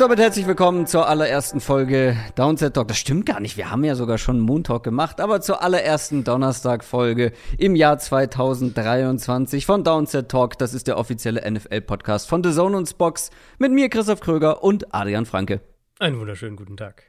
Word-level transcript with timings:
Und 0.00 0.04
damit 0.04 0.18
herzlich 0.18 0.46
willkommen 0.46 0.86
zur 0.86 1.10
allerersten 1.10 1.60
Folge 1.60 2.16
Downset 2.34 2.72
Talk. 2.72 2.88
Das 2.88 2.96
stimmt 2.96 3.26
gar 3.26 3.38
nicht, 3.38 3.58
wir 3.58 3.70
haben 3.70 3.84
ja 3.84 3.94
sogar 3.94 4.16
schon 4.16 4.40
Moon 4.40 4.64
Talk 4.64 4.82
gemacht, 4.82 5.20
aber 5.20 5.42
zur 5.42 5.62
allerersten 5.62 6.24
Donnerstag-Folge 6.24 7.32
im 7.58 7.76
Jahr 7.76 7.98
2023 7.98 9.66
von 9.66 9.84
Downset 9.84 10.30
Talk. 10.30 10.56
Das 10.56 10.72
ist 10.72 10.86
der 10.86 10.96
offizielle 10.96 11.42
NFL-Podcast 11.50 12.30
von 12.30 12.42
The 12.42 12.50
Zone 12.50 12.78
und 12.78 12.88
Spox 12.88 13.28
mit 13.58 13.72
mir, 13.72 13.90
Christoph 13.90 14.20
Kröger 14.20 14.64
und 14.64 14.94
Adrian 14.94 15.26
Franke. 15.26 15.60
Einen 15.98 16.18
wunderschönen 16.18 16.56
guten 16.56 16.78
Tag. 16.78 17.02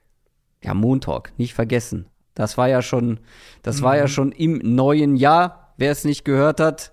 Ja, 0.62 0.74
Moon 0.74 1.00
Talk, 1.00 1.32
nicht 1.38 1.54
vergessen. 1.54 2.08
Das 2.36 2.58
war 2.58 2.68
ja 2.68 2.82
schon, 2.82 3.22
das 3.64 3.80
mhm. 3.80 3.84
war 3.86 3.96
ja 3.96 4.10
schon 4.10 4.34
im 4.34 4.58
neuen 4.58 5.16
Jahr. 5.16 5.74
Wer 5.78 5.94
es 5.94 6.04
nicht 6.04 6.26
gehört 6.26 6.60
hat, 6.60 6.92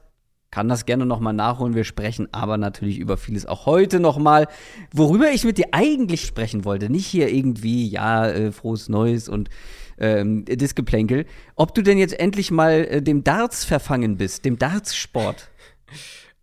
kann 0.50 0.68
das 0.68 0.86
gerne 0.86 1.04
nochmal 1.04 1.34
nachholen. 1.34 1.74
Wir 1.74 1.84
sprechen 1.84 2.28
aber 2.32 2.56
natürlich 2.56 2.98
über 2.98 3.16
vieles 3.16 3.46
auch 3.46 3.66
heute 3.66 4.00
nochmal. 4.00 4.48
Worüber 4.92 5.30
ich 5.30 5.44
mit 5.44 5.58
dir 5.58 5.68
eigentlich 5.72 6.22
sprechen 6.24 6.64
wollte, 6.64 6.90
nicht 6.90 7.06
hier 7.06 7.28
irgendwie, 7.28 7.88
ja, 7.88 8.28
äh, 8.28 8.52
frohes 8.52 8.88
Neues 8.88 9.28
und 9.28 9.50
ähm, 9.98 10.44
Disgeplänkel. 10.46 11.26
Ob 11.54 11.74
du 11.74 11.82
denn 11.82 11.98
jetzt 11.98 12.18
endlich 12.18 12.50
mal 12.50 12.86
äh, 12.88 13.02
dem 13.02 13.24
Darts 13.24 13.64
verfangen 13.64 14.16
bist, 14.16 14.44
dem 14.44 14.58
Darts-Sport? 14.58 15.50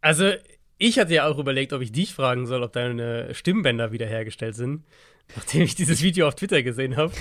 Also, 0.01 0.31
ich 0.77 0.99
hatte 0.99 1.13
ja 1.13 1.27
auch 1.27 1.39
überlegt, 1.39 1.73
ob 1.73 1.81
ich 1.81 1.91
dich 1.91 2.13
fragen 2.13 2.45
soll, 2.45 2.61
ob 2.61 2.73
deine 2.73 3.33
Stimmbänder 3.33 3.91
wiederhergestellt 3.91 4.55
sind, 4.55 4.83
nachdem 5.35 5.63
ich 5.63 5.75
dieses 5.75 6.03
Video 6.03 6.27
auf 6.27 6.35
Twitter 6.35 6.61
gesehen 6.63 6.95
habe. 6.95 7.13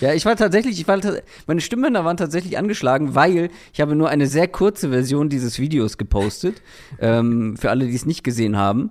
Ja, 0.00 0.12
ich 0.12 0.24
war 0.24 0.36
tatsächlich, 0.36 0.80
ich 0.80 0.88
war, 0.88 1.00
meine 1.46 1.60
Stimmbänder 1.60 2.04
waren 2.04 2.16
tatsächlich 2.16 2.58
angeschlagen, 2.58 3.14
weil 3.14 3.50
ich 3.72 3.80
habe 3.80 3.94
nur 3.94 4.08
eine 4.08 4.26
sehr 4.26 4.48
kurze 4.48 4.90
Version 4.90 5.28
dieses 5.28 5.58
Videos 5.58 5.98
gepostet. 5.98 6.62
ähm, 7.00 7.56
für 7.56 7.70
alle, 7.70 7.86
die 7.86 7.94
es 7.94 8.06
nicht 8.06 8.24
gesehen 8.24 8.56
haben. 8.56 8.90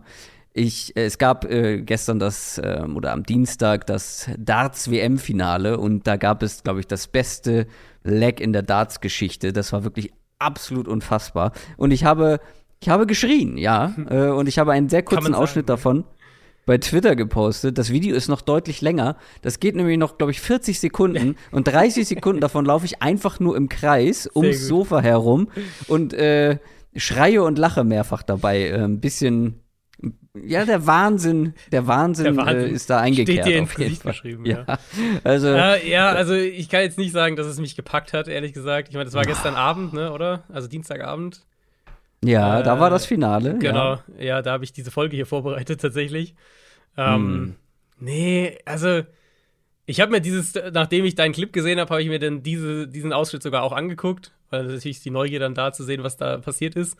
Ich, 0.54 0.96
äh, 0.98 1.06
es 1.06 1.18
gab 1.18 1.46
äh, 1.46 1.82
gestern 1.82 2.20
das, 2.20 2.58
äh, 2.58 2.84
oder 2.94 3.14
am 3.14 3.24
Dienstag 3.24 3.88
das 3.88 4.30
Darts-WM-Finale 4.38 5.78
und 5.78 6.08
da 6.08 6.18
gab 6.18 6.44
es, 6.44 6.64
glaube 6.64 6.82
ich, 6.82 6.88
das 6.88 7.08
beste 7.08 7.68
Leg 8.04 8.42
in 8.42 8.52
der 8.52 8.64
Darts-Geschichte. 8.64 9.54
Das 9.54 9.72
war 9.72 9.84
wirklich 9.84 10.12
absolut 10.40 10.88
unfassbar. 10.88 11.54
Und 11.78 11.92
ich 11.92 12.04
habe, 12.04 12.40
ich 12.82 12.90
habe 12.90 13.06
geschrien, 13.06 13.58
ja. 13.58 13.94
Äh, 14.10 14.28
und 14.28 14.48
ich 14.48 14.60
habe 14.60 14.74
einen 14.74 14.90
sehr 14.90 15.04
kurzen 15.04 15.36
Ausschnitt 15.36 15.70
davon 15.70 16.04
bei 16.66 16.78
Twitter 16.78 17.16
gepostet. 17.16 17.78
Das 17.78 17.92
Video 17.92 18.16
ist 18.16 18.28
noch 18.28 18.42
deutlich 18.42 18.82
länger. 18.82 19.18
Das 19.42 19.60
geht 19.60 19.76
nämlich 19.76 19.98
noch, 19.98 20.18
glaube 20.18 20.32
ich, 20.32 20.42
40 20.42 20.80
Sekunden 20.80 21.36
und 21.52 21.68
30 21.68 22.08
Sekunden 22.08 22.42
davon 22.42 22.66
laufe 22.66 22.86
ich 22.86 23.02
einfach 23.02 23.40
nur 23.40 23.56
im 23.56 23.70
Kreis 23.70 24.30
ums 24.34 24.68
Sofa 24.68 25.02
herum 25.02 25.50
und 25.88 26.14
äh, 26.14 26.60
schreie 26.96 27.44
und 27.44 27.58
lache 27.58 27.84
mehrfach 27.84 28.24
dabei. 28.24 28.68
Äh, 28.68 28.84
ein 28.84 29.00
bisschen. 29.00 29.60
Ja, 30.34 30.64
der 30.64 30.88
Wahnsinn, 30.88 31.54
der 31.74 31.88
Wahnsinn, 31.88 32.24
der 32.24 32.38
Wahnsinn 32.38 32.70
äh, 32.70 32.74
ist 32.74 32.90
da 32.90 33.02
eingekehrt. 33.02 33.42
Steht 33.42 33.54
dir 33.54 33.58
ins 33.60 33.76
Gesicht 33.76 34.04
geschrieben, 34.04 34.46
ja. 34.46 34.64
ja. 34.66 34.80
Also, 35.26 35.50
ja, 35.50 35.76
ja, 35.76 36.10
also 36.10 36.34
ich 36.34 36.70
kann 36.70 36.84
jetzt 36.84 36.98
nicht 36.98 37.12
sagen, 37.12 37.36
dass 37.36 37.48
es 37.48 37.60
mich 37.60 37.76
gepackt 37.76 38.14
hat, 38.14 38.30
ehrlich 38.30 38.54
gesagt. 38.54 38.88
Ich 38.88 38.94
meine, 38.96 39.06
das 39.06 39.14
war 39.14 39.26
gestern 39.26 39.56
Abend, 39.56 39.92
ne, 39.92 40.14
oder? 40.14 40.44
Also 40.48 40.70
Dienstagabend. 40.70 41.42
Ja, 42.24 42.60
äh, 42.60 42.64
da 42.64 42.80
war 42.80 42.90
das 42.90 43.06
Finale. 43.06 43.58
Genau, 43.60 43.96
ja, 44.18 44.24
ja 44.24 44.42
da 44.42 44.54
habe 44.54 44.64
ich 44.64 44.74
diese 44.74 44.92
Folge 44.92 45.16
hier 45.16 45.26
vorbereitet 45.26 45.82
tatsächlich. 45.82 46.36
Ähm, 46.98 47.16
hm. 47.16 47.56
Nee, 48.00 48.58
also 48.66 49.04
ich 49.86 50.00
habe 50.00 50.12
mir 50.12 50.22
dieses, 50.22 50.54
nachdem 50.72 51.06
ich 51.06 51.16
deinen 51.16 51.34
Clip 51.34 51.52
gesehen 51.52 51.80
habe, 51.80 51.90
habe 51.90 52.02
ich 52.02 52.10
mir 52.10 52.20
dann 52.20 52.44
diese, 52.44 52.88
diesen 52.88 53.14
Ausschnitt 53.14 53.44
sogar 53.44 53.64
auch 53.64 53.74
angeguckt, 53.74 54.32
weil 54.50 54.64
natürlich 54.64 54.98
ist 54.98 55.06
die 55.06 55.12
Neugier 55.12 55.40
dann 55.40 55.54
da 55.54 55.72
zu 55.72 55.84
sehen, 55.84 56.04
was 56.04 56.18
da 56.18 56.38
passiert 56.38 56.76
ist. 56.76 56.98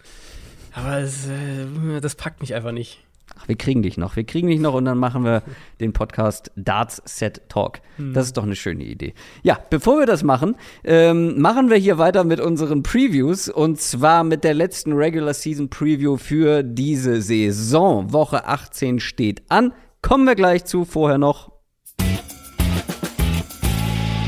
Aber 0.74 1.00
es, 1.00 1.28
äh, 1.28 2.02
das 2.02 2.16
packt 2.16 2.42
mich 2.42 2.54
einfach 2.54 2.72
nicht. 2.72 3.04
Ach, 3.38 3.48
wir 3.48 3.56
kriegen 3.56 3.82
dich 3.82 3.98
noch, 3.98 4.16
wir 4.16 4.24
kriegen 4.24 4.48
dich 4.48 4.60
noch 4.60 4.74
und 4.74 4.86
dann 4.86 4.98
machen 4.98 5.24
wir 5.24 5.44
den 5.80 5.94
Podcast 5.94 6.52
Darts 6.56 7.02
Set 7.06 7.42
Talk. 7.50 7.80
Hm. 7.98 8.14
Das 8.14 8.26
ist 8.28 8.38
doch 8.38 8.44
eine 8.44 8.56
schöne 8.56 8.84
Idee. 8.84 9.14
Ja, 9.44 9.60
bevor 9.70 10.00
wir 10.00 10.06
das 10.06 10.24
machen, 10.24 10.56
ähm, 10.84 11.40
machen 11.40 11.70
wir 11.70 11.78
hier 11.78 11.98
weiter 11.98 12.24
mit 12.24 12.40
unseren 12.40 12.84
Previews 12.84 13.50
und 13.50 13.80
zwar 13.80 14.24
mit 14.24 14.44
der 14.44 14.54
letzten 14.54 14.94
Regular 14.94 15.34
Season 15.34 15.70
Preview 15.70 16.18
für 16.18 16.64
diese 16.64 17.22
Saison. 17.22 18.12
Woche 18.14 18.46
18 18.46 19.00
steht 19.00 19.44
an. 19.50 19.74
Kommen 20.02 20.26
wir 20.26 20.36
gleich 20.36 20.66
zu, 20.66 20.86
vorher 20.86 21.18
noch. 21.18 21.52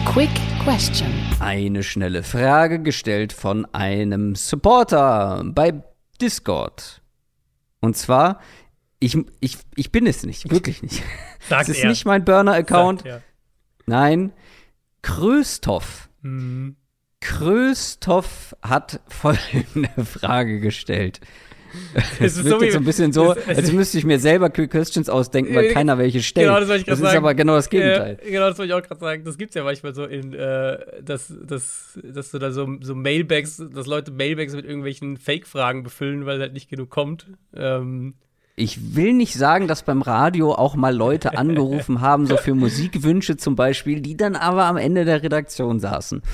Quick 0.05 0.29
Question. 0.63 1.09
Eine 1.39 1.81
schnelle 1.81 2.23
Frage 2.23 2.79
gestellt 2.79 3.33
von 3.33 3.65
einem 3.73 4.35
Supporter 4.35 5.43
bei 5.43 5.81
Discord. 6.21 7.01
Und 7.81 7.97
zwar, 7.97 8.39
ich, 9.03 9.17
ich, 9.39 9.57
ich 9.75 9.91
bin 9.91 10.07
es 10.07 10.23
nicht, 10.23 10.49
wirklich 10.49 10.81
nicht. 10.81 11.03
Sagt 11.49 11.69
es 11.69 11.77
ist 11.77 11.83
er. 11.83 11.89
nicht 11.89 12.05
mein 12.05 12.23
Burner-Account. 12.23 13.03
Nein, 13.85 14.31
Kröstoff. 15.01 16.09
Mhm. 16.21 16.77
Kröstoff 17.19 18.55
hat 18.61 19.01
folgende 19.07 19.89
Frage 20.05 20.59
gestellt. 20.59 21.19
Es, 22.19 22.37
es 22.37 22.43
wirkt 22.43 22.59
so 22.59 22.63
jetzt 22.63 22.73
so 22.73 22.79
ein 22.79 22.85
bisschen 22.85 23.13
so, 23.13 23.33
es, 23.33 23.57
als 23.57 23.71
müsste 23.71 23.97
ich 23.97 24.05
mir 24.05 24.19
selber 24.19 24.51
Questions 24.51 25.09
ausdenken, 25.09 25.55
weil 25.55 25.69
keiner 25.69 25.97
welche 25.97 26.21
stellt. 26.21 26.47
Genau, 26.47 26.59
das 26.59 26.69
wollte 26.69 26.81
ich 26.81 26.85
gerade 26.85 26.97
sagen. 26.97 27.05
Das 27.05 27.13
ist 27.13 27.17
aber 27.17 27.33
genau 27.33 27.55
das 27.55 27.69
Gegenteil. 27.69 28.19
Ja, 28.23 28.29
genau, 28.29 28.49
das 28.49 28.59
wollte 28.59 28.73
ich 28.73 28.73
auch 28.75 28.87
gerade 28.87 28.99
sagen. 28.99 29.23
Das 29.23 29.37
gibt 29.37 29.49
es 29.49 29.55
ja 29.55 29.63
manchmal 29.63 29.95
so 29.95 30.05
in, 30.05 30.33
äh, 30.33 30.77
dass, 31.01 31.33
dass, 31.41 31.99
dass 32.03 32.29
du 32.29 32.37
da 32.37 32.51
so, 32.51 32.77
so 32.81 32.93
Mailbags, 32.93 33.57
dass 33.57 33.87
Leute 33.87 34.11
Mailbags 34.11 34.53
mit 34.53 34.65
irgendwelchen 34.65 35.17
Fake-Fragen 35.17 35.81
befüllen, 35.81 36.27
weil 36.27 36.39
halt 36.39 36.53
nicht 36.53 36.69
genug 36.69 36.91
kommt. 36.91 37.27
Ähm, 37.55 38.13
ich 38.55 38.95
will 38.95 39.13
nicht 39.13 39.33
sagen, 39.33 39.67
dass 39.67 39.83
beim 39.83 40.01
Radio 40.01 40.53
auch 40.53 40.75
mal 40.75 40.95
Leute 40.95 41.37
angerufen 41.37 42.01
haben, 42.01 42.27
so 42.27 42.37
für 42.37 42.53
Musikwünsche 42.53 43.37
zum 43.37 43.55
Beispiel, 43.55 44.01
die 44.01 44.15
dann 44.15 44.35
aber 44.35 44.65
am 44.65 44.77
Ende 44.77 45.05
der 45.05 45.23
Redaktion 45.23 45.79
saßen. 45.79 46.21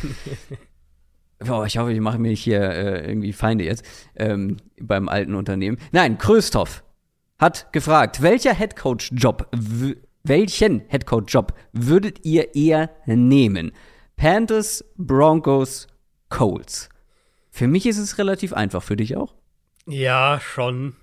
Oh, 1.49 1.63
ich 1.63 1.77
hoffe, 1.77 1.93
ich 1.93 2.01
mache 2.01 2.17
mir 2.17 2.33
hier 2.33 2.59
äh, 2.59 3.07
irgendwie 3.07 3.31
Feinde 3.31 3.63
jetzt 3.63 3.85
ähm, 4.17 4.57
beim 4.77 5.07
alten 5.07 5.35
Unternehmen. 5.35 5.77
Nein, 5.93 6.17
Kröstoff 6.17 6.83
hat 7.37 7.71
gefragt, 7.71 8.21
welcher 8.21 8.53
Headcoach-Job, 8.53 9.49
welchen 10.23 10.81
Headcoach-Job 10.89 11.53
würdet 11.71 12.25
ihr 12.25 12.55
eher 12.55 12.89
nehmen? 13.05 13.71
Panthers, 14.17 14.83
Broncos, 14.97 15.87
Colts. 16.27 16.89
Für 17.49 17.67
mich 17.67 17.85
ist 17.85 17.99
es 17.99 18.17
relativ 18.17 18.51
einfach, 18.51 18.83
für 18.83 18.97
dich 18.97 19.15
auch? 19.15 19.33
Ja, 19.87 20.41
schon. 20.41 20.97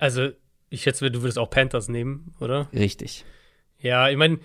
Also, 0.00 0.30
ich 0.70 0.82
schätze, 0.82 1.10
du 1.10 1.20
würdest 1.20 1.38
auch 1.38 1.50
Panthers 1.50 1.88
nehmen, 1.88 2.34
oder? 2.40 2.68
Richtig. 2.72 3.26
Ja, 3.78 4.08
ich 4.08 4.16
meine, 4.16 4.38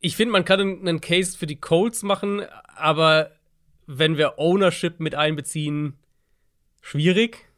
ich 0.00 0.16
finde, 0.16 0.32
man 0.32 0.46
kann 0.46 0.60
einen 0.60 1.02
Case 1.02 1.36
für 1.36 1.46
die 1.46 1.60
Colts 1.60 2.02
machen, 2.02 2.42
aber 2.74 3.32
wenn 3.86 4.16
wir 4.16 4.38
Ownership 4.38 4.98
mit 4.98 5.14
einbeziehen, 5.14 5.98
schwierig. 6.80 7.50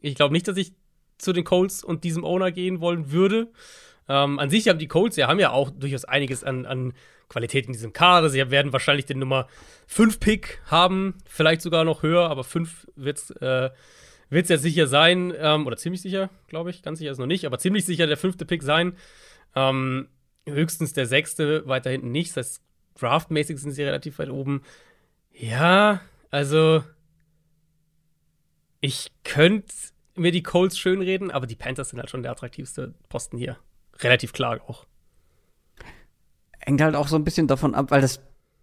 Ich 0.00 0.14
glaube 0.14 0.32
nicht, 0.32 0.46
dass 0.46 0.56
ich 0.56 0.72
zu 1.18 1.32
den 1.32 1.42
Colts 1.42 1.82
und 1.82 2.04
diesem 2.04 2.24
Owner 2.24 2.52
gehen 2.52 2.80
wollen 2.80 3.10
würde. 3.10 3.48
Ähm, 4.08 4.38
an 4.38 4.48
sich 4.48 4.68
haben 4.68 4.78
die 4.78 4.88
Colts 4.88 5.16
ja, 5.16 5.26
haben 5.26 5.40
ja 5.40 5.50
auch 5.50 5.70
durchaus 5.70 6.04
einiges 6.04 6.44
an, 6.44 6.64
an 6.64 6.92
Qualität 7.28 7.66
in 7.66 7.72
diesem 7.72 7.92
Kader. 7.92 8.30
Sie 8.30 8.50
werden 8.52 8.72
wahrscheinlich 8.72 9.06
den 9.06 9.18
Nummer 9.18 9.48
5 9.88 10.20
Pick 10.20 10.60
haben, 10.66 11.18
vielleicht 11.26 11.60
sogar 11.60 11.84
noch 11.84 12.04
höher, 12.04 12.30
aber 12.30 12.44
5 12.44 12.88
wird 12.94 13.18
es 13.18 13.30
äh, 13.30 13.70
ja 14.32 14.58
sicher 14.58 14.86
sein, 14.86 15.32
ähm, 15.36 15.66
oder 15.66 15.76
ziemlich 15.76 16.02
sicher, 16.02 16.30
glaube 16.48 16.70
ich, 16.70 16.82
ganz 16.82 16.98
sicher 16.98 17.12
ist 17.12 17.18
noch 17.18 17.26
nicht, 17.26 17.44
aber 17.44 17.58
ziemlich 17.58 17.84
sicher 17.84 18.06
der 18.06 18.16
fünfte 18.16 18.44
Pick 18.44 18.62
sein. 18.62 18.96
Ähm, 19.54 20.08
höchstens 20.46 20.92
der 20.92 21.06
sechste, 21.06 21.66
weiter 21.66 21.90
hinten 21.90 22.10
nicht. 22.10 22.36
Das 22.36 22.46
heißt, 22.46 22.62
draftmäßig 22.98 23.58
sind 23.58 23.72
sie 23.72 23.82
relativ 23.82 24.18
weit 24.18 24.30
oben. 24.30 24.62
Ja, 25.32 26.00
also 26.30 26.82
ich 28.80 29.12
könnte 29.24 29.72
mir 30.14 30.32
die 30.32 30.42
Colts 30.42 30.78
schönreden, 30.78 31.30
aber 31.30 31.46
die 31.46 31.54
Panthers 31.54 31.90
sind 31.90 31.98
halt 31.98 32.10
schon 32.10 32.22
der 32.22 32.32
attraktivste 32.32 32.94
Posten 33.08 33.38
hier. 33.38 33.58
Relativ 34.00 34.32
klar 34.32 34.60
auch. 34.66 34.86
Hängt 36.58 36.80
halt 36.80 36.94
auch 36.94 37.08
so 37.08 37.16
ein 37.16 37.24
bisschen 37.24 37.46
davon 37.46 37.74
ab, 37.74 37.90
weil 37.90 38.00
das, 38.00 38.20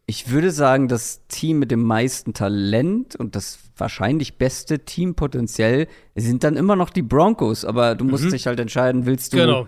ich 0.09 0.31
würde 0.31 0.49
sagen, 0.49 0.87
das 0.87 1.21
Team 1.27 1.59
mit 1.59 1.69
dem 1.69 1.83
meisten 1.83 2.33
Talent 2.33 3.15
und 3.15 3.35
das 3.35 3.59
wahrscheinlich 3.77 4.39
beste 4.39 4.79
Team 4.79 5.13
potenziell 5.13 5.87
sind 6.15 6.43
dann 6.43 6.57
immer 6.57 6.75
noch 6.75 6.89
die 6.89 7.03
Broncos, 7.03 7.63
aber 7.63 7.93
du 7.93 8.05
musst 8.05 8.25
mhm. 8.25 8.31
dich 8.31 8.47
halt 8.47 8.59
entscheiden, 8.59 9.05
willst 9.05 9.33
du, 9.33 9.37
genau. 9.37 9.67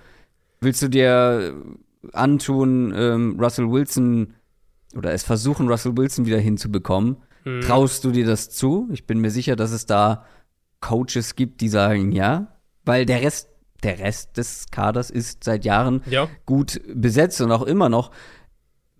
willst 0.59 0.81
du 0.81 0.89
dir 0.89 1.53
antun, 2.11 2.91
ähm, 2.95 3.39
Russell 3.39 3.69
Wilson 3.69 4.33
oder 4.95 5.13
es 5.13 5.21
versuchen, 5.21 5.69
Russell 5.69 5.95
Wilson 5.95 6.25
wieder 6.25 6.39
hinzubekommen. 6.39 7.17
Mhm. 7.45 7.61
Traust 7.61 8.03
du 8.03 8.09
dir 8.09 8.25
das 8.25 8.49
zu? 8.49 8.89
Ich 8.91 9.05
bin 9.05 9.19
mir 9.19 9.29
sicher, 9.29 9.55
dass 9.55 9.69
es 9.69 9.85
da 9.85 10.25
Coaches 10.79 11.35
gibt, 11.35 11.61
die 11.61 11.69
sagen 11.69 12.11
ja, 12.11 12.47
weil 12.83 13.05
der 13.05 13.21
Rest, 13.21 13.49
der 13.83 13.99
Rest 13.99 14.37
des 14.37 14.71
Kaders 14.71 15.11
ist 15.11 15.43
seit 15.43 15.65
Jahren 15.65 16.01
Ja. 16.07 16.27
gut 16.47 16.81
besetzt 16.95 17.39
und 17.41 17.51
auch 17.51 17.61
immer 17.61 17.89
noch. 17.89 18.09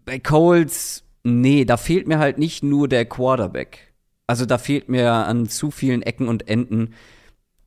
Bei 0.05 0.19
Coles, 0.19 1.03
nee, 1.23 1.65
da 1.65 1.77
fehlt 1.77 2.07
mir 2.07 2.19
halt 2.19 2.37
nicht 2.37 2.63
nur 2.63 2.87
der 2.87 3.05
Quarterback. 3.05 3.93
Also 4.27 4.45
da 4.45 4.57
fehlt 4.57 4.89
mir 4.89 5.11
an 5.11 5.47
zu 5.47 5.71
vielen 5.71 6.01
Ecken 6.01 6.27
und 6.27 6.47
Enden 6.47 6.93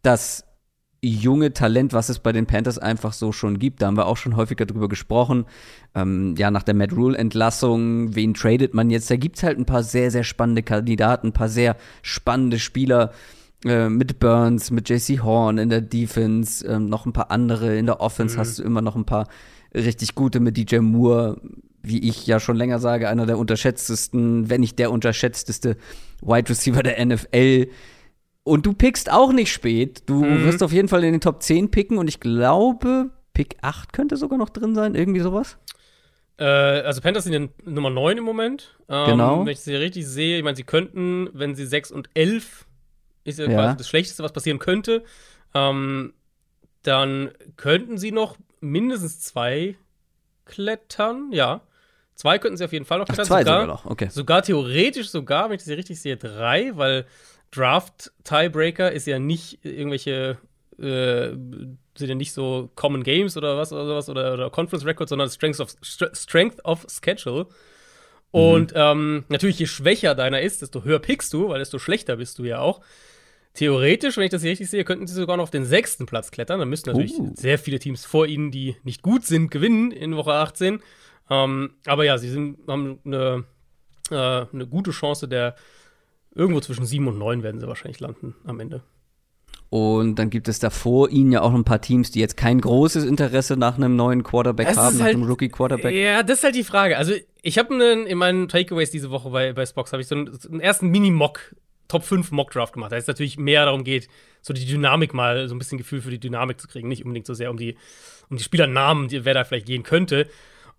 das 0.02 0.44
junge 1.04 1.52
Talent, 1.52 1.92
was 1.92 2.08
es 2.08 2.18
bei 2.18 2.32
den 2.32 2.46
Panthers 2.46 2.78
einfach 2.78 3.12
so 3.12 3.32
schon 3.32 3.58
gibt. 3.58 3.82
Da 3.82 3.86
haben 3.86 3.96
wir 3.96 4.06
auch 4.06 4.16
schon 4.16 4.36
häufiger 4.36 4.64
drüber 4.64 4.88
gesprochen. 4.88 5.44
Ähm, 5.94 6.34
ja, 6.38 6.50
nach 6.50 6.62
der 6.62 6.74
Matt 6.74 6.92
Rule-Entlassung, 6.92 8.14
wen 8.14 8.34
tradet 8.34 8.74
man 8.74 8.90
jetzt? 8.90 9.10
Da 9.10 9.16
gibt's 9.16 9.42
halt 9.42 9.58
ein 9.58 9.66
paar 9.66 9.82
sehr, 9.82 10.10
sehr 10.10 10.24
spannende 10.24 10.62
Kandidaten, 10.62 11.28
ein 11.28 11.32
paar 11.32 11.48
sehr 11.48 11.76
spannende 12.02 12.58
Spieler 12.58 13.12
äh, 13.64 13.88
mit 13.88 14.18
Burns, 14.18 14.70
mit 14.70 14.88
JC 14.88 15.22
Horn 15.22 15.58
in 15.58 15.68
der 15.68 15.82
Defense, 15.82 16.66
ähm, 16.66 16.88
noch 16.88 17.06
ein 17.06 17.12
paar 17.12 17.30
andere. 17.30 17.76
In 17.76 17.86
der 17.86 18.00
Offense 18.00 18.38
hast 18.38 18.58
du 18.58 18.62
immer 18.62 18.82
noch 18.82 18.96
ein 18.96 19.04
paar 19.04 19.28
richtig 19.74 20.14
gute 20.14 20.40
mit 20.40 20.56
DJ 20.56 20.78
Moore, 20.78 21.40
wie 21.86 22.08
ich 22.08 22.26
ja 22.26 22.40
schon 22.40 22.56
länger 22.56 22.78
sage, 22.78 23.08
einer 23.08 23.26
der 23.26 23.38
unterschätztesten, 23.38 24.48
wenn 24.50 24.60
nicht 24.60 24.78
der 24.78 24.90
unterschätzteste 24.90 25.76
Wide 26.22 26.48
Receiver 26.48 26.82
der 26.82 27.04
NFL. 27.04 27.68
Und 28.42 28.66
du 28.66 28.72
pickst 28.74 29.10
auch 29.10 29.32
nicht 29.32 29.52
spät. 29.52 30.02
Du 30.06 30.22
wirst 30.22 30.62
auf 30.62 30.72
jeden 30.72 30.88
Fall 30.88 31.02
in 31.04 31.12
den 31.12 31.20
Top 31.20 31.42
10 31.42 31.70
picken 31.70 31.98
und 31.98 32.08
ich 32.08 32.20
glaube, 32.20 33.10
Pick 33.32 33.56
8 33.62 33.92
könnte 33.92 34.16
sogar 34.16 34.38
noch 34.38 34.50
drin 34.50 34.74
sein, 34.74 34.94
irgendwie 34.94 35.20
sowas. 35.20 35.56
Äh, 36.38 36.44
also 36.44 37.00
Panthers 37.00 37.24
sind 37.24 37.32
ja 37.32 37.48
Nummer 37.70 37.90
9 37.90 38.18
im 38.18 38.24
Moment. 38.24 38.76
Ähm, 38.88 39.06
Genau. 39.10 39.40
Wenn 39.40 39.48
ich 39.52 39.60
sie 39.60 39.74
richtig 39.74 40.06
sehe, 40.06 40.36
ich 40.38 40.44
meine, 40.44 40.56
sie 40.56 40.64
könnten, 40.64 41.28
wenn 41.32 41.54
sie 41.54 41.64
6 41.66 41.90
und 41.90 42.08
11 42.14 42.66
ist 43.24 43.38
ja, 43.38 43.46
Ja. 43.46 43.50
quasi 43.62 43.76
das 43.78 43.88
Schlechteste, 43.88 44.22
was 44.22 44.32
passieren 44.32 44.58
könnte, 44.58 45.04
ähm, 45.54 46.12
dann 46.82 47.30
könnten 47.56 47.96
sie 47.98 48.12
noch 48.12 48.36
mindestens 48.60 49.20
zwei 49.20 49.76
klettern. 50.44 51.30
Ja, 51.32 51.62
zwei 52.14 52.38
könnten 52.38 52.56
sie 52.56 52.64
auf 52.64 52.72
jeden 52.72 52.84
Fall 52.84 52.98
noch 52.98 53.06
Ach, 53.08 53.14
klettern. 53.14 53.26
zwei 53.26 53.44
sogar 53.44 53.66
noch, 53.66 53.86
okay. 53.86 54.08
Sogar 54.10 54.42
theoretisch 54.42 55.08
sogar, 55.08 55.48
wenn 55.48 55.56
ich 55.56 55.62
das 55.62 55.68
hier 55.68 55.76
richtig 55.76 56.00
sehe, 56.00 56.16
drei, 56.16 56.72
weil 56.76 57.06
Draft-Tiebreaker 57.50 58.92
ist 58.92 59.06
ja 59.06 59.18
nicht 59.18 59.64
irgendwelche, 59.64 60.38
äh, 60.78 61.28
sind 61.96 62.08
ja 62.08 62.14
nicht 62.14 62.32
so 62.32 62.70
Common 62.74 63.02
Games 63.04 63.36
oder 63.36 63.56
was 63.56 63.72
oder 63.72 63.86
sowas 63.86 64.08
oder, 64.08 64.34
oder 64.34 64.50
Conference 64.50 64.84
Records, 64.84 65.10
sondern 65.10 65.30
Strength 65.30 65.60
of, 65.60 65.70
Str- 65.82 66.14
Strength 66.14 66.64
of 66.64 66.86
Schedule. 66.88 67.46
Und 68.30 68.72
ähm, 68.74 69.24
natürlich, 69.28 69.60
je 69.60 69.66
schwächer 69.66 70.16
deiner 70.16 70.40
ist, 70.40 70.60
desto 70.62 70.82
höher 70.82 70.98
pickst 70.98 71.32
du, 71.32 71.50
weil 71.50 71.60
desto 71.60 71.78
schlechter 71.78 72.16
bist 72.16 72.38
du 72.40 72.44
ja 72.44 72.58
auch. 72.58 72.80
Theoretisch, 73.52 74.16
wenn 74.16 74.24
ich 74.24 74.32
das 74.32 74.42
hier 74.42 74.50
richtig 74.50 74.68
sehe, 74.68 74.82
könnten 74.82 75.06
sie 75.06 75.14
sogar 75.14 75.36
noch 75.36 75.44
auf 75.44 75.50
den 75.52 75.64
sechsten 75.64 76.06
Platz 76.06 76.32
klettern. 76.32 76.58
Dann 76.58 76.68
müssten 76.68 76.90
natürlich 76.90 77.16
Uh. 77.16 77.32
sehr 77.36 77.60
viele 77.60 77.78
Teams 77.78 78.04
vor 78.04 78.26
ihnen, 78.26 78.50
die 78.50 78.74
nicht 78.82 79.02
gut 79.02 79.24
sind, 79.24 79.52
gewinnen 79.52 79.92
in 79.92 80.16
Woche 80.16 80.32
18. 80.32 80.82
Ähm, 81.30 81.70
aber 81.86 82.04
ja, 82.04 82.18
sie 82.18 82.28
sind, 82.30 82.58
haben 82.68 82.98
eine, 83.04 83.44
äh, 84.10 84.46
eine 84.52 84.66
gute 84.66 84.90
Chance, 84.90 85.28
der 85.28 85.54
irgendwo 86.34 86.60
zwischen 86.60 86.84
7 86.84 87.06
und 87.08 87.18
9 87.18 87.42
werden 87.42 87.60
sie 87.60 87.66
wahrscheinlich 87.68 88.00
landen 88.00 88.34
am 88.44 88.60
Ende. 88.60 88.82
Und 89.70 90.16
dann 90.16 90.30
gibt 90.30 90.46
es 90.46 90.60
da 90.60 90.70
vor 90.70 91.08
ihnen 91.10 91.32
ja 91.32 91.40
auch 91.42 91.50
noch 91.50 91.58
ein 91.58 91.64
paar 91.64 91.80
Teams, 91.80 92.10
die 92.12 92.20
jetzt 92.20 92.36
kein 92.36 92.60
großes 92.60 93.04
Interesse 93.04 93.56
nach 93.56 93.76
einem 93.76 93.96
neuen 93.96 94.22
Quarterback 94.22 94.68
Es 94.68 94.76
haben, 94.76 94.92
ist 94.92 94.98
nach 94.98 95.06
halt- 95.06 95.16
einem 95.16 95.24
Rookie-Quarterback. 95.24 95.92
Ja, 95.94 96.22
das 96.22 96.38
ist 96.38 96.44
halt 96.44 96.54
die 96.54 96.62
Frage. 96.64 96.96
Also, 96.96 97.14
ich 97.42 97.58
habe 97.58 97.74
in 98.08 98.18
meinen 98.18 98.48
Takeaways 98.48 98.90
diese 98.90 99.10
Woche 99.10 99.30
bei, 99.30 99.52
bei 99.52 99.66
Spox 99.66 99.92
habe 99.92 100.00
ich 100.02 100.06
so 100.08 100.14
einen, 100.14 100.32
so 100.38 100.48
einen 100.48 100.60
ersten 100.60 100.88
Mini-Mock, 100.90 101.56
Top 101.88 102.04
5 102.04 102.30
Mock-Draft 102.30 102.74
gemacht. 102.74 102.92
Da 102.92 102.96
es 102.96 103.06
natürlich 103.08 103.36
mehr 103.36 103.64
darum 103.64 103.82
geht, 103.84 104.08
so 104.42 104.54
die 104.54 104.64
Dynamik 104.64 105.12
mal, 105.12 105.48
so 105.48 105.54
ein 105.54 105.58
bisschen 105.58 105.78
Gefühl 105.78 106.00
für 106.02 106.10
die 106.10 106.20
Dynamik 106.20 106.60
zu 106.60 106.68
kriegen. 106.68 106.88
Nicht 106.88 107.04
unbedingt 107.04 107.26
so 107.26 107.34
sehr 107.34 107.50
um 107.50 107.56
die, 107.56 107.76
um 108.30 108.36
die 108.36 108.44
Spielernamen, 108.44 109.08
die, 109.08 109.24
wer 109.24 109.34
da 109.34 109.44
vielleicht 109.44 109.66
gehen 109.66 109.82
könnte. 109.82 110.28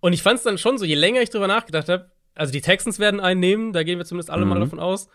Und 0.00 0.12
ich 0.12 0.22
fand 0.22 0.38
es 0.38 0.44
dann 0.44 0.58
schon 0.58 0.78
so, 0.78 0.84
je 0.84 0.94
länger 0.94 1.22
ich 1.22 1.30
drüber 1.30 1.46
nachgedacht 1.46 1.88
habe, 1.88 2.10
also 2.34 2.52
die 2.52 2.60
Texans 2.60 2.98
werden 2.98 3.18
einen 3.20 3.40
nehmen, 3.40 3.72
da 3.72 3.82
gehen 3.82 3.98
wir 3.98 4.04
zumindest 4.04 4.30
alle 4.30 4.44
mal 4.44 4.60
davon 4.60 4.78
aus. 4.78 5.08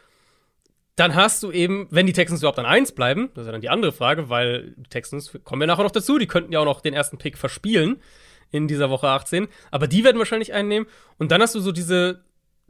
Dann 0.95 1.15
hast 1.15 1.43
du 1.43 1.51
eben, 1.51 1.87
wenn 1.91 2.05
die 2.05 2.13
Texans 2.13 2.41
überhaupt 2.41 2.59
an 2.59 2.65
1 2.65 2.93
bleiben, 2.93 3.29
das 3.33 3.43
ist 3.43 3.45
ja 3.47 3.51
dann 3.51 3.61
die 3.61 3.69
andere 3.69 3.91
Frage, 3.91 4.29
weil 4.29 4.73
die 4.75 4.89
Texans 4.89 5.31
kommen 5.43 5.61
ja 5.61 5.67
nachher 5.67 5.83
noch 5.83 5.91
dazu, 5.91 6.17
die 6.17 6.27
könnten 6.27 6.51
ja 6.51 6.59
auch 6.59 6.65
noch 6.65 6.81
den 6.81 6.93
ersten 6.93 7.17
Pick 7.17 7.37
verspielen 7.37 8.01
in 8.49 8.67
dieser 8.67 8.89
Woche 8.89 9.07
18, 9.07 9.47
aber 9.69 9.87
die 9.87 10.03
werden 10.03 10.17
wahrscheinlich 10.17 10.53
einnehmen. 10.53 10.87
Und 11.17 11.31
dann 11.31 11.41
hast 11.41 11.55
du 11.55 11.59
so 11.59 11.71
diese, 11.71 12.23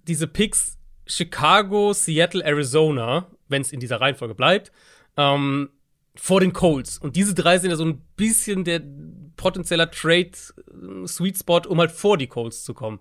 diese 0.04 0.28
Picks 0.28 0.78
Chicago, 1.08 1.94
Seattle, 1.94 2.44
Arizona, 2.44 3.28
wenn 3.48 3.62
es 3.62 3.72
in 3.72 3.80
dieser 3.80 4.00
Reihenfolge 4.00 4.36
bleibt, 4.36 4.72
ähm, 5.18 5.70
vor 6.16 6.40
den 6.40 6.54
Colts. 6.54 6.98
Und 6.98 7.16
diese 7.16 7.34
drei 7.34 7.58
sind 7.58 7.72
ja 7.72 7.76
so 7.76 7.86
ein 7.86 8.02
bisschen 8.16 8.64
der 8.64 8.82
potenzieller 9.42 9.90
Trade-Sweet 9.90 11.38
Spot, 11.40 11.62
um 11.68 11.80
halt 11.80 11.92
vor 11.92 12.16
die 12.16 12.28
Colts 12.28 12.64
zu 12.64 12.76
kommen. 12.76 13.00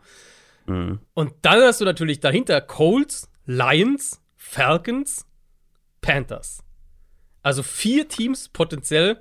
Und 1.14 1.32
dann 1.42 1.60
hast 1.62 1.82
du 1.82 1.84
natürlich 1.84 2.20
dahinter 2.20 2.62
Colts, 2.62 3.28
Lions, 3.44 4.22
Falcons, 4.36 5.26
Panthers. 6.00 6.62
Also 7.42 7.62
vier 7.62 8.08
Teams 8.08 8.48
potenziell, 8.48 9.20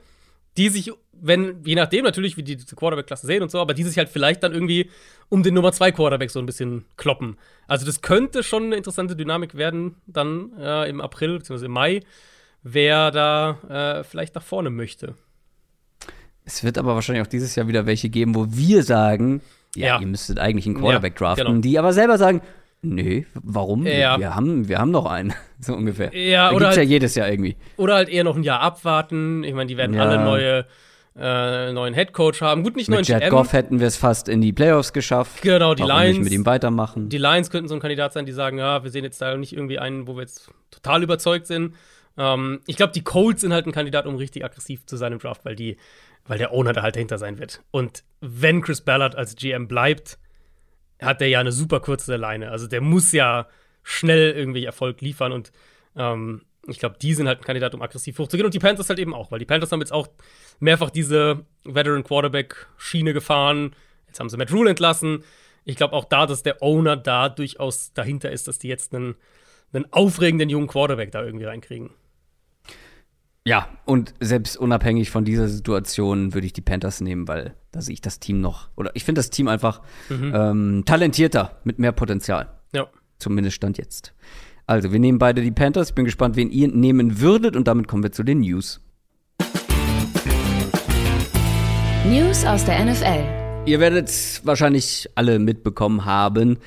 die 0.55 0.69
sich, 0.69 0.91
wenn, 1.11 1.61
je 1.65 1.75
nachdem 1.75 2.05
natürlich, 2.05 2.37
wie 2.37 2.43
die 2.43 2.55
die 2.55 2.75
Quarterback-Klasse 2.75 3.27
sehen 3.27 3.43
und 3.43 3.51
so, 3.51 3.59
aber 3.59 3.73
die 3.73 3.83
sich 3.83 3.97
halt 3.97 4.09
vielleicht 4.09 4.43
dann 4.43 4.53
irgendwie 4.53 4.89
um 5.27 5.43
den 5.43 5.53
Nummer 5.53 5.73
zwei 5.73 5.91
Quarterback 5.91 6.31
so 6.31 6.39
ein 6.39 6.45
bisschen 6.45 6.85
kloppen. 6.95 7.37
Also 7.67 7.85
das 7.85 8.01
könnte 8.01 8.43
schon 8.43 8.63
eine 8.65 8.77
interessante 8.77 9.15
Dynamik 9.15 9.55
werden, 9.55 9.95
dann 10.07 10.53
äh, 10.57 10.89
im 10.89 11.01
April 11.01 11.39
bzw. 11.39 11.65
im 11.65 11.71
Mai, 11.71 12.01
wer 12.63 13.11
da 13.11 13.99
äh, 13.99 14.03
vielleicht 14.03 14.35
nach 14.35 14.43
vorne 14.43 14.69
möchte. 14.69 15.15
Es 16.51 16.63
wird 16.63 16.79
aber 16.79 16.95
wahrscheinlich 16.95 17.21
auch 17.23 17.29
dieses 17.29 17.55
Jahr 17.55 17.67
wieder 17.67 17.85
welche 17.85 18.09
geben, 18.09 18.33
wo 18.33 18.47
wir 18.49 18.81
sagen, 18.83 19.41
ja, 19.75 19.87
Ja. 19.87 19.99
ihr 20.01 20.07
müsstet 20.07 20.39
eigentlich 20.39 20.65
einen 20.65 20.75
Quarterback 20.79 21.13
Ja, 21.13 21.27
draften, 21.27 21.45
genau. 21.45 21.59
die 21.61 21.77
aber 21.77 21.93
selber 21.93 22.17
sagen, 22.17 22.41
nee, 22.81 23.27
warum? 23.35 23.85
Ja. 23.85 24.17
Wir, 24.17 24.35
haben, 24.35 24.67
wir 24.67 24.79
haben 24.79 24.89
noch 24.89 25.05
einen, 25.05 25.33
so 25.59 25.75
ungefähr. 25.75 26.11
Ja, 26.15 26.49
da 26.49 26.55
oder 26.55 26.65
gibt's 26.65 26.75
ja 26.77 26.79
halt- 26.81 26.89
jedes 26.89 27.13
Jahr 27.15 27.29
irgendwie. 27.29 27.55
Oder 27.77 27.93
halt 27.95 28.09
eher 28.09 28.23
noch 28.23 28.35
ein 28.35 28.41
Jahr 28.43 28.61
abwarten. 28.61 29.43
Ich 29.43 29.53
meine, 29.53 29.67
die 29.67 29.77
werden 29.77 29.95
Ja. 29.95 30.05
alle 30.05 30.23
neue, 30.23 30.65
äh, 31.15 31.71
neuen 31.71 31.93
Headcoach 31.93 32.41
haben. 32.41 32.63
Gut, 32.63 32.75
nicht 32.75 32.89
neuen 32.89 33.01
Mit 33.01 33.07
Jared 33.09 33.25
GM. 33.25 33.31
Goff 33.31 33.53
hätten 33.53 33.79
wir 33.79 33.85
es 33.87 33.97
fast 33.97 34.27
in 34.27 34.41
die 34.41 34.51
Playoffs 34.53 34.91
geschafft. 34.91 35.43
Genau, 35.43 35.75
die 35.75 35.83
Warum 35.83 36.01
Lions. 36.01 36.17
nicht 36.17 36.23
mit 36.23 36.33
ihm 36.33 36.45
weitermachen? 36.47 37.09
Die 37.09 37.17
Lions 37.19 37.51
könnten 37.51 37.67
so 37.67 37.75
ein 37.75 37.79
Kandidat 37.81 38.13
sein, 38.13 38.25
die 38.25 38.31
sagen, 38.31 38.57
ja, 38.57 38.83
wir 38.83 38.89
sehen 38.89 39.03
jetzt 39.03 39.21
da 39.21 39.37
nicht 39.37 39.53
irgendwie 39.53 39.77
einen, 39.77 40.07
wo 40.07 40.15
wir 40.15 40.21
jetzt 40.21 40.49
total 40.71 41.03
überzeugt 41.03 41.45
sind. 41.45 41.75
Ähm, 42.17 42.59
ich 42.67 42.75
glaube, 42.75 42.91
die 42.93 43.03
Colts 43.03 43.41
sind 43.41 43.53
halt 43.53 43.65
ein 43.67 43.71
Kandidat, 43.71 44.05
um 44.07 44.15
richtig 44.15 44.43
aggressiv 44.43 44.85
zu 44.87 44.97
sein 44.97 45.13
im 45.13 45.19
Draft, 45.19 45.45
weil 45.45 45.55
die, 45.55 45.77
weil 46.29 46.37
der 46.37 46.53
Owner 46.53 46.73
da 46.73 46.83
halt 46.83 46.95
dahinter 46.95 47.17
sein 47.17 47.39
wird. 47.39 47.63
Und 47.71 48.03
wenn 48.21 48.61
Chris 48.61 48.81
Ballard 48.81 49.15
als 49.15 49.35
GM 49.35 49.67
bleibt, 49.67 50.19
hat 51.01 51.21
der 51.21 51.27
ja 51.27 51.39
eine 51.39 51.51
super 51.51 51.79
kurze 51.79 52.15
Leine. 52.17 52.51
Also 52.51 52.67
der 52.67 52.81
muss 52.81 53.11
ja 53.11 53.47
schnell 53.81 54.31
irgendwie 54.33 54.63
Erfolg 54.63 55.01
liefern 55.01 55.31
und 55.31 55.51
ähm, 55.95 56.43
ich 56.67 56.77
glaube, 56.77 56.97
die 57.01 57.15
sind 57.15 57.27
halt 57.27 57.39
ein 57.39 57.45
Kandidat, 57.45 57.73
um 57.73 57.81
aggressiv 57.81 58.19
hochzugehen 58.19 58.45
und 58.45 58.53
die 58.53 58.59
Panthers 58.59 58.89
halt 58.89 58.99
eben 58.99 59.15
auch, 59.15 59.31
weil 59.31 59.39
die 59.39 59.45
Panthers 59.45 59.71
haben 59.71 59.79
jetzt 59.79 59.91
auch 59.91 60.07
mehrfach 60.59 60.91
diese 60.91 61.45
Veteran 61.63 62.03
Quarterback 62.03 62.67
Schiene 62.77 63.13
gefahren. 63.13 63.75
Jetzt 64.05 64.19
haben 64.19 64.29
sie 64.29 64.37
Matt 64.37 64.53
Rule 64.53 64.69
entlassen. 64.69 65.23
Ich 65.65 65.77
glaube 65.77 65.95
auch 65.95 66.05
da, 66.05 66.27
dass 66.27 66.43
der 66.43 66.61
Owner 66.61 66.95
da 66.95 67.29
durchaus 67.29 67.91
dahinter 67.93 68.31
ist, 68.31 68.47
dass 68.47 68.59
die 68.59 68.67
jetzt 68.67 68.93
einen, 68.93 69.15
einen 69.73 69.91
aufregenden 69.91 70.49
jungen 70.49 70.67
Quarterback 70.67 71.11
da 71.11 71.23
irgendwie 71.23 71.45
reinkriegen. 71.45 71.89
Ja, 73.49 73.67
und 73.85 74.13
selbst 74.19 74.57
unabhängig 74.57 75.09
von 75.09 75.25
dieser 75.25 75.47
Situation 75.47 76.35
würde 76.35 76.45
ich 76.45 76.53
die 76.53 76.61
Panthers 76.61 77.01
nehmen, 77.01 77.27
weil 77.27 77.55
da 77.71 77.81
sehe 77.81 77.93
ich 77.93 78.01
das 78.01 78.19
Team 78.19 78.41
noch, 78.41 78.69
oder 78.75 78.91
ich 78.93 79.03
finde 79.03 79.17
das 79.17 79.31
Team 79.31 79.47
einfach 79.47 79.81
ähm, 80.11 80.83
talentierter, 80.85 81.57
mit 81.63 81.79
mehr 81.79 81.91
Potenzial. 81.91 82.51
Ja. 82.73 82.85
Zumindest 83.17 83.55
Stand 83.55 83.79
jetzt. 83.79 84.13
Also, 84.67 84.91
wir 84.91 84.99
nehmen 84.99 85.17
beide 85.17 85.41
die 85.41 85.49
Panthers. 85.49 85.89
Ich 85.89 85.95
bin 85.95 86.05
gespannt, 86.05 86.35
wen 86.35 86.51
ihr 86.51 86.67
nehmen 86.67 87.21
würdet. 87.21 87.55
Und 87.55 87.67
damit 87.67 87.87
kommen 87.87 88.03
wir 88.03 88.11
zu 88.11 88.21
den 88.21 88.41
News. 88.41 88.81
News 92.05 92.45
aus 92.45 92.65
der 92.65 92.85
NFL. 92.85 93.65
Ihr 93.65 93.79
werdet 93.79 94.41
wahrscheinlich 94.43 95.09
alle 95.15 95.39
mitbekommen 95.39 96.05
haben. 96.05 96.59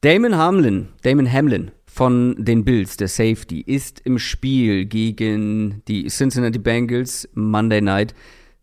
Damon 0.00 0.36
Hamlin, 0.36 0.88
Damon 1.02 1.32
Hamlin 1.32 1.70
von 1.94 2.34
den 2.44 2.64
Bills, 2.64 2.96
der 2.96 3.06
Safety, 3.06 3.60
ist 3.60 4.00
im 4.00 4.18
Spiel 4.18 4.84
gegen 4.84 5.80
die 5.86 6.08
Cincinnati 6.08 6.58
Bengals 6.58 7.28
Monday 7.34 7.80
Night 7.80 8.16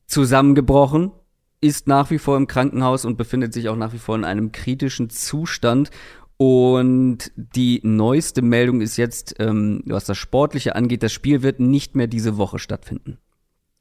zusammengebrochen, 0.06 1.14
ist 1.62 1.88
nach 1.88 2.12
wie 2.12 2.18
vor 2.18 2.36
im 2.36 2.48
Krankenhaus 2.48 3.06
und 3.06 3.18
befindet 3.18 3.54
sich 3.54 3.70
auch 3.70 3.78
nach 3.78 3.94
wie 3.94 4.00
vor 4.00 4.18
in 4.18 4.26
einem 4.26 4.52
kritischen 4.52 5.10
Zustand. 5.10 5.92
Und 6.36 7.32
die 7.38 7.80
neueste 7.84 8.42
Meldung 8.42 8.82
ist 8.82 8.98
jetzt, 8.98 9.36
ähm, 9.40 9.82
was 9.86 10.04
das 10.04 10.18
Sportliche 10.18 10.76
angeht, 10.76 11.02
das 11.02 11.14
Spiel 11.14 11.42
wird 11.42 11.62
nicht 11.62 11.96
mehr 11.96 12.08
diese 12.08 12.36
Woche 12.36 12.60
stattfinden. 12.60 13.18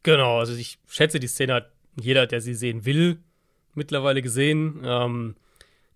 Genau, 0.04 0.38
also 0.38 0.54
ich 0.54 0.78
schätze, 0.86 1.18
die 1.18 1.26
Szene 1.26 1.54
hat 1.54 1.72
jeder, 2.00 2.28
der 2.28 2.40
sie 2.40 2.54
sehen 2.54 2.84
will, 2.84 3.18
mittlerweile 3.74 4.22
gesehen. 4.22 4.80
Ähm, 4.84 5.34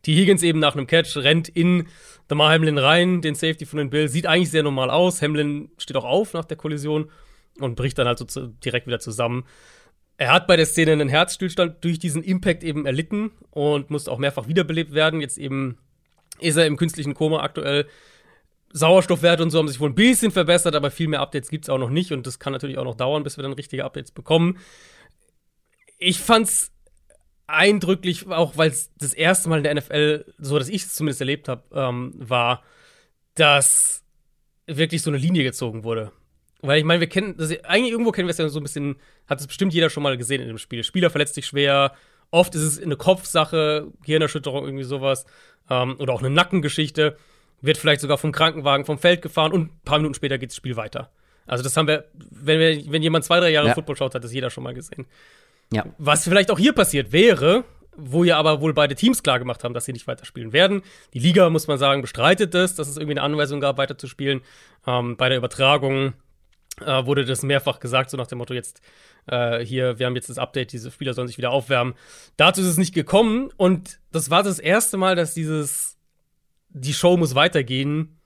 die 0.07 0.15
Higgins 0.15 0.43
eben 0.43 0.59
nach 0.59 0.75
einem 0.75 0.87
Catch 0.87 1.17
rennt 1.17 1.49
in 1.49 1.89
Damar 2.29 2.53
Hamlin 2.53 2.79
rein, 2.79 3.21
den 3.21 3.35
Safety 3.35 3.67
von 3.67 3.79
den 3.79 3.91
Bills. 3.91 4.13
Sieht 4.13 4.27
eigentlich 4.27 4.51
sehr 4.51 4.63
normal 4.63 4.91
aus. 4.91 5.23
Hamlin 5.23 5.71
steht 5.79 5.97
auch 5.97 6.05
auf 6.05 6.33
nach 6.33 6.45
der 6.45 6.57
Kollision 6.57 7.11
und 7.59 7.77
bricht 7.77 7.99
dann 7.99 8.07
halt 8.07 8.19
so 8.19 8.25
zu, 8.25 8.49
direkt 8.49 8.87
wieder 8.87 9.01
zusammen. 9.01 9.45
Er 10.17 10.33
hat 10.33 10.47
bei 10.47 10.57
der 10.57 10.67
Szene 10.67 10.93
einen 10.93 11.09
Herzstillstand 11.09 11.83
durch 11.85 11.99
diesen 11.99 12.23
Impact 12.23 12.63
eben 12.63 12.87
erlitten 12.87 13.33
und 13.51 13.91
musste 13.91 14.11
auch 14.13 14.19
mehrfach 14.19 14.47
wiederbelebt 14.47 14.95
werden. 14.95 15.21
Jetzt 15.21 15.39
eben 15.39 15.79
ist 16.41 16.57
er 16.57 16.67
im 16.67 16.77
künstlichen 16.77 17.15
Koma 17.15 17.41
aktuell. 17.41 17.87
Sauerstoffwerte 18.77 19.43
und 19.43 19.51
so 19.51 19.59
haben 19.59 19.69
sich 19.69 19.79
wohl 19.79 19.91
ein 19.91 19.95
bisschen 19.95 20.33
verbessert, 20.33 20.75
aber 20.75 20.91
viel 20.91 21.07
mehr 21.07 21.21
Updates 21.21 21.49
gibt 21.49 21.65
es 21.65 21.69
auch 21.69 21.79
noch 21.79 21.91
nicht 21.91 22.11
und 22.11 22.27
das 22.27 22.41
kann 22.41 22.53
natürlich 22.53 22.77
auch 22.77 22.85
noch 22.85 22.97
dauern, 22.97 23.23
bis 23.23 23.37
wir 23.37 23.43
dann 23.43 23.53
richtige 23.53 23.85
Updates 23.85 24.11
bekommen. 24.11 24.59
Ich 25.99 26.19
fand's 26.19 26.74
eindrücklich, 27.47 28.27
auch 28.29 28.57
weil 28.57 28.71
es 28.71 28.91
das 28.97 29.15
erste 29.15 29.49
Mal 29.49 29.59
in 29.59 29.65
der 29.65 29.75
NFL, 29.75 30.33
so 30.39 30.59
dass 30.59 30.69
ich 30.69 30.83
es 30.83 30.95
zumindest 30.95 31.21
erlebt 31.21 31.49
habe, 31.49 31.63
ähm, 31.73 32.13
war, 32.17 32.63
dass 33.35 34.03
wirklich 34.67 35.03
so 35.03 35.11
eine 35.11 35.19
Linie 35.19 35.45
gezogen 35.45 35.85
wurde. 35.85 36.13
Weil 36.63 36.79
ich 36.79 36.85
meine, 36.85 37.01
wir 37.01 37.09
kennen, 37.09 37.37
das, 37.37 37.51
eigentlich 37.65 37.93
irgendwo 37.93 38.13
kennen 38.13 38.27
wir 38.27 38.31
es 38.31 38.39
ja 38.39 38.49
so 38.49 38.59
ein 38.59 38.63
bisschen, 38.63 38.97
hat 39.27 39.41
es 39.41 39.47
bestimmt 39.47 39.75
jeder 39.75 39.91
schon 39.91 40.03
mal 40.03 40.17
gesehen 40.17 40.41
in 40.41 40.49
dem 40.49 40.59
Spiel. 40.59 40.83
Spieler 40.83 41.11
verletzt 41.11 41.35
sich 41.35 41.47
schwer, 41.47 41.93
oft 42.31 42.55
ist 42.55 42.63
es 42.63 42.83
eine 42.83 42.97
Kopfsache, 42.97 43.89
Gehirnerschütterung, 44.03 44.65
irgendwie 44.65 44.85
sowas, 44.85 45.27
ähm, 45.69 45.97
oder 45.99 46.15
auch 46.15 46.21
eine 46.21 46.31
Nackengeschichte, 46.31 47.19
wird 47.61 47.77
vielleicht 47.77 48.01
sogar 48.01 48.19
vom 48.19 48.33
Krankenwagen 48.33 48.87
vom 48.87 48.99
Feld 48.99 49.21
gefahren 49.21 49.53
und 49.53 49.63
ein 49.63 49.81
paar 49.85 49.99
Minuten 49.99 50.15
später 50.15 50.39
geht 50.39 50.51
das 50.51 50.57
Spiel 50.57 50.77
weiter. 50.77 51.11
Also 51.47 51.63
das 51.63 51.77
haben 51.77 51.89
wir, 51.89 52.07
wenn, 52.15 52.59
wir, 52.59 52.93
wenn 52.93 53.03
jemand 53.03 53.25
zwei, 53.25 53.41
drei 53.41 53.51
Jahre 53.51 53.69
ja. 53.69 53.75
Football 53.75 53.97
schaut, 53.97 54.15
hat 54.15 54.25
das 54.25 54.33
jeder 54.33 54.51
schon 54.51 54.65
mal 54.65 54.75
gesehen. 54.75 55.07
Ja. 55.73 55.85
Was 55.99 56.25
vielleicht 56.25 56.51
auch 56.51 56.59
hier 56.59 56.73
passiert 56.73 57.13
wäre, 57.13 57.65
wo 57.97 58.25
ja 58.25 58.39
aber 58.39 58.61
wohl 58.61 58.75
beide 58.75 58.95
Teams 58.95 59.23
klar 59.23 59.39
gemacht 59.39 59.65
haben, 59.65 59.75
dass 59.75 59.85
sie 59.85 59.93
nicht 59.93 60.07
weiterspielen 60.07 60.53
werden. 60.53 60.83
Die 61.13 61.19
Liga, 61.19 61.49
muss 61.51 61.67
man 61.67 61.79
sagen, 61.79 62.03
bestreitet 62.03 62.55
das, 62.55 62.75
dass 62.75 62.89
es 62.89 62.97
irgendwie 62.97 63.19
eine 63.19 63.23
Anweisung 63.23 63.61
gab, 63.61 63.79
weiterzuspielen. 63.79 64.43
Ähm, 64.87 65.17
bei 65.17 65.29
der 65.29 65.39
Übertragung 65.39 66.15
äh, 66.81 67.07
wurde 67.07 67.25
das 67.25 67.43
mehrfach 67.43 67.81
gesagt, 67.81 68.11
so 68.11 68.17
nach 68.17 68.27
dem 68.27 68.39
Motto, 68.39 68.55
jetzt 68.55 68.81
äh, 69.27 69.65
hier, 69.65 69.99
wir 69.99 70.07
haben 70.07 70.17
jetzt 70.17 70.29
das 70.29 70.39
Update, 70.39 70.73
diese 70.73 70.91
Spieler 70.91 71.15
sollen 71.15 71.29
sich 71.29 71.39
wieder 71.39 71.51
aufwärmen. 71.51 71.95
Dazu 72.37 72.61
ist 72.61 72.67
es 72.67 72.79
nicht 72.79 72.95
gekommen 72.95 73.51
und 73.57 74.01
das 74.11 74.31
war 74.31 74.43
das 74.43 74.59
erste 74.59 74.97
Mal, 74.97 75.15
dass 75.15 75.35
dieses, 75.35 75.97
die 76.71 76.95
Show 76.95 77.17
muss 77.17 77.35
weitergehen, 77.35 78.19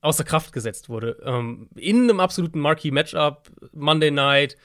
außer 0.00 0.24
Kraft 0.24 0.52
gesetzt 0.52 0.88
wurde. 0.88 1.20
Ähm, 1.24 1.68
in 1.74 2.04
einem 2.04 2.20
absoluten 2.20 2.60
Marquee-Matchup, 2.60 3.50
Monday 3.72 4.12
Night, 4.12 4.56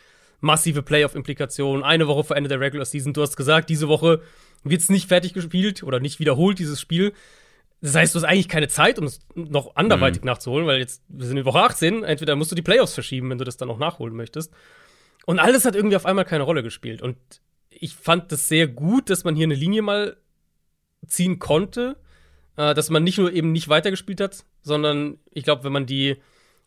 massive 0.44 0.84
Playoff-Implikationen, 0.84 1.84
eine 1.84 2.08
Woche 2.08 2.26
vor 2.26 2.36
Ende 2.36 2.50
der 2.50 2.60
Regular 2.60 2.86
Season. 2.86 3.14
Du 3.14 3.22
hast 3.22 3.38
gesagt, 3.38 3.70
diese 3.70 3.88
Woche 3.88 4.22
wird 4.64 4.82
es 4.82 4.90
nicht 4.90 5.08
fertig 5.08 5.34
gespielt 5.34 5.84
oder 5.84 6.00
nicht 6.00 6.20
wiederholt, 6.20 6.60
dieses 6.60 6.80
Spiel. 6.80 7.14
Das 7.82 7.96
heißt, 7.96 8.14
du 8.14 8.20
hast 8.20 8.26
eigentlich 8.26 8.50
keine 8.50 8.68
Zeit, 8.68 9.00
um 9.00 9.06
es 9.06 9.20
noch 9.36 9.76
anderweitig 9.76 10.22
mhm. 10.22 10.28
nachzuholen, 10.28 10.68
weil 10.68 10.80
jetzt, 10.80 11.02
wir 11.08 11.26
sind 11.26 11.38
in 11.38 11.46
Woche 11.46 11.60
18, 11.60 12.04
entweder 12.04 12.36
musst 12.36 12.52
du 12.52 12.56
die 12.56 12.62
Playoffs 12.62 12.94
verschieben, 12.94 13.30
wenn 13.30 13.38
du 13.38 13.46
das 13.46 13.58
dann 13.58 13.68
noch 13.68 13.80
nachholen 13.80 14.16
möchtest. 14.16 14.54
Und 15.26 15.40
alles 15.40 15.66
hat 15.66 15.76
irgendwie 15.76 15.96
auf 15.96 16.06
einmal 16.06 16.26
keine 16.26 16.44
Rolle 16.44 16.64
gespielt. 16.64 17.02
Und 17.02 17.18
ich 17.70 17.96
fand 17.96 18.32
das 18.32 18.48
sehr 18.48 18.68
gut, 18.68 19.10
dass 19.10 19.24
man 19.24 19.36
hier 19.36 19.46
eine 19.46 19.56
Linie 19.56 19.82
mal 19.82 20.18
ziehen 21.08 21.40
konnte, 21.40 21.98
äh, 22.58 22.74
dass 22.74 22.90
man 22.90 23.04
nicht 23.04 23.18
nur 23.18 23.32
eben 23.32 23.52
nicht 23.52 23.70
weitergespielt 23.70 24.22
hat, 24.22 24.46
sondern 24.62 25.20
ich 25.32 25.44
glaube, 25.44 25.64
wenn 25.64 25.74
man 25.74 25.86
die 25.86 26.18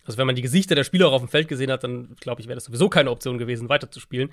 also 0.06 0.18
wenn 0.18 0.26
man 0.26 0.36
die 0.36 0.42
Gesichter 0.42 0.74
der 0.74 0.84
Spieler 0.84 1.08
auch 1.08 1.12
auf 1.12 1.22
dem 1.22 1.28
Feld 1.28 1.48
gesehen 1.48 1.70
hat, 1.70 1.84
dann 1.84 2.16
glaube 2.20 2.40
ich, 2.40 2.48
wäre 2.48 2.56
das 2.56 2.64
sowieso 2.64 2.88
keine 2.88 3.10
Option 3.10 3.38
gewesen, 3.38 3.68
weiterzuspielen. 3.68 4.30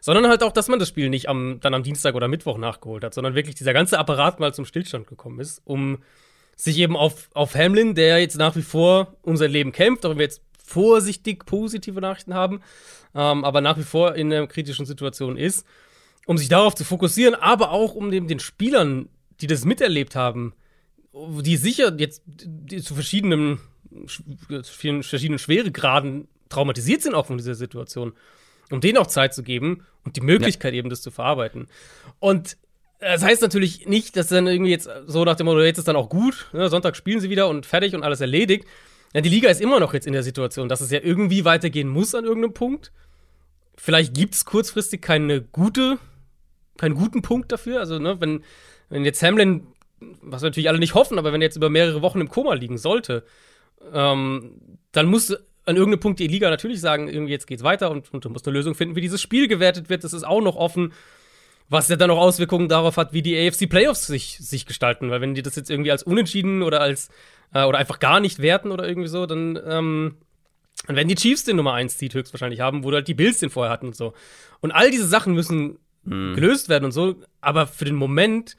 Sondern 0.00 0.28
halt 0.28 0.42
auch, 0.42 0.52
dass 0.52 0.68
man 0.68 0.78
das 0.78 0.88
Spiel 0.88 1.08
nicht 1.08 1.28
am, 1.28 1.60
dann 1.60 1.74
am 1.74 1.82
Dienstag 1.82 2.14
oder 2.14 2.28
Mittwoch 2.28 2.58
nachgeholt 2.58 3.04
hat, 3.04 3.14
sondern 3.14 3.34
wirklich 3.34 3.54
dieser 3.54 3.72
ganze 3.72 3.98
Apparat 3.98 4.40
mal 4.40 4.54
zum 4.54 4.64
Stillstand 4.64 5.06
gekommen 5.06 5.40
ist, 5.40 5.62
um 5.64 5.98
sich 6.56 6.78
eben 6.78 6.96
auf, 6.96 7.28
auf 7.34 7.54
Hamlin, 7.54 7.94
der 7.94 8.18
jetzt 8.20 8.38
nach 8.38 8.56
wie 8.56 8.62
vor 8.62 9.14
um 9.22 9.36
sein 9.36 9.50
Leben 9.50 9.72
kämpft, 9.72 10.06
auch 10.06 10.10
wenn 10.10 10.18
wir 10.18 10.24
jetzt 10.24 10.42
vorsichtig 10.64 11.46
positive 11.46 12.00
Nachrichten 12.00 12.34
haben, 12.34 12.60
ähm, 13.14 13.44
aber 13.44 13.60
nach 13.60 13.78
wie 13.78 13.84
vor 13.84 14.14
in 14.14 14.32
einer 14.32 14.46
kritischen 14.46 14.86
Situation 14.86 15.36
ist, 15.36 15.66
um 16.26 16.38
sich 16.38 16.48
darauf 16.48 16.74
zu 16.74 16.84
fokussieren, 16.84 17.34
aber 17.34 17.70
auch 17.70 17.94
um 17.94 18.10
dem, 18.10 18.26
den 18.26 18.40
Spielern, 18.40 19.08
die 19.40 19.46
das 19.46 19.64
miterlebt 19.64 20.16
haben, 20.16 20.54
die 21.14 21.56
sicher 21.56 21.94
jetzt 21.98 22.22
die 22.26 22.82
zu 22.82 22.94
verschiedenen 22.94 23.60
vielen 24.64 25.02
verschiedenen 25.02 25.38
Schweregraden 25.38 26.28
traumatisiert 26.48 27.02
sind 27.02 27.14
auch 27.14 27.26
von 27.26 27.38
dieser 27.38 27.54
Situation, 27.54 28.12
um 28.70 28.80
denen 28.80 28.98
auch 28.98 29.06
Zeit 29.06 29.34
zu 29.34 29.42
geben 29.42 29.84
und 30.04 30.16
die 30.16 30.20
Möglichkeit 30.20 30.72
ja. 30.72 30.78
eben, 30.78 30.90
das 30.90 31.02
zu 31.02 31.10
verarbeiten. 31.10 31.66
Und 32.18 32.56
das 32.98 33.22
heißt 33.22 33.42
natürlich 33.42 33.86
nicht, 33.86 34.16
dass 34.16 34.28
dann 34.28 34.46
irgendwie 34.46 34.70
jetzt 34.70 34.88
so 35.06 35.24
nach 35.24 35.36
dem 35.36 35.46
Motto, 35.46 35.60
jetzt 35.60 35.78
ist 35.78 35.88
dann 35.88 35.96
auch 35.96 36.08
gut, 36.08 36.48
ne, 36.52 36.68
Sonntag 36.68 36.96
spielen 36.96 37.20
sie 37.20 37.30
wieder 37.30 37.48
und 37.48 37.66
fertig 37.66 37.94
und 37.94 38.02
alles 38.02 38.20
erledigt. 38.20 38.66
Ja, 39.12 39.20
die 39.20 39.28
Liga 39.28 39.48
ist 39.48 39.60
immer 39.60 39.80
noch 39.80 39.94
jetzt 39.94 40.06
in 40.06 40.12
der 40.12 40.22
Situation, 40.22 40.68
dass 40.68 40.80
es 40.80 40.90
ja 40.90 41.00
irgendwie 41.02 41.44
weitergehen 41.44 41.88
muss 41.88 42.14
an 42.14 42.24
irgendeinem 42.24 42.54
Punkt. 42.54 42.92
Vielleicht 43.76 44.14
gibt 44.14 44.34
es 44.34 44.44
kurzfristig 44.44 45.02
keine 45.02 45.42
gute, 45.42 45.98
keinen 46.78 46.94
guten 46.94 47.22
Punkt 47.22 47.52
dafür. 47.52 47.80
Also, 47.80 47.98
ne, 47.98 48.20
wenn, 48.20 48.42
wenn 48.88 49.04
jetzt 49.04 49.22
Hamlin, 49.22 49.66
was 50.22 50.42
wir 50.42 50.48
natürlich 50.48 50.68
alle 50.68 50.78
nicht 50.78 50.94
hoffen, 50.94 51.18
aber 51.18 51.32
wenn 51.32 51.42
er 51.42 51.46
jetzt 51.46 51.56
über 51.56 51.70
mehrere 51.70 52.02
Wochen 52.02 52.20
im 52.20 52.28
Koma 52.28 52.54
liegen 52.54 52.78
sollte, 52.78 53.24
ähm, 53.92 54.78
dann 54.92 55.06
muss 55.06 55.36
an 55.66 55.76
irgendeinem 55.76 56.00
Punkt 56.00 56.20
die 56.20 56.28
Liga 56.28 56.48
natürlich 56.48 56.80
sagen, 56.80 57.08
irgendwie 57.08 57.32
jetzt 57.32 57.46
geht's 57.46 57.64
weiter 57.64 57.90
und, 57.90 58.12
und 58.12 58.24
du 58.24 58.30
musst 58.30 58.46
eine 58.46 58.56
Lösung 58.56 58.74
finden, 58.74 58.94
wie 58.94 59.00
dieses 59.00 59.20
Spiel 59.20 59.48
gewertet 59.48 59.88
wird. 59.90 60.04
Das 60.04 60.12
ist 60.12 60.24
auch 60.24 60.40
noch 60.40 60.56
offen, 60.56 60.92
was 61.68 61.88
ja 61.88 61.96
dann 61.96 62.10
auch 62.10 62.18
Auswirkungen 62.18 62.68
darauf 62.68 62.96
hat, 62.96 63.12
wie 63.12 63.22
die 63.22 63.36
AFC 63.36 63.68
Playoffs 63.68 64.06
sich, 64.06 64.38
sich 64.40 64.66
gestalten. 64.66 65.10
Weil 65.10 65.20
wenn 65.20 65.34
die 65.34 65.42
das 65.42 65.56
jetzt 65.56 65.70
irgendwie 65.70 65.90
als 65.90 66.04
unentschieden 66.04 66.62
oder 66.62 66.80
als 66.80 67.10
äh, 67.52 67.64
oder 67.64 67.78
einfach 67.78 67.98
gar 67.98 68.20
nicht 68.20 68.40
werten 68.40 68.70
oder 68.70 68.86
irgendwie 68.86 69.08
so, 69.08 69.26
dann, 69.26 69.58
ähm, 69.66 70.16
dann 70.86 70.96
werden 70.96 71.08
die 71.08 71.16
Chiefs 71.16 71.44
den 71.44 71.56
Nummer 71.56 71.74
1 71.74 71.98
Seed 71.98 72.14
höchstwahrscheinlich 72.14 72.60
haben, 72.60 72.84
wo 72.84 72.92
halt 72.92 73.08
die 73.08 73.14
Bills 73.14 73.40
den 73.40 73.50
vorher 73.50 73.72
hatten 73.72 73.86
und 73.86 73.96
so. 73.96 74.14
Und 74.60 74.70
all 74.70 74.90
diese 74.90 75.06
Sachen 75.06 75.34
müssen 75.34 75.78
hm. 76.04 76.34
gelöst 76.34 76.68
werden 76.68 76.84
und 76.84 76.92
so, 76.92 77.16
aber 77.40 77.66
für 77.66 77.84
den 77.84 77.96
Moment 77.96 78.56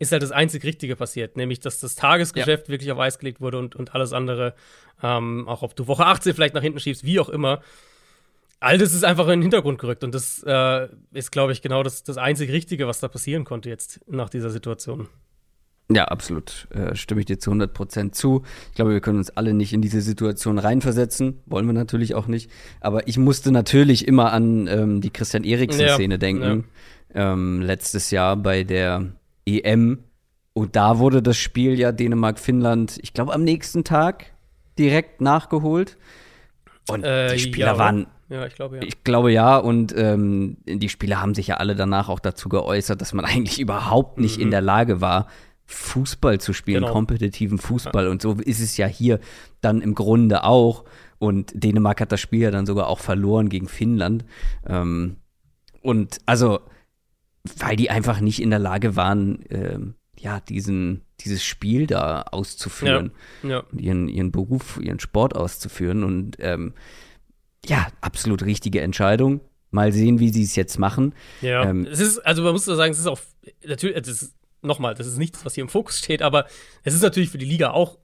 ist 0.00 0.12
halt 0.12 0.22
das 0.22 0.32
einzig 0.32 0.64
Richtige 0.64 0.96
passiert, 0.96 1.36
nämlich 1.36 1.60
dass 1.60 1.78
das 1.78 1.94
Tagesgeschäft 1.94 2.66
ja. 2.66 2.72
wirklich 2.72 2.90
auf 2.90 2.98
Eis 2.98 3.18
gelegt 3.18 3.40
wurde 3.40 3.58
und, 3.58 3.76
und 3.76 3.94
alles 3.94 4.12
andere, 4.12 4.54
ähm, 5.02 5.46
auch 5.46 5.62
ob 5.62 5.76
du 5.76 5.86
Woche 5.86 6.06
18 6.06 6.34
vielleicht 6.34 6.54
nach 6.54 6.62
hinten 6.62 6.80
schiebst, 6.80 7.04
wie 7.04 7.20
auch 7.20 7.28
immer. 7.28 7.60
All 8.60 8.78
das 8.78 8.92
ist 8.92 9.04
einfach 9.04 9.24
in 9.26 9.32
den 9.32 9.42
Hintergrund 9.42 9.78
gerückt 9.78 10.02
und 10.02 10.14
das 10.14 10.42
äh, 10.46 10.88
ist, 11.12 11.30
glaube 11.30 11.52
ich, 11.52 11.60
genau 11.62 11.82
das, 11.82 12.02
das 12.02 12.16
einzig 12.16 12.50
Richtige, 12.50 12.88
was 12.88 13.00
da 13.00 13.08
passieren 13.08 13.44
konnte 13.44 13.68
jetzt 13.68 14.00
nach 14.06 14.30
dieser 14.30 14.50
Situation. 14.50 15.08
Ja, 15.92 16.04
absolut. 16.06 16.68
Äh, 16.70 16.94
stimme 16.94 17.20
ich 17.20 17.26
dir 17.26 17.38
zu 17.38 17.50
100 17.50 17.74
Prozent 17.74 18.14
zu. 18.14 18.44
Ich 18.68 18.76
glaube, 18.76 18.92
wir 18.92 19.00
können 19.00 19.18
uns 19.18 19.30
alle 19.30 19.52
nicht 19.54 19.72
in 19.72 19.82
diese 19.82 20.00
Situation 20.00 20.58
reinversetzen. 20.58 21.40
Wollen 21.46 21.66
wir 21.66 21.72
natürlich 21.72 22.14
auch 22.14 22.28
nicht. 22.28 22.48
Aber 22.80 23.08
ich 23.08 23.18
musste 23.18 23.50
natürlich 23.50 24.06
immer 24.06 24.32
an 24.32 24.68
ähm, 24.68 25.00
die 25.00 25.10
Christian 25.10 25.42
Eriksen-Szene 25.42 26.14
ja, 26.14 26.18
denken. 26.18 26.64
Ja. 27.12 27.32
Ähm, 27.32 27.60
letztes 27.60 28.12
Jahr 28.12 28.36
bei 28.36 28.62
der 28.62 29.10
EM. 29.58 30.04
Und 30.52 30.76
da 30.76 30.98
wurde 30.98 31.22
das 31.22 31.36
Spiel 31.36 31.78
ja 31.78 31.92
Dänemark-Finnland, 31.92 32.98
ich 33.02 33.14
glaube, 33.14 33.32
am 33.32 33.44
nächsten 33.44 33.84
Tag 33.84 34.32
direkt 34.78 35.20
nachgeholt. 35.20 35.96
Und 36.88 37.04
äh, 37.04 37.32
die 37.34 37.38
Spieler 37.38 37.72
ja, 37.72 37.78
waren. 37.78 38.06
Ja, 38.28 38.46
ich 38.46 38.54
glaube 38.54 38.76
ja. 38.76 38.82
Ich 38.82 39.04
glaube 39.04 39.32
ja. 39.32 39.56
Und 39.56 39.94
ähm, 39.96 40.56
die 40.66 40.88
Spieler 40.88 41.20
haben 41.20 41.34
sich 41.34 41.48
ja 41.48 41.56
alle 41.56 41.76
danach 41.76 42.08
auch 42.08 42.20
dazu 42.20 42.48
geäußert, 42.48 43.00
dass 43.00 43.12
man 43.12 43.24
eigentlich 43.26 43.60
überhaupt 43.60 44.18
nicht 44.18 44.38
mhm. 44.38 44.44
in 44.44 44.50
der 44.50 44.60
Lage 44.60 45.00
war, 45.00 45.26
Fußball 45.66 46.40
zu 46.40 46.52
spielen, 46.52 46.82
genau. 46.82 46.92
kompetitiven 46.92 47.58
Fußball. 47.58 48.06
Ja. 48.06 48.10
Und 48.10 48.22
so 48.22 48.34
ist 48.34 48.60
es 48.60 48.76
ja 48.76 48.86
hier 48.86 49.20
dann 49.60 49.80
im 49.80 49.94
Grunde 49.94 50.42
auch. 50.44 50.84
Und 51.18 51.52
Dänemark 51.54 52.00
hat 52.00 52.12
das 52.12 52.20
Spiel 52.20 52.40
ja 52.40 52.50
dann 52.50 52.66
sogar 52.66 52.88
auch 52.88 52.98
verloren 52.98 53.48
gegen 53.48 53.68
Finnland. 53.68 54.24
Ähm, 54.66 55.16
und 55.82 56.18
also 56.26 56.60
weil 57.58 57.76
die 57.76 57.90
einfach 57.90 58.20
nicht 58.20 58.40
in 58.42 58.50
der 58.50 58.58
Lage 58.58 58.96
waren, 58.96 59.42
äh, 59.46 59.78
ja, 60.18 60.40
diesen, 60.40 61.02
dieses 61.20 61.42
Spiel 61.42 61.86
da 61.86 62.22
auszuführen, 62.22 63.12
ja, 63.42 63.48
ja. 63.48 63.64
Ihren, 63.72 64.08
ihren 64.08 64.32
Beruf, 64.32 64.78
ihren 64.82 65.00
Sport 65.00 65.34
auszuführen. 65.34 66.04
Und 66.04 66.36
ähm, 66.40 66.74
ja, 67.64 67.88
absolut 68.00 68.44
richtige 68.44 68.80
Entscheidung. 68.82 69.40
Mal 69.70 69.92
sehen, 69.92 70.18
wie 70.18 70.30
sie 70.30 70.42
es 70.42 70.56
jetzt 70.56 70.78
machen. 70.78 71.14
Ja, 71.40 71.64
ähm, 71.64 71.86
es 71.86 72.00
ist, 72.00 72.18
also 72.18 72.42
man 72.42 72.52
muss 72.52 72.64
so 72.64 72.74
sagen, 72.74 72.92
es 72.92 72.98
ist 72.98 73.06
auch, 73.06 73.20
natürlich, 73.64 73.96
das 73.96 74.22
ist, 74.22 74.34
nochmal, 74.62 74.94
das 74.94 75.06
ist 75.06 75.16
nichts, 75.16 75.44
was 75.44 75.54
hier 75.54 75.62
im 75.62 75.68
Fokus 75.68 75.98
steht, 75.98 76.22
aber 76.22 76.46
es 76.82 76.92
ist 76.92 77.02
natürlich 77.02 77.30
für 77.30 77.38
die 77.38 77.46
Liga 77.46 77.70
auch 77.70 77.98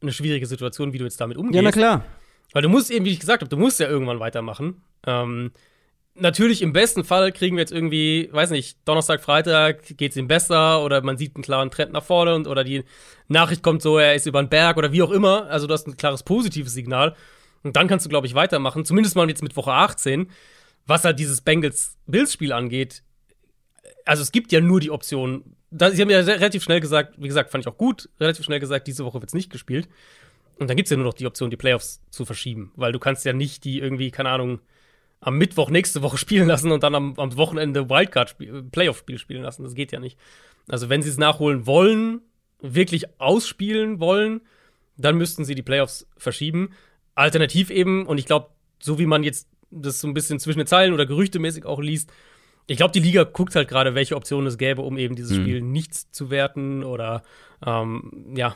eine 0.00 0.12
schwierige 0.12 0.46
Situation, 0.46 0.92
wie 0.92 0.98
du 0.98 1.04
jetzt 1.04 1.20
damit 1.20 1.36
umgehst. 1.36 1.56
Ja, 1.56 1.62
na 1.62 1.72
klar. 1.72 2.04
Weil 2.52 2.62
du 2.62 2.68
musst 2.68 2.90
eben, 2.90 3.04
wie 3.04 3.10
ich 3.10 3.20
gesagt 3.20 3.42
habe, 3.42 3.48
du 3.48 3.56
musst 3.56 3.78
ja 3.80 3.88
irgendwann 3.88 4.18
weitermachen. 4.18 4.82
Ähm, 5.06 5.52
natürlich 6.20 6.62
im 6.62 6.72
besten 6.72 7.04
Fall 7.04 7.32
kriegen 7.32 7.56
wir 7.56 7.62
jetzt 7.62 7.72
irgendwie, 7.72 8.28
weiß 8.32 8.50
nicht, 8.50 8.78
Donnerstag, 8.86 9.22
Freitag 9.22 9.96
geht 9.96 10.12
es 10.12 10.16
ihm 10.16 10.28
besser 10.28 10.84
oder 10.84 11.02
man 11.02 11.16
sieht 11.16 11.34
einen 11.34 11.42
klaren 11.42 11.70
Trend 11.70 11.92
nach 11.92 12.04
vorne 12.04 12.34
und 12.34 12.46
oder 12.46 12.64
die 12.64 12.84
Nachricht 13.28 13.62
kommt 13.62 13.82
so, 13.82 13.98
er 13.98 14.14
ist 14.14 14.26
über 14.26 14.42
den 14.42 14.48
Berg 14.48 14.76
oder 14.76 14.92
wie 14.92 15.02
auch 15.02 15.10
immer. 15.10 15.46
Also 15.46 15.66
du 15.66 15.74
hast 15.74 15.86
ein 15.86 15.96
klares 15.96 16.22
positives 16.22 16.72
Signal. 16.72 17.16
Und 17.62 17.76
dann 17.76 17.88
kannst 17.88 18.06
du, 18.06 18.10
glaube 18.10 18.26
ich, 18.26 18.34
weitermachen. 18.34 18.84
Zumindest 18.84 19.16
mal 19.16 19.28
jetzt 19.28 19.42
mit 19.42 19.56
Woche 19.56 19.72
18. 19.72 20.30
Was 20.86 21.04
halt 21.04 21.18
dieses 21.18 21.42
Bengals-Bills-Spiel 21.42 22.52
angeht. 22.52 23.02
Also 24.04 24.22
es 24.22 24.32
gibt 24.32 24.50
ja 24.50 24.60
nur 24.60 24.80
die 24.80 24.90
Option. 24.90 25.56
Sie 25.70 26.00
haben 26.00 26.10
ja 26.10 26.20
relativ 26.20 26.62
schnell 26.62 26.80
gesagt, 26.80 27.14
wie 27.18 27.28
gesagt, 27.28 27.50
fand 27.50 27.64
ich 27.64 27.68
auch 27.68 27.76
gut, 27.76 28.08
relativ 28.18 28.44
schnell 28.44 28.58
gesagt, 28.58 28.88
diese 28.88 29.04
Woche 29.04 29.20
wird 29.20 29.30
es 29.30 29.34
nicht 29.34 29.50
gespielt. 29.50 29.88
Und 30.58 30.68
dann 30.68 30.76
gibt 30.76 30.86
es 30.86 30.90
ja 30.90 30.96
nur 30.96 31.06
noch 31.06 31.14
die 31.14 31.26
Option, 31.26 31.50
die 31.50 31.56
Playoffs 31.56 32.02
zu 32.10 32.24
verschieben. 32.24 32.72
Weil 32.76 32.92
du 32.92 32.98
kannst 32.98 33.24
ja 33.24 33.32
nicht 33.32 33.64
die 33.64 33.78
irgendwie, 33.78 34.10
keine 34.10 34.30
Ahnung, 34.30 34.60
am 35.20 35.36
Mittwoch 35.36 35.70
nächste 35.70 36.02
Woche 36.02 36.16
spielen 36.18 36.48
lassen 36.48 36.72
und 36.72 36.82
dann 36.82 36.94
am, 36.94 37.14
am 37.16 37.36
Wochenende 37.36 37.88
Wildcard-Playoff-Spiel 37.88 39.18
spielen 39.18 39.42
lassen. 39.42 39.64
Das 39.64 39.74
geht 39.74 39.92
ja 39.92 40.00
nicht. 40.00 40.18
Also, 40.68 40.88
wenn 40.88 41.02
sie 41.02 41.10
es 41.10 41.18
nachholen 41.18 41.66
wollen, 41.66 42.20
wirklich 42.60 43.20
ausspielen 43.20 44.00
wollen, 44.00 44.42
dann 44.96 45.16
müssten 45.16 45.44
sie 45.44 45.54
die 45.54 45.62
Playoffs 45.62 46.06
verschieben. 46.16 46.70
Alternativ 47.14 47.70
eben, 47.70 48.06
und 48.06 48.18
ich 48.18 48.26
glaube, 48.26 48.50
so 48.80 48.98
wie 48.98 49.06
man 49.06 49.22
jetzt 49.22 49.48
das 49.70 50.00
so 50.00 50.08
ein 50.08 50.14
bisschen 50.14 50.40
zwischen 50.40 50.58
den 50.58 50.66
Zeilen 50.66 50.92
oder 50.92 51.06
gerüchtemäßig 51.06 51.64
auch 51.64 51.80
liest, 51.80 52.12
ich 52.66 52.76
glaube, 52.76 52.92
die 52.92 53.00
Liga 53.00 53.24
guckt 53.24 53.56
halt 53.56 53.68
gerade, 53.68 53.94
welche 53.94 54.14
Optionen 54.14 54.46
es 54.46 54.58
gäbe, 54.58 54.82
um 54.82 54.96
eben 54.96 55.16
dieses 55.16 55.36
mhm. 55.36 55.42
Spiel 55.42 55.60
nichts 55.60 56.10
zu 56.12 56.30
werten 56.30 56.84
oder 56.84 57.22
ähm, 57.66 58.32
ja, 58.36 58.54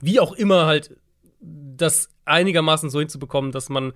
wie 0.00 0.18
auch 0.18 0.32
immer 0.32 0.66
halt 0.66 0.96
das 1.40 2.08
einigermaßen 2.24 2.90
so 2.90 2.98
hinzubekommen, 2.98 3.52
dass 3.52 3.68
man 3.68 3.92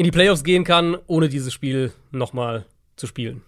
in 0.00 0.04
die 0.04 0.12
Playoffs 0.12 0.44
gehen 0.44 0.64
kann, 0.64 0.96
ohne 1.08 1.28
dieses 1.28 1.52
Spiel 1.52 1.92
nochmal 2.10 2.64
zu 2.96 3.06
spielen. 3.06 3.42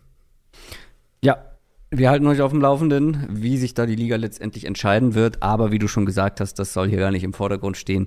Ja, 1.24 1.46
wir 1.90 2.10
halten 2.10 2.26
euch 2.26 2.42
auf 2.42 2.50
dem 2.50 2.60
Laufenden, 2.60 3.26
wie 3.30 3.56
sich 3.56 3.72
da 3.72 3.86
die 3.86 3.96
Liga 3.96 4.16
letztendlich 4.16 4.66
entscheiden 4.66 5.14
wird. 5.14 5.42
Aber 5.42 5.72
wie 5.72 5.78
du 5.78 5.88
schon 5.88 6.04
gesagt 6.04 6.40
hast, 6.40 6.58
das 6.58 6.74
soll 6.74 6.90
hier 6.90 6.98
gar 6.98 7.10
nicht 7.10 7.24
im 7.24 7.32
Vordergrund 7.32 7.78
stehen. 7.78 8.06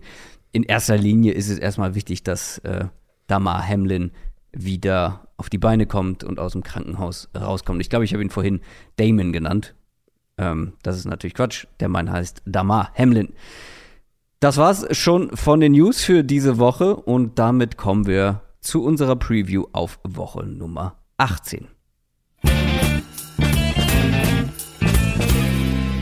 In 0.52 0.62
erster 0.62 0.96
Linie 0.96 1.34
ist 1.34 1.50
es 1.50 1.58
erstmal 1.58 1.96
wichtig, 1.96 2.22
dass 2.22 2.60
äh, 2.60 2.86
Damar 3.26 3.68
Hamlin 3.68 4.12
wieder 4.52 5.28
auf 5.38 5.50
die 5.50 5.58
Beine 5.58 5.88
kommt 5.88 6.24
und 6.24 6.40
aus 6.40 6.52
dem 6.52 6.62
Krankenhaus 6.62 7.30
rauskommt. 7.36 7.82
Ich 7.82 7.90
glaube, 7.90 8.06
ich 8.06 8.14
habe 8.14 8.22
ihn 8.22 8.30
vorhin 8.30 8.62
Damon 8.98 9.34
genannt. 9.34 9.74
Ähm, 10.38 10.74
das 10.84 10.98
ist 11.00 11.06
natürlich 11.06 11.34
Quatsch. 11.34 11.66
Der 11.80 11.90
Mann 11.90 12.12
heißt 12.12 12.44
Damar 12.46 12.94
Hamlin. 12.96 13.34
Das 14.42 14.58
war's 14.58 14.86
schon 14.92 15.36
von 15.36 15.62
den 15.62 15.72
News 15.72 16.04
für 16.04 16.24
diese 16.24 16.58
Woche 16.58 16.98
und 16.98 17.40
damit 17.40 17.78
kommen 17.78 18.06
wir 18.06 18.42
zu 18.60 18.84
unserer 18.84 19.16
Preview 19.16 19.66
auf 19.72 19.98
Woche 20.04 20.46
Nummer 20.46 20.98
18. 21.18 21.68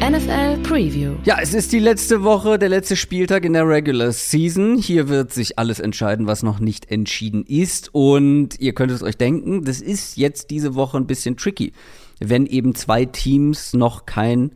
NFL 0.02 0.58
Preview. 0.64 1.14
Ja, 1.24 1.38
es 1.42 1.54
ist 1.54 1.72
die 1.72 1.80
letzte 1.80 2.24
Woche, 2.24 2.58
der 2.58 2.70
letzte 2.70 2.96
Spieltag 2.96 3.46
in 3.46 3.54
der 3.54 3.68
Regular 3.68 4.12
Season. 4.12 4.78
Hier 4.78 5.08
wird 5.10 5.32
sich 5.32 5.60
alles 5.60 5.80
entscheiden, 5.80 6.26
was 6.26 6.42
noch 6.44 6.60
nicht 6.60 6.92
entschieden 6.92 7.46
ist. 7.46 7.94
Und 7.94 8.60
ihr 8.60 8.74
könnt 8.74 8.92
es 8.92 9.04
euch 9.04 9.16
denken, 9.16 9.64
das 9.64 9.80
ist 9.80 10.18
jetzt 10.18 10.50
diese 10.50 10.76
Woche 10.76 10.98
ein 10.98 11.08
bisschen 11.08 11.38
tricky, 11.38 11.72
wenn 12.20 12.48
eben 12.48 12.74
zwei 12.76 13.06
Teams 13.06 13.74
noch 13.74 14.06
kein 14.06 14.56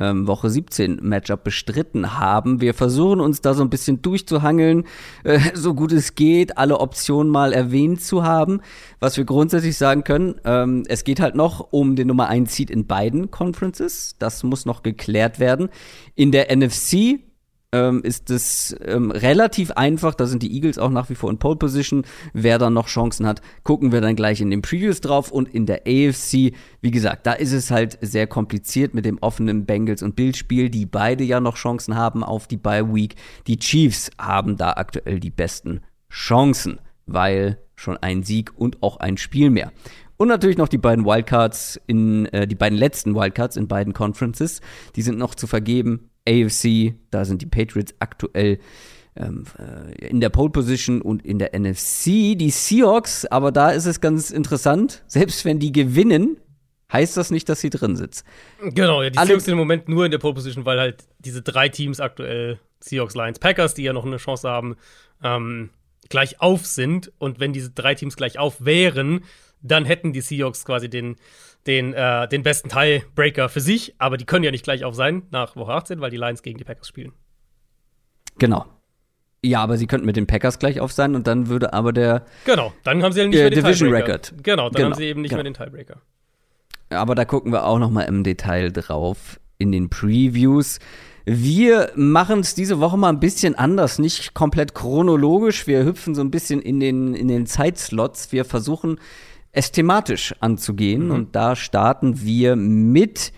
ähm, 0.00 0.26
Woche 0.26 0.50
17 0.50 0.98
Matchup 1.02 1.44
bestritten 1.44 2.18
haben. 2.18 2.60
Wir 2.60 2.74
versuchen 2.74 3.20
uns 3.20 3.40
da 3.40 3.54
so 3.54 3.62
ein 3.62 3.70
bisschen 3.70 4.02
durchzuhangeln, 4.02 4.84
äh, 5.22 5.38
so 5.54 5.74
gut 5.74 5.92
es 5.92 6.14
geht, 6.14 6.58
alle 6.58 6.80
Optionen 6.80 7.30
mal 7.30 7.52
erwähnt 7.52 8.02
zu 8.02 8.24
haben. 8.24 8.60
Was 9.00 9.16
wir 9.16 9.24
grundsätzlich 9.24 9.76
sagen 9.76 10.04
können, 10.04 10.36
ähm, 10.44 10.84
es 10.88 11.04
geht 11.04 11.20
halt 11.20 11.34
noch 11.34 11.68
um 11.70 11.96
den 11.96 12.08
Nummer 12.08 12.28
1 12.28 12.54
Seed 12.54 12.70
in 12.70 12.86
beiden 12.86 13.30
Conferences. 13.30 14.16
Das 14.18 14.42
muss 14.42 14.66
noch 14.66 14.82
geklärt 14.82 15.38
werden. 15.38 15.68
In 16.14 16.32
der 16.32 16.54
NFC 16.54 17.20
ähm, 17.74 18.02
ist 18.04 18.30
es 18.30 18.74
ähm, 18.84 19.10
relativ 19.10 19.72
einfach. 19.72 20.14
Da 20.14 20.26
sind 20.26 20.44
die 20.44 20.54
Eagles 20.54 20.78
auch 20.78 20.90
nach 20.90 21.10
wie 21.10 21.16
vor 21.16 21.28
in 21.28 21.38
Pole 21.38 21.56
Position. 21.56 22.04
Wer 22.32 22.58
dann 22.58 22.72
noch 22.72 22.86
Chancen 22.86 23.26
hat, 23.26 23.42
gucken 23.64 23.90
wir 23.90 24.00
dann 24.00 24.14
gleich 24.14 24.40
in 24.40 24.50
den 24.50 24.62
Previews 24.62 25.00
drauf. 25.00 25.32
Und 25.32 25.52
in 25.52 25.66
der 25.66 25.82
AFC, 25.86 26.54
wie 26.80 26.90
gesagt, 26.92 27.26
da 27.26 27.32
ist 27.32 27.52
es 27.52 27.72
halt 27.72 27.98
sehr 28.00 28.28
kompliziert 28.28 28.94
mit 28.94 29.04
dem 29.04 29.18
offenen 29.18 29.66
Bengals- 29.66 30.04
und 30.04 30.14
Bildspiel, 30.14 30.70
die 30.70 30.86
beide 30.86 31.24
ja 31.24 31.40
noch 31.40 31.56
Chancen 31.56 31.96
haben 31.96 32.22
auf 32.22 32.46
die 32.46 32.56
Bye 32.56 32.94
Week. 32.94 33.16
Die 33.48 33.58
Chiefs 33.58 34.10
haben 34.18 34.56
da 34.56 34.74
aktuell 34.74 35.18
die 35.18 35.30
besten 35.30 35.80
Chancen, 36.08 36.78
weil 37.06 37.58
schon 37.74 37.96
ein 37.96 38.22
Sieg 38.22 38.52
und 38.56 38.84
auch 38.84 38.98
ein 38.98 39.16
Spiel 39.16 39.50
mehr. 39.50 39.72
Und 40.16 40.28
natürlich 40.28 40.56
noch 40.56 40.68
die 40.68 40.78
beiden 40.78 41.04
Wildcards 41.04 41.80
in 41.86 42.26
äh, 42.26 42.46
die 42.46 42.54
beiden 42.54 42.78
letzten 42.78 43.14
Wildcards 43.14 43.56
in 43.56 43.68
beiden 43.68 43.92
Conferences. 43.92 44.60
Die 44.96 45.02
sind 45.02 45.18
noch 45.18 45.34
zu 45.34 45.46
vergeben. 45.46 46.10
AFC, 46.28 46.94
da 47.10 47.24
sind 47.24 47.42
die 47.42 47.46
Patriots 47.46 47.94
aktuell 47.98 48.58
ähm, 49.16 49.44
äh, 49.58 50.08
in 50.08 50.20
der 50.20 50.30
Pole 50.30 50.50
Position 50.50 51.00
und 51.00 51.24
in 51.24 51.38
der 51.38 51.58
NFC 51.58 52.36
die 52.36 52.50
Seahawks, 52.50 53.26
aber 53.26 53.52
da 53.52 53.70
ist 53.70 53.86
es 53.86 54.00
ganz 54.00 54.30
interessant, 54.30 55.02
selbst 55.06 55.44
wenn 55.44 55.58
die 55.58 55.72
gewinnen, 55.72 56.38
heißt 56.92 57.16
das 57.16 57.30
nicht, 57.30 57.48
dass 57.48 57.60
sie 57.60 57.70
drin 57.70 57.96
sitzen. 57.96 58.24
Genau, 58.60 59.02
ja, 59.02 59.10
die 59.10 59.18
Alle 59.18 59.28
Seahawks 59.28 59.44
sind 59.44 59.52
im 59.52 59.58
Moment 59.58 59.88
nur 59.88 60.04
in 60.04 60.10
der 60.10 60.18
Pole 60.18 60.34
Position, 60.34 60.64
weil 60.64 60.78
halt 60.78 61.04
diese 61.18 61.42
drei 61.42 61.68
Teams 61.68 62.00
aktuell, 62.00 62.58
Seahawks, 62.80 63.14
Lions, 63.14 63.38
Packers, 63.38 63.74
die 63.74 63.82
ja 63.82 63.92
noch 63.92 64.04
eine 64.04 64.16
Chance 64.16 64.48
haben, 64.48 64.76
ähm, 65.22 65.70
gleich 66.08 66.40
auf 66.40 66.66
sind. 66.66 67.12
Und 67.18 67.40
wenn 67.40 67.52
diese 67.52 67.70
drei 67.70 67.94
Teams 67.94 68.16
gleich 68.16 68.38
auf 68.38 68.64
wären, 68.64 69.24
dann 69.64 69.84
hätten 69.84 70.12
die 70.12 70.20
Seahawks 70.20 70.64
quasi 70.64 70.88
den 70.88 71.16
den, 71.66 71.94
äh, 71.94 72.28
den 72.28 72.42
besten 72.42 72.68
Tiebreaker 72.68 73.48
für 73.48 73.60
sich, 73.60 73.94
aber 73.98 74.16
die 74.16 74.26
können 74.26 74.44
ja 74.44 74.50
nicht 74.50 74.64
gleich 74.64 74.84
auf 74.84 74.94
sein 74.94 75.22
nach 75.30 75.56
Woche 75.56 75.72
18, 75.72 76.00
weil 76.00 76.10
die 76.10 76.16
Lions 76.16 76.42
gegen 76.42 76.58
die 76.58 76.64
Packers 76.64 76.88
spielen. 76.88 77.12
Genau. 78.38 78.66
Ja, 79.42 79.62
aber 79.62 79.76
sie 79.76 79.86
könnten 79.86 80.06
mit 80.06 80.16
den 80.16 80.26
Packers 80.26 80.58
gleich 80.58 80.80
auf 80.80 80.92
sein 80.92 81.14
und 81.14 81.26
dann 81.26 81.48
würde 81.48 81.72
aber 81.72 81.92
der 81.92 82.24
Genau, 82.44 82.72
dann 82.82 83.02
haben 83.02 83.12
sie 83.12 83.20
ja 83.20 83.26
nicht 83.26 83.36
äh, 83.36 83.42
mehr 83.42 83.50
den 83.50 83.64
Division 83.64 83.88
Tiebreaker. 83.88 84.14
Record. 84.14 84.34
Genau, 84.42 84.64
dann 84.64 84.72
genau, 84.72 84.84
haben 84.90 84.94
sie 84.94 85.04
eben 85.04 85.20
nicht 85.20 85.30
genau. 85.30 85.42
mehr 85.42 85.52
den 85.52 85.54
Tiebreaker. 85.54 86.00
Aber 86.90 87.14
da 87.14 87.24
gucken 87.24 87.52
wir 87.52 87.64
auch 87.64 87.78
noch 87.78 87.90
mal 87.90 88.02
im 88.02 88.24
Detail 88.24 88.70
drauf 88.72 89.40
in 89.58 89.72
den 89.72 89.90
Previews. 89.90 90.78
Wir 91.26 91.90
machen 91.94 92.40
es 92.40 92.54
diese 92.54 92.80
Woche 92.80 92.98
mal 92.98 93.08
ein 93.08 93.20
bisschen 93.20 93.54
anders, 93.54 93.98
nicht 93.98 94.34
komplett 94.34 94.74
chronologisch. 94.74 95.66
Wir 95.66 95.84
hüpfen 95.84 96.14
so 96.14 96.20
ein 96.20 96.30
bisschen 96.30 96.60
in 96.60 96.80
den, 96.80 97.14
in 97.14 97.28
den 97.28 97.46
Zeitslots. 97.46 98.32
Wir 98.32 98.44
versuchen 98.44 98.98
es 99.54 99.70
thematisch 99.72 100.34
anzugehen. 100.40 101.06
Mhm. 101.06 101.10
Und 101.10 101.36
da 101.36 101.56
starten 101.56 102.20
wir 102.22 102.56
mit 102.56 103.32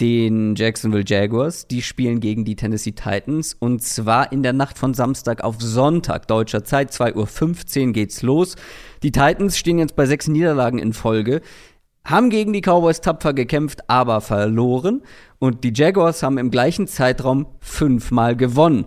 den 0.00 0.56
Jacksonville 0.56 1.04
Jaguars. 1.06 1.68
Die 1.68 1.80
spielen 1.80 2.20
gegen 2.20 2.44
die 2.44 2.56
Tennessee 2.56 2.92
Titans. 2.92 3.54
Und 3.54 3.82
zwar 3.82 4.32
in 4.32 4.42
der 4.42 4.52
Nacht 4.52 4.76
von 4.76 4.92
Samstag 4.92 5.44
auf 5.44 5.56
Sonntag 5.60 6.26
deutscher 6.26 6.64
Zeit. 6.64 6.90
2.15 6.90 7.86
Uhr 7.86 7.92
geht's 7.92 8.22
los. 8.22 8.56
Die 9.02 9.12
Titans 9.12 9.56
stehen 9.56 9.78
jetzt 9.78 9.96
bei 9.96 10.04
sechs 10.04 10.26
Niederlagen 10.26 10.78
in 10.78 10.92
Folge. 10.92 11.40
Haben 12.04 12.30
gegen 12.30 12.52
die 12.52 12.62
Cowboys 12.62 13.00
tapfer 13.00 13.32
gekämpft, 13.32 13.88
aber 13.88 14.20
verloren. 14.20 15.02
Und 15.38 15.62
die 15.62 15.72
Jaguars 15.72 16.24
haben 16.24 16.38
im 16.38 16.50
gleichen 16.50 16.88
Zeitraum 16.88 17.46
fünfmal 17.60 18.36
gewonnen 18.36 18.86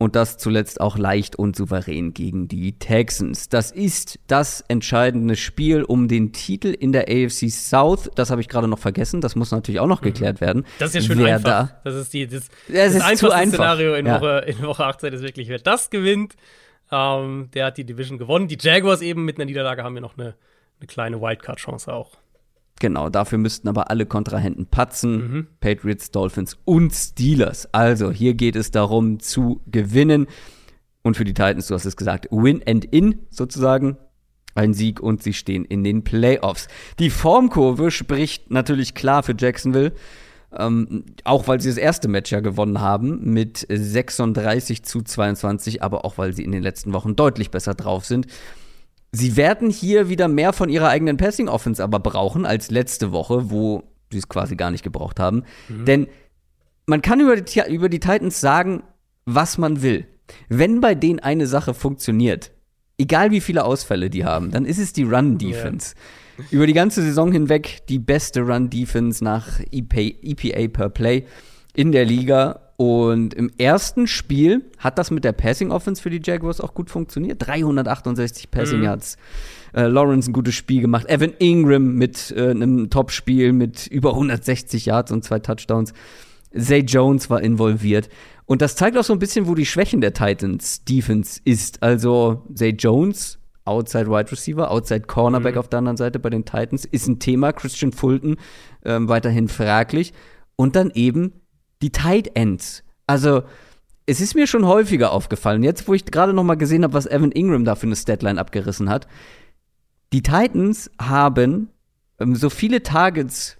und 0.00 0.16
das 0.16 0.38
zuletzt 0.38 0.80
auch 0.80 0.96
leicht 0.96 1.36
und 1.36 1.54
souverän 1.54 2.14
gegen 2.14 2.48
die 2.48 2.78
Texans. 2.78 3.50
Das 3.50 3.70
ist 3.70 4.18
das 4.28 4.64
entscheidende 4.66 5.36
Spiel 5.36 5.82
um 5.82 6.08
den 6.08 6.32
Titel 6.32 6.68
in 6.68 6.92
der 6.92 7.02
AFC 7.02 7.50
South. 7.50 8.10
Das 8.14 8.30
habe 8.30 8.40
ich 8.40 8.48
gerade 8.48 8.66
noch 8.66 8.78
vergessen. 8.78 9.20
Das 9.20 9.36
muss 9.36 9.50
natürlich 9.50 9.78
auch 9.78 9.86
noch 9.86 10.00
mhm. 10.00 10.06
geklärt 10.06 10.40
werden. 10.40 10.64
Das 10.78 10.94
ist 10.94 10.94
ja 10.94 11.00
schön 11.02 11.22
wer 11.22 11.36
einfach. 11.36 11.68
Da 11.68 11.80
das 11.84 11.96
ist 11.96 12.14
die, 12.14 12.26
das, 12.26 12.48
das, 12.48 12.74
das 12.74 12.94
ist 12.94 13.02
einfachste 13.02 13.34
einfach. 13.34 13.54
Szenario 13.56 13.94
in, 13.94 14.06
ja. 14.06 14.22
Woche, 14.22 14.44
in 14.46 14.62
Woche 14.62 14.86
18 14.86 15.12
ist 15.12 15.22
wirklich, 15.22 15.48
wer 15.50 15.58
das 15.58 15.90
gewinnt, 15.90 16.34
ähm, 16.90 17.50
der 17.52 17.66
hat 17.66 17.76
die 17.76 17.84
Division 17.84 18.16
gewonnen. 18.16 18.48
Die 18.48 18.56
Jaguars 18.58 19.02
eben 19.02 19.26
mit 19.26 19.36
einer 19.36 19.44
Niederlage 19.44 19.84
haben 19.84 19.92
wir 19.92 20.00
noch 20.00 20.16
eine, 20.16 20.34
eine 20.78 20.86
kleine 20.86 21.20
Wildcard-Chance 21.20 21.92
auch. 21.92 22.12
Genau, 22.80 23.10
dafür 23.10 23.36
müssten 23.38 23.68
aber 23.68 23.90
alle 23.90 24.06
Kontrahenten 24.06 24.66
patzen. 24.66 25.12
Mhm. 25.12 25.46
Patriots, 25.60 26.10
Dolphins 26.10 26.56
und 26.64 26.92
Steelers. 26.92 27.72
Also 27.72 28.10
hier 28.10 28.34
geht 28.34 28.56
es 28.56 28.70
darum 28.70 29.20
zu 29.20 29.60
gewinnen. 29.70 30.26
Und 31.02 31.16
für 31.16 31.24
die 31.24 31.34
Titans, 31.34 31.68
du 31.68 31.74
hast 31.74 31.84
es 31.84 31.96
gesagt, 31.96 32.26
Win 32.30 32.62
and 32.66 32.86
In 32.86 33.20
sozusagen. 33.30 33.96
Ein 34.54 34.74
Sieg 34.74 34.98
und 34.98 35.22
sie 35.22 35.34
stehen 35.34 35.64
in 35.64 35.84
den 35.84 36.02
Playoffs. 36.02 36.68
Die 36.98 37.10
Formkurve 37.10 37.90
spricht 37.90 38.50
natürlich 38.50 38.94
klar 38.94 39.22
für 39.22 39.34
Jacksonville. 39.38 39.92
Ähm, 40.58 41.04
auch 41.22 41.46
weil 41.46 41.60
sie 41.60 41.68
das 41.68 41.78
erste 41.78 42.08
Match 42.08 42.32
ja 42.32 42.40
gewonnen 42.40 42.80
haben 42.80 43.32
mit 43.32 43.64
36 43.68 44.82
zu 44.82 45.02
22, 45.02 45.82
aber 45.82 46.04
auch 46.04 46.18
weil 46.18 46.32
sie 46.32 46.42
in 46.42 46.50
den 46.50 46.62
letzten 46.62 46.92
Wochen 46.92 47.14
deutlich 47.14 47.52
besser 47.52 47.74
drauf 47.74 48.04
sind. 48.04 48.26
Sie 49.12 49.36
werden 49.36 49.70
hier 49.70 50.08
wieder 50.08 50.28
mehr 50.28 50.52
von 50.52 50.68
ihrer 50.68 50.88
eigenen 50.88 51.16
Passing 51.16 51.48
Offense 51.48 51.82
aber 51.82 51.98
brauchen 51.98 52.46
als 52.46 52.70
letzte 52.70 53.10
Woche, 53.12 53.50
wo 53.50 53.82
sie 54.12 54.18
es 54.18 54.28
quasi 54.28 54.56
gar 54.56 54.70
nicht 54.70 54.84
gebraucht 54.84 55.18
haben. 55.18 55.44
Mhm. 55.68 55.84
Denn 55.84 56.06
man 56.86 57.02
kann 57.02 57.20
über 57.20 57.36
die, 57.36 57.62
über 57.68 57.88
die 57.88 58.00
Titans 58.00 58.40
sagen, 58.40 58.82
was 59.24 59.58
man 59.58 59.82
will. 59.82 60.06
Wenn 60.48 60.80
bei 60.80 60.94
denen 60.94 61.18
eine 61.18 61.46
Sache 61.46 61.74
funktioniert, 61.74 62.52
egal 62.98 63.30
wie 63.30 63.40
viele 63.40 63.64
Ausfälle 63.64 64.10
die 64.10 64.24
haben, 64.24 64.50
dann 64.50 64.64
ist 64.64 64.78
es 64.78 64.92
die 64.92 65.02
Run-Defense. 65.02 65.94
Yeah. 66.38 66.46
Über 66.50 66.66
die 66.66 66.72
ganze 66.72 67.02
Saison 67.02 67.32
hinweg 67.32 67.86
die 67.88 67.98
beste 67.98 68.40
Run-Defense 68.42 69.22
nach 69.22 69.60
EPA, 69.72 70.00
EPA 70.22 70.68
per 70.68 70.88
Play 70.88 71.26
in 71.74 71.92
der 71.92 72.04
Liga. 72.04 72.69
Und 72.80 73.34
im 73.34 73.50
ersten 73.58 74.06
Spiel 74.06 74.64
hat 74.78 74.96
das 74.96 75.10
mit 75.10 75.22
der 75.22 75.32
Passing 75.32 75.70
Offense 75.70 76.00
für 76.00 76.08
die 76.08 76.22
Jaguars 76.24 76.62
auch 76.62 76.72
gut 76.72 76.88
funktioniert. 76.88 77.46
368 77.46 78.50
Passing 78.50 78.78
mhm. 78.78 78.84
Yards. 78.84 79.18
Äh, 79.74 79.82
Lawrence 79.82 80.30
ein 80.30 80.32
gutes 80.32 80.54
Spiel 80.54 80.80
gemacht. 80.80 81.06
Evan 81.06 81.34
Ingram 81.38 81.96
mit 81.96 82.32
äh, 82.34 82.48
einem 82.48 82.88
Top-Spiel 82.88 83.52
mit 83.52 83.86
über 83.86 84.14
160 84.14 84.86
Yards 84.86 85.12
und 85.12 85.22
zwei 85.24 85.40
Touchdowns. 85.40 85.92
Zay 86.56 86.78
Jones 86.78 87.28
war 87.28 87.42
involviert. 87.42 88.08
Und 88.46 88.62
das 88.62 88.76
zeigt 88.76 88.96
auch 88.96 89.04
so 89.04 89.12
ein 89.12 89.18
bisschen, 89.18 89.46
wo 89.46 89.54
die 89.54 89.66
Schwächen 89.66 90.00
der 90.00 90.14
Titans 90.14 90.82
Defense 90.82 91.38
ist. 91.44 91.82
Also 91.82 92.46
Zay 92.54 92.70
Jones 92.70 93.38
Outside 93.66 94.06
Wide 94.06 94.32
Receiver, 94.32 94.70
Outside 94.70 95.02
Cornerback 95.02 95.56
mhm. 95.56 95.60
auf 95.60 95.68
der 95.68 95.80
anderen 95.80 95.98
Seite 95.98 96.18
bei 96.18 96.30
den 96.30 96.46
Titans, 96.46 96.86
ist 96.86 97.08
ein 97.08 97.18
Thema. 97.18 97.52
Christian 97.52 97.92
Fulton 97.92 98.38
ähm, 98.86 99.06
weiterhin 99.10 99.48
fraglich. 99.48 100.14
Und 100.56 100.76
dann 100.76 100.90
eben 100.94 101.39
die 101.82 101.90
Tight 101.90 102.30
Ends. 102.34 102.82
Also, 103.06 103.42
es 104.06 104.20
ist 104.20 104.34
mir 104.34 104.46
schon 104.46 104.66
häufiger 104.66 105.12
aufgefallen, 105.12 105.62
jetzt 105.62 105.86
wo 105.86 105.94
ich 105.94 106.04
gerade 106.04 106.32
noch 106.32 106.44
mal 106.44 106.56
gesehen 106.56 106.82
habe, 106.82 106.94
was 106.94 107.06
Evan 107.06 107.32
Ingram 107.32 107.64
da 107.64 107.74
für 107.74 107.86
eine 107.86 107.96
Statline 107.96 108.40
abgerissen 108.40 108.88
hat. 108.88 109.06
Die 110.12 110.22
Titans 110.22 110.90
haben 111.00 111.68
ähm, 112.18 112.34
so 112.34 112.50
viele 112.50 112.82
Targets 112.82 113.56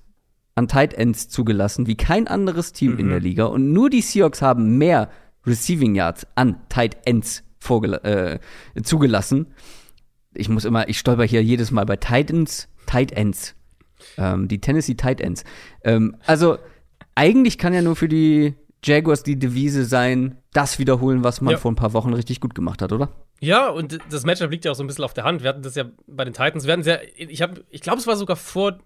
an 0.57 0.69
Tight 0.69 0.95
Ends 0.95 1.29
zugelassen 1.29 1.87
wie 1.87 1.97
kein 1.97 2.27
anderes 2.27 2.73
Team 2.73 2.95
mhm. 2.95 2.99
in 2.99 3.09
der 3.11 3.21
Liga 3.21 3.45
und 3.45 3.73
nur 3.73 3.91
die 3.91 4.03
Seahawks 4.03 4.43
haben 4.43 4.77
mehr 4.79 5.09
Receiving 5.47 5.95
Yards 5.95 6.27
an 6.35 6.57
Tight 6.69 6.99
Ends 7.05 7.45
äh, 8.03 8.39
zugelassen. 8.83 9.47
Ich 10.35 10.49
muss 10.49 10.65
immer, 10.65 10.89
ich 10.89 10.99
stolper 10.99 11.25
hier 11.25 11.43
jedes 11.43 11.71
Mal 11.71 11.87
bei 11.87 11.97
Titans, 11.97 12.69
Tight 12.87 13.13
Ends. 13.13 13.55
Ähm, 14.17 14.49
die 14.49 14.61
Tennessee 14.61 14.95
Tight 14.95 15.21
Ends. 15.21 15.45
Ähm, 15.85 16.17
also, 16.27 16.59
eigentlich 17.15 17.59
kann 17.59 17.75
ja 17.75 17.83
nur 17.83 17.97
für 17.97 18.09
die 18.09 18.55
Jaguars 18.85 19.23
die 19.23 19.39
Devise 19.39 19.85
sein, 19.85 20.39
das 20.53 20.79
wiederholen, 20.79 21.23
was 21.23 21.41
man 21.41 21.53
ja. 21.53 21.59
vor 21.59 21.71
ein 21.71 21.77
paar 21.77 21.93
Wochen 21.93 22.15
richtig 22.15 22.41
gut 22.41 22.55
gemacht 22.55 22.83
hat, 22.83 22.93
oder? 22.93 23.11
Ja, 23.41 23.69
und 23.69 23.99
das 24.11 24.25
Matchup 24.25 24.51
liegt 24.51 24.65
ja 24.65 24.71
auch 24.71 24.75
so 24.75 24.83
ein 24.83 24.87
bisschen 24.87 25.05
auf 25.05 25.15
der 25.15 25.25
Hand. 25.25 25.43
Wir 25.43 25.51
hatten 25.51 25.63
das 25.63 25.75
ja 25.75 25.85
bei 26.07 26.25
den 26.25 26.35
Titans. 26.35 26.67
Wir 26.67 26.73
hatten 26.73 26.83
ja, 26.83 26.99
ich 27.17 27.43
habe, 27.43 27.65
ich 27.71 27.81
glaube, 27.81 27.99
es 27.99 28.07
war 28.07 28.17
sogar 28.17 28.37
vor 28.37 28.79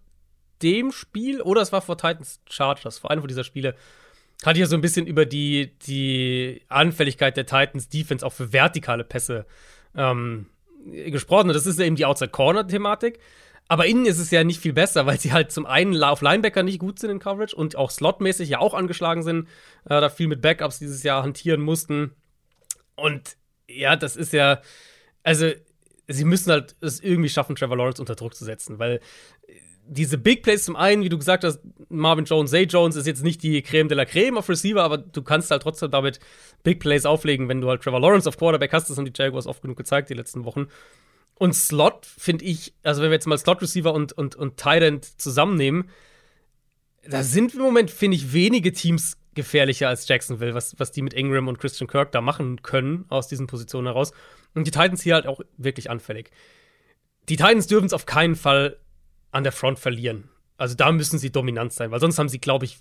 dem 0.63 0.93
Spiel 0.93 1.41
oder 1.43 1.63
es 1.63 1.73
war 1.73 1.81
vor 1.81 1.97
Titans 1.97 2.41
Chargers, 2.49 2.99
vor 2.99 3.11
einem 3.11 3.21
von 3.21 3.29
dieser 3.29 3.45
Spiele, 3.45 3.75
hatte 4.45 4.59
ich 4.59 4.61
ja 4.61 4.67
so 4.67 4.77
ein 4.77 4.81
bisschen 4.81 5.07
über 5.07 5.27
die, 5.27 5.73
die 5.87 6.63
Anfälligkeit 6.69 7.37
der 7.37 7.47
Titans 7.47 7.89
Defense 7.89 8.25
auch 8.25 8.33
für 8.33 8.53
vertikale 8.53 9.05
Pässe 9.05 9.47
ähm, 9.97 10.47
gesprochen. 10.87 11.49
Und 11.49 11.55
das 11.55 11.67
ist 11.67 11.79
ja 11.79 11.87
eben 11.87 11.97
die 11.97 12.05
Outside-Corner-Thematik. 12.05 13.19
Aber 13.75 13.87
innen 13.87 14.07
ist 14.07 14.21
es 14.21 14.31
ja 14.31 14.45
nicht 14.45 14.61
viel 14.61 14.73
besser, 14.73 15.05
weil 15.05 15.19
sie 15.19 15.33
halt 15.33 15.51
zum 15.51 15.67
einen 15.67 16.01
auf 16.05 16.23
Linebacker 16.23 16.63
nicht 16.63 16.79
gut 16.79 17.01
sind 17.01 17.11
in 17.11 17.19
Coverage 17.19 17.57
und 17.57 17.75
auch 17.75 17.91
slotmäßig 17.91 18.49
ja 18.49 18.61
auch 18.61 18.73
angeschlagen 18.73 19.25
sind, 19.25 19.49
äh, 19.87 20.01
da 20.01 20.11
viel 20.11 20.29
mit 20.29 20.41
Backups 20.41 20.79
dieses 20.79 21.03
Jahr 21.03 21.25
hantieren 21.25 21.61
mussten. 21.61 22.13
Und 22.95 23.37
ja, 23.67 23.97
das 23.97 24.15
ist 24.15 24.33
ja, 24.33 24.63
also 25.25 25.51
sie 26.07 26.25
müssen 26.25 26.53
halt 26.53 26.77
es 26.83 27.01
irgendwie 27.01 27.29
schaffen, 27.29 27.57
Trevor 27.57 27.77
Lawrence 27.77 28.01
unter 28.01 28.15
Druck 28.15 28.37
zu 28.37 28.45
setzen, 28.45 28.79
weil 28.79 29.01
diese 29.89 30.19
Big 30.19 30.45
Plays 30.45 30.67
zum 30.67 30.77
einen, 30.77 31.03
wie 31.03 31.09
du 31.09 31.19
gesagt 31.19 31.43
hast, 31.43 31.59
Marvin 31.89 32.27
Jones, 32.27 32.53
Zay 32.53 32.67
Jones 32.67 32.95
ist 32.95 33.09
jetzt 33.09 33.25
nicht 33.25 33.43
die 33.43 33.61
Creme 33.61 33.89
de 33.89 33.97
la 33.97 34.05
Creme 34.05 34.39
auf 34.39 34.49
Receiver, 34.49 34.85
aber 34.85 34.99
du 34.99 35.21
kannst 35.23 35.51
halt 35.51 35.63
trotzdem 35.63 35.91
damit 35.91 36.21
Big 36.63 36.79
Plays 36.79 37.07
auflegen, 37.07 37.49
wenn 37.49 37.61
du 37.61 37.69
halt 37.69 37.83
Trevor 37.83 37.99
Lawrence 37.99 38.29
auf 38.29 38.39
Quarterback 38.39 38.73
hast. 38.73 38.89
Das 38.89 38.99
haben 38.99 39.05
die 39.05 39.13
Jaguars 39.13 39.49
oft 39.49 39.63
genug 39.63 39.77
gezeigt 39.79 40.11
die 40.11 40.15
letzten 40.15 40.45
Wochen. 40.45 40.69
Und 41.37 41.55
Slot 41.55 42.07
finde 42.07 42.45
ich, 42.45 42.75
also 42.83 43.03
wenn 43.03 43.11
wir 43.11 43.15
jetzt 43.15 43.27
mal 43.27 43.39
Slot 43.39 43.61
Receiver 43.61 43.93
und, 43.93 44.13
und, 44.13 44.37
und 44.37 44.65
End 44.67 45.21
zusammennehmen, 45.21 45.91
da 47.07 47.23
sind 47.23 47.55
im 47.55 47.61
Moment, 47.61 47.91
finde 47.91 48.17
ich, 48.17 48.33
wenige 48.33 48.73
Teams 48.73 49.19
gefährlicher 49.35 49.89
als 49.89 50.07
Jacksonville, 50.09 50.55
was, 50.55 50.79
was 50.79 50.93
die 50.93 51.03
mit 51.03 51.13
Ingram 51.13 51.49
und 51.49 51.59
Christian 51.59 51.89
Kirk 51.89 52.13
da 52.13 52.21
machen 52.21 52.63
können 52.63 53.05
aus 53.09 53.29
diesen 53.29 53.47
Positionen 53.47 53.89
heraus. 53.89 54.13
Und 54.55 54.67
die 54.67 54.71
Titans 54.71 55.03
hier 55.03 55.15
halt 55.15 55.27
auch 55.27 55.41
wirklich 55.57 55.91
anfällig. 55.91 56.31
Die 57.29 57.37
Titans 57.37 57.67
dürfen 57.67 57.87
es 57.87 57.93
auf 57.93 58.07
keinen 58.07 58.37
Fall 58.37 58.79
an 59.33 59.43
der 59.43 59.53
Front 59.53 59.79
verlieren. 59.79 60.31
Also 60.57 60.77
da 60.77 60.93
müssen 60.93 61.19
sie 61.19 61.33
dominant 61.33 61.73
sein, 61.73 61.91
weil 61.91 62.01
sonst 62.01 62.19
haben 62.19 62.29
sie, 62.29 62.39
glaube 62.39 62.65
ich, 62.65 62.79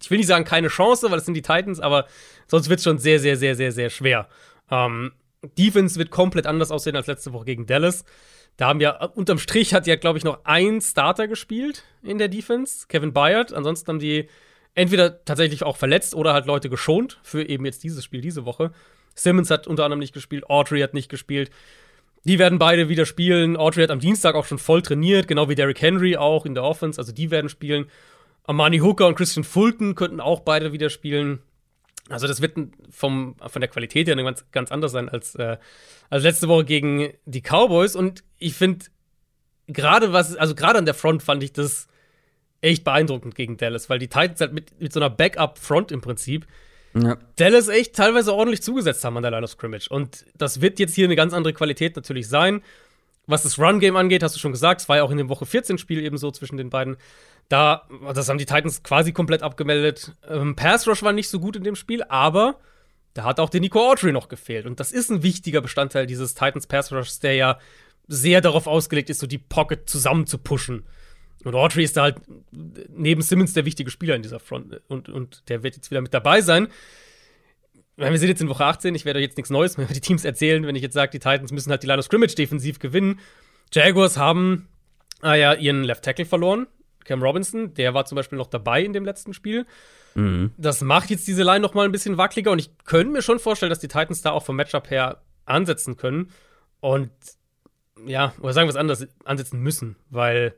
ich 0.00 0.10
will 0.10 0.18
nicht 0.18 0.26
sagen 0.26 0.44
keine 0.44 0.68
Chance, 0.68 1.10
weil 1.10 1.18
es 1.18 1.24
sind 1.24 1.34
die 1.34 1.42
Titans, 1.42 1.80
aber 1.80 2.06
sonst 2.46 2.68
wird 2.68 2.78
es 2.78 2.84
schon 2.84 2.98
sehr, 2.98 3.18
sehr, 3.18 3.36
sehr, 3.36 3.56
sehr, 3.56 3.72
sehr 3.72 3.90
schwer. 3.90 4.28
Ähm, 4.70 5.12
Defense 5.42 5.98
wird 5.98 6.10
komplett 6.10 6.46
anders 6.46 6.70
aussehen 6.70 6.96
als 6.96 7.06
letzte 7.06 7.32
Woche 7.32 7.44
gegen 7.44 7.66
Dallas. 7.66 8.04
Da 8.56 8.66
haben 8.66 8.80
ja, 8.80 9.04
unterm 9.04 9.38
Strich 9.38 9.72
hat 9.72 9.86
ja, 9.86 9.96
glaube 9.96 10.18
ich, 10.18 10.24
noch 10.24 10.40
ein 10.44 10.80
Starter 10.80 11.28
gespielt 11.28 11.84
in 12.02 12.18
der 12.18 12.28
Defense, 12.28 12.86
Kevin 12.88 13.12
Byard. 13.12 13.52
Ansonsten 13.52 13.88
haben 13.88 13.98
die 14.00 14.28
entweder 14.74 15.24
tatsächlich 15.24 15.62
auch 15.62 15.76
verletzt 15.76 16.14
oder 16.14 16.32
halt 16.32 16.46
Leute 16.46 16.68
geschont 16.68 17.18
für 17.22 17.48
eben 17.48 17.64
jetzt 17.64 17.84
dieses 17.84 18.04
Spiel 18.04 18.20
diese 18.20 18.44
Woche. 18.44 18.72
Simmons 19.14 19.50
hat 19.50 19.66
unter 19.66 19.84
anderem 19.84 20.00
nicht 20.00 20.14
gespielt, 20.14 20.48
Audrey 20.50 20.80
hat 20.80 20.94
nicht 20.94 21.08
gespielt. 21.08 21.50
Die 22.24 22.38
werden 22.38 22.58
beide 22.58 22.88
wieder 22.88 23.06
spielen. 23.06 23.56
Audrey 23.56 23.82
hat 23.82 23.90
am 23.90 24.00
Dienstag 24.00 24.34
auch 24.34 24.44
schon 24.44 24.58
voll 24.58 24.82
trainiert, 24.82 25.28
genau 25.28 25.48
wie 25.48 25.54
Derrick 25.54 25.80
Henry 25.80 26.16
auch 26.16 26.44
in 26.44 26.54
der 26.54 26.64
Offense. 26.64 27.00
Also 27.00 27.12
die 27.12 27.30
werden 27.30 27.48
spielen. 27.48 27.86
Amani 28.44 28.78
Hooker 28.78 29.06
und 29.06 29.14
Christian 29.14 29.44
Fulton 29.44 29.94
könnten 29.94 30.20
auch 30.20 30.40
beide 30.40 30.72
wieder 30.72 30.90
spielen. 30.90 31.40
Also 32.08 32.26
das 32.26 32.40
wird 32.40 32.56
vom, 32.90 33.36
von 33.38 33.60
der 33.60 33.68
Qualität 33.68 34.08
her 34.08 34.16
ganz, 34.16 34.44
ganz 34.50 34.72
anders 34.72 34.92
sein 34.92 35.08
als, 35.08 35.34
äh, 35.34 35.58
als 36.10 36.22
letzte 36.22 36.48
Woche 36.48 36.64
gegen 36.64 37.12
die 37.26 37.42
Cowboys. 37.42 37.94
Und 37.94 38.24
ich 38.38 38.54
finde, 38.54 38.86
gerade 39.66 40.12
was, 40.12 40.34
also 40.36 40.54
gerade 40.54 40.78
an 40.78 40.86
der 40.86 40.94
Front 40.94 41.22
fand 41.22 41.42
ich 41.42 41.52
das 41.52 41.88
echt 42.60 42.84
beeindruckend 42.84 43.34
gegen 43.34 43.56
Dallas, 43.56 43.88
weil 43.88 43.98
die 43.98 44.08
Titans 44.08 44.40
halt 44.40 44.52
mit, 44.52 44.80
mit 44.80 44.92
so 44.92 45.00
einer 45.00 45.10
Backup-Front 45.10 45.92
im 45.92 46.00
Prinzip 46.00 46.46
ja. 46.94 47.16
Dallas 47.36 47.68
echt 47.68 47.94
teilweise 47.94 48.34
ordentlich 48.34 48.62
zugesetzt 48.62 49.04
haben 49.04 49.16
an 49.16 49.22
der 49.22 49.30
Line 49.30 49.44
of 49.44 49.50
Scrimmage. 49.50 49.88
Und 49.88 50.24
das 50.36 50.60
wird 50.60 50.78
jetzt 50.78 50.94
hier 50.94 51.04
eine 51.04 51.16
ganz 51.16 51.32
andere 51.32 51.52
Qualität 51.52 51.96
natürlich 51.96 52.28
sein. 52.28 52.62
Was 53.26 53.42
das 53.42 53.58
Run-Game 53.58 53.96
angeht, 53.96 54.22
hast 54.22 54.34
du 54.34 54.40
schon 54.40 54.52
gesagt, 54.52 54.80
es 54.80 54.88
war 54.88 54.96
ja 54.96 55.02
auch 55.02 55.10
in 55.10 55.18
dem 55.18 55.28
Woche 55.28 55.44
14-Spiel 55.44 56.02
eben 56.02 56.16
so 56.16 56.30
zwischen 56.30 56.56
den 56.56 56.70
beiden. 56.70 56.96
Da, 57.48 57.88
das 58.14 58.28
haben 58.28 58.38
die 58.38 58.46
Titans 58.46 58.82
quasi 58.82 59.12
komplett 59.12 59.42
abgemeldet. 59.42 60.12
Ähm, 60.28 60.54
Pass 60.54 60.86
Rush 60.86 61.02
war 61.02 61.12
nicht 61.12 61.30
so 61.30 61.40
gut 61.40 61.56
in 61.56 61.64
dem 61.64 61.76
Spiel, 61.76 62.02
aber 62.04 62.60
da 63.14 63.24
hat 63.24 63.40
auch 63.40 63.48
der 63.48 63.60
Nico 63.60 63.80
Audrey 63.80 64.12
noch 64.12 64.28
gefehlt. 64.28 64.66
Und 64.66 64.80
das 64.80 64.92
ist 64.92 65.10
ein 65.10 65.22
wichtiger 65.22 65.60
Bestandteil 65.60 66.06
dieses 66.06 66.34
Titans 66.34 66.66
Pass 66.66 66.92
Rush, 66.92 67.18
der 67.20 67.34
ja 67.34 67.58
sehr 68.06 68.40
darauf 68.40 68.66
ausgelegt 68.66 69.10
ist, 69.10 69.20
so 69.20 69.26
die 69.26 69.38
Pocket 69.38 69.88
zusammen 69.88 70.26
zu 70.26 70.38
pushen. 70.38 70.84
Und 71.44 71.54
Audrey 71.54 71.84
ist 71.84 71.96
da 71.96 72.02
halt 72.02 72.16
neben 72.50 73.22
Simmons 73.22 73.52
der 73.52 73.64
wichtige 73.64 73.90
Spieler 73.90 74.14
in 74.14 74.22
dieser 74.22 74.40
Front. 74.40 74.80
Und, 74.88 75.08
und 75.08 75.48
der 75.48 75.62
wird 75.62 75.76
jetzt 75.76 75.90
wieder 75.90 76.00
mit 76.00 76.12
dabei 76.12 76.40
sein. 76.40 76.68
Wir 77.96 78.16
sind 78.18 78.28
jetzt 78.28 78.40
in 78.40 78.48
Woche 78.48 78.64
18, 78.64 78.94
ich 78.94 79.04
werde 79.04 79.18
euch 79.18 79.24
jetzt 79.24 79.36
nichts 79.36 79.50
Neues 79.50 79.76
mehr 79.76 79.86
über 79.86 79.94
die 79.94 80.00
Teams 80.00 80.24
erzählen, 80.24 80.64
wenn 80.66 80.76
ich 80.76 80.82
jetzt 80.82 80.94
sage, 80.94 81.10
die 81.10 81.18
Titans 81.18 81.50
müssen 81.50 81.70
halt 81.70 81.82
die 81.82 81.88
Line 81.88 81.98
of 81.98 82.04
Scrimmage 82.04 82.36
defensiv 82.36 82.78
gewinnen. 82.78 83.18
Jaguars 83.72 84.16
haben 84.16 84.68
ah 85.20 85.34
ja, 85.34 85.54
ihren 85.54 85.82
Left 85.82 86.04
Tackle 86.04 86.24
verloren, 86.24 86.68
Cam 87.08 87.22
Robinson, 87.22 87.74
der 87.74 87.94
war 87.94 88.04
zum 88.04 88.16
Beispiel 88.16 88.38
noch 88.38 88.46
dabei 88.46 88.84
in 88.84 88.92
dem 88.92 89.04
letzten 89.04 89.32
Spiel. 89.32 89.66
Mhm. 90.14 90.52
Das 90.58 90.82
macht 90.82 91.10
jetzt 91.10 91.26
diese 91.26 91.42
Line 91.42 91.60
noch 91.60 91.74
mal 91.74 91.86
ein 91.86 91.92
bisschen 91.92 92.18
wackeliger 92.18 92.52
und 92.52 92.58
ich 92.58 92.70
könnte 92.84 93.12
mir 93.12 93.22
schon 93.22 93.38
vorstellen, 93.38 93.70
dass 93.70 93.78
die 93.78 93.88
Titans 93.88 94.20
da 94.22 94.32
auch 94.32 94.44
vom 94.44 94.56
Matchup 94.56 94.90
her 94.90 95.22
ansetzen 95.46 95.96
können 95.96 96.30
und 96.80 97.10
ja, 98.06 98.34
oder 98.40 98.52
sagen 98.52 98.68
wir 98.68 98.70
es 98.70 98.76
anders, 98.76 99.08
ansetzen 99.24 99.60
müssen, 99.60 99.96
weil 100.10 100.54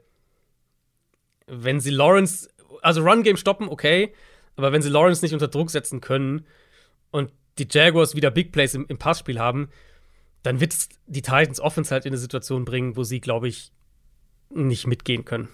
wenn 1.46 1.80
sie 1.80 1.90
Lawrence, 1.90 2.50
also 2.82 3.02
Run-Game 3.02 3.36
stoppen, 3.36 3.68
okay, 3.68 4.12
aber 4.56 4.72
wenn 4.72 4.82
sie 4.82 4.90
Lawrence 4.90 5.24
nicht 5.24 5.32
unter 5.32 5.48
Druck 5.48 5.70
setzen 5.70 6.00
können 6.00 6.46
und 7.12 7.32
die 7.58 7.68
Jaguars 7.70 8.14
wieder 8.14 8.30
Big 8.30 8.52
Plays 8.52 8.74
im, 8.74 8.86
im 8.88 8.98
Passspiel 8.98 9.38
haben, 9.38 9.70
dann 10.42 10.60
wird 10.60 10.72
es 10.72 10.88
die 11.06 11.22
Titans 11.22 11.60
Offense 11.60 11.92
halt 11.92 12.04
in 12.04 12.10
eine 12.10 12.18
Situation 12.18 12.64
bringen, 12.64 12.96
wo 12.96 13.04
sie, 13.04 13.20
glaube 13.20 13.48
ich, 13.48 13.72
nicht 14.50 14.86
mitgehen 14.86 15.24
können. 15.24 15.48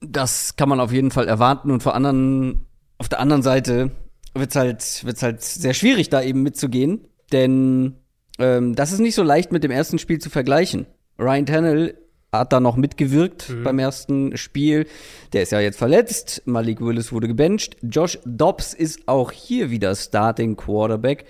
Das 0.00 0.56
kann 0.56 0.68
man 0.68 0.80
auf 0.80 0.92
jeden 0.92 1.10
Fall 1.10 1.26
erwarten 1.26 1.70
und 1.70 1.82
vor 1.82 1.94
anderen, 1.94 2.66
auf 2.98 3.08
der 3.08 3.20
anderen 3.20 3.42
Seite 3.42 3.90
wird 4.34 4.50
es 4.50 4.56
halt, 4.56 5.04
wird's 5.04 5.22
halt 5.22 5.42
sehr 5.42 5.74
schwierig, 5.74 6.10
da 6.10 6.22
eben 6.22 6.42
mitzugehen, 6.42 7.06
denn 7.32 7.96
ähm, 8.38 8.74
das 8.74 8.92
ist 8.92 9.00
nicht 9.00 9.14
so 9.14 9.22
leicht 9.22 9.52
mit 9.52 9.64
dem 9.64 9.70
ersten 9.70 9.98
Spiel 9.98 10.18
zu 10.18 10.30
vergleichen. 10.30 10.86
Ryan 11.18 11.46
Tannehill 11.46 11.98
hat 12.32 12.52
da 12.52 12.60
noch 12.60 12.76
mitgewirkt 12.76 13.48
mhm. 13.48 13.64
beim 13.64 13.78
ersten 13.78 14.36
Spiel. 14.36 14.86
Der 15.32 15.42
ist 15.42 15.52
ja 15.52 15.60
jetzt 15.60 15.78
verletzt. 15.78 16.42
Malik 16.44 16.80
Willis 16.80 17.12
wurde 17.12 17.26
gebencht. 17.26 17.76
Josh 17.82 18.18
Dobbs 18.24 18.74
ist 18.74 19.08
auch 19.08 19.32
hier 19.32 19.70
wieder 19.70 19.94
Starting 19.96 20.56
Quarterback. 20.56 21.24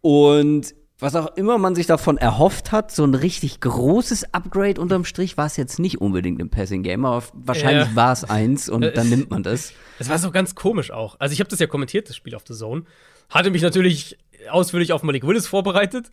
Und 0.00 0.74
was 1.02 1.16
auch 1.16 1.36
immer 1.36 1.58
man 1.58 1.74
sich 1.74 1.86
davon 1.86 2.16
erhofft 2.16 2.70
hat, 2.70 2.92
so 2.92 3.04
ein 3.04 3.14
richtig 3.14 3.60
großes 3.60 4.32
Upgrade 4.32 4.80
unterm 4.80 5.04
Strich 5.04 5.36
war 5.36 5.46
es 5.46 5.56
jetzt 5.56 5.78
nicht 5.78 6.00
unbedingt 6.00 6.40
im 6.40 6.48
Passing 6.48 6.82
Game, 6.82 7.04
aber 7.04 7.24
wahrscheinlich 7.32 7.88
ja. 7.88 7.96
war 7.96 8.12
es 8.12 8.24
eins 8.24 8.68
und 8.68 8.82
dann 8.96 9.08
nimmt 9.08 9.30
man 9.30 9.42
das. 9.42 9.72
Es 9.98 10.08
war 10.08 10.18
so 10.18 10.30
ganz 10.30 10.54
komisch 10.54 10.90
auch. 10.90 11.16
Also 11.18 11.32
ich 11.32 11.40
habe 11.40 11.50
das 11.50 11.58
ja 11.58 11.66
kommentiert, 11.66 12.08
das 12.08 12.16
Spiel 12.16 12.34
auf 12.34 12.44
The 12.46 12.54
Zone. 12.54 12.84
Hatte 13.28 13.50
mich 13.50 13.62
natürlich 13.62 14.16
ausführlich 14.48 14.92
auf 14.92 15.02
Malik 15.02 15.26
Willis 15.26 15.46
vorbereitet. 15.46 16.12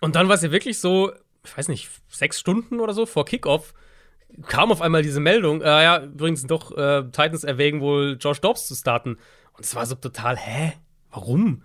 Und 0.00 0.16
dann 0.16 0.28
war 0.28 0.34
es 0.34 0.42
ja 0.42 0.50
wirklich 0.50 0.78
so, 0.78 1.12
ich 1.44 1.56
weiß 1.56 1.68
nicht, 1.68 1.88
sechs 2.08 2.38
Stunden 2.38 2.80
oder 2.80 2.92
so 2.92 3.06
vor 3.06 3.24
Kickoff 3.24 3.72
kam 4.48 4.72
auf 4.72 4.82
einmal 4.82 5.02
diese 5.02 5.20
Meldung, 5.20 5.62
äh, 5.62 5.66
ja, 5.66 6.02
übrigens 6.02 6.42
doch 6.46 6.76
äh, 6.76 7.04
Titans 7.04 7.44
erwägen 7.44 7.80
wohl 7.80 8.16
Josh 8.20 8.40
Dobbs 8.40 8.66
zu 8.66 8.74
starten. 8.74 9.16
Und 9.52 9.64
es 9.64 9.74
war 9.74 9.86
so 9.86 9.94
total, 9.94 10.36
hä? 10.36 10.72
Warum? 11.10 11.62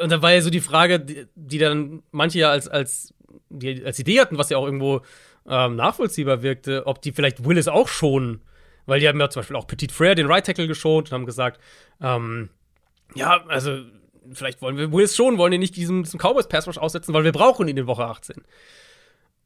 Und 0.00 0.12
da 0.12 0.22
war 0.22 0.32
ja 0.32 0.40
so 0.40 0.50
die 0.50 0.60
Frage, 0.60 1.00
die, 1.00 1.26
die 1.34 1.58
dann 1.58 2.02
manche 2.10 2.40
ja 2.40 2.50
als, 2.50 2.68
als, 2.68 3.14
die, 3.48 3.84
als 3.84 3.98
Idee 3.98 4.20
hatten, 4.20 4.38
was 4.38 4.50
ja 4.50 4.58
auch 4.58 4.64
irgendwo 4.64 5.02
ähm, 5.48 5.76
nachvollziehbar 5.76 6.42
wirkte, 6.42 6.86
ob 6.86 7.00
die 7.02 7.12
vielleicht 7.12 7.44
Willis 7.44 7.68
auch 7.68 7.88
schonen. 7.88 8.42
Weil 8.86 9.00
die 9.00 9.08
haben 9.08 9.20
ja 9.20 9.28
zum 9.28 9.40
Beispiel 9.40 9.56
auch 9.56 9.66
Petit 9.66 9.92
Frere, 9.92 10.14
den 10.14 10.26
Right 10.26 10.46
Tackle, 10.46 10.66
geschont 10.66 11.08
und 11.08 11.12
haben 11.12 11.26
gesagt, 11.26 11.60
ähm, 12.00 12.50
ja, 13.14 13.44
also 13.48 13.82
vielleicht 14.32 14.62
wollen 14.62 14.76
wir 14.76 14.92
Willis 14.92 15.16
schon, 15.16 15.38
wollen 15.38 15.52
ihn 15.52 15.60
nicht 15.60 15.76
diesem, 15.76 16.04
diesem 16.04 16.18
Cowboys 16.18 16.48
Pass 16.48 16.66
aussetzen, 16.78 17.14
weil 17.14 17.24
wir 17.24 17.32
brauchen 17.32 17.68
ihn 17.68 17.76
in 17.76 17.86
Woche 17.86 18.04
18. 18.04 18.42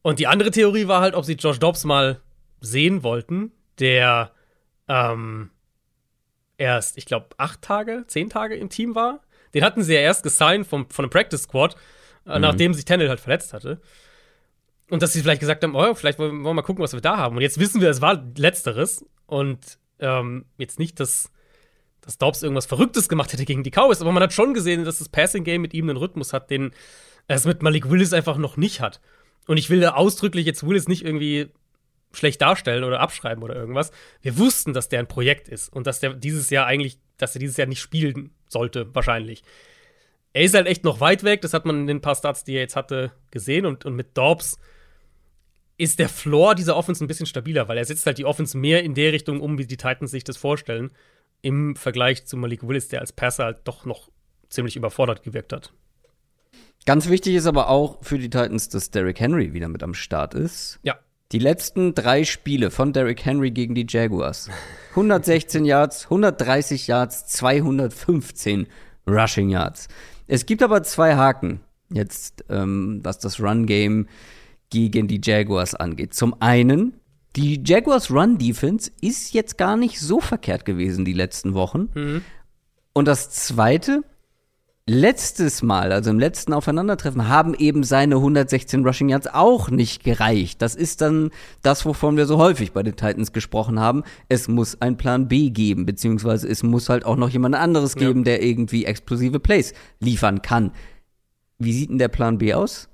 Und 0.02 0.18
die 0.18 0.26
andere 0.26 0.50
Theorie 0.50 0.88
war 0.88 1.00
halt, 1.00 1.14
ob 1.14 1.24
sie 1.24 1.34
Josh 1.34 1.58
Dobbs 1.58 1.84
mal 1.84 2.20
sehen 2.60 3.02
wollten, 3.02 3.52
der 3.78 4.32
ähm, 4.88 5.50
erst, 6.56 6.98
ich 6.98 7.06
glaube, 7.06 7.26
acht 7.36 7.62
Tage, 7.62 8.04
zehn 8.06 8.28
Tage 8.28 8.56
im 8.56 8.68
Team 8.68 8.94
war. 8.94 9.20
Den 9.54 9.64
hatten 9.64 9.82
sie 9.82 9.94
ja 9.94 10.00
erst 10.00 10.22
gesigned 10.22 10.66
vom, 10.66 10.88
von 10.88 11.04
einem 11.04 11.10
Practice 11.10 11.42
Squad, 11.42 11.76
äh, 12.26 12.36
mhm. 12.36 12.42
nachdem 12.42 12.74
sich 12.74 12.84
Tennell 12.84 13.08
halt 13.08 13.20
verletzt 13.20 13.52
hatte. 13.52 13.80
Und 14.90 15.02
dass 15.02 15.12
sie 15.12 15.22
vielleicht 15.22 15.40
gesagt 15.40 15.64
haben, 15.64 15.74
oh, 15.74 15.94
vielleicht 15.94 16.18
wollen 16.18 16.42
wir 16.42 16.54
mal 16.54 16.62
gucken, 16.62 16.82
was 16.82 16.92
wir 16.92 17.00
da 17.00 17.16
haben. 17.16 17.36
Und 17.36 17.42
jetzt 17.42 17.58
wissen 17.58 17.80
wir, 17.80 17.88
es 17.88 18.00
war 18.00 18.22
Letzteres. 18.36 19.04
Und 19.26 19.78
ähm, 20.00 20.44
jetzt 20.58 20.78
nicht, 20.78 21.00
dass, 21.00 21.30
dass 22.02 22.18
Dobbs 22.18 22.42
irgendwas 22.42 22.66
Verrücktes 22.66 23.08
gemacht 23.08 23.32
hätte 23.32 23.44
gegen 23.44 23.62
die 23.62 23.70
Cowboys, 23.70 24.02
aber 24.02 24.12
man 24.12 24.22
hat 24.22 24.32
schon 24.32 24.52
gesehen, 24.52 24.84
dass 24.84 24.98
das 24.98 25.08
Passing 25.08 25.44
Game 25.44 25.62
mit 25.62 25.72
ihm 25.72 25.88
einen 25.88 25.96
Rhythmus 25.96 26.32
hat, 26.32 26.50
den 26.50 26.72
es 27.28 27.46
mit 27.46 27.62
Malik 27.62 27.88
Willis 27.88 28.12
einfach 28.12 28.36
noch 28.36 28.56
nicht 28.56 28.80
hat. 28.80 29.00
Und 29.46 29.56
ich 29.56 29.70
will 29.70 29.80
da 29.80 29.94
ausdrücklich 29.94 30.44
jetzt 30.44 30.66
Willis 30.66 30.88
nicht 30.88 31.04
irgendwie 31.04 31.48
schlecht 32.12 32.42
darstellen 32.42 32.84
oder 32.84 33.00
abschreiben 33.00 33.42
oder 33.42 33.54
irgendwas. 33.54 33.90
Wir 34.20 34.36
wussten, 34.36 34.74
dass 34.74 34.88
der 34.88 34.98
ein 34.98 35.08
Projekt 35.08 35.48
ist 35.48 35.72
und 35.72 35.86
dass 35.86 36.00
der 36.00 36.14
dieses 36.14 36.50
Jahr 36.50 36.66
eigentlich, 36.66 36.98
dass 37.16 37.34
er 37.34 37.38
dieses 37.38 37.56
Jahr 37.56 37.66
nicht 37.66 37.80
spielen 37.80 38.34
sollte, 38.52 38.94
wahrscheinlich. 38.94 39.42
Er 40.32 40.42
ist 40.42 40.54
halt 40.54 40.66
echt 40.66 40.84
noch 40.84 41.00
weit 41.00 41.24
weg, 41.24 41.40
das 41.42 41.52
hat 41.52 41.66
man 41.66 41.80
in 41.80 41.86
den 41.86 42.00
paar 42.00 42.14
Starts, 42.14 42.44
die 42.44 42.54
er 42.54 42.60
jetzt 42.60 42.76
hatte, 42.76 43.12
gesehen. 43.30 43.66
Und, 43.66 43.84
und 43.84 43.94
mit 43.94 44.16
Dobbs 44.16 44.58
ist 45.76 45.98
der 45.98 46.08
Floor 46.08 46.54
dieser 46.54 46.76
Offense 46.76 47.04
ein 47.04 47.08
bisschen 47.08 47.26
stabiler, 47.26 47.68
weil 47.68 47.78
er 47.78 47.84
setzt 47.84 48.06
halt 48.06 48.18
die 48.18 48.24
Offense 48.24 48.56
mehr 48.56 48.82
in 48.82 48.94
der 48.94 49.12
Richtung 49.12 49.40
um, 49.40 49.58
wie 49.58 49.66
die 49.66 49.76
Titans 49.76 50.10
sich 50.10 50.24
das 50.24 50.36
vorstellen, 50.36 50.92
im 51.42 51.76
Vergleich 51.76 52.24
zu 52.24 52.36
Malik 52.36 52.66
Willis, 52.66 52.88
der 52.88 53.00
als 53.00 53.12
Passer 53.12 53.44
halt 53.44 53.58
doch 53.64 53.84
noch 53.84 54.08
ziemlich 54.48 54.76
überfordert 54.76 55.22
gewirkt 55.22 55.52
hat. 55.52 55.72
Ganz 56.86 57.08
wichtig 57.08 57.34
ist 57.34 57.46
aber 57.46 57.68
auch 57.68 58.02
für 58.02 58.18
die 58.18 58.30
Titans, 58.30 58.68
dass 58.68 58.90
Derrick 58.90 59.20
Henry 59.20 59.52
wieder 59.52 59.68
mit 59.68 59.82
am 59.82 59.94
Start 59.94 60.34
ist. 60.34 60.78
Ja. 60.82 60.98
Die 61.32 61.38
letzten 61.38 61.94
drei 61.94 62.24
Spiele 62.24 62.70
von 62.70 62.92
Derrick 62.92 63.24
Henry 63.24 63.50
gegen 63.50 63.74
die 63.74 63.86
Jaguars. 63.88 64.50
116 64.90 65.64
Yards, 65.64 66.04
130 66.04 66.86
Yards, 66.86 67.26
215 67.26 68.66
Rushing 69.06 69.48
Yards. 69.48 69.88
Es 70.26 70.44
gibt 70.44 70.62
aber 70.62 70.82
zwei 70.82 71.16
Haken 71.16 71.60
jetzt, 71.90 72.44
ähm, 72.50 73.00
was 73.02 73.18
das 73.18 73.40
Run-Game 73.40 74.08
gegen 74.68 75.08
die 75.08 75.20
Jaguars 75.22 75.74
angeht. 75.74 76.12
Zum 76.12 76.36
einen, 76.40 77.00
die 77.34 77.62
Jaguars 77.64 78.10
Run 78.10 78.36
Defense 78.36 78.90
ist 79.00 79.32
jetzt 79.32 79.56
gar 79.56 79.78
nicht 79.78 80.00
so 80.00 80.20
verkehrt 80.20 80.66
gewesen 80.66 81.06
die 81.06 81.14
letzten 81.14 81.54
Wochen. 81.54 81.88
Mhm. 81.94 82.22
Und 82.92 83.08
das 83.08 83.30
zweite, 83.30 84.02
letztes 84.86 85.62
Mal, 85.62 85.92
also 85.92 86.10
im 86.10 86.18
letzten 86.18 86.52
Aufeinandertreffen, 86.52 87.28
haben 87.28 87.54
eben 87.54 87.84
seine 87.84 88.16
116 88.16 88.84
Rushing 88.84 89.08
Yards 89.08 89.28
auch 89.28 89.70
nicht 89.70 90.02
gereicht. 90.02 90.60
Das 90.60 90.74
ist 90.74 91.00
dann 91.00 91.30
das, 91.62 91.84
wovon 91.86 92.16
wir 92.16 92.26
so 92.26 92.38
häufig 92.38 92.72
bei 92.72 92.82
den 92.82 92.96
Titans 92.96 93.32
gesprochen 93.32 93.78
haben. 93.78 94.02
Es 94.28 94.48
muss 94.48 94.80
ein 94.80 94.96
Plan 94.96 95.28
B 95.28 95.50
geben, 95.50 95.86
beziehungsweise 95.86 96.48
es 96.48 96.62
muss 96.62 96.88
halt 96.88 97.04
auch 97.04 97.16
noch 97.16 97.30
jemand 97.30 97.54
anderes 97.54 97.94
geben, 97.94 98.20
ja. 98.20 98.24
der 98.24 98.42
irgendwie 98.42 98.84
explosive 98.84 99.38
Plays 99.38 99.72
liefern 100.00 100.42
kann. 100.42 100.72
Wie 101.58 101.72
sieht 101.72 101.90
denn 101.90 101.98
der 101.98 102.08
Plan 102.08 102.38
B 102.38 102.54
aus? 102.54 102.88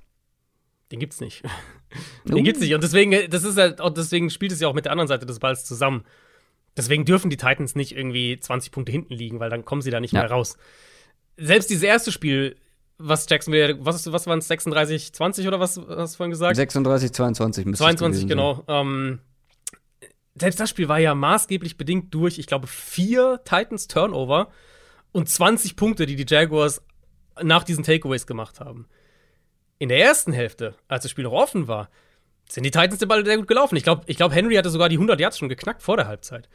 Den 0.92 1.00
gibt's 1.00 1.20
nicht. 1.20 1.42
Den 2.28 2.38
uh. 2.38 2.42
gibt's 2.42 2.60
nicht. 2.60 2.74
Und 2.74 2.84
deswegen, 2.84 3.30
das 3.30 3.44
ist 3.44 3.56
halt, 3.56 3.80
deswegen 3.96 4.28
spielt 4.28 4.52
es 4.52 4.60
ja 4.60 4.68
auch 4.68 4.74
mit 4.74 4.84
der 4.84 4.92
anderen 4.92 5.08
Seite 5.08 5.24
des 5.24 5.38
Balls 5.38 5.64
zusammen. 5.64 6.04
Deswegen 6.76 7.06
dürfen 7.06 7.30
die 7.30 7.38
Titans 7.38 7.74
nicht 7.74 7.96
irgendwie 7.96 8.38
20 8.38 8.72
Punkte 8.72 8.92
hinten 8.92 9.14
liegen, 9.14 9.40
weil 9.40 9.48
dann 9.48 9.64
kommen 9.64 9.80
sie 9.80 9.90
da 9.90 10.00
nicht 10.00 10.12
ja. 10.12 10.20
mehr 10.20 10.30
raus 10.30 10.58
selbst 11.38 11.70
dieses 11.70 11.84
erste 11.84 12.12
Spiel, 12.12 12.56
was 12.98 13.26
Jacksonville, 13.28 13.78
was, 13.80 14.10
was 14.12 14.26
waren 14.26 14.40
es, 14.40 14.48
36, 14.48 15.12
20 15.12 15.46
oder 15.46 15.60
was 15.60 15.78
hast 15.78 16.14
du 16.14 16.16
vorhin 16.16 16.30
gesagt? 16.30 16.56
36, 16.56 17.12
22 17.12 17.64
müsste 17.66 17.84
22, 17.84 18.26
genau. 18.26 18.64
Ähm, 18.66 19.20
selbst 20.34 20.60
das 20.60 20.70
Spiel 20.70 20.88
war 20.88 20.98
ja 20.98 21.14
maßgeblich 21.14 21.76
bedingt 21.76 22.12
durch, 22.12 22.38
ich 22.38 22.46
glaube, 22.46 22.66
vier 22.66 23.40
Titans 23.44 23.86
Turnover 23.86 24.48
und 25.12 25.28
20 25.28 25.76
Punkte, 25.76 26.06
die 26.06 26.16
die 26.16 26.26
Jaguars 26.28 26.82
nach 27.42 27.64
diesen 27.64 27.84
Takeaways 27.84 28.26
gemacht 28.26 28.60
haben. 28.60 28.88
In 29.78 29.88
der 29.88 30.00
ersten 30.00 30.32
Hälfte, 30.32 30.74
als 30.88 31.02
das 31.02 31.10
Spiel 31.12 31.24
noch 31.24 31.32
offen 31.32 31.68
war, 31.68 31.88
sind 32.48 32.64
die 32.64 32.70
Titans 32.70 32.98
den 32.98 33.08
Ball 33.08 33.24
sehr 33.24 33.36
gut 33.36 33.46
gelaufen. 33.46 33.76
Ich 33.76 33.84
glaube, 33.84 34.02
ich 34.06 34.16
glaub, 34.16 34.32
Henry 34.32 34.56
hatte 34.56 34.70
sogar 34.70 34.88
die 34.88 34.96
100 34.96 35.20
Yards 35.20 35.38
schon 35.38 35.48
geknackt 35.48 35.82
vor 35.82 35.96
der 35.96 36.08
Halbzeit. 36.08 36.48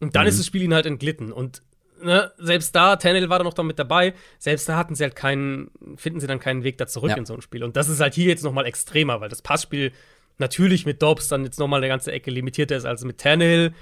Und 0.00 0.16
dann 0.16 0.22
mhm. 0.22 0.28
ist 0.28 0.38
das 0.38 0.46
Spiel 0.46 0.62
ihnen 0.62 0.74
halt 0.74 0.86
entglitten. 0.86 1.32
Und 1.32 1.62
ne, 2.04 2.32
selbst 2.38 2.74
da, 2.74 2.96
Tannehill 2.96 3.28
war 3.28 3.38
da 3.38 3.44
noch 3.44 3.56
mit 3.64 3.78
dabei, 3.78 4.14
selbst 4.38 4.68
da 4.68 4.76
hatten 4.76 4.94
sie 4.94 5.02
halt 5.02 5.16
keinen, 5.16 5.70
finden 5.96 6.20
sie 6.20 6.26
dann 6.26 6.38
keinen 6.38 6.62
Weg 6.62 6.78
da 6.78 6.86
zurück 6.86 7.10
ja. 7.10 7.16
in 7.16 7.26
so 7.26 7.34
ein 7.34 7.40
Spiel. 7.40 7.64
Und 7.64 7.76
das 7.76 7.88
ist 7.88 8.00
halt 8.00 8.14
hier 8.14 8.26
jetzt 8.26 8.44
noch 8.44 8.52
mal 8.52 8.66
extremer, 8.66 9.20
weil 9.20 9.28
das 9.28 9.42
Passspiel 9.42 9.92
natürlich 10.38 10.86
mit 10.86 11.02
Dobbs 11.02 11.28
dann 11.28 11.44
jetzt 11.44 11.58
noch 11.58 11.68
mal 11.68 11.78
eine 11.78 11.88
ganze 11.88 12.12
Ecke 12.12 12.30
limitierter 12.30 12.76
ist 12.76 12.84
als 12.84 13.04
mit 13.04 13.18
Tannehill. 13.18 13.72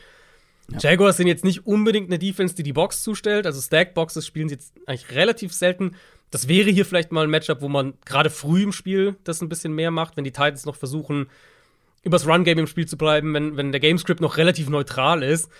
Ja. 0.70 0.78
Jaguars 0.78 1.16
sind 1.16 1.26
jetzt 1.26 1.44
nicht 1.44 1.66
unbedingt 1.66 2.08
eine 2.08 2.18
Defense, 2.18 2.54
die 2.54 2.62
die 2.62 2.72
Box 2.72 3.02
zustellt. 3.02 3.46
Also 3.46 3.60
Stack-Boxes 3.60 4.26
spielen 4.26 4.48
sie 4.48 4.54
jetzt 4.54 4.74
eigentlich 4.86 5.10
relativ 5.10 5.52
selten. 5.52 5.96
Das 6.30 6.48
wäre 6.48 6.70
hier 6.70 6.86
vielleicht 6.86 7.12
mal 7.12 7.24
ein 7.24 7.30
Matchup, 7.30 7.60
wo 7.60 7.68
man 7.68 7.94
gerade 8.04 8.30
früh 8.30 8.62
im 8.62 8.72
Spiel 8.72 9.16
das 9.24 9.42
ein 9.42 9.48
bisschen 9.48 9.74
mehr 9.74 9.90
macht, 9.90 10.16
wenn 10.16 10.24
die 10.24 10.32
Titans 10.32 10.64
noch 10.64 10.76
versuchen, 10.76 11.26
übers 12.04 12.26
Run-Game 12.26 12.58
im 12.58 12.66
Spiel 12.66 12.86
zu 12.86 12.96
bleiben, 12.96 13.34
wenn, 13.34 13.56
wenn 13.56 13.72
der 13.72 13.80
Gamescript 13.80 14.20
noch 14.20 14.36
relativ 14.36 14.68
neutral 14.68 15.22
ist. 15.22 15.50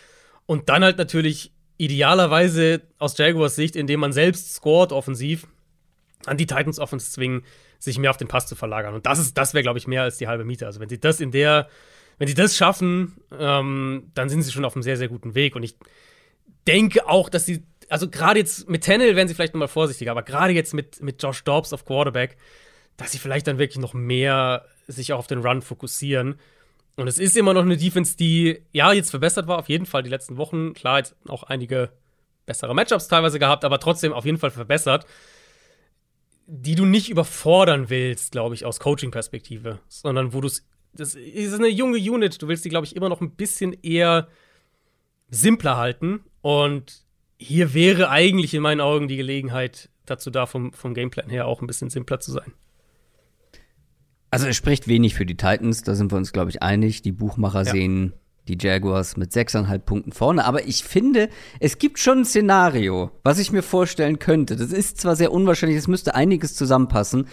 Und 0.47 0.69
dann 0.69 0.83
halt 0.83 0.99
natürlich 0.99 1.53
idealerweise 1.79 2.83
aus 2.99 3.17
Jaguars 3.17 3.57
Sicht, 3.57 3.77
indem 3.77 4.01
man 4.01 4.13
selbst 4.13 4.55
scored 4.55 4.93
offensiv, 4.93 5.47
an 6.27 6.37
die 6.37 6.47
Titans 6.47 6.79
Offense 6.79 7.11
zwingen, 7.11 7.43
sich 7.79 7.99
mehr 7.99 8.11
auf 8.11 8.17
den 8.17 8.29
Pass 8.29 8.47
zu 8.47 8.55
verlagern. 8.55 8.95
Und 8.95 9.07
das 9.07 9.19
ist, 9.19 9.37
das 9.37 9.55
wäre, 9.55 9.63
glaube 9.63 9.79
ich, 9.79 9.89
mehr 9.89 10.03
als 10.03 10.19
die 10.19 10.29
halbe 10.29 10.45
Miete. 10.45 10.67
Also 10.67 10.79
wenn 10.79 10.89
sie 10.89 11.01
das 11.01 11.21
in 11.21 11.33
der, 11.33 11.69
wenn 12.19 12.29
sie 12.29 12.35
das 12.35 12.57
schaffen, 12.57 13.17
ähm, 13.37 14.11
dann 14.15 14.29
sind 14.29 14.43
sie 14.43 14.53
schon 14.53 14.65
auf 14.65 14.77
einem 14.77 14.85
sehr, 14.85 14.97
sehr 14.97 15.09
guten 15.09 15.35
Weg. 15.35 15.57
Und 15.57 15.65
ich 15.65 15.77
denke 16.69 17.09
auch, 17.09 17.29
dass 17.29 17.45
sie, 17.45 17.65
also 17.89 18.09
gerade 18.09 18.39
jetzt 18.39 18.69
mit 18.69 18.83
Tennell 18.85 19.17
werden 19.17 19.27
sie 19.27 19.35
vielleicht 19.35 19.55
nochmal 19.55 19.69
vorsichtiger, 19.69 20.13
aber 20.13 20.23
gerade 20.23 20.53
jetzt 20.53 20.75
mit, 20.75 21.03
mit 21.03 21.21
Josh 21.21 21.43
Dobbs 21.43 21.73
auf 21.73 21.85
Quarterback, 21.85 22.37
dass 22.97 23.11
sie 23.11 23.19
vielleicht 23.19 23.49
dann 23.49 23.59
wirklich 23.59 23.81
noch 23.81 23.95
mehr 23.95 24.67
sich 24.87 25.13
auch 25.13 25.19
auf 25.19 25.27
den 25.27 25.41
Run 25.41 25.63
fokussieren 25.63 26.37
und 26.97 27.09
es 27.09 27.19
ist 27.19 27.37
immer 27.37 27.55
noch 27.55 27.63
eine 27.63 27.77
Defense, 27.77 28.17
die 28.17 28.63
ja 28.73 28.93
jetzt 28.93 29.11
verbessert 29.11 29.47
war, 29.47 29.59
auf 29.59 29.69
jeden 29.69 29.87
Fall 29.87 30.03
die 30.03 30.11
letzten 30.11 30.37
Wochen. 30.37 30.75
Klar, 30.75 30.99
jetzt 30.99 31.17
auch 31.29 31.43
einige 31.45 31.91
bessere 32.45 32.75
Matchups 32.75 33.09
teilweise 33.09 33.39
gehabt, 33.39 33.65
aber 33.65 33.79
trotzdem 33.79 34.13
auf 34.13 34.25
jeden 34.25 34.39
Fall 34.39 34.51
verbessert. 34.51 35.07
Die 36.47 36.75
du 36.75 36.85
nicht 36.85 37.09
überfordern 37.09 37.89
willst, 37.89 38.33
glaube 38.33 38.55
ich, 38.55 38.67
aus 38.67 38.79
Coaching-Perspektive, 38.81 39.79
sondern 39.89 40.33
wo 40.35 40.41
du 40.41 40.49
es. 40.49 40.67
Das 40.95 41.15
ist 41.15 41.55
eine 41.55 41.69
junge 41.69 41.97
Unit, 41.97 42.43
du 42.43 42.49
willst 42.49 42.67
die, 42.67 42.69
glaube 42.69 42.87
ich, 42.87 42.95
immer 42.95 43.09
noch 43.09 43.23
ein 43.23 43.31
bisschen 43.31 43.73
eher 43.83 44.29
simpler 45.31 45.79
halten. 45.79 46.25
Und 46.43 47.07
hier 47.39 47.73
wäre 47.73 48.11
eigentlich 48.11 48.53
in 48.53 48.61
meinen 48.61 48.83
Augen 48.83 49.09
die 49.09 49.17
Gelegenheit 49.17 49.89
dazu 50.05 50.31
da, 50.31 50.45
vom, 50.45 50.75
vom 50.75 50.93
Gameplan 50.93 51.31
her 51.31 51.47
auch 51.47 51.63
ein 51.63 51.67
bisschen 51.67 51.89
simpler 51.89 52.21
zu 52.21 52.33
sein. 52.33 52.53
Also 54.33 54.47
es 54.49 54.57
spricht 54.57 54.89
wenig 54.89 55.15
für 55.15 55.27
die 55.27 55.37
Titans, 55.37 55.83
da 55.83 55.95
sind 55.95 56.11
wir 56.11 56.17
uns, 56.17 56.33
glaube 56.33 56.51
ich, 56.51 56.63
einig. 56.63 57.03
Die 57.03 57.13
Buchmacher 57.13 57.65
ja. 57.65 57.71
sehen 57.71 58.15
die 58.49 58.57
Jaguars 58.59 59.19
mit 59.19 59.31
sechseinhalb 59.31 59.85
Punkten 59.85 60.11
vorne. 60.11 60.47
Aber 60.47 60.67
ich 60.67 60.85
finde, 60.85 61.29
es 61.61 61.79
gibt 61.79 61.99
schon 61.99 62.21
ein 62.21 62.25
Szenario, 62.25 63.11
was 63.25 63.39
ich 63.39 63.53
mir 63.53 63.63
vorstellen 63.63 64.19
könnte. 64.19 64.57
Das 64.57 64.73
ist 64.73 64.99
zwar 64.99 65.17
sehr 65.17 65.33
unwahrscheinlich, 65.33 65.77
es 65.77 65.87
müsste 65.87 66.15
einiges 66.15 66.55
zusammenpassen. 66.55 67.27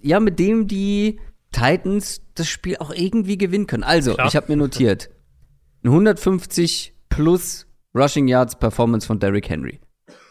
Ja, 0.00 0.18
mit 0.18 0.38
dem 0.38 0.66
die 0.66 1.20
Titans 1.52 2.22
das 2.34 2.48
Spiel 2.48 2.78
auch 2.78 2.90
irgendwie 2.90 3.36
gewinnen 3.36 3.66
können. 3.66 3.84
Also, 3.84 4.14
Klar. 4.14 4.28
ich 4.28 4.34
habe 4.34 4.50
mir 4.50 4.56
notiert, 4.56 5.10
150 5.84 6.94
plus 7.10 7.66
Rushing 7.94 8.28
Yards 8.28 8.58
Performance 8.58 9.06
von 9.06 9.18
Derrick 9.18 9.50
Henry. 9.50 9.78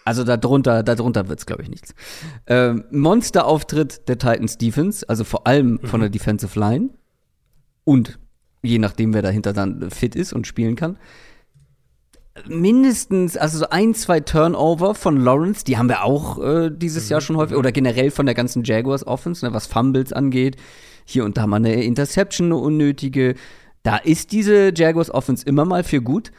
Also 0.05 0.23
darunter, 0.23 0.83
darunter 0.83 1.27
wird's, 1.27 1.47
glaube 1.47 1.63
ich, 1.63 1.69
nichts. 1.69 1.95
Ähm, 2.45 2.85
Monster-Auftritt 2.91 4.07
der 4.07 4.19
Titans 4.19 4.59
Defense, 4.59 5.09
also 5.09 5.23
vor 5.23 5.47
allem 5.47 5.79
von 5.83 5.99
der 5.99 6.09
Defensive 6.09 6.57
Line. 6.59 6.91
Und 7.83 8.19
je 8.61 8.77
nachdem, 8.77 9.15
wer 9.15 9.23
dahinter 9.23 9.51
dann 9.51 9.89
fit 9.89 10.15
ist 10.15 10.31
und 10.31 10.45
spielen 10.45 10.75
kann. 10.75 10.97
Mindestens, 12.47 13.35
also 13.35 13.57
so 13.57 13.69
ein, 13.69 13.95
zwei 13.95 14.19
Turnover 14.19 14.93
von 14.93 15.17
Lawrence, 15.17 15.63
die 15.63 15.77
haben 15.77 15.89
wir 15.89 16.03
auch 16.03 16.37
äh, 16.37 16.69
dieses 16.69 17.09
Jahr 17.09 17.21
schon 17.21 17.37
häufig, 17.37 17.57
oder 17.57 17.71
generell 17.71 18.11
von 18.11 18.27
der 18.27 18.35
ganzen 18.35 18.63
Jaguars 18.63 19.07
Offense, 19.07 19.43
ne, 19.43 19.53
was 19.53 19.65
Fumbles 19.65 20.13
angeht. 20.13 20.57
Hier 21.05 21.25
und 21.25 21.37
da 21.37 21.47
mal 21.47 21.57
eine 21.57 21.83
Interception, 21.83 22.47
eine 22.47 22.57
unnötige. 22.57 23.35
Da 23.81 23.97
ist 23.97 24.31
diese 24.33 24.71
Jaguars 24.75 25.09
Offense 25.09 25.45
immer 25.45 25.65
mal 25.65 25.83
für 25.83 26.01
gut. 26.01 26.31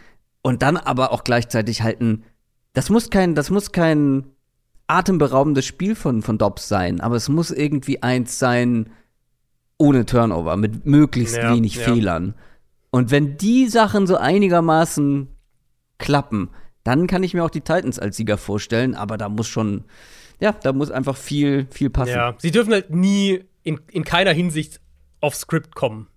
Und 0.43 0.63
dann 0.63 0.77
aber 0.77 1.11
auch 1.11 1.25
gleichzeitig 1.25 1.83
halt 1.83 2.01
ein 2.01 2.25
das 2.77 2.91
muss 2.91 3.09
kein, 3.09 3.35
das 3.35 3.49
muss 3.49 3.73
kein 3.73 4.27
atemberaubendes 4.87 5.65
Spiel 5.65 5.95
von, 5.95 6.21
von 6.21 6.37
Dobbs 6.37 6.69
sein, 6.69 7.01
aber 7.01 7.17
es 7.17 7.31
muss 7.31 7.51
irgendwie 7.51 8.03
eins 8.03 8.39
sein 8.39 8.91
ohne 9.79 10.05
Turnover, 10.05 10.59
mit 10.59 10.85
möglichst 10.85 11.39
ja, 11.39 11.55
wenig 11.55 11.77
ja. 11.77 11.85
Fehlern. 11.85 12.35
Und 12.91 13.11
wenn 13.11 13.39
die 13.39 13.69
Sachen 13.69 14.07
so 14.07 14.19
einigermaßen 14.19 15.29
klappen, 15.97 16.51
dann 16.85 17.07
kann 17.07 17.23
ich 17.23 17.33
mir 17.33 17.45
auch 17.45 17.51
die 17.51 17.63
Titans 17.63 17.99
als 17.99 18.19
Sieger 18.19 18.37
vorstellen, 18.37 18.95
aber 18.95 19.17
da 19.17 19.31
muss 19.31 19.49
schon, 19.49 19.85
ja, 20.39 20.53
da 20.53 20.75
muss 20.75 20.91
einfach 20.91 21.17
viel, 21.17 21.69
viel 21.71 21.89
passen. 21.89 22.13
Ja, 22.13 22.35
sie 22.37 22.51
dürfen 22.51 22.75
halt 22.75 22.91
nie 22.91 23.41
in, 23.63 23.81
in 23.91 24.05
keiner 24.05 24.33
Hinsicht 24.33 24.83
auf 25.23 25.35
Script 25.35 25.75
kommen. 25.75 26.09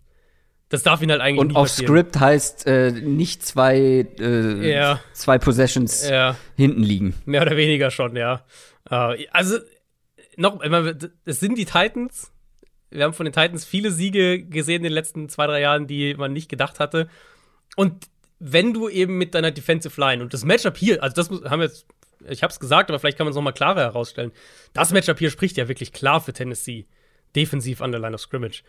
Das 0.69 0.83
darf 0.83 1.01
ihnen 1.01 1.11
halt 1.11 1.21
eigentlich 1.21 1.39
Und 1.39 1.55
auf. 1.55 1.67
Script 1.69 2.19
heißt 2.19 2.67
äh, 2.67 2.91
nicht 2.91 3.43
zwei, 3.43 4.07
äh, 4.19 4.71
Ja. 4.71 4.99
zwei 5.13 5.39
Possessions 5.39 6.07
Ja. 6.07 6.35
hinten 6.55 6.83
liegen. 6.83 7.15
Mehr 7.25 7.41
oder 7.41 7.57
weniger 7.57 7.89
schon, 7.89 8.15
ja. 8.15 8.45
Äh, 8.89 9.27
also, 9.31 9.57
noch, 10.37 10.61
es 11.25 11.39
sind 11.39 11.57
die 11.57 11.65
Titans. 11.65 12.31
Wir 12.91 13.03
haben 13.03 13.13
von 13.13 13.25
den 13.25 13.33
Titans 13.33 13.65
viele 13.65 13.91
Siege 13.91 14.43
gesehen 14.43 14.77
in 14.77 14.83
den 14.83 14.93
letzten 14.93 15.27
zwei, 15.29 15.47
drei 15.47 15.61
Jahren, 15.61 15.87
die 15.87 16.13
man 16.15 16.33
nicht 16.33 16.49
gedacht 16.49 16.79
hatte. 16.79 17.09
Und 17.75 18.07
wenn 18.39 18.73
du 18.73 18.89
eben 18.89 19.17
mit 19.17 19.35
deiner 19.35 19.51
Defensive 19.51 19.99
Line 19.99 20.21
und 20.23 20.33
das 20.33 20.45
Matchup 20.45 20.77
hier, 20.77 21.03
also 21.03 21.13
das 21.15 21.29
haben 21.49 21.59
wir 21.59 21.67
jetzt, 21.67 21.85
ich 22.27 22.41
habe 22.43 22.51
es 22.51 22.59
gesagt, 22.59 22.89
aber 22.89 22.99
vielleicht 22.99 23.17
kann 23.17 23.25
man 23.25 23.31
es 23.31 23.35
noch 23.35 23.41
mal 23.43 23.51
klarer 23.51 23.81
herausstellen. 23.81 24.31
Das 24.73 24.91
Matchup 24.91 25.19
hier 25.19 25.29
spricht 25.29 25.57
ja 25.57 25.67
wirklich 25.67 25.93
klar 25.93 26.21
für 26.21 26.31
Tennessee, 26.33 26.85
defensiv 27.35 27.81
an 27.81 27.91
der 27.91 27.99
Line 28.01 28.15
of 28.15 28.21
Scrimmage. 28.21 28.63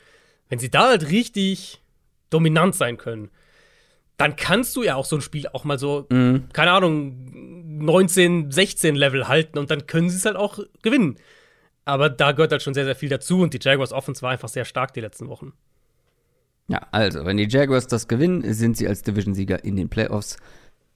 Wenn 0.49 0.59
sie 0.59 0.71
da 0.71 0.89
halt 0.89 1.09
richtig 1.11 1.81
dominant 2.31 2.75
sein 2.75 2.97
können, 2.97 3.31
dann 4.17 4.37
kannst 4.37 4.77
du 4.77 4.83
ja 4.83 4.97
auch 4.97 5.05
so 5.05 5.17
ein 5.17 5.23
Spiel 5.23 5.47
auch 5.49 5.65
mal 5.65 5.79
so, 5.79 6.07
keine 6.09 6.73
Ahnung, 6.73 7.79
19, 7.79 8.51
16 8.51 8.95
Level 8.95 9.29
halten 9.29 9.59
und 9.59 9.71
dann 9.71 9.87
können 9.87 10.11
sie 10.11 10.17
es 10.17 10.25
halt 10.25 10.37
auch 10.37 10.59
gewinnen. 10.83 11.17
Aber 11.85 12.11
da 12.11 12.33
gehört 12.33 12.53
halt 12.53 12.63
schon 12.63 12.75
sehr, 12.75 12.85
sehr 12.85 12.95
viel 12.95 13.09
dazu 13.09 13.41
und 13.41 13.55
die 13.55 13.59
Jaguars 13.61 13.93
Offense 13.93 14.23
war 14.23 14.31
einfach 14.31 14.49
sehr 14.49 14.65
stark 14.65 14.93
die 14.93 15.01
letzten 15.01 15.29
Wochen. 15.29 15.53
Ja, 16.69 16.87
also, 16.93 17.25
wenn 17.25 17.37
die 17.37 17.49
Jaguars 17.49 17.89
das 17.89 18.07
gewinnen, 18.07 18.55
sind 18.55 18.77
sie 18.77 18.87
als 18.87 19.03
Division-Sieger 19.03 19.65
in 19.65 19.75
den 19.75 19.89
Playoffs. 19.89 20.37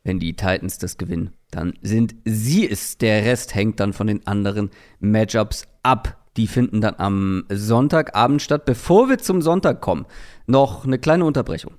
Wenn 0.05 0.21
die 0.21 0.37
Titans 0.37 0.79
das 0.79 0.99
gewinnen, 0.99 1.33
dann 1.51 1.73
sind 1.81 2.15
sie 2.25 2.69
es. 2.71 2.99
Der 2.99 3.25
Rest 3.25 3.55
hängt 3.55 3.81
dann 3.81 3.93
von 3.93 4.07
den 4.07 4.25
anderen 4.27 4.71
Matchups 5.01 5.67
ab. 5.83 6.24
Die 6.37 6.47
finden 6.47 6.81
dann 6.81 6.97
am 6.99 7.45
Sonntagabend 7.49 8.43
statt. 8.43 8.65
Bevor 8.65 9.09
wir 9.09 9.19
zum 9.19 9.41
Sonntag 9.41 9.81
kommen, 9.81 10.07
noch 10.47 10.85
eine 10.85 10.99
kleine 10.99 11.25
Unterbrechung. 11.25 11.75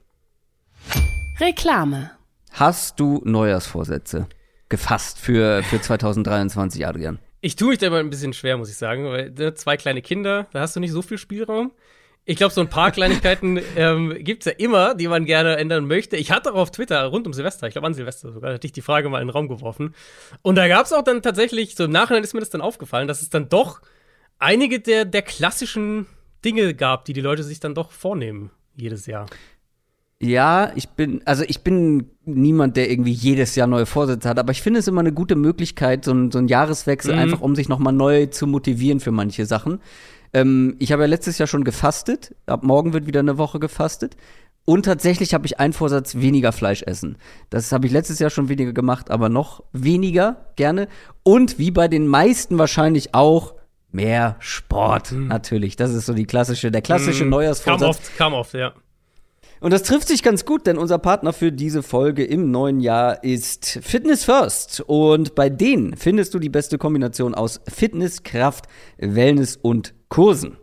Reklame. 1.39 2.11
Hast 2.51 2.99
du 2.99 3.21
Neujahrsvorsätze 3.25 4.27
gefasst 4.69 5.19
für, 5.19 5.61
für 5.63 5.81
2023, 5.81 6.87
Adrian? 6.87 7.19
Ich 7.41 7.57
tue 7.57 7.69
mich 7.69 7.79
da 7.79 7.87
immer 7.87 7.97
ein 7.97 8.09
bisschen 8.09 8.33
schwer, 8.33 8.57
muss 8.57 8.69
ich 8.69 8.77
sagen, 8.77 9.05
weil 9.05 9.31
ne, 9.31 9.53
zwei 9.53 9.77
kleine 9.77 10.01
Kinder, 10.01 10.47
da 10.53 10.61
hast 10.61 10.75
du 10.75 10.79
nicht 10.79 10.91
so 10.91 11.01
viel 11.01 11.17
Spielraum. 11.17 11.73
Ich 12.23 12.37
glaube, 12.37 12.53
so 12.53 12.61
ein 12.61 12.69
paar 12.69 12.91
Kleinigkeiten 12.91 13.59
ähm, 13.75 14.15
gibt 14.19 14.45
es 14.47 14.51
ja 14.51 14.57
immer, 14.57 14.95
die 14.95 15.07
man 15.07 15.25
gerne 15.25 15.57
ändern 15.57 15.85
möchte. 15.85 16.15
Ich 16.15 16.31
hatte 16.31 16.53
auch 16.53 16.57
auf 16.57 16.71
Twitter 16.71 17.03
rund 17.05 17.27
um 17.27 17.33
Silvester, 17.33 17.67
ich 17.67 17.73
glaube 17.73 17.87
an 17.87 17.93
Silvester 17.93 18.31
sogar, 18.31 18.53
hatte 18.53 18.65
ich 18.65 18.73
die 18.73 18.81
Frage 18.81 19.09
mal 19.09 19.21
in 19.21 19.27
den 19.27 19.33
Raum 19.33 19.47
geworfen. 19.47 19.93
Und 20.41 20.55
da 20.55 20.67
gab 20.67 20.85
es 20.85 20.93
auch 20.93 21.03
dann 21.03 21.21
tatsächlich, 21.21 21.75
so 21.75 21.83
im 21.83 21.91
Nachhinein 21.91 22.23
ist 22.23 22.33
mir 22.33 22.39
das 22.39 22.49
dann 22.49 22.61
aufgefallen, 22.61 23.07
dass 23.07 23.21
es 23.21 23.29
dann 23.29 23.49
doch 23.49 23.81
einige 24.39 24.79
der, 24.79 25.05
der 25.05 25.21
klassischen 25.21 26.05
Dinge 26.43 26.73
gab, 26.73 27.05
die 27.05 27.13
die 27.13 27.21
Leute 27.21 27.43
sich 27.43 27.59
dann 27.59 27.75
doch 27.75 27.91
vornehmen 27.91 28.51
jedes 28.75 29.05
Jahr. 29.05 29.25
Ja, 30.21 30.71
ich 30.75 30.89
bin, 30.89 31.21
also 31.25 31.43
ich 31.45 31.61
bin 31.61 32.09
niemand, 32.23 32.77
der 32.77 32.89
irgendwie 32.89 33.11
jedes 33.11 33.55
Jahr 33.55 33.67
neue 33.67 33.85
Vorsätze 33.85 34.29
hat, 34.29 34.39
aber 34.39 34.51
ich 34.51 34.61
finde 34.61 34.79
es 34.79 34.87
immer 34.87 35.01
eine 35.01 35.11
gute 35.11 35.35
Möglichkeit, 35.35 36.05
so 36.05 36.13
ein, 36.13 36.31
so 36.31 36.39
ein 36.39 36.47
Jahreswechsel, 36.47 37.13
Mhm. 37.13 37.19
einfach 37.19 37.41
um 37.41 37.55
sich 37.55 37.67
nochmal 37.67 37.93
neu 37.93 38.27
zu 38.27 38.47
motivieren 38.47 38.99
für 39.01 39.11
manche 39.11 39.45
Sachen. 39.45 39.81
Ähm, 40.33 40.75
ich 40.79 40.91
habe 40.91 41.03
ja 41.03 41.07
letztes 41.07 41.37
Jahr 41.37 41.47
schon 41.47 41.63
gefastet, 41.65 42.33
ab 42.45 42.63
morgen 42.63 42.93
wird 42.93 43.07
wieder 43.07 43.19
eine 43.19 43.37
Woche 43.37 43.59
gefastet. 43.59 44.15
Und 44.63 44.85
tatsächlich 44.85 45.33
habe 45.33 45.45
ich 45.45 45.59
einen 45.59 45.73
Vorsatz, 45.73 46.15
weniger 46.15 46.51
Fleisch 46.51 46.81
essen. 46.81 47.17
Das 47.51 47.71
habe 47.71 47.85
ich 47.85 47.91
letztes 47.93 48.17
Jahr 48.17 48.31
schon 48.31 48.49
weniger 48.49 48.73
gemacht, 48.73 49.11
aber 49.11 49.29
noch 49.29 49.63
weniger 49.73 50.47
gerne. 50.55 50.87
Und 51.23 51.59
wie 51.59 51.69
bei 51.71 51.87
den 51.87 52.07
meisten 52.07 52.57
wahrscheinlich 52.57 53.13
auch, 53.13 53.53
mehr 53.95 54.35
Sport. 54.39 55.11
Natürlich. 55.11 55.75
Das 55.75 55.91
ist 55.93 56.05
so 56.05 56.13
die 56.13 56.25
klassische, 56.25 56.69
der 56.71 56.81
klassische 56.81 57.23
Mhm. 57.25 57.29
Kam 57.29 57.29
Neujahrsvorsatz. 57.31 57.89
oft, 57.89 58.17
kam 58.17 58.33
oft, 58.33 58.53
ja. 58.53 58.73
Und 59.61 59.71
das 59.71 59.83
trifft 59.83 60.07
sich 60.09 60.21
ganz 60.21 60.45
gut, 60.45 60.67
denn 60.67 60.77
unser 60.77 60.99
Partner 60.99 61.31
für 61.33 61.51
diese 61.51 61.81
Folge 61.81 62.23
im 62.25 62.51
neuen 62.51 62.81
Jahr 62.81 63.23
ist 63.23 63.79
Fitness 63.81 64.25
First. 64.25 64.83
Und 64.85 65.33
bei 65.33 65.49
denen 65.49 65.95
findest 65.95 66.33
du 66.33 66.39
die 66.39 66.49
beste 66.49 66.77
Kombination 66.77 67.33
aus 67.33 67.61
Fitness, 67.67 68.21
Kraft, 68.23 68.65
Wellness 68.97 69.57
und 69.59 69.93
Kursen. 70.09 70.57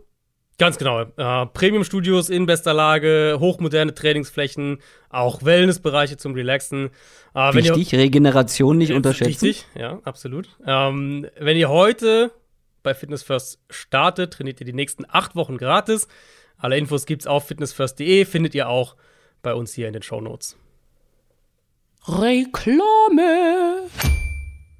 Ganz 0.59 0.77
genau. 0.77 1.01
Äh, 1.01 1.45
Premium-Studios 1.47 2.29
in 2.29 2.45
bester 2.45 2.73
Lage, 2.75 3.37
hochmoderne 3.39 3.93
Trainingsflächen, 3.95 4.77
auch 5.09 5.43
Wellnessbereiche 5.43 6.15
zum 6.15 6.35
Relaxen. 6.35 6.91
Äh, 7.33 7.53
wenn 7.55 7.65
ihr- 7.65 7.75
Wichtig, 7.75 7.99
Regeneration 7.99 8.77
nicht 8.77 8.93
unterschätzen. 8.93 9.45
Richtig, 9.47 9.65
ja, 9.75 9.99
absolut. 10.03 10.47
Ähm, 10.65 11.25
wenn 11.39 11.57
ihr 11.57 11.69
heute 11.69 12.31
bei 12.83 12.93
Fitness 12.93 13.23
First 13.23 13.59
startet, 13.69 14.33
trainiert 14.33 14.59
ihr 14.59 14.65
die 14.65 14.73
nächsten 14.73 15.05
acht 15.09 15.35
Wochen 15.35 15.57
gratis. 15.57 16.07
Alle 16.57 16.77
Infos 16.77 17.05
gibt's 17.05 17.27
auf 17.27 17.47
fitnessfirst.de, 17.47 18.25
findet 18.25 18.53
ihr 18.55 18.69
auch 18.69 18.95
bei 19.41 19.53
uns 19.53 19.73
hier 19.73 19.87
in 19.87 19.93
den 19.93 20.03
Show 20.03 20.21
Notes. 20.21 20.57
Reklame. 22.07 23.89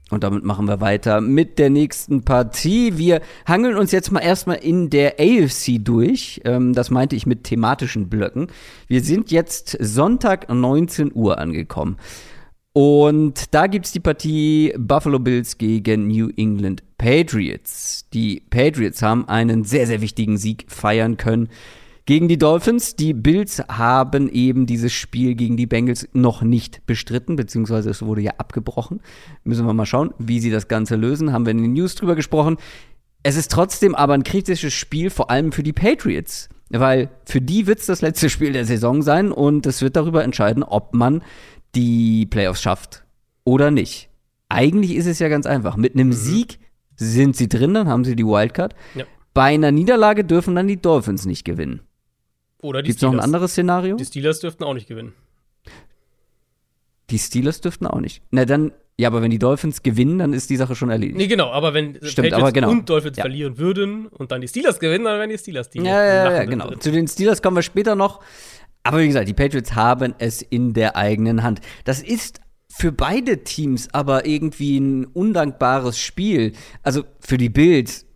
Und 0.09 0.23
damit 0.23 0.43
machen 0.43 0.67
wir 0.67 0.79
weiter 0.79 1.21
mit 1.21 1.57
der 1.57 1.69
nächsten 1.69 2.23
Partie. 2.23 2.97
Wir 2.97 3.21
hangeln 3.47 3.75
uns 3.77 3.91
jetzt 3.91 4.11
mal 4.11 4.19
erstmal 4.19 4.57
in 4.57 4.89
der 4.89 5.15
AFC 5.19 5.83
durch. 5.83 6.41
Ähm, 6.45 6.73
das 6.73 6.91
meinte 6.91 7.15
ich 7.15 7.25
mit 7.25 7.45
thematischen 7.45 8.09
Blöcken. 8.09 8.47
Wir 8.87 9.01
sind 9.01 9.31
jetzt 9.31 9.75
Sonntag 9.79 10.53
19 10.53 11.11
Uhr 11.15 11.39
angekommen. 11.39 11.97
Und 12.73 13.53
da 13.53 13.67
gibt's 13.67 13.91
die 13.91 13.99
Partie 13.99 14.73
Buffalo 14.77 15.19
Bills 15.19 15.57
gegen 15.57 16.07
New 16.07 16.29
England 16.37 16.83
Patriots. 17.03 18.05
Die 18.13 18.41
Patriots 18.49 19.01
haben 19.01 19.27
einen 19.27 19.65
sehr, 19.65 19.87
sehr 19.87 19.99
wichtigen 19.99 20.37
Sieg 20.37 20.63
feiern 20.69 21.17
können 21.17 21.49
gegen 22.05 22.29
die 22.29 22.37
Dolphins. 22.37 22.95
Die 22.95 23.13
Bills 23.13 23.59
haben 23.67 24.29
eben 24.29 24.67
dieses 24.67 24.93
Spiel 24.93 25.35
gegen 25.35 25.57
die 25.57 25.65
Bengals 25.65 26.07
noch 26.13 26.43
nicht 26.43 26.85
bestritten, 26.85 27.35
beziehungsweise 27.35 27.89
es 27.89 28.03
wurde 28.03 28.21
ja 28.21 28.31
abgebrochen. 28.37 29.01
Müssen 29.43 29.65
wir 29.65 29.73
mal 29.73 29.85
schauen, 29.85 30.13
wie 30.17 30.39
sie 30.39 30.49
das 30.49 30.69
Ganze 30.69 30.95
lösen. 30.95 31.33
Haben 31.33 31.45
wir 31.45 31.51
in 31.51 31.61
den 31.61 31.73
News 31.73 31.95
drüber 31.95 32.15
gesprochen. 32.15 32.55
Es 33.21 33.35
ist 33.35 33.51
trotzdem 33.51 33.95
aber 33.95 34.13
ein 34.13 34.23
kritisches 34.23 34.73
Spiel, 34.73 35.09
vor 35.09 35.29
allem 35.29 35.51
für 35.51 35.63
die 35.63 35.73
Patriots. 35.73 36.47
Weil 36.69 37.09
für 37.25 37.41
die 37.41 37.67
wird's 37.67 37.85
das 37.85 38.01
letzte 38.01 38.29
Spiel 38.29 38.53
der 38.53 38.63
Saison 38.63 39.01
sein 39.01 39.33
und 39.33 39.65
es 39.65 39.81
wird 39.81 39.97
darüber 39.97 40.23
entscheiden, 40.23 40.63
ob 40.63 40.93
man 40.93 41.21
die 41.75 42.27
Playoffs 42.27 42.61
schafft 42.61 43.03
oder 43.43 43.71
nicht. 43.71 44.07
Eigentlich 44.47 44.95
ist 44.95 45.07
es 45.07 45.19
ja 45.19 45.27
ganz 45.27 45.45
einfach. 45.45 45.75
Mit 45.75 45.95
einem 45.95 46.13
Sieg 46.13 46.59
sind 47.11 47.35
sie 47.35 47.47
drin, 47.49 47.73
dann 47.73 47.87
haben 47.87 48.03
sie 48.05 48.15
die 48.15 48.25
Wildcard. 48.25 48.73
Ja. 48.95 49.05
Bei 49.33 49.45
einer 49.53 49.71
Niederlage 49.71 50.23
dürfen 50.23 50.55
dann 50.55 50.67
die 50.67 50.81
Dolphins 50.81 51.25
nicht 51.25 51.43
gewinnen. 51.45 51.81
Oder 52.61 52.81
die 52.81 52.87
Gibt 52.87 52.97
es 52.97 53.01
noch 53.01 53.09
ein 53.09 53.13
Steelers. 53.13 53.25
anderes 53.25 53.51
Szenario? 53.51 53.95
Die 53.97 54.05
Steelers 54.05 54.39
dürften 54.39 54.63
auch 54.63 54.73
nicht 54.73 54.87
gewinnen. 54.87 55.13
Die 57.09 57.19
Steelers 57.19 57.61
dürften 57.61 57.85
auch 57.87 57.99
nicht. 57.99 58.21
Na 58.31 58.45
dann, 58.45 58.71
ja, 58.97 59.09
aber 59.09 59.21
wenn 59.21 59.31
die 59.31 59.39
Dolphins 59.39 59.83
gewinnen, 59.83 60.19
dann 60.19 60.33
ist 60.33 60.49
die 60.49 60.55
Sache 60.55 60.75
schon 60.75 60.89
erledigt. 60.89 61.17
Nee, 61.17 61.27
genau, 61.27 61.49
aber 61.51 61.73
wenn 61.73 61.97
Stimmt, 62.03 62.33
aber 62.33 62.51
genau. 62.51 62.69
und 62.69 62.89
Dolphins 62.89 63.17
Ja. 63.17 63.23
verlieren 63.23 63.57
würden 63.57 64.07
und 64.07 64.31
dann 64.31 64.41
die 64.41 64.47
Steelers 64.47 64.79
gewinnen, 64.79 65.03
dann 65.05 65.19
wären 65.19 65.29
die 65.29 65.37
Steelers 65.37 65.69
die. 65.69 65.79
Ja, 65.79 66.05
ja, 66.05 66.31
ja, 66.33 66.43
genau. 66.45 66.67
drin. 66.67 66.79
Zu 66.79 66.91
den 66.91 67.07
Steelers 67.07 67.41
kommen 67.41 67.57
wir 67.57 67.63
später 67.63 67.95
noch. 67.95 68.21
Aber 68.83 68.99
wie 68.99 69.07
gesagt, 69.07 69.27
die 69.27 69.33
Patriots 69.33 69.75
haben 69.75 70.13
es 70.19 70.41
in 70.41 70.73
der 70.73 70.95
eigenen 70.95 71.43
Hand. 71.43 71.61
Das 71.85 72.01
ist 72.01 72.39
für 72.75 72.91
beide 72.91 73.43
Teams 73.43 73.87
aber 73.93 74.25
irgendwie 74.25 74.79
ein 74.79 75.05
undankbares 75.05 75.99
Spiel. 75.99 76.53
Also 76.81 77.03
für 77.19 77.37
die 77.37 77.49
Bills, 77.49 78.07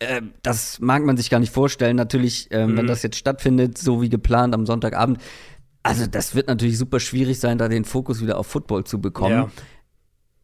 äh, 0.00 0.20
das 0.42 0.80
mag 0.80 1.02
man 1.02 1.16
sich 1.16 1.30
gar 1.30 1.40
nicht 1.40 1.52
vorstellen. 1.52 1.96
Natürlich, 1.96 2.48
ähm, 2.50 2.76
wenn 2.76 2.86
das 2.86 3.02
jetzt 3.02 3.16
stattfindet, 3.16 3.78
so 3.78 4.02
wie 4.02 4.10
geplant 4.10 4.54
am 4.54 4.66
Sonntagabend. 4.66 5.18
Also 5.82 6.06
das 6.06 6.34
wird 6.34 6.48
natürlich 6.48 6.76
super 6.76 7.00
schwierig 7.00 7.40
sein, 7.40 7.56
da 7.56 7.68
den 7.68 7.86
Fokus 7.86 8.20
wieder 8.20 8.38
auf 8.38 8.46
Football 8.46 8.84
zu 8.84 9.00
bekommen. 9.00 9.34
Ja. 9.34 9.50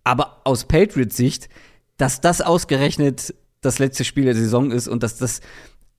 Aber 0.03 0.40
aus 0.45 0.64
Patriots 0.64 1.18
Sicht, 1.18 1.51
dass 1.99 2.22
das 2.22 2.40
ausgerechnet 2.40 3.34
das 3.61 3.78
letzte 3.78 4.05
Spiel 4.05 4.24
der 4.24 4.34
Saison 4.34 4.70
ist 4.70 4.88
und 4.88 5.03
dass 5.03 5.18
das 5.18 5.43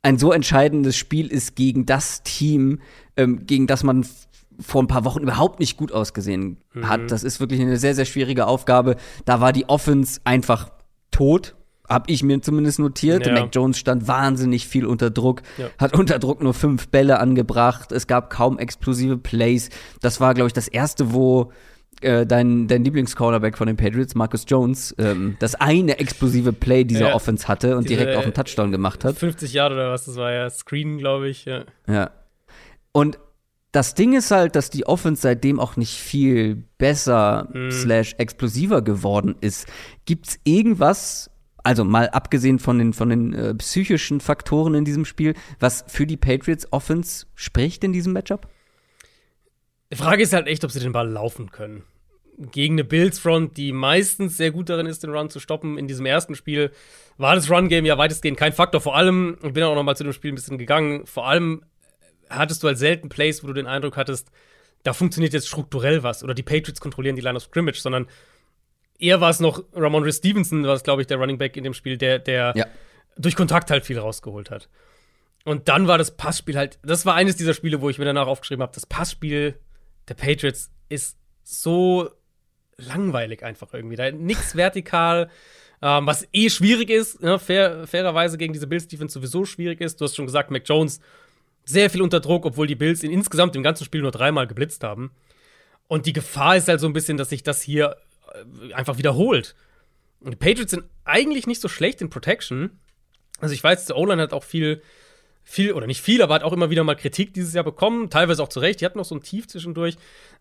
ein 0.02 0.18
so 0.18 0.32
entscheidendes 0.32 0.98
Spiel 0.98 1.28
ist 1.28 1.56
gegen 1.56 1.86
das 1.86 2.24
Team, 2.24 2.80
ähm, 3.16 3.46
gegen 3.46 3.68
das 3.68 3.84
man 3.84 4.08
vor 4.60 4.82
ein 4.84 4.88
paar 4.88 5.06
Wochen 5.06 5.20
überhaupt 5.22 5.60
nicht 5.60 5.78
gut 5.78 5.92
ausgesehen 5.92 6.58
hat. 6.82 7.12
Das 7.12 7.24
ist 7.24 7.40
wirklich 7.40 7.62
eine 7.62 7.78
sehr, 7.78 7.96
sehr 7.96 8.06
schwierige 8.06 8.48
Aufgabe. 8.48 8.96
Da 9.26 9.42
war 9.42 9.54
die 9.54 9.68
Offense 9.70 10.20
einfach 10.24 10.70
tot. 11.12 11.56
Hab 11.88 12.08
ich 12.10 12.22
mir 12.22 12.40
zumindest 12.42 12.78
notiert. 12.80 13.26
Ja. 13.26 13.34
Mac 13.34 13.50
Jones 13.52 13.80
stand 13.80 14.08
wahnsinnig 14.08 14.68
viel 14.68 14.86
unter 14.86 15.10
Druck, 15.10 15.42
Ja. 15.58 15.70
hat 15.80 15.98
unter 15.98 16.20
Druck 16.20 16.44
nur 16.44 16.54
fünf 16.54 16.90
Bälle 16.90 17.20
angebracht. 17.20 17.92
Es 17.92 18.06
gab 18.06 18.30
kaum 18.30 18.60
explosive 18.60 19.18
Plays. 19.18 19.70
Das 20.02 20.22
war, 20.22 20.36
glaube 20.36 20.48
ich, 20.48 20.54
das 20.54 20.68
erste, 20.68 21.14
wo 21.14 21.52
äh, 22.02 22.26
dein, 22.28 22.68
dein 22.68 22.84
Lieblingscornerback 22.84 23.58
von 23.58 23.66
den 23.68 23.76
Patriots, 23.76 24.14
Marcus 24.16 24.46
Jones, 24.48 24.94
ähm, 25.00 25.36
das 25.40 25.56
eine 25.56 26.00
explosive 26.00 26.54
Play 26.54 26.84
dieser 26.84 27.10
Ja. 27.10 27.16
Offense 27.16 27.48
hatte 27.48 27.76
und 27.76 27.90
Diese, 27.90 27.98
direkt 27.98 28.18
auch 28.18 28.22
äh, 28.22 28.26
einen 28.26 28.34
Touchdown 28.36 28.72
gemacht 28.72 29.04
hat. 29.04 29.18
50 29.18 29.52
Jahre 29.54 29.74
oder 29.74 29.92
was, 29.92 30.06
das 30.06 30.16
war 30.16 30.32
ja 30.32 30.50
Screen, 30.50 30.98
glaube 31.00 31.28
ich. 31.28 31.46
Ja. 31.46 31.64
Ja. 31.88 32.12
Und 32.92 33.18
das 33.72 33.94
Ding 33.94 34.14
ist 34.14 34.32
halt, 34.32 34.56
dass 34.56 34.70
die 34.70 34.86
Offense 34.88 35.22
seitdem 35.22 35.60
auch 35.60 35.76
nicht 35.78 36.00
viel 36.00 36.64
besser 36.78 37.48
Mhm. 37.54 37.72
slash 37.72 38.16
explosiver 38.18 38.82
geworden 38.82 39.36
ist. 39.42 39.68
Gibt's 40.06 40.40
irgendwas, 40.44 41.30
also 41.64 41.84
mal 41.84 42.10
abgesehen 42.10 42.58
von 42.60 42.80
den, 42.80 42.94
von 42.94 43.10
den 43.10 43.34
äh, 43.34 43.54
psychischen 43.56 44.22
Faktoren 44.22 44.74
in 44.74 44.86
diesem 44.86 45.06
Spiel, 45.06 45.36
was 45.60 45.84
für 45.88 46.08
die 46.08 46.18
Patriots 46.18 46.72
Offense 46.72 47.28
spricht 47.36 47.84
in 47.84 47.94
diesem 47.94 48.14
Matchup? 48.14 48.48
Die 49.92 49.98
Frage 49.98 50.24
ist 50.24 50.34
halt 50.34 50.48
echt, 50.48 50.64
ob 50.64 50.72
sie 50.72 50.80
den 50.80 50.92
Ball 50.92 51.10
laufen 51.10 51.52
können. 51.52 51.84
Gegen 52.38 52.76
eine 52.76 52.86
Bills-Front, 52.86 53.58
die 53.58 53.74
meistens 53.74 54.38
sehr 54.38 54.52
gut 54.52 54.70
darin 54.70 54.86
ist, 54.86 55.04
den 55.04 55.10
Run 55.12 55.30
zu 55.30 55.40
stoppen. 55.40 55.78
In 55.78 55.88
diesem 55.88 56.06
ersten 56.06 56.36
Spiel 56.36 56.72
war 57.18 57.36
das 57.36 57.50
Run-Game 57.52 57.86
ja 57.86 57.98
weitestgehend 57.98 58.38
kein 58.40 58.54
Faktor. 58.54 58.80
Vor 58.80 58.96
allem, 58.96 59.38
ich 59.44 59.52
bin 59.52 59.64
auch 59.64 59.76
noch 59.76 59.84
mal 59.84 59.96
zu 59.98 60.06
dem 60.06 60.14
Spiel 60.14 60.32
ein 60.32 60.36
bisschen 60.36 60.58
gegangen, 60.58 61.06
vor 61.06 61.28
allem 61.28 61.64
hattest 62.30 62.64
du 62.64 62.68
halt 62.68 62.78
selten 62.78 63.10
Plays, 63.10 63.44
wo 63.44 63.48
du 63.48 63.54
den 63.54 63.68
Eindruck 63.68 63.98
hattest, 63.98 64.32
da 64.84 64.94
funktioniert 64.94 65.34
jetzt 65.34 65.48
strukturell 65.48 66.04
was 66.04 66.24
oder 66.24 66.34
die 66.34 66.44
Patriots 66.44 66.80
kontrollieren 66.80 67.16
die 67.16 67.22
Line 67.22 67.36
of 67.36 67.44
Scrimmage, 67.44 67.82
sondern 67.82 68.08
eher 68.98 69.20
war 69.22 69.30
es 69.30 69.40
noch 69.40 69.64
Ramondre 69.74 70.12
Stevenson, 70.14 70.66
war 70.66 70.76
es, 70.76 70.84
glaube 70.84 71.02
ich, 71.02 71.08
der 71.08 71.18
Running 71.18 71.38
Back 71.38 71.58
in 71.58 71.64
dem 71.64 71.74
Spiel, 71.74 71.98
der, 71.98 72.20
der 72.20 72.54
Ja. 72.56 72.66
durch 73.18 73.36
Kontakt 73.36 73.72
halt 73.72 73.86
viel 73.86 74.00
rausgeholt 74.00 74.52
hat. 74.52 74.70
Und 75.46 75.68
dann 75.70 75.88
war 75.88 75.98
das 75.98 76.16
Passspiel 76.16 76.58
halt, 76.58 76.80
das 76.84 77.06
war 77.06 77.16
eines 77.16 77.36
dieser 77.36 77.54
Spiele, 77.54 77.82
wo 77.82 77.90
ich 77.90 77.98
mir 77.98 78.06
danach 78.06 78.28
aufgeschrieben 78.28 78.62
habe, 78.62 78.74
das 78.74 78.86
Passspiel 78.86 79.58
der 80.08 80.14
Patriots 80.16 80.72
ist 80.90 81.18
so 81.44 82.10
langweilig 82.78 83.44
einfach 83.44 83.74
irgendwie. 83.74 83.96
Da 83.96 84.12
nichts 84.12 84.56
vertikal, 84.56 85.30
ähm, 85.82 86.06
was 86.08 86.28
eh 86.34 86.50
schwierig 86.50 86.90
ist, 86.90 87.22
ne, 87.22 87.40
fair, 87.40 87.88
fairerweise 87.88 88.38
gegen 88.38 88.54
diese 88.54 88.68
Bills 88.68 88.88
Defense 88.88 89.14
sowieso 89.14 89.46
schwierig 89.46 89.82
ist. 89.82 90.00
Du 90.00 90.06
hast 90.06 90.16
schon 90.16 90.26
gesagt, 90.26 90.52
Mac 90.52 90.64
Jones 90.66 91.00
sehr 91.70 91.90
viel 91.90 92.02
unter 92.02 92.20
Druck, 92.20 92.46
obwohl 92.46 92.68
die 92.68 92.76
Bills 92.76 93.04
ihn 93.04 93.12
insgesamt 93.12 93.56
im 93.56 93.64
ganzen 93.64 93.86
Spiel 93.86 94.02
nur 94.02 94.12
dreimal 94.12 94.48
geblitzt 94.48 94.84
haben. 94.84 95.12
Und 95.88 96.06
die 96.06 96.14
Gefahr 96.14 96.58
ist 96.58 96.68
halt 96.68 96.80
so 96.80 96.88
ein 96.88 96.94
bisschen, 96.94 97.18
dass 97.18 97.30
sich 97.30 97.44
das 97.44 97.62
hier 97.62 97.96
äh, 98.34 98.74
einfach 98.74 98.98
wiederholt. 98.98 99.56
Und 100.20 100.32
die 100.32 100.38
Patriots 100.38 100.72
sind 100.72 100.84
eigentlich 101.06 101.48
nicht 101.48 101.62
so 101.62 101.68
schlecht 101.68 102.02
in 102.02 102.10
Protection. 102.10 102.72
Also 103.40 103.54
ich 103.54 103.64
weiß, 103.64 103.86
der 103.86 103.98
O-Line 103.98 104.22
hat 104.22 104.34
auch 104.34 104.44
viel, 104.44 104.82
viel, 105.44 105.74
oder 105.74 105.88
nicht 105.88 106.02
viel, 106.02 106.22
aber 106.22 106.34
hat 106.34 106.44
auch 106.44 106.54
immer 106.54 106.70
wieder 106.70 106.84
mal 106.84 106.96
Kritik 106.96 107.34
dieses 107.34 107.54
Jahr 107.54 107.64
bekommen, 107.64 108.10
teilweise 108.10 108.44
auch 108.44 108.50
zu 108.50 108.60
Recht. 108.60 108.82
Die 108.82 108.86
hatten 108.86 108.98
noch 108.98 109.06
so 109.06 109.16
ein 109.16 109.24
Tief 109.24 109.48
zwischendurch. 109.48 109.96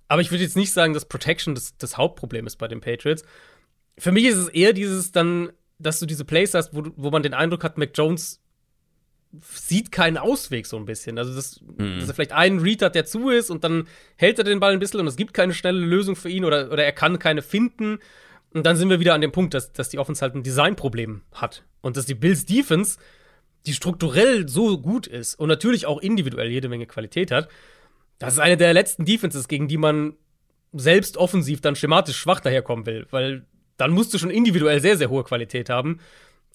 Aber 0.08 0.22
ich 0.22 0.30
würde 0.30 0.42
jetzt 0.42 0.56
nicht 0.56 0.72
sagen, 0.72 0.94
dass 0.94 1.04
Protection 1.04 1.54
das, 1.54 1.76
das 1.76 1.96
Hauptproblem 1.96 2.46
ist 2.46 2.56
bei 2.56 2.68
den 2.68 2.80
Patriots. 2.80 3.22
Für 3.98 4.12
mich 4.12 4.24
ist 4.24 4.36
es 4.36 4.48
eher 4.48 4.72
dieses 4.72 5.12
dann, 5.12 5.52
dass 5.78 6.00
du 6.00 6.06
diese 6.06 6.24
Plays 6.24 6.54
hast, 6.54 6.74
wo, 6.74 6.84
wo 6.96 7.10
man 7.10 7.22
den 7.22 7.34
Eindruck 7.34 7.64
hat, 7.64 7.78
Mac 7.78 7.90
Jones 7.94 8.40
sieht 9.40 9.92
keinen 9.92 10.16
Ausweg 10.16 10.66
so 10.66 10.76
ein 10.76 10.86
bisschen. 10.86 11.18
Also, 11.18 11.34
dass, 11.34 11.60
dass 11.76 12.08
er 12.08 12.14
vielleicht 12.14 12.32
einen 12.32 12.60
Read 12.60 12.82
hat, 12.82 12.94
der 12.94 13.04
zu 13.04 13.28
ist 13.28 13.50
und 13.50 13.64
dann 13.64 13.86
hält 14.16 14.38
er 14.38 14.44
den 14.44 14.60
Ball 14.60 14.72
ein 14.72 14.78
bisschen 14.78 15.00
und 15.00 15.06
es 15.06 15.16
gibt 15.16 15.34
keine 15.34 15.54
schnelle 15.54 15.80
Lösung 15.80 16.16
für 16.16 16.30
ihn 16.30 16.44
oder, 16.44 16.72
oder 16.72 16.84
er 16.84 16.92
kann 16.92 17.18
keine 17.18 17.42
finden. 17.42 17.98
Und 18.54 18.64
dann 18.64 18.76
sind 18.76 18.88
wir 18.88 19.00
wieder 19.00 19.14
an 19.14 19.20
dem 19.20 19.32
Punkt, 19.32 19.52
dass, 19.52 19.72
dass 19.72 19.90
die 19.90 19.98
Offense 19.98 20.22
halt 20.22 20.34
ein 20.34 20.42
Designproblem 20.42 21.22
hat. 21.32 21.64
Und 21.82 21.96
dass 21.96 22.06
die 22.06 22.14
Bills 22.14 22.46
Defense, 22.46 22.98
die 23.66 23.74
strukturell 23.74 24.48
so 24.48 24.78
gut 24.78 25.06
ist 25.06 25.34
und 25.34 25.48
natürlich 25.48 25.84
auch 25.86 25.98
individuell 26.00 26.48
jede 26.48 26.68
Menge 26.68 26.86
Qualität 26.86 27.30
hat, 27.30 27.48
das 28.18 28.34
ist 28.34 28.40
eine 28.40 28.56
der 28.56 28.72
letzten 28.72 29.04
Defenses, 29.04 29.48
gegen 29.48 29.68
die 29.68 29.76
man 29.76 30.14
selbst 30.72 31.16
offensiv 31.18 31.60
dann 31.60 31.76
schematisch 31.76 32.16
schwach 32.16 32.40
daherkommen 32.40 32.86
will. 32.86 33.06
Weil 33.10 33.44
dann 33.76 33.92
musst 33.92 34.12
du 34.14 34.18
schon 34.18 34.30
individuell 34.30 34.80
sehr, 34.80 34.96
sehr 34.96 35.10
hohe 35.10 35.24
Qualität 35.24 35.68
haben. 35.68 36.00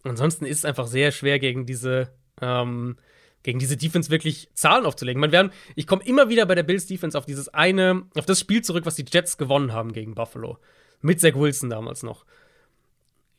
Ansonsten 0.04 0.46
ist 0.46 0.60
es 0.60 0.66
einfach 0.66 0.88
sehr 0.88 1.12
schwer 1.12 1.40
gegen 1.40 1.66
diese, 1.66 2.10
ähm, 2.42 2.98
gegen 3.44 3.60
diese 3.60 3.78
Defense 3.78 4.10
wirklich 4.10 4.50
Zahlen 4.54 4.86
aufzulegen. 4.86 5.20
Man, 5.20 5.32
wir 5.32 5.40
haben, 5.40 5.52
ich 5.76 5.86
komme 5.86 6.04
immer 6.06 6.30
wieder 6.30 6.46
bei 6.46 6.56
der 6.56 6.64
Bills 6.64 6.88
Defense 6.88 7.18
auf 7.18 7.26
dieses 7.26 7.50
eine, 7.50 8.04
auf 8.16 8.26
das 8.26 8.40
Spiel 8.40 8.62
zurück, 8.62 8.86
was 8.86 8.96
die 8.96 9.06
Jets 9.08 9.38
gewonnen 9.38 9.74
haben 9.74 9.92
gegen 9.92 10.16
Buffalo. 10.16 10.58
Mit 11.02 11.20
Zach 11.20 11.36
Wilson 11.36 11.70
damals 11.70 12.04
noch. 12.04 12.26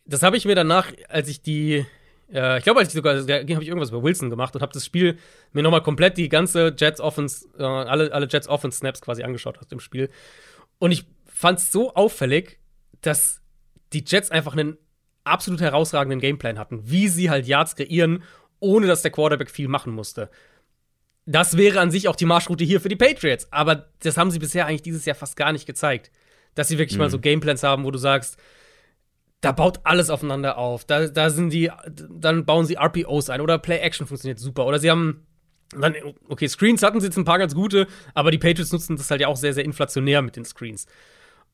Das 0.05 0.23
habe 0.23 0.37
ich 0.37 0.45
mir 0.45 0.55
danach, 0.55 0.93
als 1.09 1.29
ich 1.29 1.41
die, 1.41 1.87
äh, 2.31 2.59
ich 2.59 2.65
glaube, 2.65 2.81
als 2.81 2.89
ich 2.89 2.95
sogar, 2.95 3.17
habe 3.17 3.27
ich 3.27 3.69
irgendwas 3.69 3.89
über 3.89 4.03
Wilson 4.03 4.29
gemacht 4.29 4.55
und 4.55 4.61
habe 4.61 4.73
das 4.73 4.85
Spiel 4.85 5.19
mir 5.53 5.63
nochmal 5.63 5.83
komplett 5.83 6.19
die 6.19 6.29
ganze 6.29 6.75
Jets 6.77 7.01
Offense, 7.01 7.49
äh, 7.59 7.63
alle, 7.63 8.13
alle 8.13 8.29
Jets 8.29 8.47
Offense 8.47 8.79
Snaps 8.79 9.01
quasi 9.01 9.23
angeschaut 9.23 9.59
aus 9.59 9.69
dem 9.69 9.81
Spiel. 9.81 10.11
Und 10.79 10.93
ich 10.93 11.07
fand 11.25 11.59
es 11.59 11.73
so 11.73 11.95
auffällig, 11.95 12.59
dass 13.01 13.41
die 13.95 14.05
Jets 14.07 14.31
einfach 14.31 14.53
einen 14.53 14.77
absolut 15.25 15.63
herausragenden 15.63 16.21
Gameplan 16.21 16.59
hatten, 16.59 16.83
wie 16.85 17.09
sie 17.09 17.31
halt 17.31 17.47
Yards 17.47 17.77
kreieren, 17.77 18.23
ohne 18.65 18.87
dass 18.87 19.03
der 19.03 19.11
Quarterback 19.11 19.51
viel 19.51 19.69
machen 19.69 19.93
musste. 19.93 20.31
Das 21.27 21.57
wäre 21.57 21.81
an 21.81 21.91
sich 21.91 22.09
auch 22.09 22.17
die 22.17 22.27
Marschroute 22.27 22.65
hier 22.65 22.81
für 22.81 22.89
die 22.89 22.97
Patriots, 22.97 23.49
aber 23.51 23.89
das 24.03 24.17
haben 24.17 24.31
sie 24.31 24.39
bisher 24.39 24.67
eigentlich 24.67 24.83
dieses 24.83 25.05
Jahr 25.05 25.17
fast 25.17 25.37
gar 25.37 25.53
nicht 25.53 25.67
gezeigt. 25.67 26.11
Dass 26.55 26.69
sie 26.69 26.79
wirklich 26.79 26.99
mal 26.99 27.11
so 27.11 27.19
Gameplans 27.19 27.63
haben, 27.63 27.85
wo 27.85 27.91
du 27.91 27.99
sagst, 27.99 28.37
da 29.41 29.53
baut 29.53 29.81
alles 29.85 30.09
aufeinander 30.09 30.57
auf. 30.57 30.85
Da, 30.85 31.09
da 31.09 31.31
sind 31.31 31.51
die, 31.51 31.71
dann 32.11 32.45
bauen 32.45 32.65
sie 32.65 32.77
RPOs 32.77 33.29
ein 33.31 33.41
oder 33.41 33.59
Play 33.59 33.79
Action 33.79 34.07
funktioniert 34.07 34.39
super. 34.39 34.67
Oder 34.67 34.79
sie 34.79 34.91
haben 34.91 35.27
dann, 35.73 35.95
okay, 36.29 36.47
Screens 36.49 36.83
hatten 36.83 37.01
sie 37.01 37.07
jetzt 37.07 37.17
ein 37.17 37.25
paar 37.25 37.39
ganz 37.39 37.55
gute, 37.55 37.87
aber 38.15 38.31
die 38.31 38.39
Patriots 38.39 38.73
nutzen 38.73 38.97
das 38.97 39.11
halt 39.11 39.21
ja 39.21 39.29
auch 39.29 39.37
sehr, 39.37 39.53
sehr 39.53 39.65
inflationär 39.65 40.23
mit 40.23 40.37
den 40.37 40.45
Screens. 40.45 40.87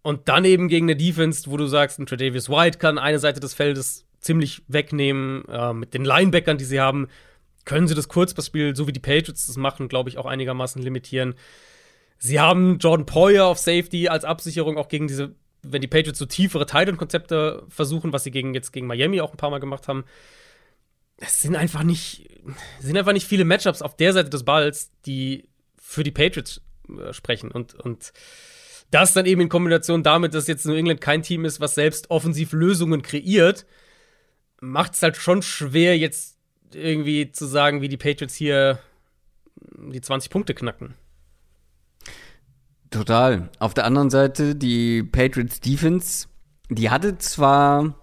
Und 0.03 0.29
dann 0.29 0.45
eben 0.45 0.69
gegen 0.69 0.87
eine 0.87 0.97
Defense, 0.97 1.51
wo 1.51 1.57
du 1.57 1.67
sagst, 1.67 1.99
ein 1.99 2.07
Tredavious 2.07 2.49
White 2.49 2.79
kann 2.79 2.99
eine 2.99 3.19
Seite 3.19 3.41
des 3.41 3.55
Feldes 3.55 4.07
ziemlich 4.21 4.63
wegnehmen. 4.69 5.45
Äh, 5.49 5.73
mit 5.73 5.95
den 5.95 6.05
Linebackern, 6.05 6.59
die 6.59 6.65
sie 6.65 6.81
haben, 6.81 7.09
können 7.65 7.89
sie 7.89 7.95
das 7.95 8.09
Kurzpassspiel, 8.09 8.77
so 8.77 8.87
wie 8.87 8.93
die 8.93 9.01
Patriots 9.01 9.47
das 9.47 9.57
machen, 9.57 9.89
glaube 9.89 10.09
ich, 10.09 10.19
auch 10.19 10.27
einigermaßen 10.27 10.83
limitieren. 10.83 11.35
Sie 12.19 12.39
haben 12.39 12.79
Jordan 12.79 13.07
Poyer 13.07 13.47
auf 13.47 13.59
Safety 13.59 14.09
als 14.09 14.25
Absicherung 14.25 14.77
auch 14.77 14.89
gegen 14.89 15.09
diese, 15.09 15.35
wenn 15.63 15.81
die 15.81 15.89
Patriots 15.89 16.19
so 16.19 16.27
tiefere 16.27 16.67
Titan-Konzepte 16.67 17.65
versuchen, 17.69 18.13
was 18.13 18.25
sie 18.25 18.31
gegen, 18.31 18.55
jetzt 18.55 18.73
gegen 18.73 18.87
Miami 18.87 19.21
auch 19.21 19.33
ein 19.33 19.39
paar 19.39 19.51
Mal 19.51 19.61
gemacht 19.61 19.89
haben. 19.89 20.05
Es 21.17 21.41
sind 21.41 21.57
einfach 21.57 21.83
nicht, 21.83 22.29
sind 22.81 22.97
einfach 22.97 23.13
nicht 23.13 23.27
viele 23.27 23.45
Matchups 23.45 23.83
auf 23.83 23.97
der 23.97 24.13
Seite 24.13 24.31
des 24.31 24.45
Balls, 24.45 24.91
die 25.07 25.49
für 25.79 26.03
die 26.03 26.11
Patriots 26.11 26.61
äh, 26.89 27.13
sprechen. 27.13 27.51
Und, 27.51 27.75
und 27.75 28.13
das 28.91 29.13
dann 29.13 29.27
eben 29.27 29.41
in 29.41 29.49
Kombination 29.49 30.03
damit, 30.03 30.35
dass 30.35 30.47
jetzt 30.47 30.67
New 30.67 30.75
England 30.75 31.01
kein 31.01 31.23
Team 31.23 31.45
ist, 31.45 31.61
was 31.61 31.75
selbst 31.75 32.11
offensiv 32.11 32.53
Lösungen 32.53 33.03
kreiert, 33.03 33.67
macht 34.61 34.95
es 34.95 35.03
halt 35.03 35.17
schon 35.17 35.43
schwer, 35.43 35.99
jetzt 35.99 36.39
irgendwie 36.73 37.33
zu 37.33 37.47
sagen, 37.47 37.81
wie 37.81 37.89
die 37.89 37.97
Patriots 37.97 38.35
hier 38.35 38.79
die 39.77 40.01
20 40.01 40.31
Punkte 40.31 40.55
knacken. 40.55 40.95
Total. 42.91 43.49
Auf 43.59 43.75
der 43.75 43.85
anderen 43.85 44.11
Seite, 44.11 44.55
die 44.55 45.03
Patriots 45.03 45.61
Defense, 45.61 46.27
die 46.69 46.91
hatte 46.91 47.19
zwar 47.19 47.95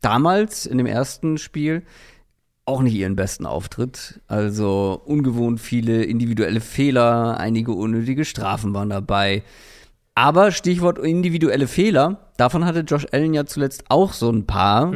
damals 0.00 0.66
in 0.66 0.78
dem 0.78 0.86
ersten 0.86 1.38
Spiel 1.38 1.82
auch 2.66 2.82
nicht 2.82 2.94
ihren 2.94 3.16
besten 3.16 3.46
Auftritt. 3.46 4.20
Also 4.26 5.00
ungewohnt 5.04 5.60
viele 5.60 6.04
individuelle 6.04 6.60
Fehler, 6.60 7.38
einige 7.38 7.72
unnötige 7.72 8.24
Strafen 8.24 8.74
waren 8.74 8.90
dabei. 8.90 9.42
Aber 10.14 10.52
Stichwort 10.52 10.98
individuelle 10.98 11.66
Fehler, 11.66 12.32
davon 12.36 12.64
hatte 12.64 12.80
Josh 12.80 13.06
Allen 13.12 13.34
ja 13.34 13.46
zuletzt 13.46 13.84
auch 13.88 14.12
so 14.12 14.30
ein 14.30 14.46
paar. 14.46 14.92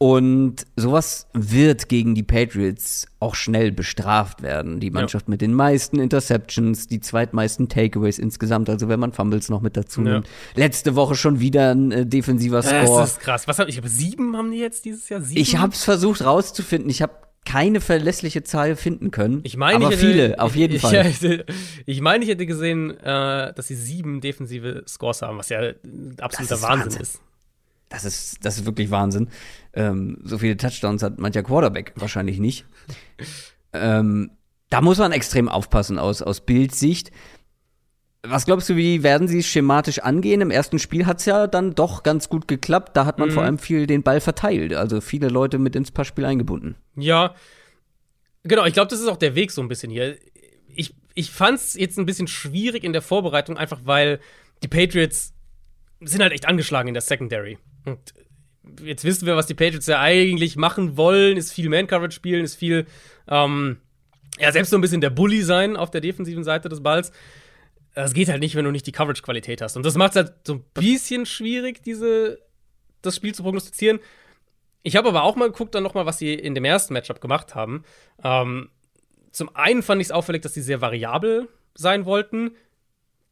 Und 0.00 0.64
sowas 0.76 1.26
wird 1.32 1.88
gegen 1.88 2.14
die 2.14 2.22
Patriots 2.22 3.08
auch 3.18 3.34
schnell 3.34 3.72
bestraft 3.72 4.42
werden. 4.42 4.78
Die 4.78 4.92
Mannschaft 4.92 5.28
mit 5.28 5.40
den 5.40 5.52
meisten 5.52 5.98
Interceptions, 5.98 6.86
die 6.86 7.00
zweitmeisten 7.00 7.68
Takeaways 7.68 8.20
insgesamt, 8.20 8.70
also 8.70 8.88
wenn 8.88 9.00
man 9.00 9.12
Fumbles 9.12 9.48
noch 9.48 9.60
mit 9.60 9.76
dazu 9.76 10.02
Ja. 10.02 10.12
nimmt. 10.14 10.28
Letzte 10.54 10.94
Woche 10.94 11.16
schon 11.16 11.40
wieder 11.40 11.72
ein 11.74 11.90
äh, 11.90 12.06
defensiver 12.06 12.62
Score. 12.62 13.00
Das 13.00 13.12
ist 13.12 13.20
krass. 13.20 13.48
Was 13.48 13.58
hab 13.58 13.68
ich? 13.68 13.76
Habe 13.76 13.88
sieben 13.88 14.36
haben 14.36 14.52
die 14.52 14.58
jetzt 14.58 14.84
dieses 14.84 15.08
Jahr? 15.08 15.20
Sieben? 15.20 15.40
Ich 15.40 15.58
hab's 15.58 15.82
versucht 15.82 16.24
rauszufinden. 16.24 16.88
Ich 16.90 17.02
habe 17.02 17.14
keine 17.44 17.80
verlässliche 17.80 18.44
Zahl 18.44 18.76
finden 18.76 19.10
können. 19.10 19.40
Ich 19.42 19.56
meine, 19.56 19.76
aber 19.84 19.86
ich 19.86 20.00
hätte, 20.00 20.12
viele, 20.12 20.38
auf 20.40 20.54
jeden 20.54 20.76
ich, 20.76 20.82
Fall. 20.82 21.06
Ich, 21.20 21.48
ich 21.86 22.00
meine, 22.02 22.22
ich 22.22 22.30
hätte 22.30 22.46
gesehen, 22.46 22.90
äh, 22.98 23.52
dass 23.52 23.66
sie 23.66 23.74
sieben 23.74 24.20
defensive 24.20 24.84
Scores 24.86 25.22
haben, 25.22 25.38
was 25.38 25.48
ja 25.48 25.72
absoluter 26.20 26.54
ist 26.54 26.62
Wahnsinn, 26.62 26.84
Wahnsinn. 26.84 27.02
ist. 27.02 27.20
Das 27.88 28.04
ist, 28.04 28.44
das 28.44 28.58
ist 28.58 28.66
wirklich 28.66 28.90
Wahnsinn. 28.90 29.28
Ähm, 29.72 30.18
so 30.22 30.38
viele 30.38 30.56
Touchdowns 30.56 31.02
hat 31.02 31.18
mancher 31.18 31.42
Quarterback 31.42 31.92
wahrscheinlich 31.96 32.38
nicht. 32.38 32.66
ähm, 33.72 34.30
da 34.70 34.80
muss 34.82 34.98
man 34.98 35.12
extrem 35.12 35.48
aufpassen 35.48 35.98
aus, 35.98 36.20
aus 36.20 36.40
Bildsicht. 36.42 37.10
Was 38.22 38.44
glaubst 38.46 38.68
du, 38.68 38.76
wie 38.76 39.02
werden 39.02 39.28
sie 39.28 39.38
es 39.38 39.46
schematisch 39.46 40.00
angehen? 40.00 40.40
Im 40.40 40.50
ersten 40.50 40.78
Spiel 40.78 41.06
hat's 41.06 41.24
ja 41.24 41.46
dann 41.46 41.74
doch 41.74 42.02
ganz 42.02 42.28
gut 42.28 42.48
geklappt. 42.48 42.96
Da 42.96 43.06
hat 43.06 43.18
man 43.18 43.28
Mhm. 43.28 43.32
vor 43.32 43.42
allem 43.44 43.58
viel 43.58 43.86
den 43.86 44.02
Ball 44.02 44.20
verteilt. 44.20 44.74
Also 44.74 45.00
viele 45.00 45.28
Leute 45.28 45.58
mit 45.58 45.76
ins 45.76 45.90
Passspiel 45.90 46.24
eingebunden. 46.26 46.74
Ja, 46.96 47.34
genau. 48.42 48.66
Ich 48.66 48.74
glaube, 48.74 48.88
das 48.90 49.00
ist 49.00 49.08
auch 49.08 49.16
der 49.16 49.34
Weg 49.34 49.50
so 49.52 49.62
ein 49.62 49.68
bisschen 49.68 49.90
hier. 49.90 50.18
Ich, 50.74 50.94
ich 51.14 51.30
fand 51.30 51.58
es 51.58 51.74
jetzt 51.74 51.98
ein 51.98 52.06
bisschen 52.06 52.26
schwierig 52.26 52.84
in 52.84 52.92
der 52.92 53.02
Vorbereitung, 53.02 53.56
einfach 53.56 53.80
weil 53.84 54.20
die 54.62 54.68
Patriots 54.68 55.32
sind 56.00 56.20
halt 56.20 56.32
echt 56.32 56.46
angeschlagen 56.46 56.88
in 56.88 56.94
der 56.94 57.00
Secondary. 57.02 57.56
Und 57.90 58.14
jetzt 58.84 59.04
wissen 59.04 59.26
wir, 59.26 59.36
was 59.36 59.46
die 59.46 59.54
Patriots 59.54 59.86
ja 59.86 60.00
eigentlich 60.00 60.56
machen 60.56 60.96
wollen, 60.96 61.36
ist 61.36 61.52
viel 61.52 61.68
Man-Coverage 61.68 62.14
spielen, 62.14 62.44
ist 62.44 62.56
viel, 62.56 62.86
ähm, 63.28 63.78
ja, 64.38 64.52
selbst 64.52 64.70
so 64.70 64.76
ein 64.76 64.80
bisschen 64.80 65.00
der 65.00 65.10
Bully 65.10 65.42
sein 65.42 65.76
auf 65.76 65.90
der 65.90 66.00
defensiven 66.00 66.44
Seite 66.44 66.68
des 66.68 66.82
Balls. 66.82 67.12
das 67.94 68.14
geht 68.14 68.28
halt 68.28 68.40
nicht, 68.40 68.54
wenn 68.54 68.64
du 68.64 68.70
nicht 68.70 68.86
die 68.86 68.92
Coverage-Qualität 68.92 69.60
hast. 69.60 69.76
Und 69.76 69.84
das 69.84 69.96
macht 69.96 70.10
es 70.10 70.16
halt 70.16 70.34
so 70.46 70.54
ein 70.54 70.64
bisschen 70.74 71.26
schwierig, 71.26 71.82
diese, 71.82 72.38
das 73.02 73.16
Spiel 73.16 73.34
zu 73.34 73.42
prognostizieren. 73.42 73.98
Ich 74.82 74.96
habe 74.96 75.08
aber 75.08 75.24
auch 75.24 75.36
mal 75.36 75.50
geguckt, 75.50 75.74
dann 75.74 75.82
noch 75.82 75.94
mal, 75.94 76.06
was 76.06 76.18
sie 76.18 76.34
in 76.34 76.54
dem 76.54 76.64
ersten 76.64 76.94
Matchup 76.94 77.20
gemacht 77.20 77.54
haben. 77.54 77.84
Ähm, 78.22 78.70
zum 79.32 79.54
einen 79.54 79.82
fand 79.82 80.00
ich 80.00 80.08
es 80.08 80.12
auffällig, 80.12 80.42
dass 80.42 80.54
sie 80.54 80.62
sehr 80.62 80.80
variabel 80.80 81.48
sein 81.74 82.04
wollten. 82.04 82.52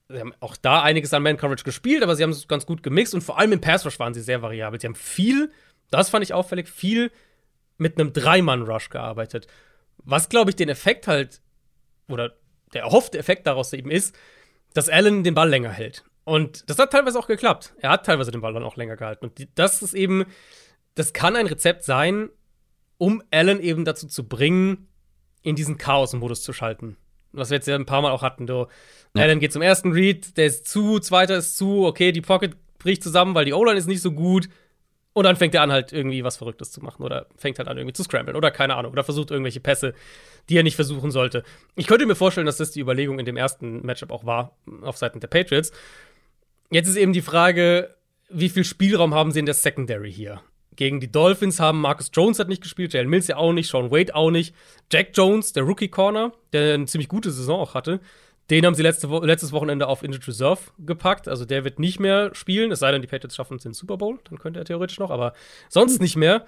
Sie 0.09 0.21
haben 0.21 0.33
auch 0.41 0.57
da 0.57 0.83
einiges 0.83 1.13
an 1.13 1.23
Man-Coverage 1.23 1.65
gespielt, 1.65 2.03
aber 2.03 2.15
sie 2.15 2.23
haben 2.23 2.31
es 2.31 2.47
ganz 2.47 2.65
gut 2.65 2.83
gemixt 2.83 3.15
und 3.15 3.23
vor 3.23 3.39
allem 3.39 3.53
im 3.53 3.61
Pass-Rush 3.61 3.99
waren 3.99 4.15
sie 4.15 4.21
sehr 4.23 4.41
variabel. 4.41 4.81
Sie 4.81 4.87
haben 4.87 4.95
viel, 4.95 5.51
das 5.91 6.11
fand 6.11 6.25
ich 6.25 6.33
auffällig, 6.33 6.69
viel 6.69 7.11
mit 7.77 7.99
einem 7.99 8.13
Dreimann-Rush 8.13 8.91
gearbeitet. 8.91 9.49
Was, 9.99 10.29
glaube 10.29 10.51
ich, 10.51 10.57
den 10.57 10.69
Effekt 10.69 11.09
halt, 11.09 11.41
oder 12.09 12.35
der 12.73 12.83
erhoffte 12.83 13.19
Effekt 13.19 13.47
daraus 13.47 13.73
eben 13.73 13.91
ist, 13.91 14.17
dass 14.75 14.89
Allen 14.89 15.25
den 15.25 15.35
Ball 15.35 15.49
länger 15.49 15.71
hält. 15.71 16.05
Und 16.25 16.69
das 16.71 16.79
hat 16.79 16.93
teilweise 16.93 17.19
auch 17.19 17.27
geklappt. 17.27 17.75
Er 17.79 17.91
hat 17.91 18.07
teilweise 18.07 18.31
den 18.31 18.41
Ball 18.41 18.53
dann 18.53 18.65
auch 18.65 18.77
länger 18.77 18.97
gehalten. 18.97 19.25
Und 19.27 19.49
das 19.57 19.83
ist 19.83 19.95
eben, 19.95 20.27
das 20.95 21.13
kann 21.13 21.37
ein 21.37 21.47
Rezept 21.47 21.85
sein, 21.85 22.31
um 22.99 23.23
Allen 23.31 23.61
eben 23.61 23.85
dazu 23.85 24.07
zu 24.07 24.29
bringen, 24.29 24.89
in 25.43 25.57
diesen 25.57 25.79
Chaos-Modus 25.79 26.43
zu 26.43 26.53
schalten. 26.53 26.97
Was 27.37 27.51
wir 27.51 27.57
jetzt 27.57 27.68
ja 27.68 27.74
ein 27.74 27.87
paar 27.87 28.03
Mal 28.03 28.11
auch 28.11 28.22
hatten. 28.22 28.47
Du, 28.47 28.66
ja. 29.14 29.22
Allen 29.22 29.41
geht 29.41 29.53
zum 29.53 29.62
ersten 29.62 29.93
Read, 29.93 30.37
der 30.37 30.47
ist 30.47 30.66
zu, 30.66 30.99
zweiter 30.99 31.37
ist 31.37 31.57
zu, 31.57 31.84
okay, 31.84 32.12
die 32.12 32.20
Pocket 32.20 32.57
bricht 32.78 33.03
zusammen, 33.03 33.34
weil 33.34 33.45
die 33.45 33.53
O-Line 33.53 33.78
ist 33.78 33.87
nicht 33.87 34.03
so 34.03 34.12
gut. 34.12 34.49
Und 35.12 35.24
dann 35.24 35.37
fängt 35.37 35.55
er 35.55 35.62
an, 35.62 35.72
halt 35.72 35.95
irgendwie 35.95 36.24
was 36.24 36.37
Verrücktes 36.37 36.72
zu 36.72 36.82
machen 36.82 37.03
oder 37.03 37.26
fängt 37.39 37.59
halt 37.59 37.68
an, 37.68 37.78
irgendwie 37.78 37.95
zu 37.95 38.03
scramblen 38.03 38.37
oder 38.37 38.51
keine 38.51 38.74
Ahnung 38.76 38.93
oder 38.93 39.03
versucht 39.03 39.30
irgendwelche 39.30 39.61
Pässe, 39.61 39.95
die 40.51 40.59
er 40.59 40.62
nicht 40.62 40.76
versuchen 40.76 41.11
sollte. 41.11 41.43
Ich 41.74 41.87
könnte 41.87 42.05
mir 42.05 42.14
vorstellen, 42.14 42.45
dass 42.45 42.59
das 42.59 42.70
die 42.70 42.80
Überlegung 42.80 43.18
in 43.18 43.24
dem 43.24 43.39
ersten 43.39 43.80
Matchup 43.80 44.11
auch 44.11 44.26
war, 44.26 44.59
auf 44.82 44.99
Seiten 44.99 45.20
der 45.20 45.28
Patriots. 45.28 45.72
Jetzt 46.70 46.89
ist 46.89 46.97
eben 46.97 47.14
die 47.14 47.22
Frage, 47.22 47.97
wie 48.28 48.51
viel 48.51 48.64
Spielraum 48.64 49.14
haben 49.14 49.32
sie 49.32 49.39
in 49.39 49.47
der 49.47 49.55
Secondary 49.55 50.12
hier? 50.12 50.43
Gegen 50.77 51.01
die 51.01 51.11
Dolphins 51.11 51.59
haben 51.59 51.81
Marcus 51.81 52.11
Jones 52.12 52.39
hat 52.39 52.49
nicht 52.49 52.62
gespielt, 52.62 52.93
Jalen 52.93 53.09
Mills 53.09 53.27
ja 53.27 53.37
auch 53.37 53.53
nicht, 53.53 53.68
Sean 53.68 53.91
Wade 53.91 54.14
auch 54.14 54.31
nicht. 54.31 54.55
Jack 54.93 55.11
Jones, 55.14 55.53
der 55.53 55.64
Rookie 55.64 55.89
Corner, 55.89 56.33
der 56.53 56.74
eine 56.74 56.87
ziemlich 56.87 57.09
gute 57.09 57.31
Saison 57.31 57.61
auch 57.61 57.74
hatte, 57.74 58.01
den 58.51 58.64
haben 58.64 58.74
sie 58.74 58.83
letzte 58.83 59.11
Wo 59.11 59.20
letztes 59.20 59.53
Wochenende 59.53 59.89
auf 59.89 60.03
Injured 60.03 60.29
Reserve 60.29 60.61
gepackt. 60.79 61.29
Also 61.29 61.45
der 61.45 61.64
wird 61.64 61.79
nicht 61.79 61.99
mehr 61.99 62.35
spielen, 62.35 62.70
es 62.70 62.79
sei 62.79 62.93
denn, 62.93 63.03
die 63.03 63.09
Patriots 63.09 63.35
schaffen 63.35 63.57
es 63.57 63.64
in 63.64 63.70
den 63.70 63.74
Super 63.74 63.97
Bowl. 63.97 64.18
Dann 64.29 64.39
könnte 64.39 64.61
er 64.61 64.64
theoretisch 64.64 64.99
noch, 64.99 65.11
aber 65.11 65.33
sonst 65.68 66.01
nicht 66.01 66.16
mehr. 66.16 66.47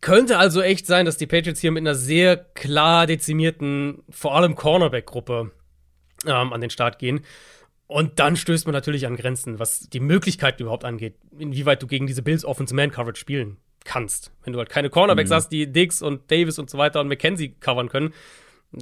Könnte 0.00 0.38
also 0.38 0.60
echt 0.60 0.86
sein, 0.86 1.06
dass 1.06 1.16
die 1.16 1.26
Patriots 1.26 1.60
hier 1.60 1.70
mit 1.70 1.82
einer 1.82 1.94
sehr 1.94 2.36
klar 2.36 3.06
dezimierten, 3.06 4.02
vor 4.10 4.34
allem 4.34 4.54
Cornerback-Gruppe 4.54 5.52
ähm, 6.26 6.52
an 6.52 6.60
den 6.60 6.70
Start 6.70 6.98
gehen. 6.98 7.20
Und 7.86 8.18
dann 8.18 8.36
stößt 8.36 8.66
man 8.66 8.72
natürlich 8.72 9.06
an 9.06 9.16
Grenzen, 9.16 9.58
was 9.58 9.80
die 9.80 10.00
Möglichkeiten 10.00 10.62
überhaupt 10.62 10.84
angeht, 10.84 11.16
inwieweit 11.38 11.82
du 11.82 11.86
gegen 11.86 12.06
diese 12.06 12.22
Bills 12.22 12.44
Offense 12.44 12.74
Man 12.74 12.90
Coverage 12.90 13.20
spielen 13.20 13.58
kannst. 13.84 14.32
Wenn 14.42 14.54
du 14.54 14.58
halt 14.58 14.70
keine 14.70 14.90
Cornerbacks 14.90 15.30
mhm. 15.30 15.34
hast, 15.34 15.48
die 15.50 15.70
Dix 15.70 16.00
und 16.02 16.30
Davis 16.30 16.58
und 16.58 16.70
so 16.70 16.78
weiter 16.78 17.00
und 17.00 17.08
McKenzie 17.08 17.54
covern 17.60 17.88
können, 17.90 18.14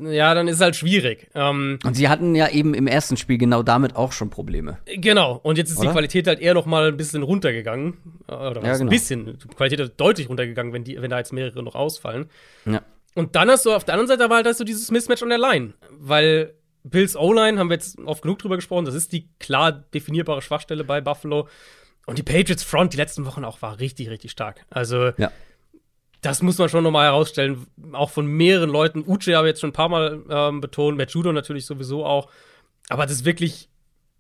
ja, 0.01 0.35
dann 0.35 0.49
ist 0.49 0.57
es 0.57 0.61
halt 0.63 0.77
schwierig. 0.77 1.29
Ähm, 1.35 1.79
und 1.85 1.95
sie 1.95 2.09
hatten 2.09 2.35
ja 2.35 2.49
eben 2.49 2.75
im 2.75 2.87
ersten 2.87 3.17
Spiel 3.17 3.39
genau 3.39 3.63
damit 3.63 3.97
auch 3.97 4.13
schon 4.13 4.31
Probleme. 4.31 4.79
Genau. 4.87 5.39
Und 5.43 5.59
jetzt 5.59 5.71
ist 5.71 5.79
oder? 5.79 5.89
die 5.89 5.93
Qualität 5.93 6.27
halt 6.27 6.41
eher 6.41 6.55
noch 6.55 6.67
mal 6.67 6.89
ein 6.89 6.97
bisschen 6.97 7.23
runtergegangen. 7.23 7.99
Oder 8.27 8.57
was? 8.57 8.65
Ja, 8.65 8.73
genau. 8.73 8.85
Ein 8.85 8.89
bisschen. 8.89 9.39
Die 9.39 9.49
Qualität 9.49 9.81
ist 9.81 9.93
deutlich 9.97 10.29
runtergegangen, 10.29 10.73
wenn, 10.73 10.85
die, 10.85 11.01
wenn 11.01 11.11
da 11.11 11.19
jetzt 11.19 11.33
mehrere 11.33 11.63
noch 11.63 11.75
ausfallen. 11.75 12.31
Ja. 12.65 12.83
Und 13.15 13.37
dann 13.37 13.51
hast 13.51 13.67
du 13.67 13.73
auf 13.73 13.85
der 13.85 13.95
anderen 13.95 14.09
Seite 14.09 14.25
aber 14.25 14.37
halt 14.37 14.47
hast 14.47 14.61
du 14.61 14.65
dieses 14.65 14.91
Mismatch 14.91 15.23
an 15.23 15.29
der 15.29 15.39
Line. 15.39 15.75
Weil 15.91 16.55
Bills 16.85 17.17
O-Line, 17.17 17.59
haben 17.59 17.69
wir 17.69 17.75
jetzt 17.75 17.99
oft 18.01 18.23
genug 18.23 18.39
drüber 18.39 18.57
gesprochen, 18.57 18.85
das 18.85 18.95
ist 18.95 19.13
die 19.13 19.29
klar 19.39 19.73
definierbare 19.73 20.43
Schwachstelle 20.43 20.85
bei 20.85 21.01
Buffalo. 21.01 21.49
Und 22.07 22.19
die 22.19 22.25
Patriots 22.25 22.65
Front 22.65 22.95
die 22.95 22.97
letzten 22.97 23.25
Wochen 23.27 23.45
auch 23.45 23.63
war 23.63 23.79
richtig, 23.79 24.11
richtig 24.11 24.33
stark. 24.33 24.65
Also, 24.71 25.13
ja 25.17 25.31
das 26.23 26.41
muss 26.41 26.57
man 26.57 26.69
schon 26.69 26.85
nochmal 26.85 27.07
herausstellen, 27.07 27.67
auch 27.93 28.11
von 28.11 28.27
mehreren 28.27 28.71
Leuten. 28.71 29.05
Uche 29.07 29.37
habe 29.37 29.49
ich 29.49 29.53
jetzt 29.53 29.61
schon 29.61 29.71
ein 29.71 29.75
paar 29.75 29.89
Mal 29.89 30.23
ähm, 30.31 30.61
betont, 30.61 30.97
Matt 30.97 31.11
Judo 31.11 31.33
natürlich 31.33 31.67
sowieso 31.67 32.07
auch. 32.07 32.31
Aber 32.89 33.05
das 33.05 33.17
ist 33.17 33.25
wirklich. 33.25 33.69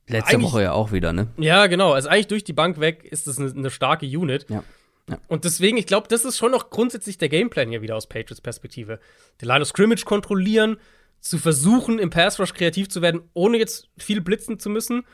Letzte 0.09 0.43
Woche 0.43 0.65
ja 0.65 0.73
auch 0.73 0.91
wieder, 0.91 1.13
ne? 1.13 1.29
Ja, 1.39 1.69
genau. 1.69 1.93
Also 1.93 2.09
eigentlich 2.09 2.27
durch 2.27 2.43
die 2.43 2.53
Bank 2.53 2.81
weg 2.81 3.05
ist 3.05 3.29
das 3.29 3.39
eine, 3.39 3.51
eine 3.51 3.71
starke 3.71 4.05
Unit. 4.05 4.47
Ja. 4.51 4.65
ja. 5.09 5.19
Und 5.29 5.45
deswegen, 5.45 5.77
ich 5.77 5.87
glaube, 5.87 6.09
das 6.09 6.25
ist 6.25 6.37
schon 6.37 6.51
noch 6.51 6.71
grundsätzlich 6.71 7.19
der 7.19 7.29
Gameplan 7.29 7.69
hier 7.69 7.83
wieder 7.83 7.97
aus 7.97 8.09
Patriots 8.09 8.41
Perspektive. 8.41 8.99
Den 9.41 9.47
Line 9.47 9.63
of 9.63 9.69
Scrimmage 9.69 10.05
kontrollieren, 10.05 10.79
zu 11.23 11.39
versuchen, 11.39 11.99
im 11.99 12.11
Pass 12.11 12.39
Rush 12.39 12.53
kreativ 12.53 12.89
zu 12.89 13.01
werden, 13.01 13.23
ohne 13.33 13.57
jetzt 13.57 13.89
viel 13.97 14.20
blitzen 14.20 14.59
zu 14.59 14.68
müssen. 14.68 15.05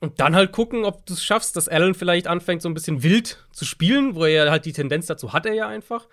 Und 0.00 0.18
dann 0.18 0.34
halt 0.34 0.52
gucken, 0.52 0.84
ob 0.86 1.04
du 1.04 1.12
es 1.12 1.22
schaffst, 1.22 1.56
dass 1.56 1.68
Allen 1.68 1.94
vielleicht 1.94 2.26
anfängt, 2.26 2.62
so 2.62 2.70
ein 2.70 2.74
bisschen 2.74 3.02
wild 3.02 3.46
zu 3.52 3.66
spielen, 3.66 4.14
wo 4.14 4.24
er 4.24 4.50
halt 4.50 4.64
die 4.64 4.72
Tendenz 4.72 5.06
dazu 5.06 5.34
hat, 5.34 5.44
er 5.44 5.52
ja 5.52 5.68
einfach. 5.68 6.08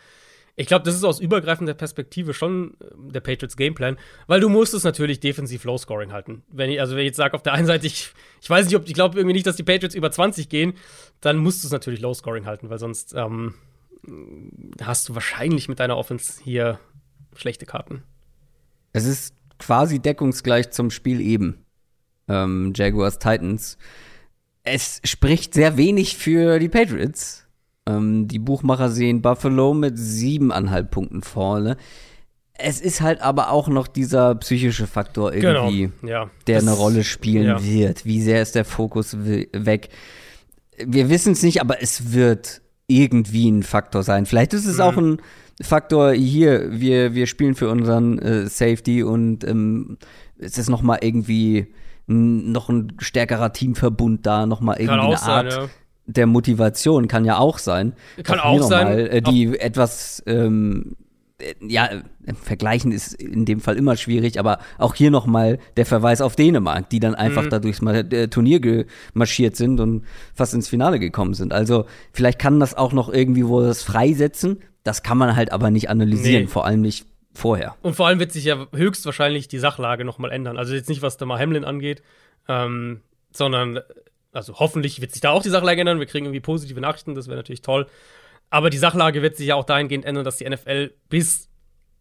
Ich 0.57 0.67
glaube, 0.67 0.83
das 0.83 0.95
ist 0.95 1.05
aus 1.05 1.21
übergreifender 1.21 1.75
Perspektive 1.75 2.33
schon 2.33 2.75
äh, 2.81 3.11
der 3.13 3.21
Patriots 3.21 3.55
Gameplan, 3.55 3.97
weil 4.25 4.41
du 4.41 4.49
musst 4.49 4.73
es 4.73 4.83
natürlich 4.83 5.21
defensiv 5.21 5.63
Low 5.63 5.77
Scoring 5.77 6.11
halten. 6.11 6.43
Wenn 6.49 6.69
ich, 6.69 6.81
also 6.81 6.95
wenn 6.95 7.03
ich 7.03 7.07
jetzt 7.07 7.17
sage, 7.17 7.35
auf 7.35 7.43
der 7.43 7.53
einen 7.53 7.67
Seite, 7.67 7.87
ich, 7.87 8.11
ich 8.41 8.49
weiß 8.49 8.65
nicht, 8.65 8.75
ob 8.75 8.85
ich 8.85 8.93
glaube 8.93 9.17
irgendwie 9.17 9.35
nicht, 9.35 9.47
dass 9.47 9.55
die 9.55 9.63
Patriots 9.63 9.95
über 9.95 10.11
20 10.11 10.49
gehen, 10.49 10.73
dann 11.21 11.37
musst 11.37 11.63
du 11.63 11.67
es 11.67 11.71
natürlich 11.71 12.01
Low 12.01 12.13
Scoring 12.13 12.45
halten, 12.45 12.69
weil 12.69 12.79
sonst 12.79 13.13
ähm, 13.13 13.53
hast 14.81 15.07
du 15.07 15.13
wahrscheinlich 15.13 15.69
mit 15.69 15.79
deiner 15.79 15.95
Offense 15.95 16.41
hier 16.43 16.79
schlechte 17.35 17.65
Karten. 17.65 18.03
Es 18.93 19.05
ist 19.05 19.36
quasi 19.59 19.99
deckungsgleich 19.99 20.71
zum 20.71 20.91
Spiel 20.91 21.21
eben 21.21 21.65
ähm, 22.27 22.73
Jaguars 22.75 23.19
Titans. 23.19 23.77
Es 24.63 24.99
spricht 25.03 25.53
sehr 25.53 25.77
wenig 25.77 26.17
für 26.17 26.59
die 26.59 26.69
Patriots. 26.69 27.47
Ähm, 27.87 28.27
die 28.27 28.39
Buchmacher 28.39 28.89
sehen 28.89 29.21
Buffalo 29.21 29.73
mit 29.73 29.97
siebeneinhalb 29.97 30.91
Punkten 30.91 31.21
vorne. 31.21 31.77
Es 32.59 32.81
ist 32.81 33.01
halt 33.01 33.21
aber 33.21 33.51
auch 33.51 33.67
noch 33.67 33.87
dieser 33.87 34.33
psychische 34.35 34.87
Faktor 34.87 35.31
irgendwie, 35.31 35.91
genau, 36.01 36.09
ja. 36.09 36.29
der 36.47 36.59
das, 36.59 36.67
eine 36.67 36.75
Rolle 36.75 37.03
spielen 37.03 37.45
ja. 37.45 37.63
wird. 37.63 38.03
Wie 38.03 38.21
sehr 38.21 38.41
ist 38.41 38.55
der 38.55 38.65
Fokus 38.65 39.15
weg? 39.19 39.89
Wir 40.83 41.09
wissen 41.09 41.33
es 41.33 41.43
nicht, 41.43 41.61
aber 41.61 41.81
es 41.81 42.13
wird 42.13 42.61
irgendwie 42.87 43.49
ein 43.49 43.63
Faktor 43.63 44.03
sein. 44.03 44.25
Vielleicht 44.25 44.53
ist 44.53 44.65
es 44.65 44.77
mhm. 44.77 44.81
auch 44.81 44.97
ein 44.97 45.21
Faktor 45.61 46.11
hier, 46.11 46.79
wir, 46.79 47.15
wir 47.15 47.27
spielen 47.27 47.55
für 47.55 47.69
unseren 47.69 48.19
äh, 48.19 48.47
Safety 48.47 49.03
und 49.03 49.43
ähm, 49.43 49.97
es 50.37 50.57
ist 50.57 50.69
noch 50.69 50.81
mal 50.81 50.99
irgendwie 51.01 51.73
noch 52.07 52.69
ein 52.69 52.93
stärkerer 52.99 53.51
Teamverbund 53.51 54.25
da, 54.25 54.45
noch 54.45 54.61
mal 54.61 54.75
irgendwie 54.79 54.99
eine 54.99 55.19
Art 55.19 55.51
sein, 55.51 55.63
ja. 55.63 55.69
der 56.05 56.25
Motivation 56.25 57.07
kann 57.09 57.25
ja 57.25 57.37
auch 57.37 57.57
sein. 57.57 57.93
Kann 58.23 58.39
auch 58.39 58.61
sein. 58.63 58.87
Mal, 58.87 58.99
äh, 59.07 59.21
die 59.21 59.49
auch 59.49 59.53
etwas 59.55 60.23
ähm, 60.25 60.95
äh, 61.39 61.53
ja, 61.67 61.89
vergleichen 62.43 62.91
ist 62.91 63.13
in 63.13 63.45
dem 63.45 63.59
Fall 63.59 63.77
immer 63.77 63.95
schwierig, 63.95 64.39
aber 64.39 64.59
auch 64.77 64.95
hier 64.95 65.11
nochmal 65.11 65.59
der 65.75 65.85
Verweis 65.85 66.21
auf 66.21 66.35
Dänemark, 66.35 66.89
die 66.89 66.99
dann 66.99 67.13
einfach 67.13 67.43
mhm. 67.43 67.49
da 67.49 67.59
durchs 67.59 67.81
äh, 67.81 68.27
Turnier 68.27 68.59
gemarschiert 68.59 69.55
sind 69.55 69.79
und 69.79 70.05
fast 70.33 70.53
ins 70.53 70.67
Finale 70.67 70.99
gekommen 70.99 71.33
sind. 71.33 71.53
Also 71.53 71.85
vielleicht 72.11 72.39
kann 72.39 72.59
das 72.59 72.73
auch 72.73 72.93
noch 72.93 73.09
irgendwie 73.09 73.45
wo 73.45 73.61
das 73.61 73.83
freisetzen. 73.83 74.59
Das 74.87 75.03
kann 75.03 75.17
man 75.17 75.35
halt 75.35 75.51
aber 75.51 75.69
nicht 75.69 75.89
analysieren, 75.89 76.43
nee. 76.43 76.47
vor 76.47 76.65
allem 76.65 76.79
nicht 76.79 77.05
vorher. 77.33 77.75
Und 77.81 77.95
vor 77.95 78.07
allem 78.07 78.19
wird 78.19 78.31
sich 78.31 78.45
ja 78.45 78.67
höchstwahrscheinlich 78.73 79.49
die 79.49 79.59
Sachlage 79.59 80.05
nochmal 80.05 80.31
ändern. 80.31 80.57
Also 80.57 80.73
jetzt 80.73 80.87
nicht, 80.87 81.01
was 81.01 81.17
Damar 81.17 81.37
Hamlin 81.39 81.65
angeht, 81.65 82.01
ähm, 82.47 83.01
sondern, 83.33 83.81
also 84.31 84.59
hoffentlich 84.59 85.01
wird 85.01 85.11
sich 85.11 85.19
da 85.19 85.31
auch 85.31 85.43
die 85.43 85.49
Sachlage 85.49 85.81
ändern. 85.81 85.99
Wir 85.99 86.05
kriegen 86.05 86.25
irgendwie 86.25 86.39
positive 86.39 86.79
Nachrichten, 86.79 87.15
das 87.15 87.27
wäre 87.27 87.35
natürlich 87.35 87.61
toll. 87.61 87.87
Aber 88.49 88.69
die 88.69 88.77
Sachlage 88.77 89.21
wird 89.21 89.35
sich 89.35 89.47
ja 89.47 89.55
auch 89.55 89.65
dahingehend 89.65 90.05
ändern, 90.05 90.23
dass 90.23 90.37
die 90.37 90.49
NFL 90.49 90.93
bis 91.09 91.49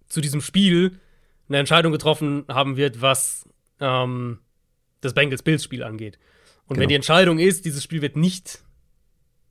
zu 0.06 0.20
diesem 0.20 0.40
Spiel 0.40 1.00
eine 1.48 1.58
Entscheidung 1.58 1.90
getroffen 1.90 2.44
haben 2.48 2.76
wird, 2.76 3.02
was 3.02 3.48
ähm, 3.80 4.38
das 5.00 5.12
Bengals-Bills-Spiel 5.12 5.82
angeht. 5.82 6.20
Und 6.66 6.74
genau. 6.74 6.82
wenn 6.82 6.88
die 6.88 6.94
Entscheidung 6.94 7.40
ist, 7.40 7.64
dieses 7.64 7.82
Spiel 7.82 8.00
wird 8.00 8.14
nicht 8.14 8.60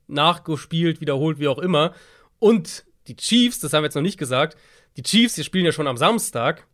nachgespielt, 0.06 1.02
wiederholt, 1.02 1.38
wie 1.38 1.48
auch 1.48 1.58
immer, 1.58 1.92
und 2.38 2.86
die 3.08 3.16
Chiefs, 3.16 3.60
das 3.60 3.72
haben 3.72 3.82
wir 3.82 3.86
jetzt 3.86 3.94
noch 3.94 4.02
nicht 4.02 4.18
gesagt, 4.18 4.56
die 4.96 5.02
Chiefs, 5.02 5.34
die 5.34 5.44
spielen 5.44 5.64
ja 5.64 5.72
schon 5.72 5.86
am 5.86 5.96
Samstag. 5.96 6.66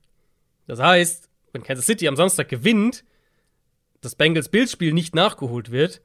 Das 0.66 0.80
heißt, 0.80 1.28
wenn 1.52 1.62
Kansas 1.62 1.86
City 1.86 2.08
am 2.08 2.16
Samstag 2.16 2.48
gewinnt, 2.48 3.04
das 4.00 4.14
Bengals-Bills-Spiel 4.14 4.92
nicht 4.92 5.14
nachgeholt 5.14 5.70
wird, 5.70 6.02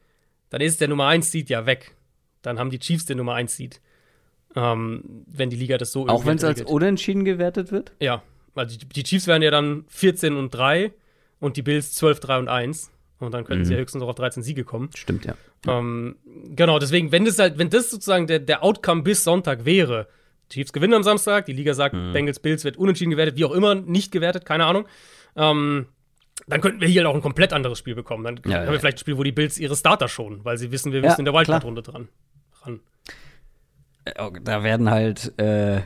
dann 0.49 0.61
ist 0.61 0.81
der 0.81 0.87
Nummer 0.87 1.07
1 1.07 1.31
Seed 1.31 1.49
ja 1.49 1.65
weg. 1.65 1.95
Dann 2.41 2.59
haben 2.59 2.69
die 2.69 2.79
Chiefs 2.79 3.05
den 3.05 3.17
Nummer 3.17 3.33
1 3.33 3.55
Seed. 3.55 3.81
Ähm, 4.55 5.25
wenn 5.27 5.49
die 5.49 5.55
Liga 5.55 5.77
das 5.77 5.91
so 5.91 6.07
Auch 6.07 6.25
wenn 6.25 6.37
es 6.37 6.43
als 6.43 6.61
unentschieden 6.61 7.25
gewertet 7.25 7.71
wird? 7.71 7.91
Ja. 7.99 8.23
Also 8.55 8.77
die, 8.77 9.03
Chiefs 9.03 9.27
wären 9.27 9.41
ja 9.41 9.51
dann 9.51 9.85
14 9.89 10.35
und 10.35 10.51
3 10.51 10.93
und 11.39 11.57
die 11.57 11.61
Bills 11.61 11.93
12, 11.93 12.19
3 12.21 12.39
und 12.39 12.47
1. 12.47 12.91
Und 13.19 13.33
dann 13.33 13.45
könnten 13.45 13.63
mhm. 13.63 13.65
sie 13.65 13.73
ja 13.73 13.79
höchstens 13.79 14.01
noch 14.01 14.09
auf 14.09 14.15
13 14.15 14.43
Siege 14.43 14.63
kommen. 14.63 14.89
Stimmt, 14.95 15.25
ja. 15.25 15.35
Ähm, 15.67 16.15
genau, 16.55 16.79
deswegen, 16.79 17.11
wenn 17.11 17.25
das 17.25 17.39
halt, 17.39 17.57
wenn 17.57 17.69
das 17.69 17.89
sozusagen 17.89 18.27
der, 18.27 18.39
der 18.39 18.63
Outcome 18.63 19.01
bis 19.01 19.23
Sonntag 19.23 19.65
wäre, 19.65 20.07
Chiefs 20.49 20.71
gewinnen 20.73 20.93
am 20.93 21.03
Samstag, 21.03 21.45
die 21.45 21.53
Liga 21.53 21.73
sagt, 21.73 21.93
mhm. 21.95 22.13
Bengals 22.13 22.39
Bills 22.39 22.63
wird 22.63 22.77
unentschieden 22.77 23.11
gewertet, 23.11 23.35
wie 23.37 23.45
auch 23.45 23.51
immer, 23.51 23.75
nicht 23.75 24.11
gewertet, 24.11 24.45
keine 24.45 24.65
Ahnung. 24.65 24.85
Ähm, 25.35 25.87
dann 26.47 26.61
könnten 26.61 26.79
wir 26.81 26.87
hier 26.87 27.01
halt 27.01 27.11
auch 27.11 27.15
ein 27.15 27.21
komplett 27.21 27.51
anderes 27.51 27.79
Spiel 27.79 27.95
bekommen. 27.95 28.23
Dann 28.23 28.39
Ja, 28.45 28.59
haben 28.59 28.65
ja. 28.67 28.71
wir 28.71 28.79
vielleicht 28.79 28.97
ein 28.97 29.01
Spiel, 29.01 29.17
wo 29.17 29.23
die 29.23 29.31
Bills 29.31 29.57
ihre 29.57 29.75
Starter 29.75 30.07
schonen, 30.07 30.45
weil 30.45 30.57
sie 30.57 30.71
wissen, 30.71 30.91
wir 30.93 31.01
müssen 31.01 31.19
in 31.21 31.25
der. 31.25 31.33
Wildcard-Runde 31.33 31.81
dran. 31.81 32.07
Ran. 32.61 32.79
Äh, 34.05 34.13
Da 34.43 34.63
werden 34.63 34.89
halt, 34.89 35.37
äh, 35.39 35.81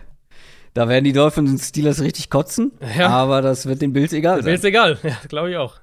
da 0.74 0.88
werden 0.90 1.04
die 1.06 1.14
Dolphins 1.14 1.52
und 1.52 1.58
Steelers 1.60 2.02
richtig 2.02 2.30
kotzen, 2.30 2.74
Ja. 2.98 3.08
aber 3.10 3.42
das 3.42 3.66
wird 3.66 3.82
den 3.82 3.94
Bills 3.94 4.14
egal 4.14 4.38
sein. 4.38 4.46
Bills 4.46 4.64
egal, 4.64 5.00
ja, 5.04 5.18
glaube 5.28 5.52
ich 5.52 5.58
auch. 5.58 5.80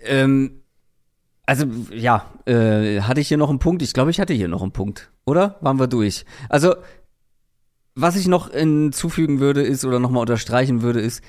Ähm, 0.00 0.62
also, 1.46 1.66
ja, 1.92 2.30
äh, 2.46 3.00
hatte 3.02 3.20
ich 3.20 3.28
hier 3.28 3.36
noch 3.36 3.50
einen 3.50 3.58
Punkt? 3.58 3.82
Ich 3.82 3.92
glaube, 3.92 4.10
ich 4.10 4.20
hatte 4.20 4.34
hier 4.34 4.48
noch 4.48 4.62
einen 4.62 4.72
Punkt. 4.72 5.10
Oder? 5.26 5.56
Waren 5.60 5.78
wir 5.78 5.86
durch? 5.86 6.24
Also, 6.48 6.74
was 7.94 8.16
ich 8.16 8.26
noch 8.26 8.50
hinzufügen 8.50 9.40
würde, 9.40 9.62
ist, 9.62 9.84
oder 9.84 9.98
nochmal 10.00 10.22
unterstreichen 10.22 10.82
würde, 10.82 11.00
ist, 11.00 11.22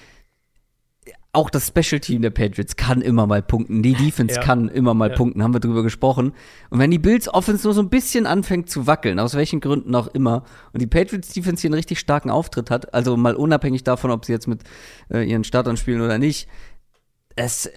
auch 1.34 1.49
das 1.49 1.68
Special 1.68 1.99
Team 1.99 2.22
der 2.22 2.30
Patriots 2.30 2.78
kann 2.78 3.01
immer 3.01 3.28
mal 3.28 3.41
punkten. 3.43 3.84
Die 3.84 3.93
Defense 3.93 4.36
Ja. 4.36 4.41
kann 4.41 4.70
immer 4.70 4.93
mal 4.93 5.09
Ja. 5.09 5.16
punkten, 5.18 5.43
haben 5.43 5.53
wir 5.53 5.59
drüber 5.59 5.84
gesprochen. 5.84 6.32
Und 6.70 6.80
wenn 6.80 6.91
die 6.91 6.97
Bills 6.97 7.28
Offense 7.28 7.68
nur 7.68 7.74
so 7.74 7.82
ein 7.82 7.89
bisschen 7.89 8.26
anfängt 8.26 8.70
zu 8.70 8.88
wackeln, 8.88 9.20
aus 9.20 9.36
welchen 9.36 9.59
Gründen 9.59 9.93
auch 9.95 10.07
immer, 10.07 10.45
und 10.72 10.82
die 10.82 10.88
Patriots 10.88 11.34
Defense 11.34 11.61
hier 11.61 11.68
einen 11.70 11.76
richtig 11.76 11.99
starken 11.99 12.30
Auftritt 12.30 12.72
hat, 12.72 12.93
also 12.93 13.18
mal 13.18 13.36
unabhängig 13.36 13.84
davon, 13.84 14.11
ob 14.11 14.24
sie 14.24 14.32
jetzt 14.32 14.47
mit 14.47 14.61
äh, 15.11 15.30
ihren 15.30 15.43
Startern 15.43 15.76
spielen 15.76 16.01
oder 16.01 16.18
nicht, 16.18 16.47
es 17.36 17.70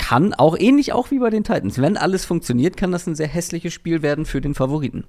kann 0.00 0.32
auch 0.32 0.56
ähnlich 0.58 0.92
auch 0.94 1.10
wie 1.10 1.18
bei 1.18 1.28
den 1.28 1.44
Titans. 1.44 1.78
Wenn 1.80 1.98
alles 1.98 2.24
funktioniert, 2.24 2.76
kann 2.78 2.90
das 2.90 3.06
ein 3.06 3.14
sehr 3.14 3.28
hässliches 3.28 3.74
Spiel 3.74 4.00
werden 4.02 4.24
für 4.24 4.40
den 4.40 4.54
Favoriten. 4.54 5.04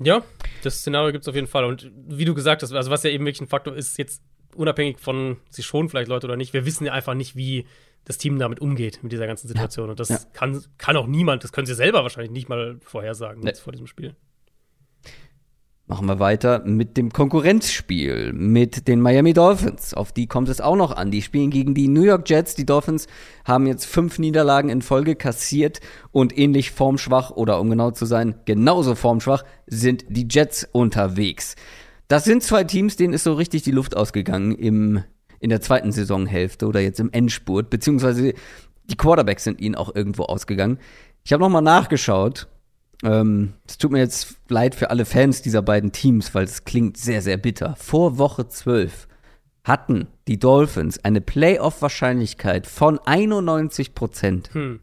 Ja, 0.00 0.22
das 0.62 0.78
Szenario 0.80 1.12
gibt 1.12 1.22
es 1.24 1.28
auf 1.28 1.34
jeden 1.34 1.46
Fall. 1.46 1.64
Und 1.64 1.92
wie 2.08 2.24
du 2.24 2.34
gesagt 2.34 2.62
hast, 2.62 2.72
also 2.72 2.90
was 2.90 3.02
ja 3.02 3.10
eben 3.10 3.24
wirklich 3.26 3.42
ein 3.42 3.48
Faktor 3.48 3.76
ist, 3.76 3.98
jetzt 3.98 4.22
unabhängig 4.56 4.98
von, 4.98 5.36
sie 5.50 5.62
schonen 5.62 5.88
vielleicht 5.90 6.08
Leute 6.08 6.26
oder 6.26 6.36
nicht, 6.36 6.54
wir 6.54 6.64
wissen 6.64 6.86
ja 6.86 6.92
einfach 6.92 7.14
nicht, 7.14 7.36
wie 7.36 7.66
das 8.06 8.16
Team 8.18 8.38
damit 8.38 8.60
umgeht, 8.60 9.00
mit 9.02 9.12
dieser 9.12 9.26
ganzen 9.26 9.46
Situation. 9.46 9.90
Und 9.90 10.00
das 10.00 10.08
Ja. 10.08 10.18
kann, 10.32 10.64
kann 10.78 10.96
auch 10.96 11.06
niemand, 11.06 11.44
das 11.44 11.52
können 11.52 11.66
sie 11.66 11.74
selber 11.74 12.02
wahrscheinlich 12.02 12.32
nicht 12.32 12.48
mal 12.48 12.78
vorhersagen 12.82 13.42
Nee. 13.42 13.48
jetzt 13.48 13.60
vor 13.60 13.72
diesem 13.72 13.86
Spiel. 13.86 14.16
Machen 15.86 16.06
wir 16.06 16.18
weiter 16.18 16.62
mit 16.64 16.96
dem 16.96 17.12
Konkurrenzspiel 17.12 18.32
mit 18.32 18.88
den 18.88 19.02
Miami 19.02 19.34
Dolphins. 19.34 19.92
Auf 19.92 20.12
die 20.12 20.26
kommt 20.26 20.48
es 20.48 20.62
auch 20.62 20.76
noch 20.76 20.96
an. 20.96 21.10
Die 21.10 21.20
spielen 21.20 21.50
gegen 21.50 21.74
die 21.74 21.88
New 21.88 22.04
York 22.04 22.28
Jets. 22.28 22.54
Die 22.54 22.64
Dolphins 22.64 23.06
haben 23.44 23.66
jetzt 23.66 23.84
fünf 23.84 24.18
Niederlagen 24.18 24.70
in 24.70 24.80
Folge 24.80 25.14
kassiert 25.14 25.80
und 26.10 26.36
ähnlich 26.38 26.70
formschwach 26.70 27.32
oder 27.32 27.60
um 27.60 27.68
genau 27.68 27.90
zu 27.90 28.06
sein, 28.06 28.34
genauso 28.46 28.94
formschwach 28.94 29.44
sind 29.66 30.06
die 30.08 30.26
Jets 30.26 30.66
unterwegs. 30.72 31.54
Das 32.08 32.24
sind 32.24 32.42
zwei 32.42 32.64
Teams, 32.64 32.96
denen 32.96 33.12
ist 33.12 33.24
so 33.24 33.34
richtig 33.34 33.62
die 33.62 33.70
Luft 33.70 33.94
ausgegangen 33.94 34.52
im, 34.52 35.04
in 35.38 35.50
der 35.50 35.60
zweiten 35.60 35.92
Saisonhälfte 35.92 36.66
oder 36.66 36.80
jetzt 36.80 37.00
im 37.00 37.12
Endspurt, 37.12 37.68
beziehungsweise 37.68 38.32
die 38.84 38.96
Quarterbacks 38.96 39.44
sind 39.44 39.60
ihnen 39.60 39.74
auch 39.74 39.94
irgendwo 39.94 40.22
ausgegangen. 40.24 40.78
Ich 41.24 41.32
habe 41.34 41.42
nochmal 41.42 41.60
nachgeschaut. 41.60 42.48
Ähm, 43.04 43.52
es 43.66 43.78
tut 43.78 43.92
mir 43.92 43.98
jetzt 43.98 44.36
leid 44.48 44.74
für 44.74 44.90
alle 44.90 45.04
Fans 45.04 45.42
dieser 45.42 45.62
beiden 45.62 45.92
Teams, 45.92 46.34
weil 46.34 46.44
es 46.44 46.64
klingt 46.64 46.96
sehr, 46.96 47.22
sehr 47.22 47.36
bitter. 47.36 47.76
Vor 47.76 48.18
Woche 48.18 48.48
12 48.48 49.06
hatten 49.62 50.08
die 50.26 50.38
Dolphins 50.38 51.04
eine 51.04 51.20
Playoff-Wahrscheinlichkeit 51.20 52.66
von 52.66 52.98
91 52.98 53.94
Prozent. 53.94 54.52
Hm. 54.54 54.80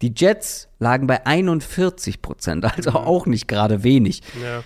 Die 0.00 0.12
Jets 0.16 0.68
lagen 0.78 1.06
bei 1.06 1.24
41 1.26 2.22
Prozent, 2.22 2.64
also 2.76 2.90
auch 2.90 3.26
nicht 3.26 3.46
gerade 3.48 3.84
wenig. 3.84 4.22
Ja. 4.42 4.62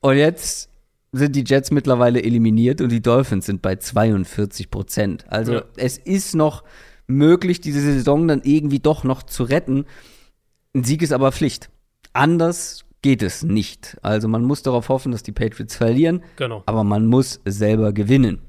Und 0.00 0.16
jetzt 0.16 0.68
sind 1.12 1.36
die 1.36 1.44
Jets 1.46 1.70
mittlerweile 1.70 2.22
eliminiert 2.22 2.80
und 2.80 2.90
die 2.90 3.00
Dolphins 3.00 3.46
sind 3.46 3.62
bei 3.62 3.76
42 3.76 4.70
Prozent. 4.70 5.24
Also 5.28 5.54
Ja. 5.54 5.62
es 5.76 5.96
ist 5.96 6.34
noch 6.34 6.64
möglich, 7.06 7.60
diese 7.60 7.80
Saison 7.80 8.28
dann 8.28 8.42
irgendwie 8.44 8.80
doch 8.80 9.04
noch 9.04 9.22
zu 9.22 9.44
retten. 9.44 9.86
Ein 10.74 10.84
Sieg 10.84 11.02
ist 11.02 11.12
aber 11.12 11.32
Pflicht. 11.32 11.70
Anders 12.14 12.84
geht 13.02 13.22
es 13.22 13.42
nicht. 13.42 13.98
Also 14.00 14.28
man 14.28 14.42
muss 14.44 14.62
darauf 14.62 14.88
hoffen, 14.88 15.12
dass 15.12 15.22
die 15.22 15.32
Patriots 15.32 15.76
verlieren, 15.76 16.22
Genau. 16.36 16.62
aber 16.64 16.82
man 16.84 17.06
muss 17.06 17.40
selber 17.44 17.92
gewinnen. 17.92 18.40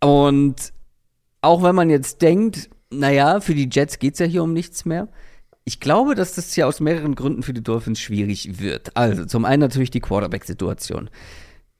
Und 0.00 0.72
auch 1.40 1.62
wenn 1.62 1.74
man 1.74 1.90
jetzt 1.90 2.22
denkt, 2.22 2.70
naja, 2.92 3.40
für 3.40 3.54
die 3.54 3.68
Jets 3.70 3.98
geht 3.98 4.14
es 4.14 4.20
ja 4.20 4.26
hier 4.26 4.42
um 4.42 4.52
nichts 4.52 4.84
mehr. 4.84 5.08
Ich 5.64 5.80
glaube, 5.80 6.14
dass 6.14 6.34
das 6.34 6.52
hier 6.52 6.68
aus 6.68 6.80
mehreren 6.80 7.14
Gründen 7.14 7.42
für 7.42 7.54
die 7.54 7.62
Dolphins 7.62 7.98
schwierig 8.00 8.60
wird. 8.60 8.96
Also 8.96 9.24
zum 9.24 9.44
einen 9.44 9.60
natürlich 9.60 9.90
die 9.90 10.00
Quarterback-Situation. 10.00 11.08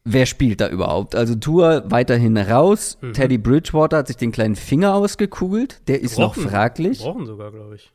Wer 0.04 0.26
spielt 0.26 0.60
da 0.60 0.68
überhaupt? 0.68 1.14
Also 1.14 1.34
Tour 1.34 1.84
weiterhin 1.86 2.36
raus. 2.36 2.98
Mhm. 3.00 3.12
Teddy 3.12 3.38
Bridgewater 3.38 3.98
hat 3.98 4.08
sich 4.08 4.16
den 4.16 4.32
kleinen 4.32 4.56
Finger 4.56 4.94
ausgekugelt. 4.94 5.80
Der 5.88 6.00
ist 6.00 6.18
noch 6.18 6.34
Gebrochen. 6.34 6.50
fraglich. 6.50 6.98
Brauchen 7.00 7.26
sogar, 7.26 7.52
glaube 7.52 7.76
ich. 7.76 7.90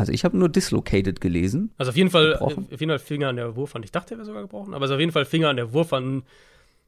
Also 0.00 0.12
ich 0.12 0.24
habe 0.24 0.36
nur 0.36 0.48
dislocated 0.48 1.20
gelesen. 1.20 1.70
Also 1.78 1.90
auf 1.90 1.96
jeden 1.96 2.10
Fall, 2.10 2.32
Gebrochen? 2.32 2.64
auf 2.72 2.80
jeden 2.80 2.90
Fall 2.90 2.98
Finger 2.98 3.28
an 3.28 3.36
der 3.36 3.54
Wurfhand. 3.56 3.84
Ich 3.84 3.92
dachte, 3.92 4.14
er 4.14 4.18
wäre 4.18 4.26
sogar 4.26 4.42
gebrochen, 4.42 4.74
aber 4.74 4.84
es 4.84 4.90
ist 4.90 4.94
auf 4.94 5.00
jeden 5.00 5.12
Fall 5.12 5.24
Finger 5.24 5.48
an 5.50 5.56
der 5.56 5.72
Wurfhand. 5.72 6.24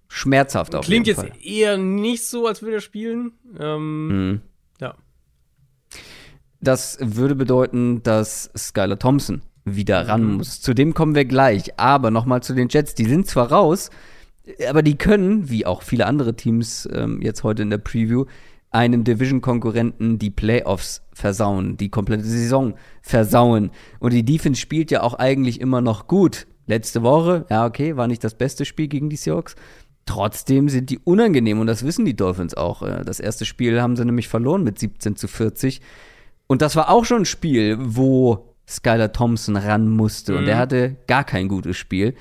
Schmerzhaft 0.08 0.74
auf 0.74 0.84
Klingt 0.84 1.06
jeden 1.06 1.20
jetzt 1.20 1.30
Fall. 1.30 1.38
eher 1.42 1.76
nicht 1.78 2.26
so, 2.26 2.46
als 2.46 2.60
würde 2.62 2.74
er 2.76 2.80
spielen. 2.80 3.32
Ähm, 3.58 4.08
Mhm. 4.30 4.40
Ja. 4.80 4.94
Das 6.60 6.98
würde 7.00 7.34
bedeuten, 7.34 8.02
dass 8.02 8.50
Skylar 8.56 8.98
Thompson 8.98 9.42
wieder 9.64 10.06
ran 10.08 10.22
Mhm. 10.24 10.32
muss. 10.36 10.60
Zu 10.60 10.74
dem 10.74 10.94
kommen 10.94 11.14
wir 11.14 11.24
gleich. 11.24 11.78
Aber 11.78 12.10
nochmal 12.10 12.42
zu 12.42 12.54
den 12.54 12.68
Jets. 12.68 12.94
Die 12.94 13.04
sind 13.06 13.26
zwar 13.26 13.50
raus, 13.50 13.90
aber 14.68 14.82
die 14.82 14.96
können, 14.96 15.50
wie 15.50 15.66
auch 15.66 15.82
viele 15.82 16.06
andere 16.06 16.34
Teams 16.36 16.88
ähm, 16.92 17.20
jetzt 17.22 17.42
heute 17.42 17.62
in 17.62 17.70
der 17.70 17.78
Preview, 17.78 18.26
einem 18.72 19.04
Division-Konkurrenten 19.04 20.18
die 20.18 20.30
Playoffs 20.30 21.02
versauen, 21.12 21.76
die 21.76 21.90
komplette 21.90 22.24
Saison 22.24 22.74
versauen. 23.02 23.70
Und 24.00 24.12
die 24.12 24.24
Defense 24.24 24.60
spielt 24.60 24.90
ja 24.90 25.02
auch 25.02 25.14
eigentlich 25.14 25.60
immer 25.60 25.80
noch 25.80 26.06
gut. 26.06 26.46
Letzte 26.66 27.02
Woche, 27.02 27.44
ja, 27.50 27.66
okay, 27.66 27.96
war 27.96 28.06
nicht 28.08 28.24
das 28.24 28.34
beste 28.34 28.64
Spiel 28.64 28.88
gegen 28.88 29.10
die 29.10 29.16
Seahawks. 29.16 29.56
Trotzdem 30.06 30.68
sind 30.68 30.90
die 30.90 30.98
unangenehm 30.98 31.60
und 31.60 31.66
das 31.66 31.84
wissen 31.84 32.04
die 32.04 32.16
Dolphins 32.16 32.54
auch. 32.54 32.82
Äh, 32.82 33.04
Das 33.04 33.20
erste 33.20 33.44
Spiel 33.44 33.80
haben 33.80 33.94
sie 33.96 34.04
nämlich 34.04 34.26
verloren 34.28 34.64
mit 34.64 34.78
17 34.78 35.16
zu 35.16 35.28
40. 35.28 35.80
Und 36.46 36.62
das 36.62 36.74
war 36.74 36.88
auch 36.90 37.04
schon 37.04 37.22
ein 37.22 37.26
Spiel, 37.26 37.76
wo 37.80 38.54
Skylar 38.68 39.12
Thompson 39.12 39.56
ran 39.56 39.88
musste. 39.88 40.34
Und 40.36 40.44
Mhm. 40.44 40.48
er 40.48 40.58
hatte 40.58 40.96
gar 41.06 41.24
kein 41.24 41.46
gutes 41.48 41.76
Spiel. 41.76 42.14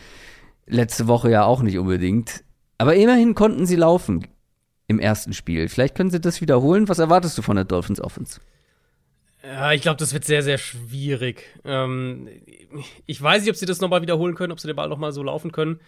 Letzte 0.67 1.07
Woche 1.07 1.31
ja 1.31 1.43
auch 1.45 1.61
nicht 1.63 1.77
unbedingt. 1.77 2.43
Aber 2.77 2.95
immerhin 2.95 3.35
konnten 3.35 3.65
sie 3.65 3.75
laufen 3.77 4.27
im 4.91 4.99
ersten 4.99 5.33
Spiel. 5.33 5.67
Vielleicht 5.67 5.95
können 5.95 6.11
sie 6.11 6.21
das 6.21 6.41
wiederholen. 6.41 6.87
Was 6.87 6.99
erwartest 6.99 7.37
du 7.37 7.41
von 7.41 7.55
der 7.55 7.65
Dolphins 7.65 7.99
Offense? 7.99 8.39
Ja, 9.43 9.71
ich 9.71 9.81
glaube, 9.81 9.97
das 9.97 10.13
wird 10.13 10.23
sehr, 10.23 10.43
sehr 10.43 10.59
schwierig. 10.59 11.43
Ähm, 11.65 12.29
ich 13.07 13.21
weiß 13.21 13.41
nicht, 13.41 13.49
ob 13.49 13.55
sie 13.55 13.65
das 13.65 13.81
nochmal 13.81 14.03
wiederholen 14.03 14.35
können, 14.35 14.51
ob 14.51 14.59
sie 14.59 14.67
den 14.67 14.75
Ball 14.75 14.89
nochmal 14.89 15.11
so 15.11 15.23
laufen 15.23 15.51
können 15.51 15.79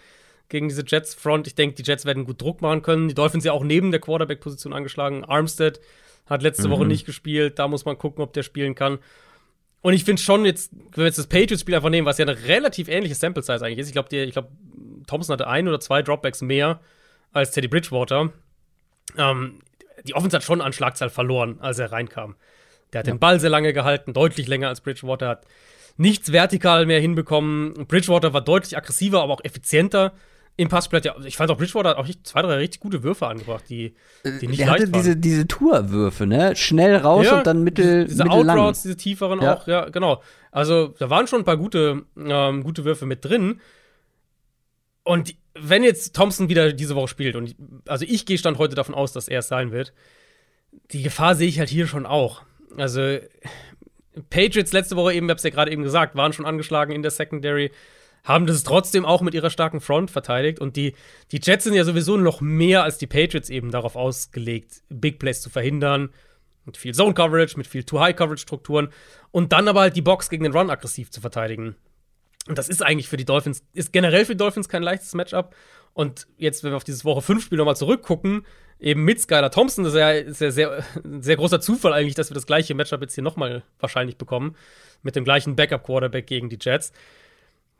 gegen 0.49 0.69
diese 0.69 0.83
Jets-Front. 0.85 1.47
Ich 1.47 1.55
denke, 1.55 1.75
die 1.75 1.83
Jets 1.83 2.05
werden 2.05 2.25
gut 2.25 2.41
Druck 2.41 2.61
machen 2.61 2.81
können. 2.81 3.07
Die 3.07 3.13
Dolphins 3.13 3.43
ja 3.43 3.51
auch 3.51 3.63
neben 3.63 3.91
der 3.91 3.99
Quarterback-Position 3.99 4.73
angeschlagen. 4.73 5.23
Armstead 5.23 5.79
hat 6.25 6.41
letzte 6.41 6.69
Woche 6.69 6.85
nicht 6.85 7.05
gespielt. 7.05 7.59
Da 7.59 7.67
muss 7.67 7.85
man 7.85 7.97
gucken, 7.97 8.23
ob 8.23 8.33
der 8.33 8.43
spielen 8.43 8.75
kann. 8.75 8.99
Und 9.81 9.93
ich 9.93 10.05
finde 10.05 10.21
schon 10.21 10.45
jetzt, 10.45 10.71
wenn 10.73 10.97
wir 10.97 11.05
jetzt 11.05 11.19
das 11.19 11.27
Patriots-Spiel 11.27 11.75
einfach 11.75 11.89
nehmen, 11.89 12.07
was 12.07 12.17
ja 12.17 12.25
eine 12.25 12.41
relativ 12.47 12.87
ähnliche 12.87 13.15
Sample-Size 13.15 13.63
eigentlich 13.63 13.79
ist. 13.79 13.87
Ich 13.87 13.93
glaube, 13.93 14.15
ich 14.15 14.31
glaub, 14.31 14.49
Thompson 15.05 15.33
hatte 15.33 15.47
ein 15.47 15.67
oder 15.67 15.79
zwei 15.79 16.01
Dropbacks 16.01 16.41
mehr 16.41 16.79
als 17.33 17.51
Teddy 17.51 17.67
Bridgewater. 17.67 18.31
Ähm, 19.17 19.59
die 20.05 20.15
Offense 20.15 20.35
hat 20.35 20.43
schon 20.43 20.61
an 20.61 20.73
Schlagzahl 20.73 21.09
verloren, 21.09 21.57
als 21.59 21.79
er 21.79 21.91
reinkam. 21.91 22.35
Der 22.91 22.99
hat 22.99 23.07
den 23.07 23.19
Ball 23.19 23.39
sehr 23.39 23.49
lange 23.49 23.73
gehalten, 23.73 24.13
deutlich 24.13 24.47
länger 24.47 24.67
als 24.67 24.81
Bridgewater, 24.81 25.27
hat 25.29 25.45
nichts 25.97 26.31
vertikal 26.31 26.85
mehr 26.85 26.99
hinbekommen. 26.99 27.73
Bridgewater 27.87 28.33
war 28.33 28.41
deutlich 28.41 28.77
aggressiver, 28.77 29.21
aber 29.23 29.33
auch 29.33 29.43
effizienter 29.43 30.13
im 30.55 30.69
ja, 30.69 31.15
ich 31.25 31.35
fand 31.35 31.49
auch 31.49 31.57
Bridgewater 31.57 31.89
hat 31.89 31.97
auch 31.97 32.07
zwei, 32.21 32.43
drei 32.43 32.57
richtig 32.57 32.79
gute 32.79 33.01
Würfe 33.01 33.25
angebracht, 33.25 33.63
die, 33.69 33.95
die 34.23 34.45
nicht 34.47 34.59
Der 34.59 34.69
hatte 34.69 34.83
leicht 34.83 34.93
waren. 34.93 35.01
diese, 35.01 35.17
diese 35.17 35.47
Tourwürfe, 35.47 36.27
ne? 36.27 36.55
Schnell 36.55 36.97
raus 36.97 37.25
Ja, 37.25 37.39
und 37.39 37.47
dann 37.47 37.63
mittel, 37.63 38.05
diese 38.05 38.23
mittellang. 38.23 38.59
Outroutes, 38.59 38.83
diese 38.83 38.95
tieferen 38.95 39.41
Ja. 39.41 39.55
auch, 39.55 39.65
ja, 39.65 39.89
genau. 39.89 40.21
Also 40.51 40.93
da 40.99 41.09
waren 41.09 41.25
schon 41.25 41.39
ein 41.41 41.45
paar 41.45 41.57
gute, 41.57 42.03
ähm, 42.15 42.63
gute 42.63 42.85
Würfe 42.85 43.07
mit 43.07 43.25
drin. 43.25 43.61
Und 45.03 45.29
die- 45.29 45.37
wenn 45.55 45.83
jetzt 45.83 46.15
Thompson 46.15 46.49
wieder 46.49 46.73
diese 46.73 46.95
Woche 46.95 47.07
spielt, 47.07 47.35
und 47.35 47.55
also 47.87 48.05
ich 48.07 48.25
gehe 48.25 48.37
stand 48.37 48.57
heute 48.57 48.75
davon 48.75 48.95
aus, 48.95 49.13
dass 49.13 49.27
er 49.27 49.39
es 49.39 49.47
sein 49.47 49.71
wird, 49.71 49.93
die 50.91 51.03
Gefahr 51.03 51.35
sehe 51.35 51.47
ich 51.47 51.59
halt 51.59 51.69
hier 51.69 51.87
schon 51.87 52.05
auch. 52.05 52.41
Also 52.77 53.19
Patriots 54.29 54.73
letzte 54.73 54.95
Woche 54.95 55.13
eben, 55.13 55.27
ich 55.27 55.31
hab's 55.31 55.43
ja 55.43 55.49
gerade 55.49 55.71
eben 55.71 55.83
gesagt, 55.83 56.15
waren 56.15 56.33
schon 56.33 56.45
angeschlagen 56.45 56.91
in 56.91 57.01
der 57.01 57.11
Secondary, 57.11 57.71
haben 58.23 58.47
das 58.47 58.63
trotzdem 58.63 59.05
auch 59.05 59.21
mit 59.21 59.33
ihrer 59.33 59.49
starken 59.49 59.81
Front 59.81 60.09
verteidigt 60.09 60.59
und 60.59 60.75
die, 60.75 60.95
die 61.31 61.39
Jets 61.43 61.65
sind 61.65 61.73
ja 61.73 61.83
sowieso 61.83 62.17
noch 62.17 62.41
mehr 62.41 62.83
als 62.83 62.97
die 62.97 63.07
Patriots 63.07 63.49
eben 63.49 63.69
darauf 63.69 63.95
ausgelegt, 63.95 64.81
Big 64.89 65.19
Plays 65.19 65.41
zu 65.41 65.49
verhindern, 65.49 66.09
mit 66.65 66.77
viel 66.77 66.93
Zone 66.93 67.13
Coverage, 67.13 67.57
mit 67.57 67.67
viel 67.67 67.83
Too 67.83 67.99
High 67.99 68.15
Coverage 68.15 68.41
Strukturen 68.41 68.89
und 69.31 69.51
dann 69.51 69.67
aber 69.67 69.81
halt 69.81 69.95
die 69.95 70.01
Box 70.01 70.29
gegen 70.29 70.45
den 70.45 70.53
Run 70.53 70.69
aggressiv 70.69 71.11
zu 71.11 71.19
verteidigen. 71.19 71.75
Und 72.47 72.57
das 72.57 72.67
ist 72.67 72.83
eigentlich 72.83 73.07
für 73.07 73.17
die 73.17 73.25
Dolphins, 73.25 73.63
ist 73.73 73.93
generell 73.93 74.25
für 74.25 74.33
die 74.33 74.37
Dolphins 74.37 74.67
kein 74.67 74.83
leichtes 74.83 75.13
Matchup. 75.13 75.55
Und 75.93 76.27
jetzt, 76.37 76.63
wenn 76.63 76.71
wir 76.71 76.77
auf 76.77 76.83
dieses 76.83 77.05
Woche 77.05 77.21
5 77.21 77.43
Spiel 77.43 77.57
nochmal 77.57 77.75
zurückgucken, 77.75 78.45
eben 78.79 79.05
mit 79.05 79.21
Skylar 79.21 79.51
Thompson, 79.51 79.83
das 79.83 79.93
ist 79.93 79.99
ja, 79.99 80.11
ist 80.11 80.41
ja 80.41 80.51
sehr, 80.51 80.83
sehr 81.19 81.35
großer 81.35 81.61
Zufall 81.61 81.93
eigentlich, 81.93 82.15
dass 82.15 82.29
wir 82.29 82.35
das 82.35 82.45
gleiche 82.45 82.73
Matchup 82.73 83.01
jetzt 83.01 83.15
hier 83.15 83.23
nochmal 83.23 83.63
wahrscheinlich 83.79 84.17
bekommen. 84.17 84.55
Mit 85.03 85.15
dem 85.15 85.23
gleichen 85.23 85.55
Backup-Quarterback 85.55 86.27
gegen 86.27 86.49
die 86.49 86.57
Jets. 86.59 86.91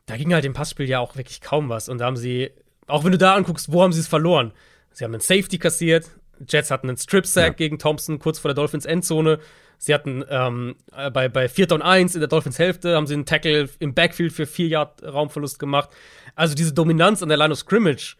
Da 0.06 0.16
ging 0.16 0.32
halt 0.32 0.44
im 0.44 0.52
Passspiel 0.52 0.88
ja 0.88 1.00
auch 1.00 1.16
wirklich 1.16 1.40
kaum 1.40 1.68
was. 1.68 1.88
Und 1.88 1.98
da 1.98 2.06
haben 2.06 2.16
sie, 2.16 2.50
auch 2.86 3.04
wenn 3.04 3.12
du 3.12 3.18
da 3.18 3.34
anguckst, 3.34 3.72
wo 3.72 3.82
haben 3.82 3.92
sie 3.92 4.00
es 4.00 4.08
verloren? 4.08 4.52
Sie 4.92 5.04
haben 5.04 5.12
einen 5.12 5.20
Safety 5.20 5.58
kassiert, 5.58 6.10
Jets 6.46 6.70
hatten 6.70 6.88
einen 6.88 6.96
Strip-Sack 6.96 7.46
ja. 7.46 7.52
gegen 7.52 7.78
Thompson 7.78 8.18
kurz 8.18 8.38
vor 8.38 8.48
der 8.48 8.54
Dolphins 8.54 8.84
Endzone. 8.84 9.40
Sie 9.84 9.92
hatten 9.92 10.24
ähm, 10.30 10.76
äh, 10.96 11.10
bei, 11.10 11.28
bei 11.28 11.46
4. 11.46 11.72
und 11.72 11.82
1 11.82 12.14
in 12.14 12.20
der 12.22 12.28
Dolphins 12.28 12.58
Hälfte 12.58 12.96
haben 12.96 13.06
sie 13.06 13.12
einen 13.12 13.26
Tackle 13.26 13.68
im 13.80 13.92
Backfield 13.92 14.32
für 14.32 14.46
4 14.46 14.68
Yard 14.68 15.02
Raumverlust 15.02 15.58
gemacht. 15.58 15.90
Also 16.34 16.54
diese 16.54 16.72
Dominanz 16.72 17.22
an 17.22 17.28
der 17.28 17.36
Line 17.36 17.52
of 17.52 17.58
Scrimmage, 17.58 18.16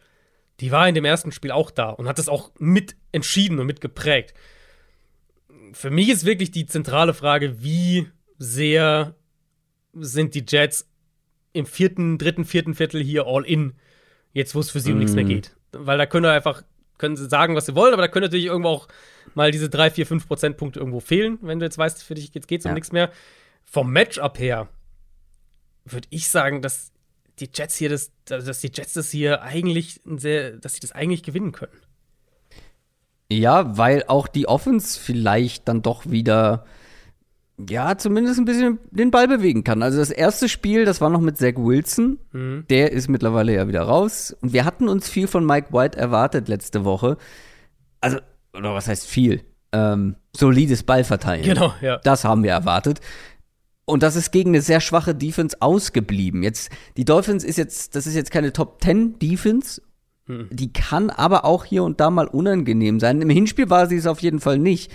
die 0.59 0.71
war 0.71 0.87
in 0.87 0.93
dem 0.93 1.05
ersten 1.05 1.31
Spiel 1.31 1.49
auch 1.49 1.71
da 1.71 1.89
und 1.89 2.07
hat 2.07 2.19
das 2.19 2.29
auch 2.29 2.51
mit 2.59 2.95
entschieden 3.11 3.57
und 3.57 3.65
mit 3.65 3.81
geprägt. 3.81 4.35
Für 5.73 5.89
mich 5.89 6.09
ist 6.09 6.23
wirklich 6.23 6.51
die 6.51 6.67
zentrale 6.67 7.15
Frage, 7.15 7.63
wie 7.63 8.09
sehr 8.37 9.15
sind 9.93 10.35
die 10.35 10.45
Jets 10.47 10.87
im 11.51 11.65
vierten, 11.65 12.19
dritten, 12.19 12.45
vierten 12.45 12.75
Viertel 12.75 13.01
hier 13.01 13.25
all 13.25 13.43
in, 13.43 13.73
jetzt 14.33 14.53
wo 14.53 14.59
es 14.59 14.69
für 14.69 14.79
sie 14.79 14.91
um 14.91 14.99
nichts 14.99 15.15
mehr 15.15 15.23
mhm. 15.23 15.29
geht. 15.29 15.55
Weil 15.71 15.97
da 15.97 16.05
können 16.05 16.27
einfach 16.27 16.61
können 16.97 17.15
sie 17.15 17.27
sagen, 17.27 17.55
was 17.55 17.65
sie 17.65 17.75
wollen, 17.75 17.93
aber 17.93 18.03
da 18.03 18.07
können 18.07 18.23
natürlich 18.23 18.45
irgendwo 18.45 18.69
auch 18.69 18.87
mal 19.33 19.51
diese 19.51 19.69
3, 19.69 19.91
4, 19.91 20.07
5 20.07 20.27
Prozentpunkte 20.27 20.79
irgendwo 20.79 20.99
fehlen, 20.99 21.37
wenn 21.41 21.59
du 21.59 21.65
jetzt 21.65 21.77
weißt, 21.77 22.03
für 22.03 22.15
dich 22.15 22.33
jetzt 22.33 22.47
geht's 22.47 22.65
um 22.65 22.69
ja. 22.69 22.75
nichts 22.75 22.91
mehr. 22.91 23.11
Vom 23.65 23.91
Matchup 23.91 24.39
her 24.39 24.69
würde 25.85 26.07
ich 26.11 26.29
sagen, 26.29 26.61
dass 26.61 26.91
die 27.39 27.49
Jets 27.53 27.75
hier 27.75 27.89
das, 27.89 28.11
dass 28.25 28.61
die 28.61 28.71
Jets 28.73 28.93
das 28.93 29.11
hier 29.11 29.41
eigentlich 29.41 29.99
sehr, 30.05 30.51
dass 30.51 30.75
sie 30.75 30.79
das 30.79 30.93
eigentlich 30.93 31.23
gewinnen 31.23 31.51
können. 31.51 31.77
Ja, 33.31 33.77
weil 33.77 34.03
auch 34.07 34.27
die 34.27 34.47
Offense 34.47 34.99
vielleicht 34.99 35.67
dann 35.67 35.81
doch 35.81 36.09
wieder 36.09 36.65
ja, 37.57 37.97
zumindest 37.97 38.39
ein 38.39 38.45
bisschen 38.45 38.79
den 38.91 39.11
Ball 39.11 39.27
bewegen 39.27 39.63
kann. 39.63 39.81
Also 39.81 39.99
das 39.99 40.09
erste 40.09 40.49
Spiel, 40.49 40.83
das 40.85 40.99
war 40.99 41.09
noch 41.09 41.21
mit 41.21 41.37
Zach 41.37 41.53
Wilson. 41.55 42.19
Mhm. 42.33 42.65
Der 42.69 42.91
ist 42.91 43.07
mittlerweile 43.07 43.53
ja 43.53 43.67
wieder 43.67 43.83
raus. 43.83 44.35
Und 44.41 44.51
wir 44.51 44.65
hatten 44.65 44.89
uns 44.89 45.07
viel 45.07 45.27
von 45.27 45.45
Mike 45.45 45.71
White 45.71 45.97
erwartet 45.97 46.49
letzte 46.49 46.83
Woche. 46.83 47.17
Also, 48.01 48.17
oder 48.53 48.73
was 48.73 48.87
heißt 48.87 49.07
viel? 49.07 49.41
Ähm, 49.71 50.15
solides 50.35 50.83
Ballverteilen. 50.83 51.45
Genau, 51.45 51.73
ja. 51.81 51.97
Das 52.03 52.25
haben 52.25 52.43
wir 52.43 52.51
erwartet. 52.51 52.99
Und 53.85 54.03
das 54.03 54.15
ist 54.15 54.31
gegen 54.31 54.49
eine 54.49 54.61
sehr 54.61 54.81
schwache 54.81 55.15
Defense 55.15 55.57
ausgeblieben. 55.61 56.43
Jetzt, 56.43 56.71
die 56.97 57.05
Dolphins 57.05 57.43
ist 57.43 57.57
jetzt, 57.57 57.95
das 57.95 58.07
ist 58.07 58.15
jetzt 58.15 58.31
keine 58.31 58.51
Top 58.51 58.81
10 58.81 59.19
Defense. 59.19 59.81
Mhm. 60.27 60.49
Die 60.51 60.73
kann 60.73 61.09
aber 61.09 61.45
auch 61.45 61.63
hier 61.63 61.83
und 61.83 61.99
da 61.99 62.09
mal 62.09 62.27
unangenehm 62.27 62.99
sein. 62.99 63.21
Im 63.21 63.29
Hinspiel 63.29 63.69
war 63.69 63.87
sie 63.87 63.95
es 63.95 64.07
auf 64.07 64.19
jeden 64.19 64.39
Fall 64.39 64.57
nicht. 64.57 64.91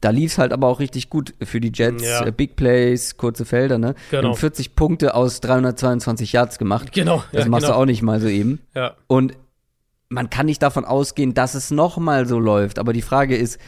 Da 0.00 0.10
lief 0.10 0.32
es 0.32 0.38
halt 0.38 0.52
aber 0.52 0.68
auch 0.68 0.80
richtig 0.80 1.08
gut 1.08 1.32
für 1.42 1.60
die 1.60 1.72
Jets. 1.74 2.04
Ja. 2.04 2.26
Äh, 2.26 2.32
Big 2.32 2.56
Plays, 2.56 3.16
kurze 3.16 3.44
Felder, 3.44 3.78
ne? 3.78 3.94
Genau. 4.10 4.28
Haben 4.28 4.36
40 4.36 4.76
Punkte 4.76 5.14
aus 5.14 5.40
322 5.40 6.32
Yards 6.32 6.58
gemacht. 6.58 6.92
Genau. 6.92 7.24
Das 7.32 7.44
ja, 7.44 7.50
machst 7.50 7.66
genau. 7.66 7.78
du 7.78 7.82
auch 7.82 7.86
nicht 7.86 8.02
mal 8.02 8.20
so 8.20 8.28
eben. 8.28 8.60
Ja. 8.74 8.96
Und 9.06 9.34
man 10.08 10.30
kann 10.30 10.46
nicht 10.46 10.62
davon 10.62 10.84
ausgehen, 10.84 11.34
dass 11.34 11.54
es 11.54 11.70
noch 11.70 11.96
mal 11.96 12.26
so 12.26 12.38
läuft. 12.38 12.78
Aber 12.78 12.92
die 12.92 13.02
Frage 13.02 13.36
ist, 13.36 13.58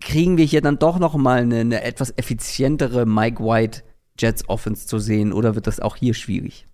kriegen 0.00 0.36
wir 0.36 0.44
hier 0.44 0.60
dann 0.60 0.78
doch 0.78 0.98
noch 0.98 1.14
mal 1.14 1.42
eine, 1.42 1.60
eine 1.60 1.82
etwas 1.82 2.12
effizientere 2.16 3.06
Mike 3.06 3.42
White 3.42 3.82
Jets 4.18 4.48
Offense 4.48 4.86
zu 4.86 4.98
sehen 4.98 5.32
oder 5.32 5.54
wird 5.54 5.66
das 5.66 5.80
auch 5.80 5.96
hier 5.96 6.14
schwierig? 6.14 6.66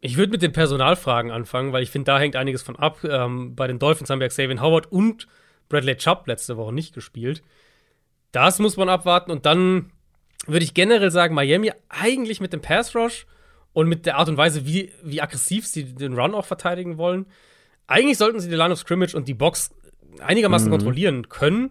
Ich 0.00 0.16
würde 0.16 0.32
mit 0.32 0.42
den 0.42 0.52
Personalfragen 0.52 1.30
anfangen, 1.30 1.72
weil 1.72 1.82
ich 1.82 1.90
finde, 1.90 2.06
da 2.06 2.20
hängt 2.20 2.36
einiges 2.36 2.62
von 2.62 2.76
ab. 2.76 2.98
Ähm, 3.04 3.56
bei 3.56 3.66
den 3.66 3.78
Dolphins 3.78 4.10
haben 4.10 4.20
wir 4.20 4.28
Xavier 4.28 4.60
Howard 4.60 4.92
und 4.92 5.26
Bradley 5.68 5.96
Chubb 5.96 6.26
letzte 6.26 6.56
Woche 6.56 6.72
nicht 6.72 6.94
gespielt. 6.94 7.42
Das 8.32 8.58
muss 8.58 8.76
man 8.76 8.88
abwarten. 8.88 9.30
Und 9.30 9.46
dann 9.46 9.92
würde 10.46 10.64
ich 10.64 10.74
generell 10.74 11.10
sagen, 11.10 11.34
Miami 11.34 11.72
eigentlich 11.88 12.40
mit 12.40 12.52
dem 12.52 12.60
Pass 12.60 12.94
Rush 12.94 13.26
und 13.72 13.88
mit 13.88 14.06
der 14.06 14.16
Art 14.16 14.28
und 14.28 14.36
Weise, 14.36 14.66
wie, 14.66 14.92
wie 15.02 15.20
aggressiv 15.20 15.66
sie 15.66 15.84
den 15.94 16.18
Run 16.18 16.34
auch 16.34 16.46
verteidigen 16.46 16.98
wollen. 16.98 17.26
Eigentlich 17.86 18.18
sollten 18.18 18.40
sie 18.40 18.48
die 18.48 18.56
Line 18.56 18.72
of 18.72 18.78
Scrimmage 18.78 19.14
und 19.14 19.28
die 19.28 19.34
Box 19.34 19.70
einigermaßen 20.20 20.68
mhm. 20.68 20.72
kontrollieren 20.72 21.28
können. 21.28 21.70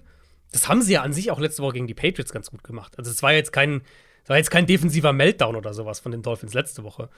Das 0.51 0.68
haben 0.68 0.82
sie 0.82 0.93
ja 0.93 1.01
an 1.01 1.14
sich 1.14 1.32
auch 1.32 1.39
letzte 1.39 1.62
Woche 1.62 1.74
gegen 1.74 1.88
die 1.88 1.93
Patriots 1.93 2.32
ganz 2.32 2.49
gut 2.49 2.64
gemacht. 2.64 2.93
Also 2.97 3.12
es 3.12 3.22
war 3.22 3.34
jetzt 3.34 3.51
kein, 3.51 3.82
war 4.26 4.38
jetzt 4.38 4.51
kein 4.51 4.66
defensiver 4.66 5.14
Meltdown 5.14 5.55
oder 5.55 5.74
sowas 5.74 5.99
von 5.99 6.12
den 6.12 6.22
Dolphins 6.22 6.53
letzte 6.53 6.84
Woche. 6.84 7.10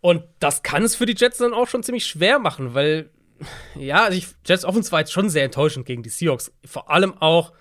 Und 0.00 0.24
das 0.40 0.62
kann 0.62 0.82
es 0.82 0.96
für 0.96 1.06
die 1.06 1.14
Jets 1.16 1.38
dann 1.38 1.54
auch 1.54 1.68
schon 1.68 1.82
ziemlich 1.82 2.06
schwer 2.06 2.38
machen, 2.38 2.74
weil, 2.74 3.10
ja, 3.76 4.04
also 4.04 4.18
ich, 4.18 4.28
Jets 4.44 4.64
Offense 4.64 4.90
war 4.90 5.00
jetzt 5.00 5.12
schon 5.12 5.30
sehr 5.30 5.44
enttäuschend 5.44 5.86
gegen 5.86 6.02
die 6.02 6.10
Seahawks. 6.10 6.52
Vor 6.64 6.90
allem 6.90 7.16
auch, 7.18 7.52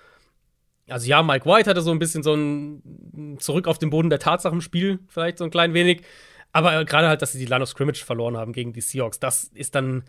also 0.92 1.08
ja, 1.08 1.24
Mike 1.24 1.46
White 1.46 1.70
hatte 1.70 1.82
so 1.82 1.92
ein 1.92 2.00
bisschen 2.00 2.24
so 2.24 2.34
ein 2.34 3.38
Zurück 3.40 3.68
auf 3.68 3.80
den 3.80 3.90
Boden 3.90 4.10
der 4.10 4.20
Tatsachen 4.20 4.62
Spiel, 4.62 5.00
vielleicht 5.08 5.38
so 5.38 5.44
ein 5.44 5.52
klein 5.52 5.74
wenig. 5.74 6.04
Aber 6.52 6.84
gerade 6.86 7.08
halt, 7.08 7.22
dass 7.22 7.32
sie 7.32 7.40
die 7.40 7.46
Line 7.46 7.64
of 7.64 7.70
Scrimmage 7.70 8.04
verloren 8.04 8.38
haben 8.38 8.54
gegen 8.54 8.74
die 8.74 8.82
Seahawks, 8.82 9.20
das 9.20 9.46
ist 9.54 9.76
dann, 9.76 10.04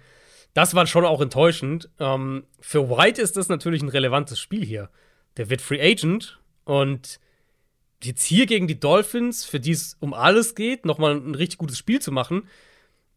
das 0.54 0.74
war 0.74 0.86
schon 0.86 1.04
auch 1.04 1.20
enttäuschend. 1.20 1.88
Ähm, 2.00 2.44
für 2.60 2.90
White 2.90 3.22
ist 3.22 3.36
das 3.36 3.48
natürlich 3.48 3.82
ein 3.82 3.88
relevantes 3.88 4.40
Spiel 4.40 4.64
hier. 4.64 4.90
Der 5.36 5.50
wird 5.50 5.60
Free 5.60 5.80
Agent 5.80 6.40
und 6.64 7.20
jetzt 8.02 8.24
hier 8.24 8.46
gegen 8.46 8.66
die 8.66 8.80
Dolphins, 8.80 9.44
für 9.44 9.60
die 9.60 9.70
es 9.70 9.96
um 10.00 10.12
alles 10.14 10.54
geht, 10.54 10.84
nochmal 10.84 11.14
ein 11.14 11.34
richtig 11.34 11.58
gutes 11.58 11.78
Spiel 11.78 12.00
zu 12.00 12.10
machen, 12.10 12.48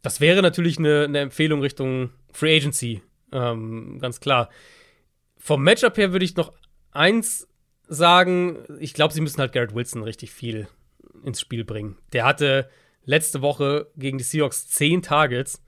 das 0.05 0.21
wäre 0.21 0.43
natürlich 0.43 0.77
eine, 0.77 1.05
eine 1.05 1.19
Empfehlung 1.19 1.61
Richtung 1.61 2.11
Free 2.31 2.55
Agency, 2.57 3.01
ähm, 3.31 3.97
ganz 3.99 4.19
klar. 4.19 4.49
Vom 5.37 5.63
Matchup 5.63 5.97
her 5.97 6.11
würde 6.11 6.25
ich 6.25 6.35
noch 6.35 6.53
eins 6.91 7.47
sagen, 7.87 8.65
ich 8.79 8.93
glaube, 8.93 9.13
sie 9.13 9.21
müssen 9.21 9.39
halt 9.39 9.53
Garrett 9.53 9.75
Wilson 9.75 10.03
richtig 10.03 10.31
viel 10.31 10.67
ins 11.23 11.39
Spiel 11.39 11.63
bringen. 11.63 11.97
Der 12.13 12.25
hatte 12.25 12.69
letzte 13.03 13.41
Woche 13.41 13.87
gegen 13.95 14.17
die 14.17 14.23
Seahawks 14.23 14.67
10 14.67 15.01
Targets, 15.01 15.61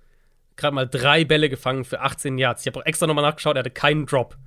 gerade 0.55 0.75
mal 0.75 0.87
drei 0.87 1.23
Bälle 1.23 1.49
gefangen 1.49 1.85
für 1.85 2.01
18 2.01 2.37
Yards. 2.37 2.61
Ich 2.61 2.67
habe 2.67 2.79
auch 2.79 2.85
extra 2.85 3.07
nochmal 3.07 3.23
nachgeschaut, 3.23 3.55
er 3.55 3.59
hatte 3.59 3.71
keinen 3.71 4.05
Drop. 4.05 4.37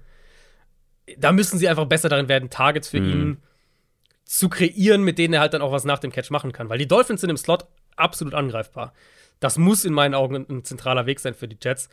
Da 1.17 1.33
müssen 1.33 1.59
sie 1.59 1.69
einfach 1.69 1.87
besser 1.87 2.09
darin 2.09 2.29
werden, 2.29 2.51
Targets 2.51 2.89
für 2.89 3.01
mhm. 3.01 3.11
ihn 3.11 3.43
zu 4.25 4.49
kreieren, 4.49 5.03
mit 5.03 5.19
denen 5.19 5.35
er 5.35 5.41
halt 5.41 5.55
dann 5.55 5.63
auch 5.63 5.73
was 5.73 5.85
nach 5.85 5.99
dem 5.99 6.13
Catch 6.13 6.31
machen 6.31 6.53
kann. 6.53 6.69
Weil 6.69 6.79
die 6.79 6.87
Dolphins 6.87 7.21
sind 7.21 7.31
im 7.31 7.37
Slot 7.37 7.67
absolut 7.97 8.35
angreifbar. 8.35 8.93
Das 9.41 9.59
muss 9.59 9.85
in 9.85 9.93
meinen 9.93 10.15
Augen 10.15 10.47
ein 10.49 10.65
zentraler 10.65 11.07
Weg 11.07 11.19
sein 11.19 11.35
für 11.35 11.49
die 11.49 11.59
Jets. 11.61 11.89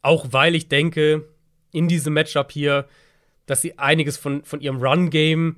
Auch 0.00 0.26
weil 0.30 0.54
ich 0.54 0.68
denke, 0.68 1.28
in 1.70 1.88
diesem 1.88 2.14
Matchup 2.14 2.50
hier 2.52 2.86
dass 3.46 3.62
sie 3.62 3.78
einiges 3.78 4.16
von, 4.16 4.44
von 4.44 4.60
ihrem 4.60 4.82
Run-Game 4.82 5.56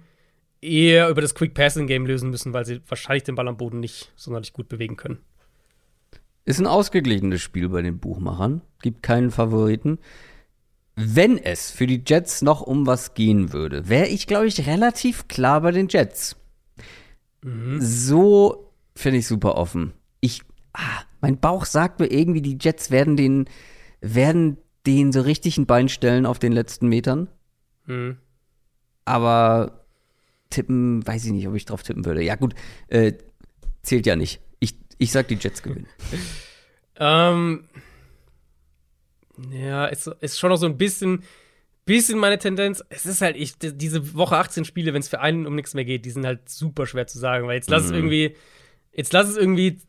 eher 0.60 1.08
über 1.10 1.20
das 1.20 1.34
Quick-Passing-Game 1.34 2.06
lösen 2.06 2.30
müssen, 2.30 2.52
weil 2.52 2.64
sie 2.64 2.80
wahrscheinlich 2.88 3.24
den 3.24 3.34
Ball 3.34 3.48
am 3.48 3.56
Boden 3.56 3.80
nicht 3.80 4.12
sonderlich 4.16 4.52
gut 4.52 4.68
bewegen 4.68 4.96
können. 4.96 5.18
Ist 6.46 6.60
ein 6.60 6.66
ausgeglichenes 6.66 7.42
Spiel 7.42 7.68
bei 7.68 7.82
den 7.82 7.98
Buchmachern. 7.98 8.62
Gibt 8.82 9.02
keinen 9.02 9.30
Favoriten. 9.30 9.98
Wenn 10.96 11.38
es 11.38 11.70
für 11.70 11.86
die 11.86 12.02
Jets 12.06 12.42
noch 12.42 12.60
um 12.60 12.86
was 12.86 13.14
gehen 13.14 13.52
würde, 13.52 13.88
wäre 13.88 14.06
ich, 14.06 14.26
glaube 14.26 14.46
ich, 14.46 14.66
relativ 14.66 15.26
klar 15.26 15.60
bei 15.62 15.72
den 15.72 15.88
Jets. 15.88 16.36
Mhm. 17.42 17.80
So 17.80 18.70
finde 18.94 19.18
ich 19.18 19.26
super 19.26 19.56
offen. 19.56 19.92
Ich, 20.20 20.42
ah, 20.72 21.02
mein 21.20 21.38
Bauch 21.38 21.64
sagt 21.64 21.98
mir 21.98 22.06
irgendwie, 22.06 22.42
die 22.42 22.58
Jets 22.60 22.90
werden 22.90 23.16
den, 23.16 23.46
werden 24.00 24.58
den 24.86 25.12
so 25.12 25.22
richtig 25.22 25.58
ein 25.58 25.66
Bein 25.66 25.88
stellen 25.88 26.26
auf 26.26 26.38
den 26.38 26.52
letzten 26.52 26.88
Metern. 26.88 27.28
Mhm. 27.86 28.18
Aber 29.04 29.84
tippen, 30.50 31.06
weiß 31.06 31.24
ich 31.26 31.32
nicht, 31.32 31.48
ob 31.48 31.54
ich 31.54 31.64
drauf 31.64 31.82
tippen 31.82 32.04
würde. 32.04 32.22
Ja, 32.22 32.36
gut, 32.36 32.54
äh, 32.88 33.14
zählt 33.82 34.06
ja 34.06 34.16
nicht. 34.16 34.40
Ich, 34.60 34.76
ich 34.98 35.12
sag, 35.12 35.28
die 35.28 35.34
Jets 35.34 35.62
gewinnen. 35.62 35.86
ähm, 36.96 37.68
ja, 39.50 39.86
ist, 39.86 40.06
ist 40.20 40.38
schon 40.38 40.50
noch 40.50 40.56
so 40.56 40.66
ein 40.66 40.78
bisschen, 40.78 41.24
bisschen 41.84 42.18
meine 42.18 42.38
Tendenz. 42.38 42.82
Es 42.88 43.04
ist 43.04 43.20
halt, 43.20 43.36
ich, 43.36 43.54
diese 43.58 44.14
Woche 44.14 44.36
18 44.36 44.64
Spiele, 44.64 44.94
wenn 44.94 45.00
es 45.00 45.08
für 45.08 45.20
einen 45.20 45.46
um 45.46 45.54
nichts 45.54 45.74
mehr 45.74 45.84
geht, 45.84 46.04
die 46.04 46.10
sind 46.10 46.24
halt 46.24 46.48
super 46.48 46.86
schwer 46.86 47.06
zu 47.06 47.18
sagen, 47.18 47.46
weil 47.46 47.56
jetzt 47.56 47.70
lass 47.70 47.84
mhm. 47.84 47.88
es 47.88 47.94
irgendwie, 47.96 48.36
jetzt 48.92 49.12
lass 49.12 49.28
es 49.28 49.36
irgendwie 49.36 49.80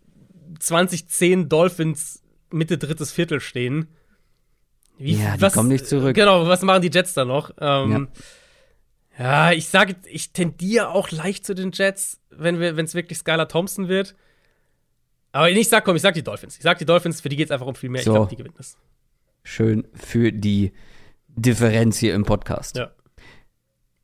2010 0.60 1.50
Dolphins 1.50 2.24
Mitte 2.52 2.78
drittes 2.78 3.12
Viertel 3.12 3.40
stehen. 3.40 3.88
Wie, 4.98 5.18
ja, 5.18 5.36
die 5.36 5.42
was, 5.42 5.54
kommen 5.54 5.70
nicht 5.70 5.88
zurück. 5.88 6.16
Genau, 6.16 6.48
was 6.48 6.62
machen 6.62 6.82
die 6.82 6.92
Jets 6.92 7.14
da 7.14 7.26
noch? 7.26 7.52
Ähm, 7.60 8.10
ja. 9.18 9.50
ja. 9.50 9.52
ich 9.52 9.68
sage, 9.68 9.96
ich 10.06 10.32
tendiere 10.32 10.90
auch 10.90 11.12
leicht 11.12 11.46
zu 11.46 11.54
den 11.54 11.72
Jets, 11.72 12.20
wenn 12.30 12.62
es 12.62 12.96
wirklich 12.96 13.20
Skylar 13.20 13.48
Thompson 13.48 13.88
wird. 13.88 14.16
Aber 15.32 15.50
ich 15.50 15.68
sag, 15.68 15.84
komm, 15.84 15.98
ich 15.98 16.02
sag 16.02 16.14
die 16.14 16.24
Dolphins. 16.24 16.56
Ich 16.56 16.64
sag 16.64 16.78
die 16.78 16.86
Dolphins, 16.86 17.20
für 17.20 17.28
die 17.28 17.36
geht 17.36 17.48
es 17.48 17.52
einfach 17.52 17.68
um 17.68 17.76
viel 17.76 17.90
mehr. 17.90 18.02
So. 18.04 18.12
Ich 18.12 18.16
glaube, 18.16 18.30
die 18.30 18.38
gewinnen 18.38 18.56
das. 18.58 18.78
Schön 19.44 19.86
für 19.94 20.32
die 20.32 20.72
Differenz 21.28 21.98
hier 21.98 22.16
im 22.16 22.24
Podcast. 22.24 22.78
Ja. 22.78 22.92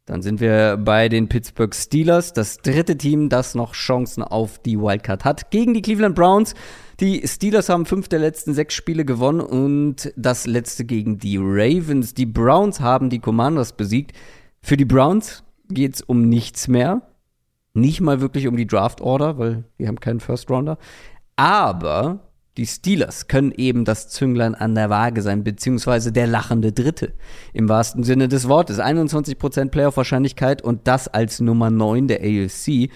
Dann 0.05 0.21
sind 0.21 0.41
wir 0.41 0.75
bei 0.77 1.07
den 1.07 1.29
Pittsburgh 1.29 1.73
Steelers, 1.73 2.33
das 2.33 2.57
dritte 2.57 2.97
Team, 2.97 3.29
das 3.29 3.55
noch 3.55 3.73
Chancen 3.73 4.23
auf 4.23 4.59
die 4.59 4.77
Wildcard 4.77 5.23
hat, 5.23 5.51
gegen 5.51 5.73
die 5.73 5.81
Cleveland 5.81 6.15
Browns. 6.15 6.53
Die 7.01 7.27
Steelers 7.27 7.67
haben 7.67 7.87
fünf 7.87 8.09
der 8.09 8.19
letzten 8.19 8.53
sechs 8.53 8.75
Spiele 8.75 9.05
gewonnen 9.05 9.41
und 9.41 10.13
das 10.15 10.45
letzte 10.45 10.85
gegen 10.85 11.17
die 11.17 11.37
Ravens. 11.37 12.13
Die 12.13 12.27
Browns 12.27 12.79
haben 12.79 13.09
die 13.09 13.17
Commanders 13.17 13.73
besiegt. 13.73 14.15
Für 14.61 14.77
die 14.77 14.85
Browns 14.85 15.43
geht 15.67 15.95
es 15.95 16.01
um 16.03 16.29
nichts 16.29 16.67
mehr. 16.67 17.01
Nicht 17.73 18.01
mal 18.01 18.21
wirklich 18.21 18.47
um 18.47 18.55
die 18.55 18.67
Draft 18.67 19.01
Order, 19.01 19.39
weil 19.39 19.63
wir 19.77 19.87
haben 19.87 19.99
keinen 19.99 20.19
First 20.19 20.51
Rounder. 20.51 20.77
Aber 21.35 22.19
die 22.57 22.67
Steelers 22.67 23.27
können 23.27 23.51
eben 23.51 23.83
das 23.83 24.09
Zünglein 24.09 24.53
an 24.53 24.75
der 24.75 24.91
Waage 24.91 25.23
sein, 25.23 25.43
beziehungsweise 25.43 26.11
der 26.11 26.27
lachende 26.27 26.71
Dritte. 26.71 27.13
Im 27.51 27.67
wahrsten 27.67 28.03
Sinne 28.03 28.27
des 28.27 28.47
Wortes. 28.47 28.79
21% 28.79 29.69
Playoff-Wahrscheinlichkeit 29.69 30.61
und 30.61 30.87
das 30.87 31.07
als 31.07 31.39
Nummer 31.39 31.71
9 31.71 32.07
der 32.07 32.19
AFC, 32.19 32.91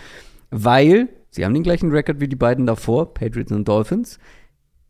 weil 0.51 1.09
sie 1.35 1.45
haben 1.45 1.53
den 1.53 1.63
gleichen 1.63 1.91
Rekord 1.91 2.19
wie 2.19 2.27
die 2.27 2.35
beiden 2.35 2.65
davor, 2.65 3.13
Patriots 3.13 3.51
und 3.51 3.67
Dolphins. 3.67 4.19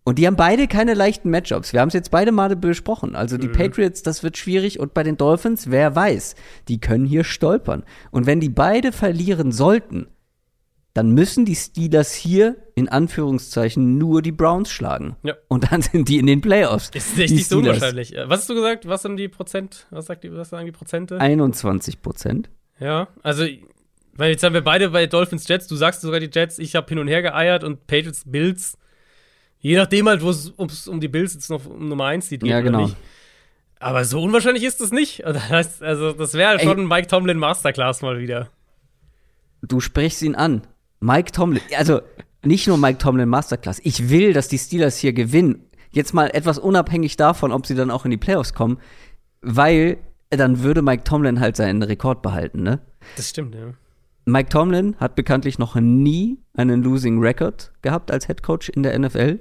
Und 0.06 0.20
die 0.20 0.28
haben 0.28 0.36
beide 0.36 0.68
keine 0.68 0.94
leichten 0.94 1.32
Matchups. 1.32 1.74
Wir 1.74 1.82
haben 1.82 1.88
es 1.88 1.96
jetzt 1.96 2.12
beide 2.12 2.32
Male 2.32 2.56
besprochen. 2.56 3.16
Also 3.16 3.38
die 3.38 3.48
mhm. 3.48 3.54
Patriots, 3.54 4.04
das 4.04 4.22
wird 4.22 4.38
schwierig. 4.38 4.80
Und 4.80 4.94
bei 4.94 5.02
den 5.02 5.18
Dolphins, 5.18 5.72
wer 5.72 5.96
weiß, 5.96 6.36
die 6.68 6.80
können 6.80 7.06
hier 7.06 7.24
stolpern. 7.24 7.84
Und 8.12 8.28
wenn 8.28 8.40
die 8.40 8.50
beide 8.50 8.92
verlieren 8.92 9.52
sollten, 9.52 10.08
dann 10.94 11.12
müssen 11.12 11.44
die 11.44 11.56
Steelers 11.56 12.14
hier 12.14 12.56
in 12.76 12.88
Anführungszeichen 12.88 13.98
nur 13.98 14.22
die 14.22 14.32
Browns 14.32 14.72
schlagen. 14.72 15.18
Ja. 15.24 15.34
Und 15.50 15.72
dann 15.72 15.82
sind 15.82 16.08
die 16.08 16.20
in 16.20 16.28
den 16.28 16.40
Playoffs. 16.40 16.90
Ist 16.94 17.18
echt 17.18 17.34
nicht 17.34 17.50
so 17.50 17.58
unwahrscheinlich. 17.58 18.16
Äh, 18.16 18.30
was 18.30 18.42
hast 18.42 18.50
du 18.50 18.56
gesagt? 18.56 18.88
Was 18.88 19.02
sind 19.02 19.18
die 19.18 19.28
Prozent? 19.28 19.88
Was 19.90 20.06
sagt 20.06 20.24
die, 20.24 20.32
was 20.32 20.52
sagen 20.52 20.68
die 20.68 20.72
Prozente? 20.72 21.20
21 21.20 22.02
Prozent. 22.02 22.50
Ja, 22.80 23.10
also, 23.24 23.46
weil 24.16 24.32
jetzt 24.32 24.44
haben 24.44 24.54
wir 24.54 24.64
beide 24.64 24.90
bei 24.90 25.08
Dolphins 25.08 25.48
Jets, 25.48 25.68
du 25.68 25.76
sagst 25.76 26.02
sogar 26.02 26.20
die 26.20 26.30
Jets, 26.32 26.60
ich 26.60 26.76
habe 26.76 26.88
hin 26.88 27.00
und 27.00 27.08
her 27.08 27.22
geeiert 27.22 27.64
und 27.64 27.86
Patriots 27.88 28.24
Bills. 28.26 28.78
Je 29.60 29.76
nachdem 29.76 30.08
halt, 30.08 30.22
wo 30.22 30.30
es 30.30 30.50
um 30.88 31.00
die 31.00 31.08
Bills 31.08 31.34
jetzt 31.34 31.50
noch 31.50 31.66
um 31.66 31.90
Nummer 31.90 32.06
1 32.06 32.30
geht. 32.30 32.44
Ja, 32.46 32.62
genau. 32.62 32.92
Aber 33.80 34.06
so 34.06 34.22
unwahrscheinlich 34.22 34.64
ist 34.64 34.80
es 34.82 34.92
nicht. 34.92 35.24
Also, 35.80 36.14
das 36.14 36.34
wäre 36.34 36.50
halt 36.50 36.62
schon 36.62 36.88
Mike 36.88 37.08
Tomlin 37.08 37.38
Masterclass 37.38 38.02
mal 38.02 38.20
wieder. 38.20 38.50
Du 39.62 39.80
sprichst 39.80 40.22
ihn 40.22 40.36
an. 40.36 40.62
Mike 41.00 41.32
Tomlin, 41.32 41.62
also 41.78 42.02
nicht 42.44 42.68
nur 42.68 42.78
Mike 42.78 43.00
Tomlin 43.00 43.28
Masterclass. 43.28 43.80
Ich 43.84 44.10
will, 44.10 44.34
dass 44.34 44.48
die 44.48 44.58
Steelers 44.58 44.98
hier 44.98 45.14
gewinnen. 45.14 45.66
Jetzt 45.92 46.14
mal 46.14 46.28
etwas 46.28 46.58
unabhängig 46.58 47.18
davon, 47.18 47.52
ob 47.52 47.66
sie 47.66 47.76
dann 47.76 47.92
auch 47.92 48.06
in 48.06 48.12
die 48.12 48.18
Playoffs 48.18 48.54
kommen, 48.54 48.80
weil 49.42 49.98
dann 50.30 50.64
würde 50.64 50.82
Mike 50.82 51.04
Tomlin 51.04 51.40
halt 51.40 51.56
seinen 51.56 51.82
Rekord 51.82 52.22
behalten, 52.22 52.64
ne? 52.64 52.80
Das 53.18 53.30
stimmt, 53.30 53.56
ja. 53.56 53.74
Mike 54.26 54.50
Tomlin 54.50 54.96
hat 54.98 55.16
bekanntlich 55.16 55.60
noch 55.60 55.76
nie 55.76 56.40
einen 56.56 56.82
Losing 56.82 57.20
Record 57.20 57.72
gehabt 57.84 58.12
als 58.12 58.26
Head 58.26 58.42
Coach 58.42 58.70
in 58.70 58.82
der 58.84 58.98
NFL. 58.98 59.40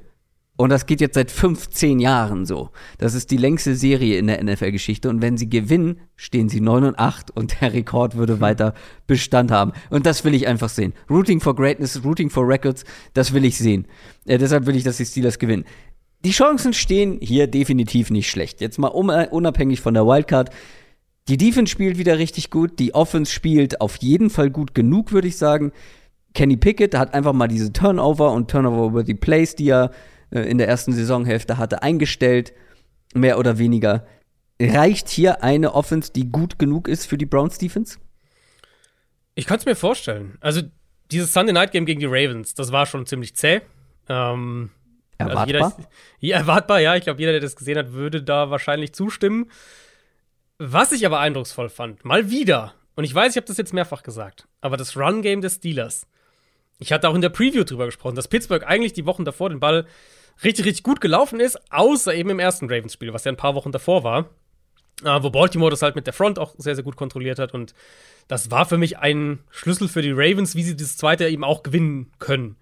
Und 0.56 0.70
das 0.70 0.86
geht 0.86 1.00
jetzt 1.00 1.14
seit 1.14 1.32
15 1.32 1.98
Jahren 1.98 2.46
so. 2.46 2.70
Das 2.98 3.14
ist 3.14 3.32
die 3.32 3.38
längste 3.38 3.74
Serie 3.74 4.18
in 4.18 4.28
der 4.28 4.42
NFL-Geschichte. 4.44 5.08
Und 5.08 5.20
wenn 5.20 5.36
sie 5.36 5.48
gewinnen, 5.48 6.00
stehen 6.14 6.48
sie 6.48 6.60
9 6.60 6.84
und 6.84 6.98
8 6.98 7.32
und 7.32 7.60
der 7.60 7.72
Rekord 7.72 8.14
würde 8.14 8.40
weiter 8.40 8.74
Bestand 9.08 9.50
haben. 9.50 9.72
Und 9.90 10.06
das 10.06 10.24
will 10.24 10.34
ich 10.34 10.46
einfach 10.46 10.68
sehen. 10.68 10.92
Rooting 11.10 11.40
for 11.40 11.56
Greatness, 11.56 12.04
Rooting 12.04 12.30
for 12.30 12.46
Records, 12.46 12.84
das 13.14 13.32
will 13.32 13.44
ich 13.44 13.58
sehen. 13.58 13.86
Äh, 14.26 14.38
deshalb 14.38 14.66
will 14.66 14.76
ich, 14.76 14.84
dass 14.84 14.98
die 14.98 15.06
Steelers 15.06 15.40
gewinnen. 15.40 15.64
Die 16.24 16.30
Chancen 16.30 16.72
stehen 16.72 17.18
hier 17.20 17.48
definitiv 17.48 18.10
nicht 18.10 18.30
schlecht. 18.30 18.60
Jetzt 18.60 18.78
mal 18.78 18.88
unabhängig 18.88 19.80
von 19.80 19.94
der 19.94 20.06
Wildcard. 20.06 20.50
Die 21.28 21.38
Defense 21.38 21.70
spielt 21.70 21.96
wieder 21.96 22.18
richtig 22.18 22.50
gut. 22.50 22.78
Die 22.78 22.94
Offense 22.94 23.32
spielt 23.32 23.80
auf 23.80 23.96
jeden 23.96 24.28
Fall 24.28 24.50
gut 24.50 24.74
genug, 24.74 25.12
würde 25.12 25.28
ich 25.28 25.38
sagen. 25.38 25.72
Kenny 26.34 26.56
Pickett 26.56 26.94
hat 26.94 27.14
einfach 27.14 27.32
mal 27.32 27.48
diese 27.48 27.72
Turnover 27.72 28.32
und 28.32 28.50
Turnover-worthy 28.50 29.14
Plays, 29.14 29.54
die 29.54 29.68
er 29.68 29.90
äh, 30.30 30.40
in 30.40 30.58
der 30.58 30.68
ersten 30.68 30.92
Saisonhälfte 30.92 31.56
hatte, 31.56 31.82
eingestellt, 31.82 32.52
mehr 33.14 33.38
oder 33.38 33.58
weniger. 33.58 34.06
Reicht 34.60 35.08
hier 35.08 35.42
eine 35.42 35.74
Offense, 35.74 36.12
die 36.12 36.30
gut 36.30 36.58
genug 36.58 36.88
ist 36.88 37.06
für 37.06 37.16
die 37.16 37.26
Browns 37.26 37.58
Defense? 37.58 37.98
Ich 39.34 39.46
kann 39.46 39.58
es 39.58 39.64
mir 39.64 39.76
vorstellen. 39.76 40.36
Also, 40.40 40.62
dieses 41.10 41.32
Sunday 41.32 41.52
Night 41.52 41.72
Game 41.72 41.86
gegen 41.86 42.00
die 42.00 42.06
Ravens, 42.06 42.54
das 42.54 42.72
war 42.72 42.86
schon 42.86 43.06
ziemlich 43.06 43.34
zäh. 43.34 43.62
Ähm, 44.08 44.70
erwartbar? 45.18 45.42
Also 45.42 45.52
jeder, 45.52 45.88
ja, 46.20 46.36
erwartbar, 46.38 46.80
ja. 46.80 46.96
Ich 46.96 47.04
glaube, 47.04 47.20
jeder, 47.20 47.32
der 47.32 47.40
das 47.40 47.56
gesehen 47.56 47.78
hat, 47.78 47.92
würde 47.92 48.22
da 48.22 48.50
wahrscheinlich 48.50 48.92
zustimmen. 48.92 49.50
Was 50.58 50.92
ich 50.92 51.04
aber 51.04 51.18
eindrucksvoll 51.18 51.68
fand, 51.68 52.04
mal 52.04 52.30
wieder, 52.30 52.74
und 52.94 53.04
ich 53.04 53.14
weiß, 53.14 53.32
ich 53.32 53.36
habe 53.36 53.46
das 53.46 53.56
jetzt 53.56 53.74
mehrfach 53.74 54.02
gesagt, 54.02 54.46
aber 54.60 54.76
das 54.76 54.96
Run-Game 54.96 55.40
des 55.40 55.56
Steelers. 55.56 56.06
Ich 56.78 56.92
hatte 56.92 57.08
auch 57.08 57.14
in 57.14 57.20
der 57.20 57.28
Preview 57.28 57.64
drüber 57.64 57.86
gesprochen, 57.86 58.14
dass 58.14 58.28
Pittsburgh 58.28 58.64
eigentlich 58.64 58.92
die 58.92 59.06
Wochen 59.06 59.24
davor 59.24 59.48
den 59.48 59.60
Ball 59.60 59.86
richtig, 60.42 60.64
richtig 60.66 60.84
gut 60.84 61.00
gelaufen 61.00 61.40
ist, 61.40 61.58
außer 61.72 62.14
eben 62.14 62.30
im 62.30 62.38
ersten 62.38 62.70
Ravens-Spiel, 62.70 63.12
was 63.12 63.24
ja 63.24 63.32
ein 63.32 63.36
paar 63.36 63.54
Wochen 63.54 63.72
davor 63.72 64.04
war. 64.04 64.30
Äh, 65.02 65.22
wo 65.22 65.30
Baltimore 65.30 65.70
das 65.70 65.82
halt 65.82 65.96
mit 65.96 66.06
der 66.06 66.12
Front 66.12 66.38
auch 66.38 66.54
sehr, 66.56 66.76
sehr 66.76 66.84
gut 66.84 66.96
kontrolliert 66.96 67.38
hat. 67.40 67.52
Und 67.52 67.74
das 68.28 68.50
war 68.50 68.64
für 68.64 68.78
mich 68.78 68.98
ein 68.98 69.40
Schlüssel 69.50 69.88
für 69.88 70.02
die 70.02 70.12
Ravens, 70.12 70.54
wie 70.54 70.62
sie 70.62 70.76
das 70.76 70.96
zweite 70.96 71.28
eben 71.28 71.42
auch 71.42 71.64
gewinnen 71.64 72.12
können. 72.20 72.56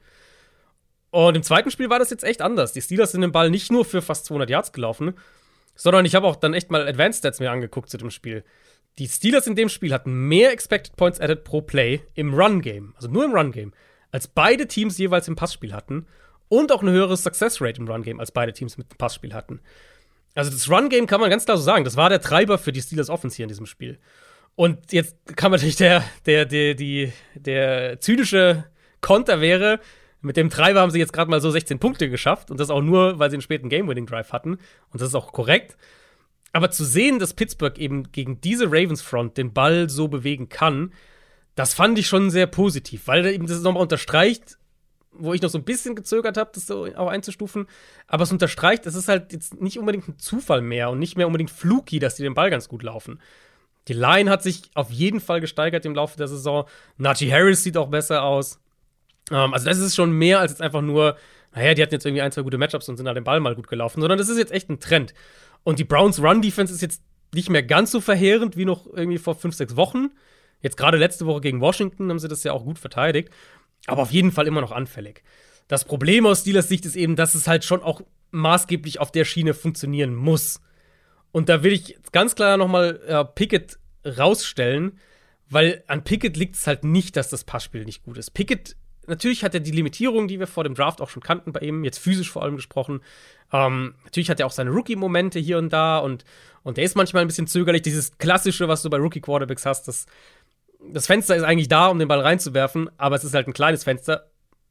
Und 1.10 1.36
im 1.36 1.42
zweiten 1.42 1.70
Spiel 1.70 1.90
war 1.90 1.98
das 1.98 2.08
jetzt 2.08 2.24
echt 2.24 2.40
anders. 2.40 2.72
Die 2.72 2.80
Steelers 2.80 3.12
sind 3.12 3.20
den 3.20 3.32
Ball 3.32 3.50
nicht 3.50 3.70
nur 3.70 3.84
für 3.84 4.00
fast 4.00 4.24
200 4.26 4.48
Yards 4.48 4.72
gelaufen, 4.72 5.14
sondern 5.74 6.04
ich 6.04 6.14
habe 6.14 6.26
auch 6.26 6.36
dann 6.36 6.54
echt 6.54 6.70
mal 6.70 6.86
Advanced 6.86 7.18
Stats 7.18 7.40
mir 7.40 7.50
angeguckt 7.50 7.90
zu 7.90 7.98
dem 7.98 8.10
Spiel. 8.10 8.44
Die 8.98 9.08
Steelers 9.08 9.46
in 9.46 9.56
dem 9.56 9.68
Spiel 9.68 9.92
hatten 9.92 10.28
mehr 10.28 10.52
Expected 10.52 10.96
Points 10.96 11.20
Added 11.20 11.44
pro 11.44 11.62
Play 11.62 12.02
im 12.14 12.34
Run-Game, 12.34 12.92
also 12.96 13.08
nur 13.08 13.24
im 13.24 13.32
Run-Game, 13.32 13.72
als 14.10 14.28
beide 14.28 14.66
Teams 14.66 14.98
jeweils 14.98 15.28
im 15.28 15.36
Passspiel 15.36 15.72
hatten 15.72 16.06
und 16.52 16.70
auch 16.70 16.82
eine 16.82 16.92
höhere 16.92 17.16
Success 17.16 17.62
Rate 17.62 17.80
im 17.80 17.88
Run 17.88 18.02
Game 18.02 18.20
als 18.20 18.30
beide 18.30 18.52
Teams 18.52 18.76
mit 18.76 18.92
dem 18.92 18.98
Passspiel 18.98 19.32
hatten. 19.32 19.60
Also 20.34 20.50
das 20.50 20.68
Run 20.68 20.90
Game 20.90 21.06
kann 21.06 21.18
man 21.18 21.30
ganz 21.30 21.46
klar 21.46 21.56
so 21.56 21.62
sagen, 21.62 21.84
das 21.84 21.96
war 21.96 22.10
der 22.10 22.20
Treiber 22.20 22.58
für 22.58 22.72
die 22.72 22.82
Steelers 22.82 23.08
Offense 23.08 23.36
hier 23.36 23.44
in 23.44 23.48
diesem 23.48 23.64
Spiel. 23.64 23.98
Und 24.54 24.92
jetzt 24.92 25.16
kann 25.34 25.50
man 25.50 25.52
natürlich 25.58 25.76
der 25.76 26.04
der 26.26 26.44
der 26.44 26.74
die 26.74 27.10
der 27.34 28.00
zynische 28.00 28.64
Konter 29.00 29.40
wäre, 29.40 29.80
mit 30.22 30.36
dem 30.36 30.50
Treiber 30.50 30.80
haben 30.80 30.90
sie 30.90 30.98
jetzt 30.98 31.12
gerade 31.12 31.30
mal 31.30 31.40
so 31.40 31.50
16 31.50 31.78
Punkte 31.78 32.08
geschafft 32.08 32.50
und 32.50 32.58
das 32.58 32.70
auch 32.70 32.80
nur, 32.80 33.18
weil 33.18 33.30
sie 33.30 33.36
einen 33.36 33.42
späten 33.42 33.68
Game-Winning 33.68 34.06
Drive 34.06 34.32
hatten 34.32 34.52
und 34.90 35.00
das 35.00 35.08
ist 35.08 35.14
auch 35.14 35.32
korrekt. 35.32 35.76
Aber 36.52 36.70
zu 36.70 36.84
sehen, 36.84 37.18
dass 37.18 37.34
Pittsburgh 37.34 37.78
eben 37.78 38.12
gegen 38.12 38.40
diese 38.40 38.66
Ravens 38.66 39.02
Front 39.02 39.36
den 39.36 39.52
Ball 39.52 39.88
so 39.88 40.08
bewegen 40.08 40.48
kann, 40.48 40.92
das 41.54 41.74
fand 41.74 41.98
ich 41.98 42.06
schon 42.06 42.30
sehr 42.30 42.46
positiv, 42.46 43.06
weil 43.06 43.26
eben 43.26 43.46
das 43.46 43.60
nochmal 43.62 43.82
unterstreicht, 43.82 44.58
wo 45.12 45.34
ich 45.34 45.42
noch 45.42 45.50
so 45.50 45.58
ein 45.58 45.64
bisschen 45.64 45.94
gezögert 45.94 46.36
habe, 46.36 46.50
das 46.54 46.66
so 46.66 46.86
auch 46.96 47.08
einzustufen. 47.08 47.66
Aber 48.06 48.22
es 48.22 48.32
unterstreicht, 48.32 48.86
es 48.86 48.94
ist 48.94 49.08
halt 49.08 49.32
jetzt 49.32 49.60
nicht 49.60 49.78
unbedingt 49.78 50.08
ein 50.08 50.18
Zufall 50.18 50.62
mehr 50.62 50.88
und 50.90 50.98
nicht 50.98 51.16
mehr 51.16 51.26
unbedingt 51.26 51.50
fluky, 51.50 51.98
dass 51.98 52.14
die 52.14 52.22
den 52.22 52.34
Ball 52.34 52.50
ganz 52.50 52.68
gut 52.68 52.82
laufen. 52.82 53.20
Die 53.88 53.94
Line 53.94 54.30
hat 54.30 54.42
sich 54.42 54.70
auf 54.74 54.90
jeden 54.90 55.20
Fall 55.20 55.40
gesteigert 55.40 55.84
im 55.84 55.94
Laufe 55.94 56.16
der 56.16 56.28
Saison. 56.28 56.66
Najee 56.96 57.32
Harris 57.32 57.62
sieht 57.62 57.76
auch 57.76 57.88
besser 57.88 58.22
aus. 58.22 58.61
Ähm, 59.30 59.54
also, 59.54 59.66
das 59.66 59.78
ist 59.78 59.94
schon 59.94 60.12
mehr 60.12 60.40
als 60.40 60.52
jetzt 60.52 60.62
einfach 60.62 60.82
nur, 60.82 61.16
naja, 61.54 61.74
die 61.74 61.82
hatten 61.82 61.94
jetzt 61.94 62.06
irgendwie 62.06 62.22
ein, 62.22 62.32
zwei 62.32 62.42
gute 62.42 62.58
Matchups 62.58 62.88
und 62.88 62.96
sind 62.96 63.06
da 63.06 63.14
den 63.14 63.24
Ball 63.24 63.40
mal 63.40 63.54
gut 63.54 63.68
gelaufen, 63.68 64.00
sondern 64.00 64.18
das 64.18 64.28
ist 64.28 64.38
jetzt 64.38 64.52
echt 64.52 64.68
ein 64.68 64.80
Trend. 64.80 65.14
Und 65.64 65.78
die 65.78 65.84
Browns 65.84 66.20
Run 66.20 66.42
Defense 66.42 66.72
ist 66.72 66.82
jetzt 66.82 67.02
nicht 67.34 67.50
mehr 67.50 67.62
ganz 67.62 67.90
so 67.90 68.00
verheerend 68.00 68.56
wie 68.56 68.64
noch 68.64 68.86
irgendwie 68.86 69.18
vor 69.18 69.34
fünf, 69.34 69.54
sechs 69.54 69.76
Wochen. 69.76 70.10
Jetzt 70.60 70.76
gerade 70.76 70.98
letzte 70.98 71.26
Woche 71.26 71.40
gegen 71.40 71.60
Washington 71.60 72.08
haben 72.10 72.18
sie 72.18 72.28
das 72.28 72.44
ja 72.44 72.52
auch 72.52 72.64
gut 72.64 72.78
verteidigt 72.78 73.30
aber 73.86 74.02
auf 74.02 74.12
jeden 74.12 74.32
Fall 74.32 74.46
immer 74.46 74.60
noch 74.60 74.72
anfällig. 74.72 75.22
Das 75.68 75.84
Problem 75.84 76.26
aus 76.26 76.40
Steelers 76.40 76.68
Sicht 76.68 76.86
ist 76.86 76.96
eben, 76.96 77.16
dass 77.16 77.34
es 77.34 77.48
halt 77.48 77.64
schon 77.64 77.82
auch 77.82 78.02
maßgeblich 78.30 79.00
auf 79.00 79.12
der 79.12 79.24
Schiene 79.24 79.54
funktionieren 79.54 80.14
muss. 80.14 80.60
Und 81.30 81.48
da 81.48 81.62
will 81.62 81.72
ich 81.72 81.98
ganz 82.12 82.34
klar 82.34 82.56
nochmal 82.56 83.00
äh, 83.06 83.24
Pickett 83.24 83.78
rausstellen, 84.04 84.98
weil 85.48 85.82
an 85.86 86.04
Pickett 86.04 86.36
liegt 86.36 86.56
es 86.56 86.66
halt 86.66 86.84
nicht, 86.84 87.16
dass 87.16 87.30
das 87.30 87.44
Passspiel 87.44 87.84
nicht 87.84 88.02
gut 88.02 88.18
ist. 88.18 88.30
Pickett, 88.30 88.76
natürlich 89.06 89.44
hat 89.44 89.54
er 89.54 89.60
die 89.60 89.70
Limitierung, 89.70 90.28
die 90.28 90.38
wir 90.38 90.46
vor 90.46 90.64
dem 90.64 90.74
Draft 90.74 91.00
auch 91.00 91.10
schon 91.10 91.22
kannten 91.22 91.52
bei 91.52 91.60
ihm, 91.60 91.84
jetzt 91.84 91.98
physisch 91.98 92.30
vor 92.30 92.42
allem 92.42 92.56
gesprochen. 92.56 93.00
Ähm, 93.52 93.94
natürlich 94.04 94.30
hat 94.30 94.40
er 94.40 94.46
auch 94.46 94.52
seine 94.52 94.70
Rookie-Momente 94.70 95.38
hier 95.38 95.58
und 95.58 95.72
da 95.72 95.98
und, 95.98 96.24
und 96.62 96.76
der 96.76 96.84
ist 96.84 96.96
manchmal 96.96 97.22
ein 97.22 97.28
bisschen 97.28 97.46
zögerlich. 97.46 97.82
Dieses 97.82 98.18
Klassische, 98.18 98.68
was 98.68 98.82
du 98.82 98.90
bei 98.90 98.98
Rookie-Quarterbacks 98.98 99.66
hast, 99.66 99.88
das 99.88 100.06
das 100.90 101.06
Fenster 101.06 101.36
ist 101.36 101.42
eigentlich 101.42 101.68
da, 101.68 101.88
um 101.88 101.98
den 101.98 102.08
Ball 102.08 102.20
reinzuwerfen, 102.20 102.90
aber 102.96 103.16
es 103.16 103.24
ist 103.24 103.34
halt 103.34 103.46
ein 103.46 103.52
kleines 103.52 103.84
Fenster, 103.84 104.30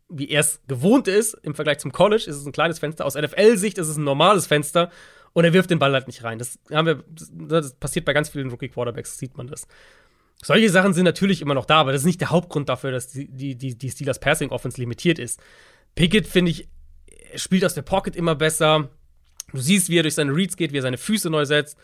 wie 0.09 0.29
er 0.29 0.41
es 0.41 0.61
gewohnt 0.67 1.07
ist. 1.07 1.33
Im 1.43 1.55
Vergleich 1.55 1.79
zum 1.79 1.91
College 1.91 2.25
ist 2.27 2.35
es 2.35 2.45
ein 2.45 2.51
kleines 2.51 2.79
Fenster. 2.79 3.05
Aus 3.05 3.15
NFL-Sicht 3.15 3.77
ist 3.77 3.87
es 3.87 3.97
ein 3.97 4.03
normales 4.03 4.47
Fenster 4.47 4.91
und 5.33 5.45
er 5.45 5.53
wirft 5.53 5.69
den 5.69 5.79
Ball 5.79 5.93
halt 5.93 6.07
nicht 6.07 6.23
rein. 6.23 6.37
Das, 6.37 6.59
haben 6.71 6.85
wir, 6.85 7.03
das 7.47 7.73
passiert 7.75 8.05
bei 8.05 8.13
ganz 8.13 8.29
vielen 8.29 8.49
Rookie-Quarterbacks, 8.49 9.17
sieht 9.17 9.37
man 9.37 9.47
das. 9.47 9.67
Solche 10.43 10.69
Sachen 10.69 10.93
sind 10.93 11.05
natürlich 11.05 11.41
immer 11.41 11.53
noch 11.53 11.65
da, 11.65 11.81
aber 11.81 11.91
das 11.91 12.01
ist 12.01 12.05
nicht 12.07 12.21
der 12.21 12.31
Hauptgrund 12.31 12.69
dafür, 12.69 12.91
dass 12.91 13.09
die, 13.09 13.27
die, 13.27 13.55
die, 13.55 13.77
die 13.77 13.89
Steelers 13.89 14.19
Passing 14.19 14.49
Offense 14.49 14.79
limitiert 14.79 15.19
ist. 15.19 15.39
Pickett, 15.95 16.27
finde 16.27 16.51
ich, 16.51 16.67
spielt 17.35 17.63
aus 17.63 17.75
der 17.75 17.83
Pocket 17.83 18.15
immer 18.15 18.35
besser. 18.35 18.89
Du 19.53 19.59
siehst, 19.59 19.89
wie 19.89 19.99
er 19.99 20.03
durch 20.03 20.15
seine 20.15 20.35
Reads 20.35 20.57
geht, 20.57 20.73
wie 20.73 20.79
er 20.79 20.81
seine 20.81 20.97
Füße 20.97 21.29
neu 21.29 21.45
setzt. 21.45 21.77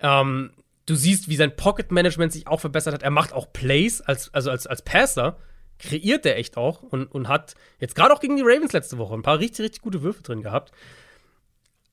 Ähm, 0.00 0.50
Du 0.86 0.94
siehst, 0.94 1.28
wie 1.28 1.36
sein 1.36 1.54
Pocket-Management 1.54 2.32
sich 2.32 2.46
auch 2.46 2.60
verbessert 2.60 2.94
hat. 2.94 3.02
Er 3.02 3.10
macht 3.10 3.32
auch 3.32 3.52
Plays, 3.52 4.00
als, 4.00 4.32
also 4.32 4.50
als, 4.50 4.68
als 4.68 4.82
Passer 4.82 5.36
kreiert 5.78 6.24
er 6.24 6.38
echt 6.38 6.56
auch 6.56 6.82
und, 6.82 7.06
und 7.06 7.28
hat 7.28 7.54
jetzt 7.80 7.94
gerade 7.96 8.14
auch 8.14 8.20
gegen 8.20 8.36
die 8.36 8.42
Ravens 8.42 8.72
letzte 8.72 8.96
Woche 8.96 9.12
ein 9.14 9.22
paar 9.22 9.40
richtig, 9.40 9.64
richtig 9.64 9.82
gute 9.82 10.02
Würfe 10.02 10.22
drin 10.22 10.42
gehabt. 10.42 10.72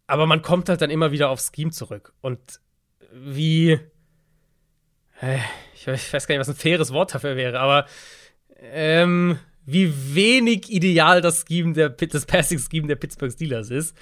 Aber 0.05 0.27
man 0.27 0.43
kommt 0.43 0.69
halt 0.69 0.81
dann 0.81 0.91
immer 0.91 1.11
wieder 1.11 1.29
aufs 1.29 1.51
Scheme 1.53 1.71
zurück. 1.71 2.13
Und 2.21 2.61
wie. 3.11 3.79
Äh, 5.23 5.39
ich 5.73 5.87
weiß 5.87 6.27
gar 6.27 6.35
nicht, 6.35 6.39
was 6.39 6.49
ein 6.49 6.55
faires 6.55 6.91
Wort 6.91 7.13
dafür 7.13 7.35
wäre, 7.35 7.59
aber 7.59 7.85
ähm, 8.59 9.39
wie 9.65 10.15
wenig 10.15 10.71
ideal 10.71 11.21
das 11.21 11.45
Scheme 11.47 11.73
der, 11.73 11.89
das 11.89 12.25
Passing-Scheme 12.25 12.87
der 12.87 12.95
Pittsburgh 12.95 13.31
Steelers 13.31 13.69
ist. 13.69 13.95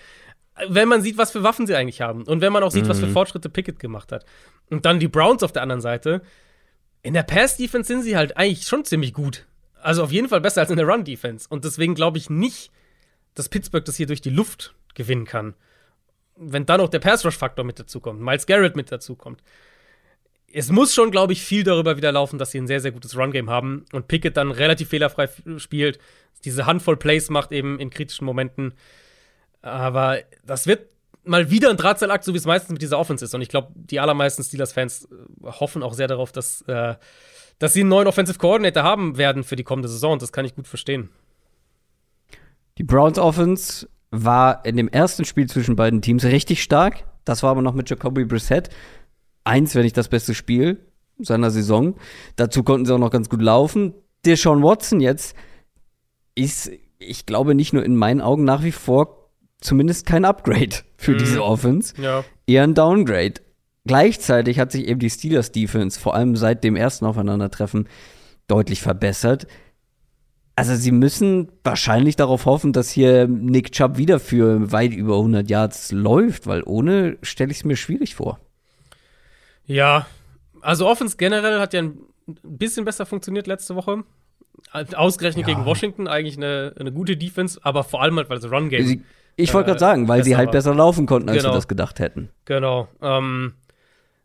Wenn 0.68 0.88
man 0.88 1.02
sieht, 1.02 1.18
was 1.18 1.32
für 1.32 1.44
Waffen 1.44 1.66
sie 1.66 1.76
eigentlich 1.76 2.02
haben. 2.02 2.24
Und 2.24 2.42
wenn 2.42 2.54
man 2.54 2.64
auch 2.64 2.72
sieht, 2.72 2.86
mhm. 2.86 2.90
was 2.90 3.00
für 3.00 3.08
mhm. 3.08 3.14
Fortschritte 3.14 3.50
Pickett 3.50 3.80
gemacht 3.80 4.12
hat. 4.12 4.26
Und 4.70 4.86
dann 4.86 5.00
die 5.00 5.08
Browns 5.08 5.44
auf 5.44 5.52
der 5.52 5.62
anderen 5.62 5.82
Seite. 5.82 6.22
In 7.04 7.14
der 7.14 7.24
Pass-Defense 7.24 7.88
sind 7.88 8.04
sie 8.04 8.16
halt 8.16 8.38
eigentlich 8.38 8.68
schon 8.68 8.86
ziemlich 8.86 9.14
gut. 9.14 9.46
Also 9.82 10.04
auf 10.04 10.12
jeden 10.12 10.30
Fall 10.30 10.42
besser 10.42 10.62
als 10.62 10.70
in 10.70 10.78
der 10.78 10.88
Run-Defense. 10.88 11.48
Und 11.50 11.66
deswegen 11.66 11.96
glaube 11.96 12.18
ich 12.18 12.30
nicht, 12.30 12.72
dass 13.34 13.50
Pittsburgh 13.50 13.86
das 13.86 13.96
hier 13.96 14.08
durch 14.08 14.22
die 14.22 14.30
Luft 14.30 14.76
gewinnen 14.94 15.26
kann. 15.26 15.56
Wenn 16.36 16.66
dann 16.66 16.82
auch 16.82 16.90
der 16.90 17.00
Pass-Rush-Faktor 17.00 17.66
mit 17.66 17.80
dazukommt, 17.80 18.22
Miles 18.22 18.46
Garrett 18.46 18.76
mit 18.76 18.92
dazukommt. 18.92 19.42
Es 20.54 20.70
muss 20.72 20.94
schon, 20.94 21.12
glaube 21.12 21.34
ich, 21.34 21.44
viel 21.44 21.64
darüber 21.64 21.98
wieder 21.98 22.12
laufen, 22.12 22.38
dass 22.38 22.52
sie 22.52 22.60
ein 22.60 22.68
sehr, 22.68 22.80
sehr 22.80 22.92
gutes 22.92 23.18
Run-Game 23.18 23.50
haben 23.50 23.86
und 23.94 24.08
Pickett 24.08 24.38
dann 24.38 24.52
relativ 24.52 24.90
fehlerfrei 24.90 25.30
spielt, 25.58 26.00
diese 26.44 26.66
Handvoll 26.66 26.98
Plays 26.98 27.30
macht 27.30 27.52
eben 27.52 27.80
in 27.80 27.90
kritischen 27.90 28.26
Momenten. 28.26 28.74
Aber 29.62 30.20
das 30.44 30.66
wird 30.66 30.90
mal 31.24 31.52
wieder 31.52 31.70
ein 31.70 31.78
Drahtseilakt, 31.78 32.24
so 32.24 32.34
wie 32.34 32.38
es 32.38 32.46
meistens 32.46 32.72
mit 32.72 32.82
dieser 32.82 32.98
Offense 32.98 33.24
ist. 33.24 33.36
Und 33.36 33.42
ich 33.42 33.50
glaube, 33.50 33.72
die 33.76 34.00
allermeisten 34.00 34.44
Steelers-Fans 34.44 35.06
äh, 35.06 35.46
hoffen 35.46 35.84
auch 35.84 35.94
sehr 35.94 36.08
darauf, 36.08 36.32
dass 36.32 36.64
äh, 36.64 36.96
dass 37.62 37.74
sie 37.74 37.82
einen 37.82 37.90
neuen 37.90 38.08
Offensive 38.08 38.40
Coordinator 38.40 38.82
haben 38.82 39.18
werden 39.18 39.44
für 39.44 39.56
die 39.56 39.64
kommende 39.64 39.88
Saison. 39.88 40.18
Das 40.18 40.32
kann 40.32 40.46
ich 40.46 40.56
gut 40.56 40.68
verstehen. 40.68 41.10
Die 42.80 42.84
Browns 42.84 43.20
Offense 43.20 43.88
war 44.10 44.66
in 44.66 44.78
dem 44.78 44.88
ersten 44.88 45.26
Spiel 45.26 45.48
zwischen 45.48 45.76
beiden 45.76 46.02
Teams 46.02 46.26
richtig 46.26 46.64
stark. 46.64 47.04
Das 47.24 47.44
war 47.44 47.52
aber 47.52 47.62
noch 47.62 47.76
mit 47.76 47.88
Jacoby 47.88 48.26
Brissett. 48.26 48.70
Eins, 49.44 49.76
wenn 49.76 49.84
nicht 49.84 49.98
das 49.98 50.08
beste 50.08 50.34
Spiel 50.34 50.86
seiner 51.20 51.52
Saison. 51.52 51.96
Dazu 52.36 52.64
konnten 52.64 52.86
sie 52.86 52.94
auch 52.94 53.00
noch 53.00 53.12
ganz 53.12 53.30
gut 53.30 53.42
laufen. 53.42 53.94
Der 54.26 54.38
Sean 54.38 54.64
Watson 54.64 55.00
jetzt 55.00 55.36
ist, 56.36 56.72
ich 57.00 57.26
glaube, 57.26 57.56
nicht 57.56 57.74
nur 57.74 57.84
in 57.84 57.96
meinen 57.96 58.22
Augen 58.22 58.44
nach 58.44 58.64
wie 58.64 58.72
vor 58.72 59.30
zumindest 59.62 60.06
kein 60.06 60.26
Upgrade 60.26 60.78
für 60.98 61.14
mhm. 61.14 61.18
diese 61.20 61.44
Offense. 61.44 61.94
Ja. 62.02 62.24
Eher 62.48 62.64
ein 62.64 62.74
Downgrade. 62.74 63.36
Gleichzeitig 63.86 64.60
hat 64.60 64.72
sich 64.72 64.88
eben 64.88 65.00
die 65.00 65.10
Steelers 65.10 65.52
Defense 65.52 66.00
vor 66.00 66.14
allem 66.14 66.36
seit 66.36 66.64
dem 66.64 66.76
ersten 66.76 67.06
Aufeinandertreffen 67.06 67.88
deutlich 68.48 68.82
verbessert. 68.82 69.48
Also 70.56 70.76
sie 70.76 70.92
müssen 70.92 71.52
wahrscheinlich 71.64 72.16
darauf 72.16 72.46
hoffen, 72.46 72.74
dass 72.74 72.92
hier 72.92 73.28
Nick 73.28 73.72
Chubb 73.72 73.98
wieder 73.98 74.20
für 74.20 74.72
weit 74.72 74.94
über 74.94 75.16
100 75.16 75.50
Yards 75.50 75.92
läuft, 75.92 76.46
weil 76.46 76.62
ohne 76.66 77.18
stelle 77.24 77.52
ich 77.52 77.60
es 77.60 77.66
mir 77.66 77.78
schwierig 77.78 78.16
vor. 78.16 78.40
Ja, 79.66 80.06
also 80.62 80.88
Offense 80.88 81.18
generell 81.18 81.60
hat 81.60 81.74
ja 81.74 81.82
ein 81.82 81.98
bisschen 82.44 82.86
besser 82.86 83.06
funktioniert 83.06 83.48
letzte 83.48 83.76
Woche. 83.76 84.04
Ausgerechnet 84.72 85.48
ja. 85.48 85.54
gegen 85.54 85.66
Washington 85.66 86.08
eigentlich 86.08 86.38
eine, 86.38 86.74
eine 86.80 86.92
gute 86.92 87.18
Defense, 87.18 87.60
aber 87.64 87.84
vor 87.84 88.02
allem 88.02 88.18
halt, 88.18 88.30
weil 88.30 88.40
das 88.40 88.52
Run 88.52 88.70
Game. 88.70 89.04
Ich 89.36 89.54
wollte 89.54 89.68
gerade 89.68 89.80
sagen, 89.80 90.08
weil 90.08 90.24
sie 90.24 90.36
halt 90.36 90.48
war. 90.48 90.52
besser 90.52 90.76
laufen 90.76 91.06
konnten, 91.06 91.30
als 91.30 91.40
genau. 91.40 91.52
wir 91.52 91.56
das 91.56 91.68
gedacht 91.68 92.00
hätten. 92.00 92.30
Genau. 92.46 92.88
Ähm, 93.02 93.54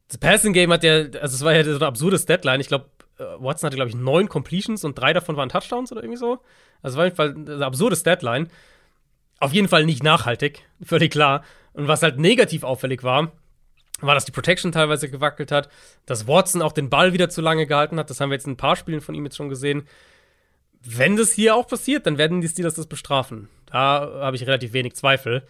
das 0.09 0.18
Passing 0.18 0.53
Game 0.53 0.72
hat 0.72 0.84
ja, 0.84 0.95
also 1.20 1.34
es 1.34 1.43
war 1.43 1.55
ja 1.55 1.64
so 1.64 1.76
ein 1.76 1.82
absurdes 1.82 2.26
Deadline. 2.26 2.61
Ich 2.61 2.68
glaube, 2.68 2.87
äh, 3.18 3.24
Watson 3.39 3.66
hatte, 3.66 3.76
glaube 3.76 3.89
ich, 3.89 3.97
neun 3.97 4.28
Completions 4.28 4.84
und 4.84 4.99
drei 4.99 5.12
davon 5.12 5.37
waren 5.37 5.49
Touchdowns 5.49 5.91
oder 5.93 6.03
irgendwie 6.03 6.18
so. 6.18 6.39
Also 6.82 6.95
es 6.95 7.16
war 7.16 7.26
auf 7.26 7.37
jeden 7.37 7.47
Fall 7.47 7.57
ein 7.57 7.62
absurdes 7.62 8.03
Deadline. 8.03 8.49
Auf 9.39 9.53
jeden 9.53 9.68
Fall 9.68 9.84
nicht 9.84 10.03
nachhaltig, 10.03 10.62
völlig 10.82 11.12
klar. 11.12 11.43
Und 11.72 11.89
was 11.89 12.03
halt 12.03 12.18
negativ 12.18 12.64
auffällig 12.64 13.03
war, 13.03 13.32
war, 14.01 14.14
dass 14.14 14.24
die 14.24 14.32
Protection 14.32 14.72
teilweise 14.72 15.09
gewackelt 15.09 15.51
hat, 15.51 15.68
dass 16.05 16.26
Watson 16.26 16.62
auch 16.62 16.72
den 16.72 16.90
Ball 16.90 17.12
wieder 17.12 17.30
zu 17.30 17.40
lange 17.40 17.66
gehalten 17.66 17.99
hat. 17.99 18.11
Das 18.11 18.20
haben 18.20 18.30
wir 18.30 18.34
jetzt 18.34 18.47
in 18.47 18.53
ein 18.53 18.59
paar 18.59 18.76
Spielen 18.76 19.01
von 19.01 19.14
ihm 19.14 19.24
jetzt 19.24 19.36
schon 19.36 19.49
gesehen. 19.49 19.86
Wenn 20.82 21.16
das 21.16 21.32
hier 21.32 21.55
auch 21.55 21.66
passiert, 21.66 22.07
dann 22.07 22.18
werden 22.18 22.40
die 22.40 22.49
Steelers 22.49 22.74
das 22.74 22.86
bestrafen. 22.86 23.49
Da 23.66 24.20
habe 24.20 24.36
ich 24.36 24.47
relativ 24.47 24.72
wenig 24.72 24.94
Zweifel. 24.94 25.47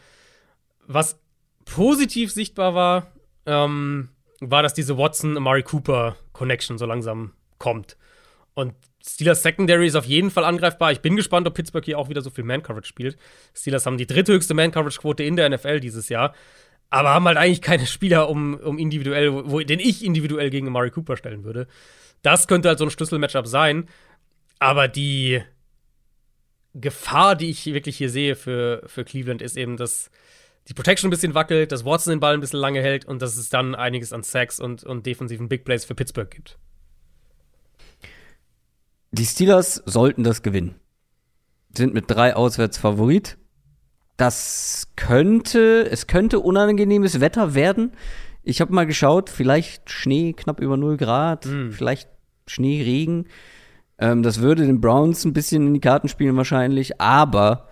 Was 0.86 1.18
positiv 1.64 2.32
sichtbar 2.32 2.74
war, 2.74 3.12
ähm, 3.44 4.08
war, 4.40 4.62
dass 4.62 4.74
diese 4.74 4.96
Watson-Amari 4.96 5.62
Cooper-Connection 5.62 6.78
so 6.78 6.86
langsam 6.86 7.32
kommt. 7.58 7.96
Und 8.54 8.74
Steelers 9.04 9.42
Secondary 9.42 9.86
ist 9.86 9.94
auf 9.94 10.04
jeden 10.04 10.30
Fall 10.30 10.44
angreifbar. 10.44 10.90
Ich 10.92 11.00
bin 11.00 11.14
gespannt, 11.14 11.46
ob 11.46 11.54
Pittsburgh 11.54 11.84
hier 11.84 11.98
auch 11.98 12.08
wieder 12.08 12.22
so 12.22 12.30
viel 12.30 12.44
Man-Coverage 12.44 12.88
spielt. 12.88 13.16
Steelers 13.54 13.86
haben 13.86 13.98
die 13.98 14.06
dritthöchste 14.06 14.54
Man-Coverage-Quote 14.54 15.22
in 15.22 15.36
der 15.36 15.48
NFL 15.48 15.80
dieses 15.80 16.08
Jahr, 16.08 16.34
aber 16.90 17.10
haben 17.10 17.26
halt 17.26 17.36
eigentlich 17.36 17.62
keine 17.62 17.86
Spieler, 17.86 18.28
um, 18.28 18.54
um 18.54 18.78
individuell, 18.78 19.32
wo, 19.50 19.60
den 19.60 19.80
ich 19.80 20.04
individuell 20.04 20.50
gegen 20.50 20.68
Amari 20.68 20.90
Cooper 20.90 21.16
stellen 21.16 21.44
würde. 21.44 21.66
Das 22.22 22.46
könnte 22.48 22.68
halt 22.68 22.78
so 22.78 22.84
ein 22.84 22.90
Schlüssel-Matchup 22.90 23.46
sein. 23.46 23.88
Aber 24.58 24.88
die 24.88 25.42
Gefahr, 26.74 27.36
die 27.36 27.50
ich 27.50 27.66
wirklich 27.66 27.96
hier 27.96 28.10
sehe 28.10 28.36
für, 28.36 28.82
für 28.86 29.04
Cleveland, 29.04 29.42
ist 29.42 29.56
eben, 29.56 29.76
dass 29.76 30.10
die 30.68 30.74
Protection 30.74 31.08
ein 31.08 31.10
bisschen 31.10 31.34
wackelt, 31.34 31.72
dass 31.72 31.84
Watson 31.84 32.12
den 32.12 32.20
Ball 32.20 32.34
ein 32.34 32.40
bisschen 32.40 32.60
lange 32.60 32.80
hält 32.80 33.04
und 33.04 33.22
dass 33.22 33.36
es 33.36 33.48
dann 33.48 33.74
einiges 33.74 34.12
an 34.12 34.22
Sacks 34.22 34.58
und, 34.58 34.82
und 34.84 35.06
defensiven 35.06 35.48
Big 35.48 35.64
Plays 35.64 35.84
für 35.84 35.94
Pittsburgh 35.94 36.30
gibt. 36.30 36.58
Die 39.12 39.24
Steelers 39.24 39.82
sollten 39.86 40.24
das 40.24 40.42
gewinnen. 40.42 40.74
Sind 41.74 41.94
mit 41.94 42.10
drei 42.10 42.34
auswärts 42.34 42.78
Favorit. 42.78 43.38
Das 44.16 44.88
könnte, 44.96 45.88
es 45.90 46.06
könnte 46.06 46.40
unangenehmes 46.40 47.20
Wetter 47.20 47.54
werden. 47.54 47.92
Ich 48.42 48.60
habe 48.60 48.72
mal 48.72 48.86
geschaut, 48.86 49.28
vielleicht 49.28 49.90
Schnee 49.90 50.32
knapp 50.32 50.60
über 50.60 50.76
0 50.76 50.96
Grad, 50.96 51.46
mm. 51.46 51.70
vielleicht 51.70 52.08
Schneeregen. 52.46 53.26
Ähm, 53.98 54.22
das 54.22 54.40
würde 54.40 54.64
den 54.64 54.80
Browns 54.80 55.24
ein 55.24 55.32
bisschen 55.32 55.66
in 55.66 55.74
die 55.74 55.80
Karten 55.80 56.08
spielen 56.08 56.36
wahrscheinlich, 56.36 57.00
aber 57.00 57.68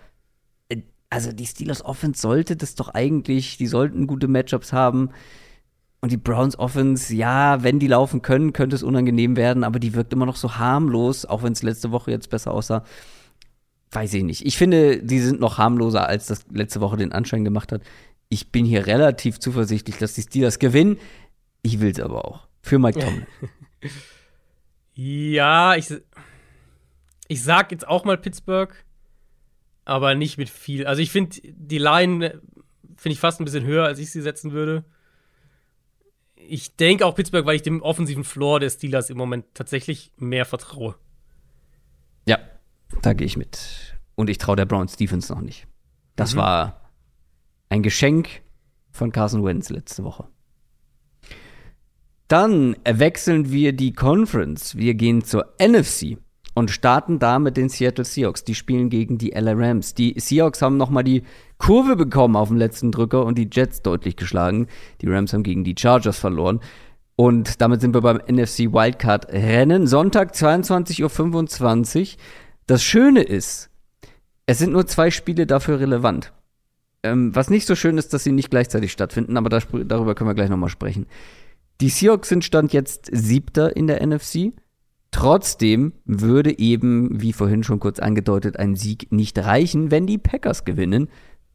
also 1.15 1.31
die 1.31 1.47
Steelers 1.47 1.85
Offense 1.85 2.21
sollte 2.21 2.57
das 2.57 2.75
doch 2.75 2.89
eigentlich, 2.89 3.57
die 3.57 3.69
sollten 3.69 4.09
gute 4.09 4.27
Matchups 4.27 4.73
haben. 4.73 5.11
Und 6.01 6.11
die 6.11 6.17
Browns 6.17 6.59
Offense, 6.59 7.15
ja, 7.15 7.63
wenn 7.63 7.79
die 7.79 7.87
laufen 7.87 8.21
können, 8.21 8.53
könnte 8.53 8.75
es 8.75 8.83
unangenehm 8.83 9.37
werden, 9.37 9.63
aber 9.63 9.79
die 9.79 9.95
wirkt 9.95 10.13
immer 10.13 10.27
noch 10.27 10.37
so 10.37 10.59
harmlos, 10.59 11.25
auch 11.25 11.45
wenn 11.45 11.53
es 11.53 11.63
letzte 11.63 11.93
Woche 11.93 12.11
jetzt 12.11 12.31
besser 12.31 12.53
aussah. 12.53 12.83
Weiß 13.95 14.13
ich 14.13 14.23
nicht. 14.23 14.45
Ich 14.45 14.59
finde, 14.59 15.03
die 15.03 15.21
sind 15.21 15.41
noch 15.41 15.59
harmloser, 15.59 16.09
als 16.09 16.27
das 16.27 16.45
letzte 16.51 16.81
Woche 16.81 16.97
den 16.97 17.13
Anschein 17.13 17.45
gemacht 17.45 17.73
hat. 17.73 17.83
Ich 18.29 18.51
bin 18.51 18.65
hier 18.65 18.87
relativ 18.87 19.39
zuversichtlich, 19.39 19.97
dass 19.97 20.15
die 20.15 20.23
Steelers 20.23 20.59
gewinnen. 20.59 20.99
Ich 21.63 21.81
will 21.81 21.91
es 21.91 22.01
aber 22.01 22.25
auch. 22.27 22.49
Für 22.61 22.79
Mike 22.79 22.99
Tomlin. 23.01 23.27
ja, 24.95 25.77
ich, 25.77 25.95
ich 27.29 27.43
sag 27.43 27.71
jetzt 27.73 27.87
auch 27.87 28.05
mal 28.05 28.19
Pittsburgh 28.19 28.75
aber 29.85 30.15
nicht 30.15 30.39
mit 30.39 30.49
viel. 30.49 30.87
Also 30.87 31.03
ich 31.03 31.11
finde 31.11 31.37
die 31.43 31.79
Line 31.79 32.41
finde 32.97 33.15
ich 33.15 33.21
fast 33.21 33.41
ein 33.41 33.45
bisschen 33.45 33.65
höher, 33.65 33.85
als 33.85 33.99
ich 33.99 34.11
sie 34.11 34.23
setzen 34.23 34.53
würde. 34.53 34.85
Ich 36.37 36.77
denke 36.77 37.07
auch 37.07 37.15
Pittsburgh, 37.15 37.47
weil 37.47 37.57
ich 37.57 37.63
dem 37.63 37.83
offensiven 37.83 38.25
Floor 38.25 38.61
der 38.61 38.71
Steelers 38.71 39.11
im 39.11 39.17
Moment 39.17 39.47
tatsächlich 39.55 40.13
mehr 40.17 40.45
vertraue. 40.45 40.95
Ja, 42.27 42.39
da 43.03 43.13
gehe 43.13 43.27
ich 43.27 43.37
mit. 43.37 43.99
Und 44.15 44.31
ich 44.31 44.39
traue 44.39 44.57
der 44.57 44.67
Browns 44.67 44.97
Defense 44.97 45.33
noch 45.33 45.41
nicht. 45.41 45.67
Das 46.17 46.35
mhm. 46.35 46.39
war 46.39 46.91
ein 47.69 47.83
Geschenk 47.83 48.43
von 48.91 49.11
Carson 49.13 49.45
Wentz 49.45 49.71
letzte 49.71 50.05
Woche. 50.05 50.29
Dann 52.29 52.77
wechseln 52.85 53.53
wir 53.53 53.73
die 53.73 53.93
Conference. 53.93 54.77
Wir 54.77 54.95
gehen 54.95 55.23
zur 55.23 55.55
NFC 55.61 56.17
und 56.55 56.71
starten 56.71 57.19
da 57.19 57.39
mit 57.39 57.57
den 57.57 57.69
Seattle 57.69 58.05
Seahawks. 58.05 58.45
Die 58.45 58.55
spielen 58.55 58.89
gegen 58.89 59.19
die 59.19 59.31
LA 59.31 59.53
Rams. 59.53 59.95
Die 59.95 60.19
Seahawks 60.19 60.63
haben 60.63 60.77
nochmal 60.77 61.05
die 61.05 61.25
Kurve 61.59 61.97
bekommen 61.97 62.37
auf 62.37 62.49
dem 62.49 62.57
letzten 62.57 62.93
Drücker 62.93 63.25
und 63.25 63.37
die 63.37 63.49
Jets 63.53 63.83
deutlich 63.83 64.17
geschlagen. 64.17 64.69
Die 65.01 65.09
Rams 65.09 65.33
haben 65.33 65.43
gegen 65.43 65.65
die 65.65 65.75
Chargers 65.79 66.19
verloren. 66.19 66.61
Und 67.17 67.61
damit 67.61 67.81
sind 67.81 67.95
wir 67.95 68.01
beim 68.01 68.17
NFC 68.17 68.73
Wildcard 68.73 69.33
Rennen. 69.33 69.87
Sonntag 69.87 70.33
22.25 70.35 72.01
Uhr. 72.01 72.19
Das 72.67 72.83
Schöne 72.83 73.23
ist, 73.23 73.71
es 74.47 74.59
sind 74.59 74.73
nur 74.73 74.87
zwei 74.87 75.11
Spiele 75.11 75.47
dafür 75.47 75.81
relevant. 75.81 76.33
Ähm, 77.03 77.35
was 77.35 77.51
nicht 77.51 77.67
so 77.67 77.75
schön 77.75 77.99
ist, 77.99 78.15
dass 78.15 78.25
sie 78.25 78.33
nicht 78.33 78.51
gleichzeitig 78.51 78.91
stattfinden, 78.93 79.37
aber 79.37 79.51
das, 79.51 79.67
darüber 79.87 80.15
können 80.15 80.31
wir 80.31 80.35
gleich 80.35 80.49
nochmal 80.49 80.71
sprechen. 80.71 81.07
Die 81.81 81.91
Seahawks 81.91 82.29
sind 82.29 82.45
Stand 82.45 82.73
jetzt 82.73 83.11
Siebter 83.13 83.77
in 83.77 83.87
der 83.87 84.05
NFC. 84.07 84.53
Trotzdem 85.11 85.93
würde 86.05 86.59
eben, 86.59 87.21
wie 87.21 87.33
vorhin 87.33 87.63
schon 87.63 87.81
kurz 87.81 87.99
angedeutet, 87.99 88.59
ein 88.59 88.75
Sieg 88.75 89.13
nicht 89.13 89.39
reichen, 89.39 89.91
wenn 89.91 90.07
die 90.07 90.19
Packers 90.19 90.65
gewinnen. 90.65 91.09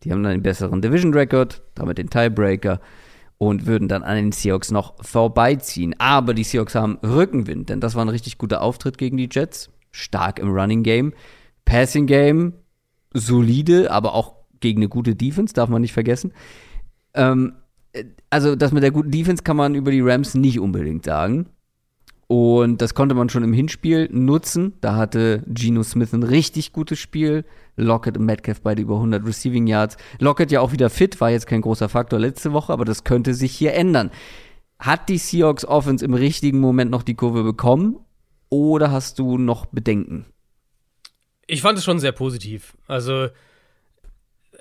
Die 0.04 0.12
haben 0.12 0.24
dann 0.24 0.34
einen 0.34 0.44
besseren 0.44 0.82
Division 0.82 1.14
Record, 1.14 1.64
damit 1.74 1.98
den 1.98 2.10
Tiebreaker. 2.10 2.80
und 3.38 3.66
würden 3.66 3.88
dann 3.88 4.04
an 4.04 4.18
den 4.18 4.32
Seahawks 4.34 4.70
noch 4.70 5.02
vorbeiziehen. 5.04 5.96
Aber 5.98 6.34
die 6.34 6.44
Seahawks 6.44 6.76
haben 6.76 6.98
Rückenwind, 6.98 7.70
denn 7.70 7.80
das 7.80 7.96
war 7.96 8.04
ein 8.04 8.10
richtig 8.10 8.38
guter 8.38 8.62
Auftritt 8.62 8.98
gegen 8.98 9.16
die 9.16 9.30
Jets. 9.32 9.72
Stark 9.92 10.40
im 10.40 10.52
Running 10.52 10.84
Game. 10.84 11.14
Passing 11.66 12.08
Game 12.08 12.54
solide, 13.14 13.92
aber 13.92 14.14
auch 14.14 14.36
gegen 14.60 14.80
eine 14.80 14.90
gute 14.90 15.16
Defense, 15.16 15.54
darf 15.54 15.70
man 15.70 15.82
nicht 15.82 15.94
vergessen. 15.94 16.34
Ähm, 17.14 17.54
also, 18.30 18.56
das 18.56 18.72
mit 18.72 18.84
der 18.84 18.92
guten 18.92 19.12
Defense 19.12 19.44
kann 19.44 19.58
man 19.58 19.76
über 19.76 19.92
die 19.92 20.02
Rams 20.02 20.36
nicht 20.36 20.60
unbedingt 20.60 21.06
sagen. 21.06 21.48
Und 22.28 22.84
das 22.84 22.94
konnte 22.94 23.16
man 23.16 23.30
schon 23.30 23.44
im 23.44 23.54
Hinspiel 23.54 24.08
nutzen. 24.12 24.74
Da 24.82 24.96
hatte 24.96 25.44
Geno 25.48 25.82
Smith 25.82 26.14
ein 26.14 26.22
richtig 26.22 26.74
gutes 26.74 27.00
Spiel. 27.00 27.44
Lockett 27.76 28.20
und 28.20 28.26
Metcalf 28.26 28.62
beide 28.62 28.84
über 28.84 28.96
100 28.96 29.26
Receiving 29.26 29.66
Yards. 29.66 29.98
Lockett 30.20 30.52
ja 30.52 30.62
auch 30.62 30.72
wieder 30.72 30.92
fit, 30.92 31.20
war 31.22 31.32
jetzt 31.32 31.48
kein 31.48 31.62
großer 31.62 31.90
Faktor 31.90 32.20
letzte 32.20 32.54
Woche, 32.54 32.72
aber 32.72 32.86
das 32.86 33.04
könnte 33.04 33.34
sich 33.34 33.54
hier 33.54 33.74
ändern. 33.74 34.12
Hat 34.78 35.10
die 35.10 35.18
Seahawks 35.18 35.66
Offense 35.66 36.06
im 36.06 36.14
richtigen 36.14 36.60
Moment 36.60 36.92
noch 36.92 37.02
die 37.02 37.16
Kurve 37.16 37.44
bekommen 37.44 37.98
oder 38.50 38.92
hast 38.92 39.20
du 39.20 39.38
noch 39.38 39.66
Bedenken? 39.68 40.26
Ich 41.48 41.62
fand 41.62 41.78
es 41.78 41.84
schon 41.84 42.00
sehr 42.00 42.12
positiv. 42.12 42.76
Also 42.88 43.30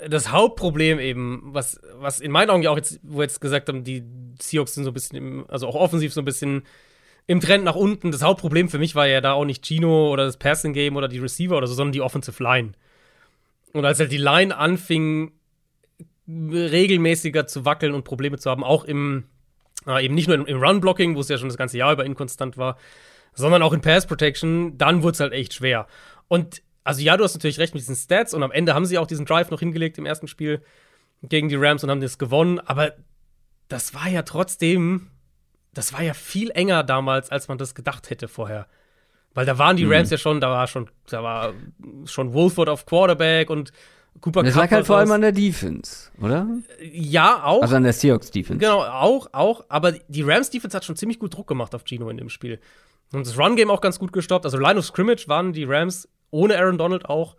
das 0.07 0.30
Hauptproblem 0.30 0.99
eben, 0.99 1.43
was, 1.45 1.80
was 1.95 2.20
in 2.20 2.30
meinen 2.30 2.51
Augen 2.51 2.62
ja 2.62 2.70
auch 2.70 2.76
jetzt, 2.76 3.01
wo 3.03 3.22
jetzt 3.22 3.41
gesagt 3.41 3.68
haben, 3.68 3.84
die 3.84 4.05
Seahawks 4.41 4.74
sind 4.74 4.84
so 4.84 4.91
ein 4.91 4.95
bisschen, 4.95 5.16
im, 5.16 5.47
also 5.49 5.66
auch 5.66 5.74
offensiv 5.74 6.12
so 6.12 6.20
ein 6.20 6.24
bisschen 6.24 6.62
im 7.26 7.41
Trend 7.41 7.64
nach 7.64 7.74
unten. 7.74 8.11
Das 8.11 8.22
Hauptproblem 8.22 8.68
für 8.68 8.78
mich 8.78 8.95
war 8.95 9.07
ja 9.07 9.20
da 9.20 9.32
auch 9.32 9.45
nicht 9.45 9.64
Gino 9.66 10.11
oder 10.12 10.24
das 10.24 10.36
Passing 10.36 10.72
Game 10.72 10.97
oder 10.97 11.09
die 11.09 11.18
Receiver 11.18 11.57
oder 11.57 11.66
so, 11.66 11.74
sondern 11.74 11.93
die 11.93 12.01
Offensive 12.01 12.43
Line. 12.43 12.72
Und 13.72 13.84
als 13.84 14.01
halt 14.01 14.12
die 14.12 14.18
Line 14.18 14.57
anfing, 14.57 15.32
regelmäßiger 16.28 17.47
zu 17.47 17.64
wackeln 17.64 17.95
und 17.95 18.05
Probleme 18.05 18.39
zu 18.39 18.51
haben, 18.51 18.64
auch 18.64 18.84
im, 18.84 19.24
äh, 19.86 20.05
eben 20.05 20.14
nicht 20.14 20.28
nur 20.28 20.36
im, 20.36 20.47
im 20.47 20.59
Run-Blocking, 20.59 21.16
wo 21.16 21.20
es 21.20 21.28
ja 21.28 21.39
schon 21.39 21.49
das 21.49 21.59
ganze 21.59 21.78
Jahr 21.78 21.93
über 21.93 22.05
inkonstant 22.05 22.57
war, 22.57 22.78
sondern 23.39 23.62
auch 23.62 23.72
in 23.72 23.80
Pass 23.80 24.07
Protection, 24.07 24.76
dann 24.76 25.03
wurde 25.03 25.12
es 25.12 25.20
halt 25.20 25.32
echt 25.32 25.55
schwer. 25.55 25.86
Und 26.28 26.62
also 26.84 27.01
ja, 27.01 27.16
du 27.16 27.24
hast 27.24 27.34
natürlich 27.34 27.59
recht 27.59 27.74
mit 27.74 27.82
diesen 27.82 27.97
Stats 27.97 28.34
und 28.34 28.43
am 28.43 28.53
Ende 28.53 28.74
haben 28.74 28.86
sie 28.86 28.99
auch 28.99 29.07
diesen 29.07 29.26
Drive 29.26 29.51
noch 29.51 29.61
hingelegt 29.61 29.99
im 29.99 30.07
ersten 30.07 30.28
Spiel 30.28 30.62
gegen 31.22 31.49
die 31.49 31.57
Rams 31.57 31.82
und 31.82 31.91
haben 31.91 32.01
das 32.01 32.18
gewonnen, 32.18 32.61
aber 32.61 32.93
das 33.68 33.95
war 33.95 34.09
ja 34.09 34.22
trotzdem 34.22 35.11
das 35.78 35.93
war 35.93 36.03
ja 36.03 36.12
viel 36.12 36.51
enger 36.51 36.82
damals, 36.82 37.30
als 37.30 37.47
man 37.47 37.57
das 37.57 37.74
gedacht 37.74 38.11
hätte 38.11 38.26
vorher. 38.26 38.66
Weil 39.34 39.47
da 39.47 39.59
waren 39.59 39.76
die 39.76 39.84
mhm. 39.84 39.93
Rams 39.93 40.09
mhm. 40.09 40.14
ja 40.14 40.18
schon, 40.18 40.41
da 40.41 40.51
war 40.51 40.66
schon, 40.66 40.91
da 41.09 41.22
war 41.22 41.55
schon 42.05 42.32
Wolford 42.32 42.68
auf 42.68 42.84
Quarterback 42.84 43.49
und 43.49 43.72
Cooper 44.20 44.42
Das 44.42 44.54
lag 44.54 44.70
halt 44.70 44.86
vor 44.86 44.96
allem 44.98 45.10
an 45.12 45.20
der 45.20 45.32
Defense, 45.32 46.10
oder? 46.20 46.46
Ja, 46.80 47.44
auch. 47.44 47.62
Also 47.62 47.76
an 47.76 47.84
der 47.84 47.92
Seahawks 47.92 48.30
Defense. 48.30 48.58
Genau, 48.58 48.82
auch, 48.82 49.28
auch. 49.32 49.64
Aber 49.68 49.92
die 49.92 50.22
Rams 50.22 50.50
Defense 50.50 50.76
hat 50.76 50.84
schon 50.84 50.96
ziemlich 50.96 51.18
gut 51.18 51.34
Druck 51.34 51.46
gemacht 51.46 51.74
auf 51.74 51.84
Gino 51.84 52.08
in 52.08 52.16
dem 52.16 52.28
Spiel. 52.28 52.60
Und 53.12 53.26
das 53.26 53.38
Run 53.38 53.56
Game 53.56 53.70
auch 53.70 53.80
ganz 53.80 53.98
gut 53.98 54.12
gestoppt. 54.12 54.44
Also 54.44 54.58
Line 54.58 54.78
of 54.78 54.84
Scrimmage 54.84 55.28
waren 55.28 55.52
die 55.52 55.64
Rams 55.64 56.08
ohne 56.30 56.58
Aaron 56.58 56.78
Donald 56.78 57.06
auch 57.06 57.36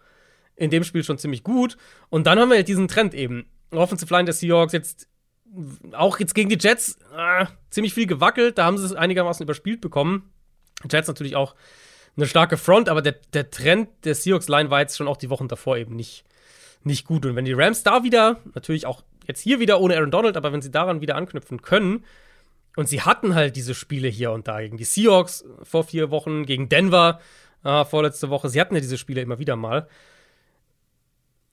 in 0.55 0.69
dem 0.69 0.84
Spiel 0.84 1.03
schon 1.03 1.17
ziemlich 1.17 1.43
gut. 1.43 1.77
Und 2.09 2.27
dann 2.27 2.39
haben 2.39 2.49
wir 2.49 2.57
halt 2.57 2.67
diesen 2.67 2.88
Trend 2.88 3.13
eben. 3.13 3.45
Offensive 3.71 4.11
Line 4.13 4.25
der 4.25 4.34
Seahawks 4.34 4.73
jetzt 4.73 5.07
auch 5.93 6.19
jetzt 6.19 6.36
gegen 6.36 6.49
die 6.49 6.57
Jets 6.59 6.97
äh, 7.15 7.45
ziemlich 7.69 7.93
viel 7.93 8.07
gewackelt. 8.07 8.57
Da 8.57 8.65
haben 8.65 8.77
sie 8.77 8.86
es 8.86 8.93
einigermaßen 8.93 9.43
überspielt 9.43 9.82
bekommen. 9.82 10.32
Jets 10.89 11.07
natürlich 11.07 11.36
auch 11.36 11.55
eine 12.15 12.27
starke 12.27 12.57
Front, 12.57 12.89
aber 12.89 13.01
der, 13.01 13.15
der 13.34 13.49
Trend 13.49 13.89
der 14.03 14.15
Seahawks-Line 14.15 14.69
war 14.69 14.82
jetzt 14.82 14.97
schon 14.97 15.07
auch 15.07 15.17
die 15.17 15.30
Wochen 15.30 15.47
davor 15.47 15.77
eben 15.77 15.95
nicht, 15.95 16.23
nicht 16.84 17.05
gut. 17.05 17.25
Und 17.25 17.36
wenn 17.36 17.45
die 17.45 17.53
Rams 17.53 17.84
da 17.84 18.03
wieder, 18.03 18.39
natürlich 18.53 18.86
auch 18.86 19.03
jetzt 19.27 19.41
hier 19.41 19.59
wieder 19.59 19.80
ohne 19.80 19.95
Aaron 19.95 20.11
Donald, 20.11 20.38
aber 20.38 20.51
wenn 20.51 20.61
sie 20.61 20.71
daran 20.71 21.01
wieder 21.01 21.15
anknüpfen 21.15 21.61
können, 21.61 22.03
und 22.75 22.88
sie 22.88 23.01
hatten 23.01 23.36
halt 23.36 23.55
diese 23.55 23.75
Spiele 23.75 24.07
hier 24.07 24.32
und 24.32 24.47
da 24.47 24.61
gegen 24.61 24.77
die 24.77 24.86
Seahawks 24.86 25.43
vor 25.63 25.84
vier 25.84 26.11
Wochen, 26.11 26.45
gegen 26.45 26.69
Denver 26.69 27.19
äh, 27.63 27.84
vorletzte 27.84 28.30
Woche, 28.30 28.47
sie 28.47 28.61
hatten 28.61 28.75
ja 28.75 28.80
diese 28.80 28.97
Spiele 28.97 29.21
immer 29.21 29.39
wieder 29.39 29.55
mal 29.55 29.88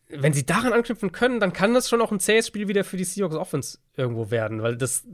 wenn 0.09 0.33
sie 0.33 0.47
daran 0.47 0.73
anknüpfen 0.73 1.13
können, 1.13 1.41
dann 1.41 1.53
kann 1.53 1.75
das 1.75 1.89
schon 1.89 2.01
auch 2.01 2.13
ein 2.13 2.21
zähes 2.21 2.47
Spiel 2.47 2.69
wieder 2.69 2.85
für 2.85 2.97
die 2.97 3.05
Seahawks 3.05 3.35
Offense 3.35 3.79
irgendwo 3.97 4.31
werden, 4.31 4.63
weil 4.63 4.77
das, 4.77 5.05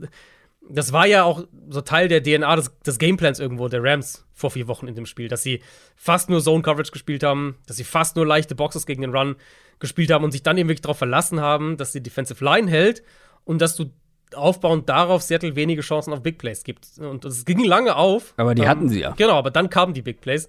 das 0.69 0.93
war 0.93 1.05
ja 1.05 1.23
auch 1.23 1.45
so 1.69 1.81
Teil 1.81 2.07
der 2.07 2.23
DNA 2.23 2.55
des, 2.55 2.71
des 2.85 2.97
Gameplans 2.97 3.39
irgendwo 3.39 3.67
der 3.67 3.83
Rams 3.83 4.25
vor 4.33 4.51
vier 4.51 4.67
Wochen 4.67 4.87
in 4.87 4.95
dem 4.95 5.05
Spiel, 5.05 5.27
dass 5.27 5.43
sie 5.43 5.61
fast 5.95 6.29
nur 6.29 6.41
Zone 6.41 6.63
Coverage 6.63 6.91
gespielt 6.91 7.23
haben, 7.23 7.57
dass 7.67 7.77
sie 7.77 7.83
fast 7.83 8.15
nur 8.15 8.25
leichte 8.25 8.55
Boxes 8.55 8.85
gegen 8.85 9.01
den 9.01 9.15
Run 9.15 9.35
gespielt 9.79 10.11
haben 10.11 10.23
und 10.23 10.31
sich 10.31 10.43
dann 10.43 10.57
eben 10.57 10.69
wirklich 10.69 10.81
darauf 10.81 10.97
verlassen 10.97 11.41
haben, 11.41 11.77
dass 11.77 11.91
die 11.91 12.01
Defensive 12.01 12.43
Line 12.43 12.69
hält 12.69 13.03
und 13.43 13.61
dass 13.61 13.75
du 13.75 13.91
aufbauend 14.33 14.89
darauf 14.89 15.21
Seattle 15.21 15.55
wenige 15.55 15.81
Chancen 15.81 16.13
auf 16.13 16.23
Big 16.23 16.37
Plays 16.37 16.63
gibt. 16.63 16.87
Und 16.97 17.25
es 17.25 17.45
ging 17.45 17.63
lange 17.63 17.95
auf. 17.95 18.33
Aber 18.37 18.55
die 18.55 18.63
ähm, 18.63 18.67
hatten 18.67 18.89
sie 18.89 19.01
ja. 19.01 19.11
Genau, 19.11 19.37
aber 19.37 19.51
dann 19.51 19.69
kamen 19.69 19.93
die 19.93 20.01
Big 20.01 20.21
Plays. 20.21 20.47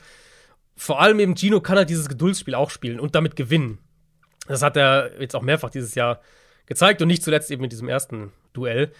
Vor 0.76 1.00
allem 1.00 1.20
eben 1.20 1.36
Gino 1.36 1.60
kann 1.60 1.76
halt 1.76 1.90
dieses 1.90 2.08
Geduldsspiel 2.08 2.54
auch 2.54 2.70
spielen 2.70 2.98
und 2.98 3.14
damit 3.14 3.36
gewinnen. 3.36 3.78
Das 4.48 4.62
hat 4.62 4.76
er 4.76 5.20
jetzt 5.20 5.36
auch 5.36 5.42
mehrfach 5.42 5.70
dieses 5.70 5.94
Jahr 5.94 6.20
gezeigt 6.66 7.02
und 7.02 7.08
nicht 7.08 7.22
zuletzt 7.22 7.50
eben 7.50 7.64
in 7.64 7.70
diesem 7.70 7.88
ersten 7.88 8.32
Duell. 8.52 8.92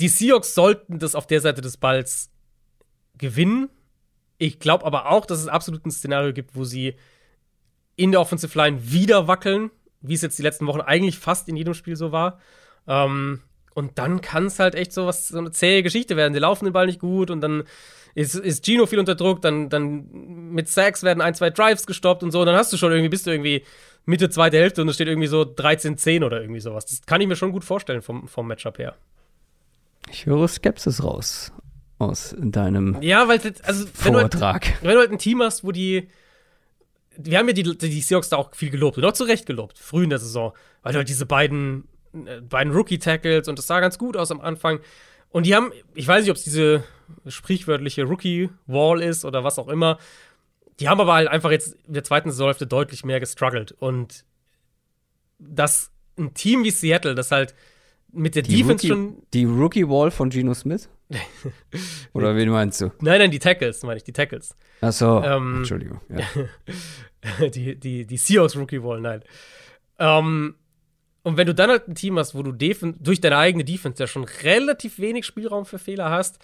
Die 0.00 0.08
Seahawks 0.08 0.54
sollten 0.54 0.98
das 0.98 1.14
auf 1.14 1.26
der 1.26 1.40
Seite 1.40 1.60
des 1.60 1.76
Balls 1.76 2.30
gewinnen. 3.18 3.68
Ich 4.38 4.58
glaube 4.58 4.86
aber 4.86 5.10
auch, 5.10 5.26
dass 5.26 5.40
es 5.40 5.48
absolut 5.48 5.84
ein 5.84 5.90
Szenario 5.90 6.32
gibt, 6.32 6.56
wo 6.56 6.64
sie 6.64 6.94
in 7.96 8.12
der 8.12 8.20
Offensive 8.20 8.56
Line 8.56 8.78
wieder 8.90 9.28
wackeln, 9.28 9.70
wie 10.00 10.14
es 10.14 10.22
jetzt 10.22 10.38
die 10.38 10.42
letzten 10.42 10.66
Wochen 10.66 10.80
eigentlich 10.80 11.18
fast 11.18 11.48
in 11.48 11.56
jedem 11.56 11.74
Spiel 11.74 11.96
so 11.96 12.12
war. 12.12 12.40
Ähm, 12.88 13.42
und 13.74 13.98
dann 13.98 14.22
kann 14.22 14.46
es 14.46 14.58
halt 14.58 14.74
echt 14.74 14.92
so 14.92 15.06
was, 15.06 15.28
so 15.28 15.38
eine 15.38 15.52
zähe 15.52 15.82
Geschichte 15.82 16.16
werden. 16.16 16.32
Sie 16.32 16.40
laufen 16.40 16.64
den 16.64 16.72
Ball 16.72 16.86
nicht 16.86 17.00
gut 17.00 17.30
und 17.30 17.42
dann 17.42 17.64
ist, 18.14 18.34
ist 18.34 18.64
Gino 18.64 18.86
viel 18.86 18.98
unter 18.98 19.14
Druck, 19.14 19.42
dann, 19.42 19.68
dann 19.68 20.08
mit 20.52 20.68
Sacks 20.68 21.02
werden 21.02 21.20
ein, 21.20 21.34
zwei 21.34 21.50
Drives 21.50 21.86
gestoppt 21.86 22.22
und 22.22 22.32
so, 22.32 22.40
und 22.40 22.46
dann 22.46 22.56
hast 22.56 22.72
du 22.72 22.76
schon 22.76 22.90
irgendwie, 22.90 23.10
bist 23.10 23.26
du 23.26 23.30
irgendwie 23.30 23.64
Mitte 24.06 24.30
zweite 24.30 24.56
Hälfte 24.56 24.82
und 24.82 24.88
es 24.88 24.96
steht 24.96 25.06
irgendwie 25.06 25.28
so 25.28 25.42
13-10 25.42 26.24
oder 26.24 26.40
irgendwie 26.40 26.60
sowas. 26.60 26.86
Das 26.86 27.02
kann 27.02 27.20
ich 27.20 27.28
mir 27.28 27.36
schon 27.36 27.52
gut 27.52 27.64
vorstellen 27.64 28.02
vom, 28.02 28.26
vom 28.26 28.48
Matchup 28.48 28.78
her. 28.78 28.96
Ich 30.10 30.26
höre 30.26 30.48
Skepsis 30.48 31.02
raus 31.02 31.52
aus 31.98 32.34
deinem 32.38 33.00
ja, 33.02 33.28
weil, 33.28 33.40
also, 33.62 33.86
wenn 34.02 34.14
Vortrag. 34.14 34.62
Du 34.62 34.68
halt, 34.68 34.82
wenn 34.82 34.92
du 34.92 34.98
halt 34.98 35.12
ein 35.12 35.18
Team 35.18 35.42
hast, 35.42 35.64
wo 35.64 35.72
die 35.72 36.08
wir 37.16 37.38
haben 37.38 37.48
ja 37.48 37.52
die, 37.52 37.76
die 37.76 38.00
Seahawks 38.00 38.28
da 38.28 38.36
auch 38.36 38.54
viel 38.54 38.70
gelobt 38.70 38.96
und 38.98 39.04
auch 39.04 39.12
zu 39.12 39.24
Recht 39.24 39.46
gelobt, 39.46 39.78
früh 39.78 40.04
in 40.04 40.10
der 40.10 40.18
Saison, 40.18 40.52
weil 40.82 40.92
du 40.92 40.98
halt 40.98 41.08
diese 41.08 41.26
beiden, 41.26 41.88
äh, 42.14 42.40
beiden 42.40 42.72
Rookie-Tackles 42.72 43.48
und 43.48 43.58
das 43.58 43.66
sah 43.66 43.80
ganz 43.80 43.98
gut 43.98 44.16
aus 44.16 44.30
am 44.30 44.40
Anfang. 44.40 44.80
Und 45.30 45.46
die 45.46 45.54
haben, 45.54 45.72
ich 45.94 46.06
weiß 46.06 46.22
nicht, 46.22 46.30
ob 46.30 46.36
es 46.36 46.44
diese 46.44 46.84
sprichwörtliche 47.26 48.04
Rookie-Wall 48.04 49.02
ist 49.02 49.24
oder 49.24 49.44
was 49.44 49.58
auch 49.58 49.68
immer, 49.68 49.98
die 50.78 50.88
haben 50.88 51.00
aber 51.00 51.14
halt 51.14 51.28
einfach 51.28 51.50
jetzt 51.50 51.76
in 51.86 51.94
der 51.94 52.04
zweiten 52.04 52.30
Saisonhälfte 52.30 52.66
deutlich 52.66 53.04
mehr 53.04 53.20
gestruggelt. 53.20 53.72
Und 53.72 54.24
dass 55.38 55.90
ein 56.18 56.34
Team 56.34 56.64
wie 56.64 56.70
Seattle, 56.70 57.14
das 57.14 57.30
halt 57.30 57.54
mit 58.12 58.34
der 58.34 58.42
die 58.42 58.56
Defense 58.56 58.86
Rookie, 58.86 58.88
schon. 58.88 59.22
Die 59.32 59.44
Rookie-Wall 59.44 60.10
von 60.10 60.30
Geno 60.30 60.54
Smith? 60.54 60.88
Oder 62.12 62.36
wen 62.36 62.50
meinst 62.50 62.80
du? 62.80 62.92
Nein, 63.00 63.18
nein, 63.18 63.30
die 63.30 63.38
Tackles, 63.38 63.82
meine 63.82 63.96
ich, 63.96 64.04
die 64.04 64.12
Tackles. 64.12 64.54
Ach 64.80 64.92
so, 64.92 65.22
ähm, 65.24 65.58
Entschuldigung. 65.58 66.00
Ja. 66.08 67.48
die, 67.48 67.76
die, 67.78 68.06
die 68.06 68.16
Seahawks 68.16 68.56
Rookie-Wall, 68.56 69.00
nein. 69.00 69.22
Ähm, 69.98 70.54
und 71.22 71.36
wenn 71.36 71.46
du 71.46 71.54
dann 71.54 71.70
halt 71.70 71.88
ein 71.88 71.94
Team 71.94 72.18
hast, 72.18 72.34
wo 72.34 72.42
du 72.42 72.52
durch 72.52 73.20
deine 73.20 73.36
eigene 73.36 73.64
Defense 73.64 74.02
ja 74.02 74.06
schon 74.06 74.24
relativ 74.24 74.98
wenig 74.98 75.26
Spielraum 75.26 75.66
für 75.66 75.78
Fehler 75.78 76.10
hast 76.10 76.38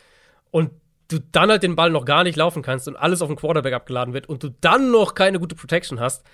und 0.51 0.70
du 1.09 1.18
dann 1.32 1.51
halt 1.51 1.62
den 1.62 1.76
Ball 1.76 1.90
noch 1.90 2.05
gar 2.05 2.24
nicht 2.24 2.36
laufen 2.36 2.62
kannst 2.62 2.88
und 2.88 2.97
alles 2.97 3.22
auf 3.22 3.28
den 3.28 3.36
Quarterback 3.36 3.72
abgeladen 3.72 4.12
wird 4.12 4.28
und 4.28 4.43
du 4.43 4.51
dann 4.60 4.90
noch 4.90 5.14
keine 5.14 5.38
gute 5.38 5.55
Protection 5.55 6.01
hast, 6.01 6.24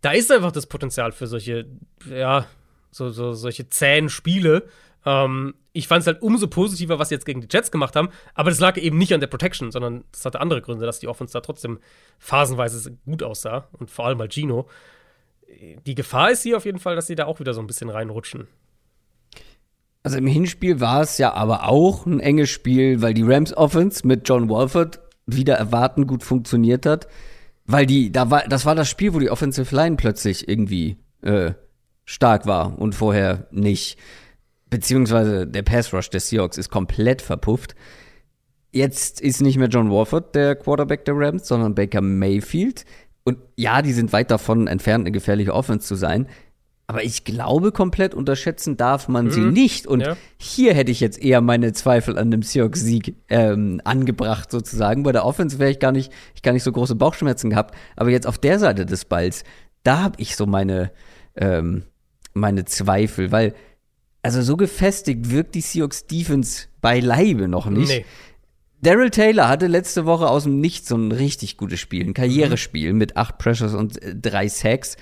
da 0.00 0.12
ist 0.12 0.30
einfach 0.30 0.52
das 0.52 0.66
Potenzial 0.66 1.12
für 1.12 1.26
solche, 1.26 1.66
ja, 2.08 2.46
so, 2.90 3.10
so 3.10 3.32
solche 3.32 3.68
zähen 3.68 4.08
Spiele. 4.08 4.68
Ähm, 5.04 5.54
ich 5.72 5.86
fand 5.88 6.00
es 6.00 6.06
halt 6.06 6.22
umso 6.22 6.48
positiver, 6.48 6.98
was 6.98 7.08
sie 7.08 7.14
jetzt 7.14 7.24
gegen 7.24 7.40
die 7.40 7.48
Jets 7.50 7.70
gemacht 7.70 7.94
haben, 7.94 8.08
aber 8.34 8.50
das 8.50 8.58
lag 8.58 8.76
eben 8.76 8.98
nicht 8.98 9.14
an 9.14 9.20
der 9.20 9.28
Protection, 9.28 9.70
sondern 9.70 10.04
das 10.10 10.24
hatte 10.24 10.40
andere 10.40 10.60
Gründe, 10.60 10.86
dass 10.86 10.98
die 10.98 11.08
Offense 11.08 11.32
da 11.32 11.40
trotzdem 11.40 11.78
phasenweise 12.18 12.96
gut 13.04 13.22
aussah 13.22 13.68
und 13.78 13.90
vor 13.90 14.06
allem 14.06 14.18
mal 14.18 14.28
Gino. 14.28 14.68
Die 15.86 15.94
Gefahr 15.94 16.30
ist 16.30 16.42
hier 16.42 16.56
auf 16.56 16.64
jeden 16.64 16.78
Fall, 16.78 16.96
dass 16.96 17.06
sie 17.06 17.14
da 17.14 17.26
auch 17.26 17.40
wieder 17.40 17.54
so 17.54 17.60
ein 17.60 17.66
bisschen 17.66 17.90
reinrutschen. 17.90 18.48
Also 20.02 20.18
im 20.18 20.26
Hinspiel 20.26 20.80
war 20.80 21.02
es 21.02 21.18
ja 21.18 21.32
aber 21.32 21.68
auch 21.68 22.06
ein 22.06 22.20
enges 22.20 22.50
Spiel, 22.50 23.02
weil 23.02 23.14
die 23.14 23.22
Rams 23.22 23.56
Offense 23.56 24.06
mit 24.06 24.28
John 24.28 24.48
Wolford 24.48 25.00
wieder 25.26 25.54
erwarten 25.56 26.06
gut 26.06 26.22
funktioniert 26.22 26.86
hat. 26.86 27.08
Weil 27.66 27.84
die, 27.84 28.10
da 28.10 28.30
war, 28.30 28.44
das 28.48 28.64
war 28.64 28.74
das 28.74 28.88
Spiel, 28.88 29.12
wo 29.12 29.18
die 29.18 29.30
Offensive 29.30 29.74
Line 29.74 29.96
plötzlich 29.96 30.48
irgendwie 30.48 30.96
äh, 31.22 31.52
stark 32.08 32.46
war 32.46 32.78
und 32.78 32.94
vorher 32.94 33.46
nicht. 33.50 33.98
Beziehungsweise 34.70 35.46
der 35.46 35.62
Pass 35.62 35.92
Rush 35.92 36.08
des 36.08 36.30
Seahawks 36.30 36.56
ist 36.56 36.70
komplett 36.70 37.20
verpufft. 37.20 37.74
Jetzt 38.72 39.20
ist 39.20 39.42
nicht 39.42 39.58
mehr 39.58 39.68
John 39.68 39.90
Wolford 39.90 40.34
der 40.34 40.56
Quarterback 40.56 41.04
der 41.04 41.14
Rams, 41.16 41.46
sondern 41.46 41.74
Baker 41.74 42.00
Mayfield. 42.00 42.84
Und 43.24 43.38
ja, 43.56 43.82
die 43.82 43.92
sind 43.92 44.12
weit 44.14 44.30
davon 44.30 44.66
entfernt, 44.68 45.02
eine 45.02 45.12
gefährliche 45.12 45.52
Offense 45.54 45.86
zu 45.86 45.94
sein. 45.96 46.26
Aber 46.86 47.04
ich 47.04 47.24
glaube, 47.24 47.72
komplett 47.72 48.14
unterschätzen 48.14 48.78
darf 48.78 49.08
man 49.08 49.30
sie 49.30 49.40
Mhm. 49.42 49.52
nicht. 49.52 49.86
Und 49.86 50.00
Ja. 50.00 50.16
hier 50.38 50.72
hätte 50.72 50.90
ich 50.90 51.00
jetzt 51.00 51.22
eher 51.22 51.42
meine 51.42 51.74
Zweifel 51.74 52.18
an 52.18 52.30
dem 52.30 52.40
Seahawks-Sieg 52.42 53.16
ähm, 53.28 53.82
angebracht, 53.84 54.50
sozusagen. 54.50 55.02
Bei 55.02 55.12
der 55.12 55.26
Offense 55.26 55.58
wäre 55.58 55.70
ich 55.70 55.78
gar 55.78 55.92
nicht, 55.92 56.10
ich 56.34 56.40
gar 56.40 56.52
nicht 56.52 56.62
so 56.62 56.72
große 56.72 56.94
Bauchschmerzen 56.94 57.50
gehabt. 57.50 57.74
Aber 57.96 58.08
jetzt 58.10 58.26
auf 58.26 58.38
der 58.38 58.58
Seite 58.58 58.86
des 58.86 59.04
Balls, 59.04 59.44
da 59.82 60.02
habe 60.02 60.14
ich 60.18 60.36
so 60.36 60.46
meine, 60.46 60.90
ähm, 61.36 61.84
meine 62.38 62.64
Zweifel, 62.64 63.32
weil, 63.32 63.54
also 64.22 64.42
so 64.42 64.56
gefestigt 64.56 65.30
wirkt 65.30 65.54
die 65.54 65.60
Seahawks-Defense 65.60 66.68
beileibe 66.80 67.48
noch 67.48 67.68
nicht. 67.68 67.88
Nee. 67.88 68.04
Daryl 68.80 69.10
Taylor 69.10 69.48
hatte 69.48 69.66
letzte 69.66 70.06
Woche 70.06 70.28
aus 70.28 70.44
dem 70.44 70.60
Nichts 70.60 70.88
so 70.88 70.96
ein 70.96 71.10
richtig 71.10 71.56
gutes 71.56 71.80
Spiel, 71.80 72.06
ein 72.06 72.14
Karrierespiel 72.14 72.92
mit 72.92 73.16
acht 73.16 73.38
Pressures 73.38 73.74
und 73.74 74.00
äh, 74.02 74.14
drei 74.14 74.48
Sacks. 74.48 74.96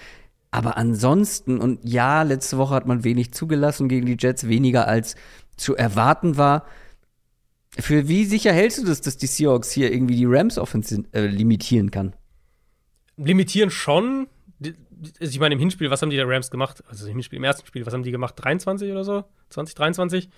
Aber 0.50 0.78
ansonsten, 0.78 1.58
und 1.58 1.80
ja, 1.84 2.22
letzte 2.22 2.56
Woche 2.56 2.74
hat 2.74 2.86
man 2.86 3.04
wenig 3.04 3.32
zugelassen 3.32 3.88
gegen 3.88 4.06
die 4.06 4.16
Jets, 4.18 4.48
weniger 4.48 4.88
als 4.88 5.16
zu 5.56 5.76
erwarten 5.76 6.38
war. 6.38 6.64
Für 7.78 8.08
wie 8.08 8.24
sicher 8.24 8.52
hältst 8.52 8.78
du 8.78 8.84
das, 8.84 9.02
dass 9.02 9.18
die 9.18 9.26
Seahawks 9.26 9.70
hier 9.70 9.92
irgendwie 9.92 10.16
die 10.16 10.24
Rams 10.24 10.56
Offense 10.56 11.04
äh, 11.12 11.26
limitieren 11.26 11.90
kann? 11.90 12.14
limitieren 13.16 13.70
schon. 13.70 14.28
Also 15.20 15.31
ich 15.32 15.39
meine, 15.40 15.55
im 15.55 15.59
Hinspiel, 15.59 15.90
was 15.90 16.01
haben 16.02 16.10
die 16.10 16.16
der 16.16 16.28
Rams 16.28 16.51
gemacht? 16.51 16.82
Also 16.89 17.06
im 17.06 17.12
Hinspiel, 17.12 17.36
im 17.39 17.44
ersten 17.44 17.66
Spiel, 17.66 17.85
was 17.85 17.93
haben 17.93 18.02
die 18.02 18.10
gemacht? 18.10 18.35
23 18.39 18.90
oder 18.90 19.05
so? 19.05 19.24
2023? 19.51 20.28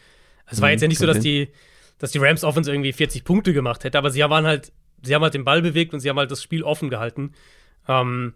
Also 0.46 0.56
es 0.56 0.60
war 0.60 0.68
Mhm, 0.68 0.72
jetzt 0.72 0.82
ja 0.82 0.88
nicht 0.88 0.98
so, 0.98 1.06
dass 1.06 1.20
die, 1.20 1.48
dass 1.98 2.10
die 2.12 2.18
Rams 2.18 2.42
Offense 2.44 2.70
irgendwie 2.70 2.92
40 2.92 3.24
Punkte 3.24 3.52
gemacht 3.52 3.84
hätte, 3.84 3.98
aber 3.98 4.10
sie 4.10 4.20
waren 4.20 4.46
halt, 4.46 4.72
sie 5.02 5.14
haben 5.14 5.22
halt 5.22 5.34
den 5.34 5.44
Ball 5.44 5.62
bewegt 5.62 5.94
und 5.94 6.00
sie 6.00 6.08
haben 6.08 6.18
halt 6.18 6.30
das 6.30 6.42
Spiel 6.42 6.62
offen 6.64 6.90
gehalten. 6.90 7.32
Ähm, 7.86 8.34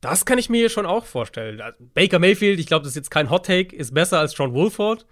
das 0.00 0.24
kann 0.26 0.38
ich 0.38 0.50
mir 0.50 0.68
schon 0.68 0.84
auch 0.84 1.06
vorstellen. 1.06 1.60
Also 1.60 1.78
Baker 1.94 2.18
Mayfield, 2.18 2.58
ich 2.58 2.66
glaube, 2.66 2.82
das 2.82 2.90
ist 2.92 2.96
jetzt 2.96 3.10
kein 3.10 3.30
Hot 3.30 3.46
Take, 3.46 3.74
ist 3.76 3.94
besser 3.94 4.18
als 4.18 4.36
John 4.36 4.52
Wolford. 4.52 5.06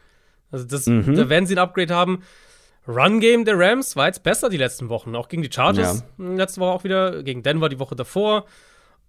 Also 0.50 0.64
das, 0.66 0.86
Mhm. 0.86 1.14
da 1.14 1.28
werden 1.28 1.46
sie 1.46 1.54
ein 1.54 1.58
Upgrade 1.58 1.94
haben. 1.94 2.22
Run-Game 2.88 3.44
der 3.44 3.58
Rams 3.58 3.94
war 3.94 4.06
jetzt 4.06 4.22
besser 4.22 4.48
die 4.48 4.56
letzten 4.56 4.88
Wochen, 4.88 5.14
auch 5.14 5.28
gegen 5.28 5.42
die 5.42 5.50
Chargers 5.52 6.02
mh, 6.16 6.36
letzte 6.36 6.60
Woche 6.60 6.70
auch 6.72 6.82
wieder, 6.84 7.22
gegen 7.22 7.42
Denver 7.42 7.68
die 7.68 7.78
Woche 7.78 7.94
davor. 7.94 8.46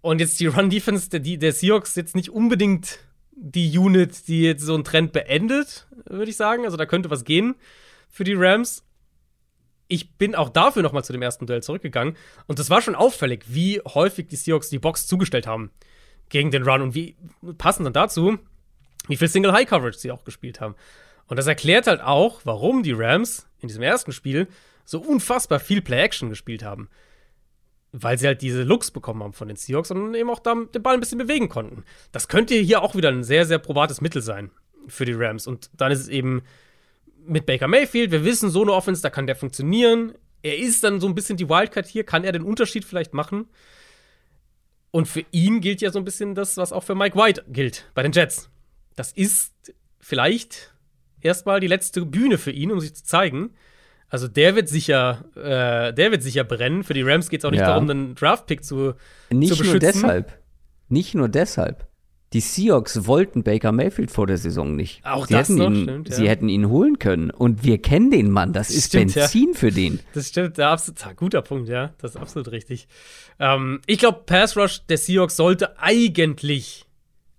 Und 0.02 0.20
jetzt 0.20 0.40
die 0.40 0.48
Run-Defense 0.48 1.10
der, 1.10 1.20
der 1.20 1.54
Seahawks 1.54 1.96
jetzt 1.96 2.16
nicht 2.16 2.30
unbedingt 2.30 3.00
die 3.32 3.78
Unit, 3.78 4.28
die 4.28 4.44
jetzt 4.44 4.64
so 4.64 4.74
einen 4.74 4.84
Trend 4.84 5.14
beendet, 5.14 5.88
würde 6.06 6.30
ich 6.30 6.38
sagen. 6.38 6.66
Also 6.66 6.78
da 6.78 6.86
könnte 6.86 7.10
was 7.10 7.24
gehen 7.24 7.56
für 8.10 8.24
die 8.24 8.34
Rams. 8.34 8.84
Ich 9.88 10.14
bin 10.18 10.36
auch 10.36 10.50
dafür 10.50 10.84
noch 10.84 10.94
mal 10.94 11.04
zu 11.04 11.12
dem 11.12 11.22
ersten 11.22 11.48
Duell 11.48 11.64
zurückgegangen. 11.64 12.16
Und 12.48 12.60
das 12.60 12.70
war 12.70 12.82
schon 12.82 12.96
auffällig, 12.96 13.46
wie 13.48 13.82
häufig 13.82 14.28
die 14.28 14.36
Seahawks 14.36 14.70
die 14.70 14.80
Box 14.80 15.08
zugestellt 15.08 15.48
haben 15.48 15.72
gegen 16.30 16.52
den 16.52 16.64
Run 16.64 16.82
und 16.82 16.96
wie 16.96 17.18
passend 17.58 17.86
dann 17.86 17.94
dazu, 17.94 18.38
wie 19.08 19.18
viel 19.18 19.28
Single 19.28 19.52
High 19.52 19.68
Coverage 19.68 20.00
sie 20.00 20.12
auch 20.12 20.24
gespielt 20.24 20.62
haben. 20.62 20.76
Und 21.28 21.38
das 21.38 21.48
erklärt 21.48 21.88
halt 21.88 22.02
auch, 22.02 22.42
warum 22.44 22.84
die 22.84 22.94
Rams 22.94 23.48
in 23.60 23.68
diesem 23.68 23.84
ersten 23.84 24.12
Spiel 24.12 24.48
so 24.86 25.00
unfassbar 25.00 25.60
viel 25.60 25.82
Play-Action 25.82 26.30
gespielt 26.30 26.64
haben. 26.64 26.90
Weil 27.94 28.18
sie 28.18 28.28
halt 28.28 28.42
diese 28.42 28.64
Looks 28.64 28.92
bekommen 28.92 29.22
haben 29.22 29.34
von 29.34 29.48
den 29.48 29.58
Seahawks 29.58 29.92
und 29.92 30.14
eben 30.16 30.30
auch 30.30 30.40
da 30.40 30.56
den 30.56 30.82
Ball 30.82 30.94
ein 30.94 31.00
bisschen 31.00 31.18
bewegen 31.18 31.50
konnten. 31.50 31.84
Das 32.12 32.28
könnte 32.28 32.56
hier 32.56 32.82
auch 32.82 32.96
wieder 32.96 33.10
ein 33.10 33.24
sehr, 33.24 33.46
sehr 33.46 33.60
probates 33.60 34.00
Mittel 34.00 34.22
sein 34.22 34.52
für 34.88 35.06
die 35.06 35.14
Rams. 35.14 35.46
Und 35.46 35.70
dann 35.76 35.92
ist 35.92 36.00
es 36.00 36.08
eben 36.08 36.44
mit 37.26 37.46
Baker 37.46 37.68
Mayfield, 37.68 38.12
wir 38.12 38.24
wissen, 38.24 38.50
so 38.50 38.62
eine 38.62 38.74
Offense, 38.74 39.02
da 39.02 39.10
kann 39.10 39.28
der 39.28 39.36
funktionieren. 39.36 40.14
Er 40.42 40.58
ist 40.58 40.84
dann 40.84 41.00
so 41.00 41.08
ein 41.08 41.16
bisschen 41.16 41.38
die 41.38 41.50
Wildcard 41.50 41.86
hier, 41.86 42.04
kann 42.04 42.24
er 42.24 42.32
den 42.32 42.44
Unterschied 42.44 42.86
vielleicht 42.86 43.14
machen? 43.14 43.48
Und 44.92 45.08
für 45.08 45.24
ihn 45.32 45.62
gilt 45.62 45.82
ja 45.82 45.92
so 45.92 46.00
ein 46.00 46.06
bisschen 46.06 46.36
das, 46.36 46.58
was 46.58 46.74
auch 46.74 46.84
für 46.84 46.96
Mike 46.96 47.18
White 47.18 47.46
gilt 47.48 47.90
bei 47.94 48.04
den 48.04 48.12
Jets. 48.12 48.50
Das 48.96 49.12
ist 49.14 49.54
vielleicht 50.00 50.74
erstmal 51.22 51.60
die 51.60 51.68
letzte 51.68 52.06
Bühne 52.06 52.38
für 52.38 52.52
ihn, 52.52 52.72
um 52.72 52.80
sich 52.80 52.94
zu 52.94 53.04
zeigen. 53.04 53.54
Also 54.12 54.28
der 54.28 54.56
wird 54.56 54.68
sicher, 54.68 55.24
äh, 55.36 55.94
der 55.94 56.12
wird 56.12 56.22
sicher 56.22 56.44
brennen. 56.44 56.84
Für 56.84 56.94
die 56.94 57.02
Rams 57.02 57.30
geht 57.30 57.40
es 57.42 57.46
auch 57.46 57.52
nicht 57.52 57.62
Ja. 57.62 57.68
darum, 57.68 57.90
einen 57.90 58.14
Draft-Pick 58.14 58.64
zu, 58.64 58.94
Nicht 59.30 59.56
zu 59.56 59.64
nur 59.64 59.74
beschützen. 59.74 60.02
deshalb. 60.02 60.38
Nicht 60.90 61.16
nur 61.16 61.30
deshalb. 61.30 61.88
Die 62.34 62.42
Seahawks 62.42 63.08
wollten 63.08 63.44
Baker 63.44 63.72
Mayfield 63.72 64.12
vor 64.12 64.28
der 64.28 64.38
Saison 64.38 64.76
nicht. 64.76 65.06
Auch 65.06 65.28
sie 65.28 65.34
das 65.34 65.48
hätten 65.50 65.58
noch, 65.60 65.70
ihn, 65.72 65.84
stimmt, 65.84 66.10
ja. 66.10 66.16
Sie 66.16 66.30
hätten 66.30 66.50
ihn 66.50 66.68
holen 66.70 67.00
können. 67.00 67.30
Und 67.32 67.64
wir 67.64 67.82
kennen 67.82 68.12
den 68.12 68.30
Mann. 68.32 68.52
Das 68.54 68.70
ist 68.70 68.88
Stimmt, 68.88 69.16
ja. 69.16 69.24
Benzin 69.24 69.54
für 69.54 69.72
den. 69.72 70.00
Das 70.14 70.28
stimmt, 70.30 70.58
der 70.58 70.70
absolut, 70.70 71.06
ah, 71.08 71.14
guter 71.14 71.42
Punkt, 71.42 71.68
ja. 71.70 71.94
Das 71.98 72.12
ist 72.12 72.18
absolut 72.18 72.52
richtig. 72.52 72.88
Ähm, 73.40 73.80
ich 73.86 73.98
glaube, 74.00 74.24
Pass 74.26 74.56
Rush 74.58 74.86
der 74.88 74.98
Seahawks 74.98 75.36
sollte 75.38 75.78
eigentlich, 75.80 76.86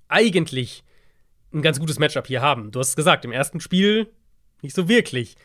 eigentlich 0.09 0.85
ein 1.53 1.63
ganz 1.63 1.79
gutes 1.81 1.99
Matchup 1.99 2.27
hier 2.27 2.41
haben. 2.43 2.71
Du 2.71 2.79
hast 2.81 2.91
es 2.91 2.97
gesagt, 2.97 3.25
im 3.25 3.33
ersten 3.33 3.61
Spiel 3.61 4.09
nicht 4.63 4.75
so 4.75 4.89
wirklich. 4.89 5.37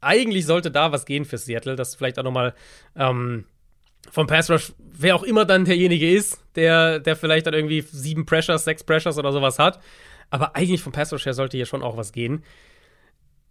Eigentlich 0.00 0.46
sollte 0.46 0.70
da 0.70 0.92
was 0.92 1.06
gehen 1.06 1.24
für 1.24 1.38
Seattle, 1.38 1.76
dass 1.76 1.94
vielleicht 1.94 2.18
auch 2.18 2.24
noch 2.24 2.32
mal 2.32 2.54
ähm, 2.96 3.44
vom 4.10 4.26
Pass 4.26 4.50
Rush, 4.50 4.72
wer 4.78 5.16
auch 5.16 5.22
immer 5.22 5.44
dann 5.44 5.64
derjenige 5.64 6.10
ist, 6.10 6.42
der, 6.54 7.00
der 7.00 7.16
vielleicht 7.16 7.46
dann 7.46 7.54
irgendwie 7.54 7.80
sieben 7.82 8.24
Pressures, 8.26 8.64
sechs 8.64 8.84
Pressures 8.84 9.18
oder 9.18 9.32
sowas 9.32 9.58
hat. 9.58 9.80
Aber 10.30 10.54
eigentlich 10.56 10.82
vom 10.82 10.92
Pass 10.92 11.12
Rush 11.12 11.26
her 11.26 11.34
sollte 11.34 11.56
hier 11.56 11.66
schon 11.66 11.82
auch 11.82 11.96
was 11.96 12.12
gehen. 12.12 12.44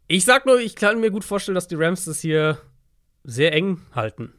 Ich 0.08 0.24
sag 0.24 0.46
nur, 0.46 0.60
ich 0.60 0.76
kann 0.76 1.02
mir 1.02 1.12
gut 1.12 1.26
vorstellen, 1.26 1.56
dass 1.56 1.68
die 1.68 1.76
Rams 1.76 2.06
das 2.06 2.22
hier 2.22 2.60
sehr 3.24 3.52
eng 3.52 3.82
halten. 3.94 4.34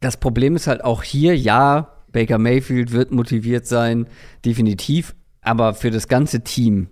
Das 0.00 0.18
Problem 0.18 0.56
ist 0.56 0.66
halt 0.66 0.84
auch 0.84 1.02
hier, 1.02 1.36
ja, 1.36 2.04
Baker 2.10 2.38
Mayfield 2.38 2.92
wird 2.92 3.10
motiviert 3.10 3.66
sein, 3.66 4.06
definitiv, 4.44 5.14
aber 5.40 5.74
für 5.74 5.90
das 5.90 6.08
ganze 6.08 6.42
Team 6.42 6.88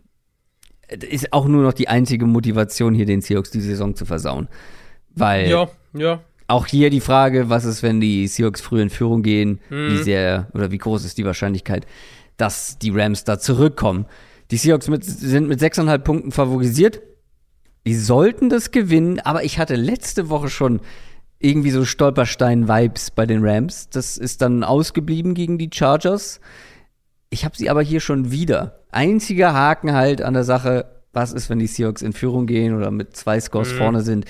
ist 0.90 1.32
auch 1.32 1.46
nur 1.46 1.62
noch 1.62 1.72
die 1.72 1.88
einzige 1.88 2.26
Motivation, 2.26 2.94
hier 2.94 3.06
den 3.06 3.20
Seahawks 3.20 3.50
die 3.50 3.60
Saison 3.60 3.94
zu 3.94 4.04
versauen. 4.06 4.48
Weil 5.14 5.48
Ja, 5.50 5.68
ja. 5.92 6.20
auch 6.46 6.66
hier 6.66 6.90
die 6.90 7.00
Frage, 7.00 7.48
was 7.48 7.64
ist, 7.64 7.82
wenn 7.82 8.00
die 8.00 8.26
Seahawks 8.28 8.60
früh 8.60 8.80
in 8.80 8.90
Führung 8.90 9.22
gehen, 9.22 9.60
Mhm. 9.70 9.88
wie 9.92 10.02
sehr 10.02 10.48
oder 10.54 10.70
wie 10.70 10.78
groß 10.78 11.04
ist 11.04 11.18
die 11.18 11.24
Wahrscheinlichkeit, 11.24 11.86
dass 12.36 12.78
die 12.78 12.90
Rams 12.90 13.24
da 13.24 13.38
zurückkommen. 13.38 14.06
Die 14.50 14.56
Seahawks 14.56 14.88
mit, 14.88 15.04
sind 15.04 15.48
mit 15.48 15.60
6,5 15.60 15.98
Punkten 16.04 16.32
favorisiert. 16.32 17.00
Die 17.86 17.94
sollten 17.94 18.48
das 18.50 18.72
gewinnen, 18.72 19.20
aber 19.20 19.44
ich 19.44 19.58
hatte 19.58 19.74
letzte 19.76 20.28
Woche 20.28 20.48
schon 20.50 20.80
irgendwie 21.38 21.70
so 21.70 21.84
Stolperstein-Vibes 21.84 23.12
bei 23.12 23.24
den 23.26 23.44
Rams. 23.46 23.88
Das 23.88 24.18
ist 24.18 24.42
dann 24.42 24.62
ausgeblieben 24.64 25.34
gegen 25.34 25.56
die 25.56 25.70
Chargers. 25.72 26.40
Ich 27.30 27.44
habe 27.44 27.56
sie 27.56 27.70
aber 27.70 27.82
hier 27.82 28.00
schon 28.00 28.30
wieder. 28.30 28.80
Einziger 28.90 29.54
Haken 29.54 29.92
halt 29.92 30.20
an 30.20 30.34
der 30.34 30.44
Sache, 30.44 30.86
was 31.12 31.32
ist, 31.32 31.48
wenn 31.48 31.58
die 31.60 31.66
Seahawks 31.66 32.02
in 32.02 32.12
Führung 32.12 32.46
gehen 32.46 32.76
oder 32.76 32.90
mit 32.90 33.16
zwei 33.16 33.40
Scores 33.40 33.72
Mhm. 33.72 33.78
vorne 33.78 34.02
sind, 34.02 34.24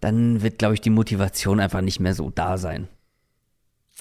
dann 0.00 0.42
wird, 0.42 0.58
glaube 0.58 0.74
ich, 0.74 0.80
die 0.80 0.90
Motivation 0.90 1.60
einfach 1.60 1.80
nicht 1.80 2.00
mehr 2.00 2.14
so 2.14 2.30
da 2.30 2.56
sein. 2.56 2.88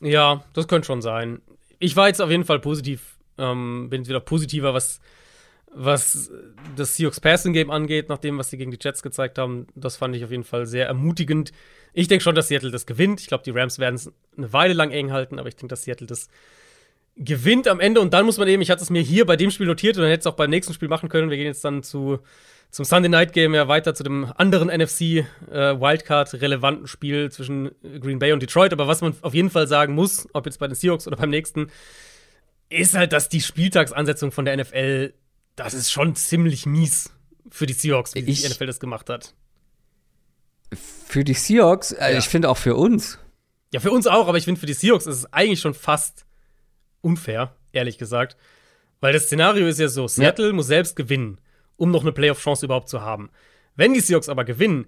Ja, 0.02 0.44
das 0.54 0.68
könnte 0.68 0.86
schon 0.86 1.02
sein. 1.02 1.42
Ich 1.80 1.96
war 1.96 2.08
jetzt 2.08 2.22
auf 2.22 2.30
jeden 2.30 2.46
Fall 2.46 2.60
positiv, 2.60 3.18
ähm, 3.38 3.88
bin 3.90 4.02
jetzt 4.02 4.10
wieder 4.10 4.20
positiver, 4.20 4.74
was, 4.74 5.00
was 5.74 6.32
das 6.76 6.96
Seahawks 6.96 7.20
Passing 7.20 7.54
Game 7.54 7.72
angeht, 7.72 8.10
nach 8.10 8.18
dem, 8.18 8.38
was 8.38 8.50
sie 8.50 8.58
gegen 8.58 8.72
die 8.72 8.78
Jets 8.82 9.02
gezeigt 9.04 9.38
haben. 9.38 9.68
Das 9.76 9.98
fand 9.98 10.16
ich 10.16 10.24
auf 10.24 10.32
jeden 10.32 10.44
Fall 10.44 10.66
sehr 10.66 10.86
ermutigend. 10.88 11.52
Ich 11.94 12.08
denke 12.08 12.24
schon, 12.24 12.36
dass 12.36 12.50
Seattle 12.50 12.72
das 12.72 12.86
gewinnt. 12.86 13.22
Ich 13.22 13.28
glaube, 13.28 13.44
die 13.44 13.52
Rams 13.52 13.80
werden 13.80 13.96
es 13.96 14.12
eine 14.38 14.52
Weile 14.54 14.74
lang 14.74 14.92
eng 14.92 15.12
halten, 15.12 15.40
aber 15.40 15.48
ich 15.48 15.56
denke, 15.56 15.70
dass 15.70 15.84
Seattle 15.84 16.08
das 16.08 16.28
gewinnt 17.18 17.68
am 17.68 17.80
Ende. 17.80 18.02
Und 18.02 18.14
dann 18.14 18.26
muss 18.26 18.38
man 18.38 18.48
eben, 18.48 18.62
ich 18.62 18.70
hatte 18.72 18.84
es 18.84 18.90
mir 18.90 19.02
hier 19.02 19.26
bei 19.26 19.36
dem 19.36 19.52
Spiel 19.52 19.68
notiert 19.68 19.96
und 19.98 20.02
dann 20.04 20.10
hätte 20.12 20.22
es 20.22 20.28
auch 20.28 20.36
beim 20.36 20.50
nächsten 20.50 20.74
Spiel 20.74 20.88
machen 20.90 21.10
können. 21.10 21.30
Wir 21.30 21.38
gehen 21.38 21.46
jetzt 21.48 21.64
dann 21.64 21.82
zu, 21.84 22.20
zum 22.72 22.84
Sunday 22.86 23.10
Night 23.10 23.32
Game 23.34 23.54
ja 23.56 23.68
weiter 23.68 23.94
zu 23.96 24.04
dem 24.04 24.32
anderen 24.36 24.68
NFC 24.68 25.02
äh, 25.02 25.24
Wildcard 25.80 26.34
relevanten 26.36 26.88
Spiel 26.88 27.32
zwischen 27.32 27.72
Green 28.02 28.20
Bay 28.20 28.34
und 28.34 28.42
Detroit. 28.42 28.74
Aber 28.74 28.88
was 28.88 29.02
man 29.02 29.16
auf 29.22 29.34
jeden 29.34 29.50
Fall 29.50 29.68
sagen 29.68 29.94
muss, 29.94 30.28
ob 30.34 30.46
jetzt 30.46 30.60
bei 30.60 30.68
den 30.68 30.76
Seahawks 30.76 31.08
oder 31.08 31.16
beim 31.18 31.30
nächsten, 31.30 31.68
ist 32.70 32.96
halt, 32.96 33.14
dass 33.14 33.30
die 33.30 33.42
Spieltagsansetzung 33.42 34.32
von 34.32 34.44
der 34.46 34.58
NFL, 34.58 35.14
das 35.56 35.74
ist 35.74 35.92
schon 35.92 36.16
ziemlich 36.16 36.66
mies 36.66 37.12
für 37.50 37.66
die 37.66 37.74
Seahawks, 37.74 38.16
wie 38.16 38.20
Ich- 38.20 38.42
die 38.42 38.48
NFL 38.50 38.66
das 38.66 38.80
gemacht 38.80 39.10
hat. 39.10 39.34
Für 41.08 41.24
die 41.24 41.34
Seahawks, 41.36 41.92
äh, 41.92 42.12
Ja. 42.14 42.18
ich 42.18 42.26
finde 42.28 42.50
auch 42.50 42.58
für 42.58 42.76
uns. 42.76 43.20
Ja, 43.74 43.80
für 43.80 43.92
uns 43.92 44.08
auch, 44.08 44.28
aber 44.28 44.38
ich 44.38 44.46
finde, 44.46 44.60
für 44.60 44.66
die 44.66 44.74
Seahawks 44.74 45.06
ist 45.06 45.18
es 45.20 45.34
eigentlich 45.34 45.60
schon 45.62 45.74
fast 45.74 46.25
unfair, 47.06 47.56
ehrlich 47.72 47.98
gesagt. 47.98 48.36
Weil 49.00 49.14
das 49.14 49.24
Szenario 49.26 49.68
ist 49.68 49.80
ja 49.80 49.88
so: 49.88 50.08
Seattle 50.08 50.52
muss 50.54 50.68
selbst 50.68 50.96
gewinnen, 50.96 51.40
um 51.78 51.92
noch 51.92 52.02
eine 52.02 52.12
Playoff-Chance 52.12 52.66
überhaupt 52.66 52.90
zu 52.90 53.02
haben. 53.02 53.30
Wenn 53.76 53.94
die 53.94 54.00
Seahawks 54.00 54.30
aber 54.30 54.46
gewinnen, 54.46 54.88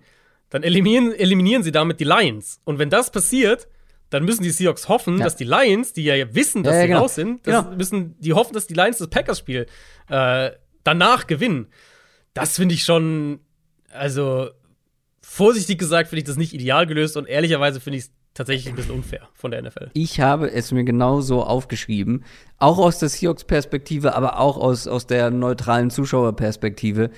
dann 0.49 0.63
eliminieren, 0.63 1.13
eliminieren 1.13 1.63
sie 1.63 1.71
damit 1.71 1.99
die 1.99 2.05
Lions. 2.05 2.61
Und 2.63 2.79
wenn 2.79 2.89
das 2.89 3.11
passiert, 3.11 3.67
dann 4.09 4.23
müssen 4.23 4.43
die 4.43 4.49
Seahawks 4.51 4.87
hoffen, 4.87 5.17
Ja. 5.17 5.25
dass 5.25 5.35
die 5.35 5.43
Lions, 5.43 5.91
die 5.93 6.03
ja 6.05 6.33
wissen, 6.33 6.63
dass 6.63 6.73
Ja, 6.75 6.77
ja, 6.77 6.81
sie 6.83 6.87
genau. 6.87 6.99
raus 7.01 7.15
sind, 7.15 7.43
Genau. 7.43 7.63
müssen 7.75 8.17
die 8.19 8.33
hoffen, 8.33 8.53
dass 8.53 8.65
die 8.67 8.73
Lions 8.73 8.97
das 8.99 9.09
Packers-Spiel 9.09 9.65
äh, 10.09 10.51
danach 10.85 11.27
gewinnen. 11.27 11.67
Das 12.33 12.55
finde 12.55 12.75
ich 12.75 12.83
schon, 12.85 13.39
also 13.91 14.49
vorsichtig 15.21 15.77
gesagt, 15.77 16.07
finde 16.09 16.19
ich 16.21 16.25
das 16.27 16.37
nicht 16.37 16.53
ideal 16.53 16.87
gelöst 16.87 17.17
und 17.17 17.27
ehrlicherweise 17.27 17.81
finde 17.81 17.97
ich 17.97 18.05
es 18.05 18.11
tatsächlich 18.37 18.69
ein 18.69 18.75
bisschen 18.75 18.93
unfair 18.95 19.27
von 19.33 19.51
der 19.51 19.61
NFL. 19.61 19.89
Ich 19.93 20.19
habe 20.21 20.49
es 20.51 20.71
mir 20.71 20.83
genauso 20.83 21.43
aufgeschrieben, 21.43 22.23
auch 22.57 22.77
aus 22.77 22.99
der 22.99 23.09
Seahawks-Perspektive, 23.09 24.15
aber 24.15 24.39
auch 24.39 24.57
aus, 24.57 24.87
aus 24.87 25.07
der 25.07 25.29
neutralen 25.31 25.89
Zuschauerperspektive. 25.89 27.09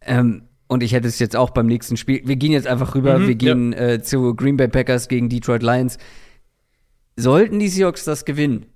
Ähm, 0.00 0.44
und 0.66 0.82
ich 0.82 0.92
hätte 0.92 1.08
es 1.08 1.18
jetzt 1.18 1.36
auch 1.36 1.50
beim 1.50 1.66
nächsten 1.66 1.96
Spiel. 1.96 2.22
Wir 2.24 2.36
gehen 2.36 2.52
jetzt 2.52 2.66
einfach 2.66 2.94
rüber, 2.94 3.18
Mhm, 3.18 3.28
wir 3.28 3.34
gehen 3.34 3.72
äh, 3.74 4.02
zu 4.02 4.34
Green 4.34 4.56
Bay 4.56 4.68
Packers 4.68 5.08
gegen 5.08 5.28
Detroit 5.28 5.62
Lions. 5.62 5.98
Sollten 7.16 7.58
die 7.58 7.68
Seahawks 7.68 8.04
das 8.04 8.24
gewinnen, 8.24 8.66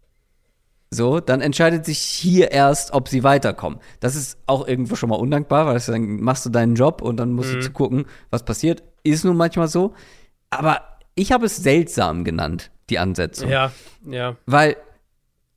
so, 0.91 1.21
dann 1.21 1.41
entscheidet 1.43 1.85
sich 1.85 1.99
hier 1.99 2.51
erst, 2.51 2.95
ob 2.95 3.09
sie 3.09 3.23
weiterkommen. 3.23 3.79
Das 4.01 4.17
ist 4.17 4.39
auch 4.47 4.67
irgendwo 4.67 4.95
schon 4.97 5.11
mal 5.11 5.17
undankbar, 5.17 5.67
weil 5.67 5.79
dann 5.81 6.21
machst 6.21 6.47
du 6.47 6.51
deinen 6.51 6.77
Job 6.77 7.03
und 7.03 7.19
dann 7.19 7.33
musst 7.33 7.55
Mhm. 7.55 7.61
du 7.61 7.71
gucken, 7.71 8.05
was 8.31 8.43
passiert. 8.45 8.83
Ist 9.03 9.25
nun 9.25 9.37
manchmal 9.37 9.69
so. 9.69 9.93
Aber 10.51 10.81
ich 11.19 11.33
habe 11.33 11.47
es 11.47 11.57
seltsam 11.57 12.25
genannt, 12.25 12.71
die 12.91 12.99
Ansetzung. 12.99 13.49
Ja, 13.51 13.73
ja. 14.09 14.37
Weil, 14.47 14.77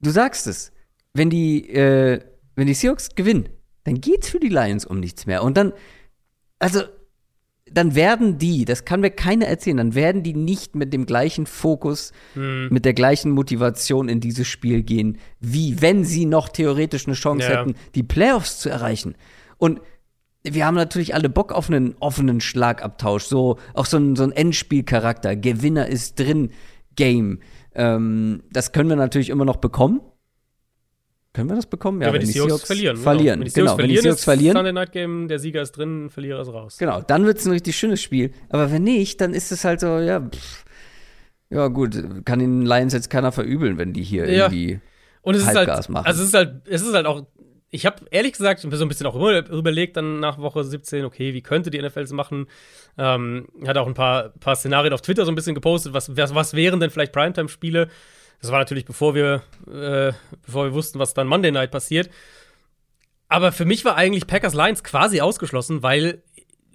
du 0.01 0.09
sagst 0.09 0.47
es, 0.47 0.71
wenn 1.13 1.29
die, 1.29 1.69
äh, 1.69 2.19
wenn 2.55 2.67
die 2.67 2.73
Seahawks 2.73 3.15
gewinnen, 3.15 3.49
dann 3.83 4.01
geht's 4.01 4.29
für 4.29 4.39
die 4.39 4.49
Lions 4.49 4.85
um 4.85 4.99
nichts 4.99 5.25
mehr. 5.25 5.43
Und 5.43 5.57
dann, 5.57 5.73
also, 6.59 6.81
dann 7.73 7.95
werden 7.95 8.37
die, 8.37 8.65
das 8.65 8.83
kann 8.85 8.99
mir 8.99 9.11
keiner 9.11 9.45
erzählen, 9.47 9.77
dann 9.77 9.95
werden 9.95 10.23
die 10.23 10.33
nicht 10.33 10.75
mit 10.75 10.91
dem 10.93 11.05
gleichen 11.05 11.45
Fokus, 11.45 12.11
Hm. 12.33 12.67
mit 12.69 12.83
der 12.83 12.93
gleichen 12.93 13.31
Motivation 13.31 14.09
in 14.09 14.19
dieses 14.19 14.47
Spiel 14.47 14.83
gehen, 14.83 15.17
wie 15.39 15.81
wenn 15.81 16.03
sie 16.03 16.25
noch 16.25 16.49
theoretisch 16.49 17.07
eine 17.07 17.15
Chance 17.15 17.49
Ja. 17.49 17.59
hätten, 17.59 17.75
die 17.95 18.03
Playoffs 18.03 18.59
zu 18.59 18.69
erreichen. 18.69 19.15
Und 19.57 19.79
wir 20.43 20.65
haben 20.65 20.75
natürlich 20.75 21.13
alle 21.13 21.29
Bock 21.29 21.51
auf 21.51 21.69
einen 21.69 21.95
offenen 21.99 22.41
Schlagabtausch, 22.41 23.23
so 23.25 23.57
auch 23.73 23.85
so 23.85 23.97
ein, 23.97 24.15
so 24.15 24.23
ein 24.23 24.31
Endspielcharakter. 24.31 25.35
Gewinner 25.35 25.87
ist 25.87 26.19
drin, 26.19 26.51
Game. 26.95 27.39
Ähm, 27.75 28.43
das 28.51 28.71
können 28.71 28.89
wir 28.89 28.95
natürlich 28.95 29.29
immer 29.29 29.45
noch 29.45 29.57
bekommen. 29.57 30.01
Können 31.33 31.49
wir 31.49 31.55
das 31.55 31.65
bekommen? 31.67 32.01
Ja, 32.01 32.11
wenn 32.11 32.19
die 32.19 32.25
Seahawks 32.25 32.63
verlieren. 32.63 32.97
Verlieren, 32.97 33.39
Wenn 33.39 33.45
die 33.47 33.53
genau. 33.53 33.67
Seahawks 33.67 33.77
Wenn 33.83 33.87
die 33.89 33.95
verlieren, 33.95 34.03
Seahawks 34.03 34.19
ist 34.19 34.25
verlieren, 34.25 34.55
Sunday 34.57 34.73
Night 34.73 34.91
Game, 34.91 35.27
der 35.29 35.39
Sieger 35.39 35.61
ist 35.61 35.71
drin, 35.77 36.09
Verlierer 36.09 36.41
ist 36.41 36.49
raus. 36.49 36.77
genau, 36.77 37.01
dann 37.01 37.25
wird 37.25 37.37
es 37.37 37.45
ein 37.45 37.51
richtig 37.53 37.77
schönes 37.77 38.01
Spiel. 38.01 38.31
Aber 38.49 38.69
wenn 38.71 38.83
nicht, 38.83 39.21
dann 39.21 39.33
ist 39.33 39.49
es 39.53 39.63
halt 39.63 39.79
so, 39.79 39.97
ja, 39.99 40.19
pff, 40.19 40.65
ja 41.49 41.67
gut, 41.67 42.25
kann 42.25 42.39
den 42.39 42.63
Lions 42.65 42.91
jetzt 42.93 43.09
keiner 43.09 43.31
verübeln, 43.31 43.77
wenn 43.77 43.93
die 43.93 44.03
hier 44.03 44.25
Ja. 44.29 44.45
irgendwie 44.47 44.81
Und 45.21 45.35
es 45.35 45.41
ist 45.43 45.47
halt, 45.47 45.57
Halbgas 45.59 45.87
machen. 45.87 46.05
also 46.05 46.21
es 46.21 46.27
ist 46.29 46.33
halt, 46.33 46.67
es 46.67 46.81
ist 46.81 46.93
halt 46.93 47.05
auch, 47.05 47.25
ich 47.71 47.85
habe 47.85 48.05
ehrlich 48.11 48.33
gesagt 48.33 48.59
so 48.59 48.67
ein 48.67 48.87
bisschen 48.89 49.07
auch 49.07 49.15
über, 49.15 49.47
überlegt 49.49 49.95
dann 49.95 50.19
nach 50.19 50.37
Woche 50.37 50.63
17, 50.63 51.05
okay, 51.05 51.33
wie 51.33 51.41
könnte 51.41 51.71
die 51.71 51.81
NFL 51.81 52.01
es 52.01 52.11
machen? 52.11 52.47
Ähm, 52.97 53.47
hat 53.65 53.77
auch 53.77 53.87
ein 53.87 53.93
paar, 53.93 54.29
paar 54.29 54.57
Szenarien 54.57 54.93
auf 54.93 55.01
Twitter 55.01 55.23
so 55.25 55.31
ein 55.31 55.35
bisschen 55.35 55.55
gepostet, 55.55 55.93
was, 55.93 56.15
was, 56.15 56.35
was 56.35 56.53
wären 56.53 56.81
denn 56.81 56.89
vielleicht 56.89 57.13
Primetime-Spiele? 57.13 57.87
Das 58.41 58.51
war 58.51 58.59
natürlich 58.59 58.85
bevor 58.85 59.15
wir, 59.15 59.43
äh, 59.67 60.11
bevor 60.45 60.65
wir 60.65 60.73
wussten, 60.73 60.99
was 60.99 61.13
dann 61.13 61.27
Monday 61.27 61.51
Night 61.51 61.71
passiert. 61.71 62.09
Aber 63.29 63.53
für 63.53 63.65
mich 63.65 63.85
war 63.85 63.95
eigentlich 63.95 64.27
Packers 64.27 64.53
Lions 64.53 64.83
quasi 64.83 65.21
ausgeschlossen, 65.21 65.81
weil 65.81 66.21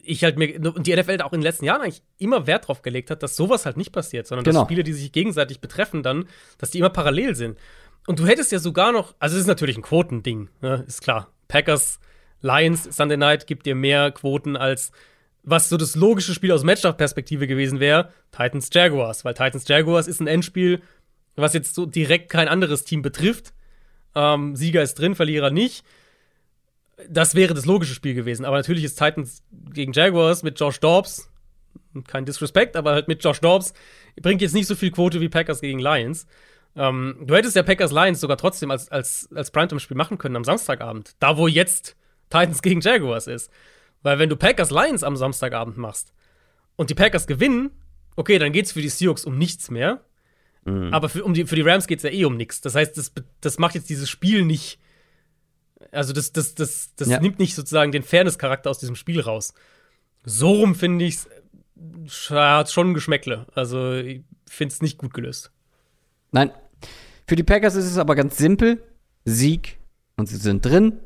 ich 0.02 0.24
halt 0.24 0.38
mir 0.38 0.54
und 0.74 0.86
die 0.86 0.96
NFL 0.96 1.20
auch 1.22 1.32
in 1.32 1.40
den 1.40 1.42
letzten 1.42 1.64
Jahren 1.64 1.82
eigentlich 1.82 2.02
immer 2.18 2.46
Wert 2.46 2.68
drauf 2.68 2.80
gelegt 2.82 3.10
hat, 3.10 3.22
dass 3.22 3.36
sowas 3.36 3.66
halt 3.66 3.76
nicht 3.76 3.92
passiert, 3.92 4.26
sondern 4.26 4.44
Genau. 4.44 4.60
dass 4.60 4.66
Spiele, 4.68 4.84
die 4.84 4.92
sich 4.92 5.12
gegenseitig 5.12 5.60
betreffen, 5.60 6.02
dann, 6.02 6.28
dass 6.58 6.70
die 6.70 6.78
immer 6.78 6.90
parallel 6.90 7.34
sind. 7.34 7.58
Und 8.06 8.18
du 8.18 8.26
hättest 8.26 8.52
ja 8.52 8.58
sogar 8.58 8.92
noch, 8.92 9.14
also 9.18 9.34
es 9.36 9.42
ist 9.42 9.48
natürlich 9.48 9.76
ein 9.76 9.82
Quotending, 9.82 10.48
ne, 10.60 10.84
ist 10.86 11.02
klar. 11.02 11.28
Packers, 11.48 11.98
Lions, 12.40 12.84
Sunday 12.84 13.16
Night 13.16 13.46
gibt 13.46 13.66
dir 13.66 13.74
mehr 13.74 14.10
Quoten 14.12 14.56
als 14.56 14.92
was 15.46 15.68
so 15.68 15.76
das 15.76 15.94
logische 15.94 16.34
Spiel 16.34 16.50
aus 16.52 16.64
Matchup-Perspektive 16.64 17.46
gewesen 17.46 17.78
wäre, 17.78 18.12
Titans 18.32 18.68
Jaguars, 18.72 19.24
weil 19.24 19.32
Titans 19.32 19.66
Jaguars 19.68 20.08
ist 20.08 20.20
ein 20.20 20.26
Endspiel, 20.26 20.82
was 21.36 21.54
jetzt 21.54 21.74
so 21.76 21.86
direkt 21.86 22.30
kein 22.30 22.48
anderes 22.48 22.84
Team 22.84 23.00
betrifft. 23.00 23.54
Ähm, 24.16 24.56
Sieger 24.56 24.82
ist 24.82 24.94
drin, 24.94 25.14
Verlierer 25.14 25.50
nicht. 25.50 25.84
Das 27.08 27.36
wäre 27.36 27.54
das 27.54 27.64
logische 27.64 27.94
Spiel 27.94 28.14
gewesen. 28.14 28.44
Aber 28.44 28.56
natürlich 28.56 28.82
ist 28.82 28.98
Titans 28.98 29.44
gegen 29.72 29.92
Jaguars 29.92 30.42
mit 30.42 30.58
Josh 30.58 30.80
Dobbs, 30.80 31.30
kein 32.08 32.24
Disrespect, 32.24 32.74
aber 32.74 32.92
halt 32.92 33.06
mit 33.06 33.22
Josh 33.22 33.40
Dobbs, 33.40 33.72
bringt 34.20 34.42
jetzt 34.42 34.54
nicht 34.54 34.66
so 34.66 34.74
viel 34.74 34.90
Quote 34.90 35.20
wie 35.20 35.28
Packers 35.28 35.60
gegen 35.60 35.78
Lions. 35.78 36.26
Ähm, 36.76 37.16
du 37.22 37.34
hättest 37.34 37.56
ja 37.56 37.62
Packers 37.62 37.90
Lions 37.90 38.20
sogar 38.20 38.36
trotzdem 38.36 38.70
als, 38.70 38.90
als, 38.90 39.28
als 39.34 39.50
Primetime-Spiel 39.50 39.96
machen 39.96 40.18
können 40.18 40.36
am 40.36 40.44
Samstagabend. 40.44 41.16
Da, 41.20 41.36
wo 41.38 41.48
jetzt 41.48 41.96
Titans 42.28 42.60
gegen 42.62 42.80
Jaguars 42.80 43.26
ist. 43.26 43.50
Weil 44.02 44.18
wenn 44.18 44.28
du 44.28 44.36
Packers 44.36 44.70
Lions 44.70 45.02
am 45.02 45.16
Samstagabend 45.16 45.78
machst 45.78 46.12
und 46.76 46.90
die 46.90 46.94
Packers 46.94 47.26
gewinnen, 47.26 47.70
okay, 48.14 48.38
dann 48.38 48.52
geht's 48.52 48.72
für 48.72 48.82
die 48.82 48.88
Seahawks 48.88 49.24
um 49.24 49.38
nichts 49.38 49.70
mehr. 49.70 50.02
Aber 50.90 51.08
für, 51.08 51.22
um 51.22 51.32
die, 51.32 51.46
für 51.46 51.54
die 51.54 51.62
Rams 51.62 51.86
geht's 51.86 52.02
ja 52.02 52.10
eh 52.10 52.24
um 52.24 52.36
nichts. 52.36 52.60
Das 52.60 52.74
heißt, 52.74 52.98
das, 52.98 53.12
das 53.40 53.58
macht 53.58 53.76
jetzt 53.76 53.88
dieses 53.88 54.10
Spiel 54.10 54.44
nicht. 54.44 54.80
Also, 55.92 56.12
das, 56.12 56.32
das, 56.32 56.56
das, 56.56 56.92
das 56.96 57.08
Ja. 57.08 57.20
nimmt 57.20 57.38
nicht 57.38 57.54
sozusagen 57.54 57.92
den 57.92 58.02
Fairness-Charakter 58.02 58.68
aus 58.68 58.80
diesem 58.80 58.96
Spiel 58.96 59.20
raus. 59.20 59.54
So 60.24 60.50
rum 60.54 60.74
finde 60.74 61.04
ich's 61.04 61.28
äh, 62.30 62.34
hat 62.34 62.68
schon 62.72 62.90
ein 62.90 62.94
Geschmäckle. 62.94 63.46
Also, 63.54 63.92
ich 63.92 64.24
finde 64.48 64.72
es 64.72 64.82
nicht 64.82 64.98
gut 64.98 65.14
gelöst. 65.14 65.52
Nein. 66.32 66.50
Für 67.26 67.36
die 67.36 67.42
Packers 67.42 67.74
ist 67.74 67.86
es 67.86 67.98
aber 67.98 68.14
ganz 68.14 68.36
simpel. 68.36 68.82
Sieg 69.24 69.78
und 70.16 70.28
sie 70.28 70.36
sind 70.36 70.64
drin, 70.64 70.98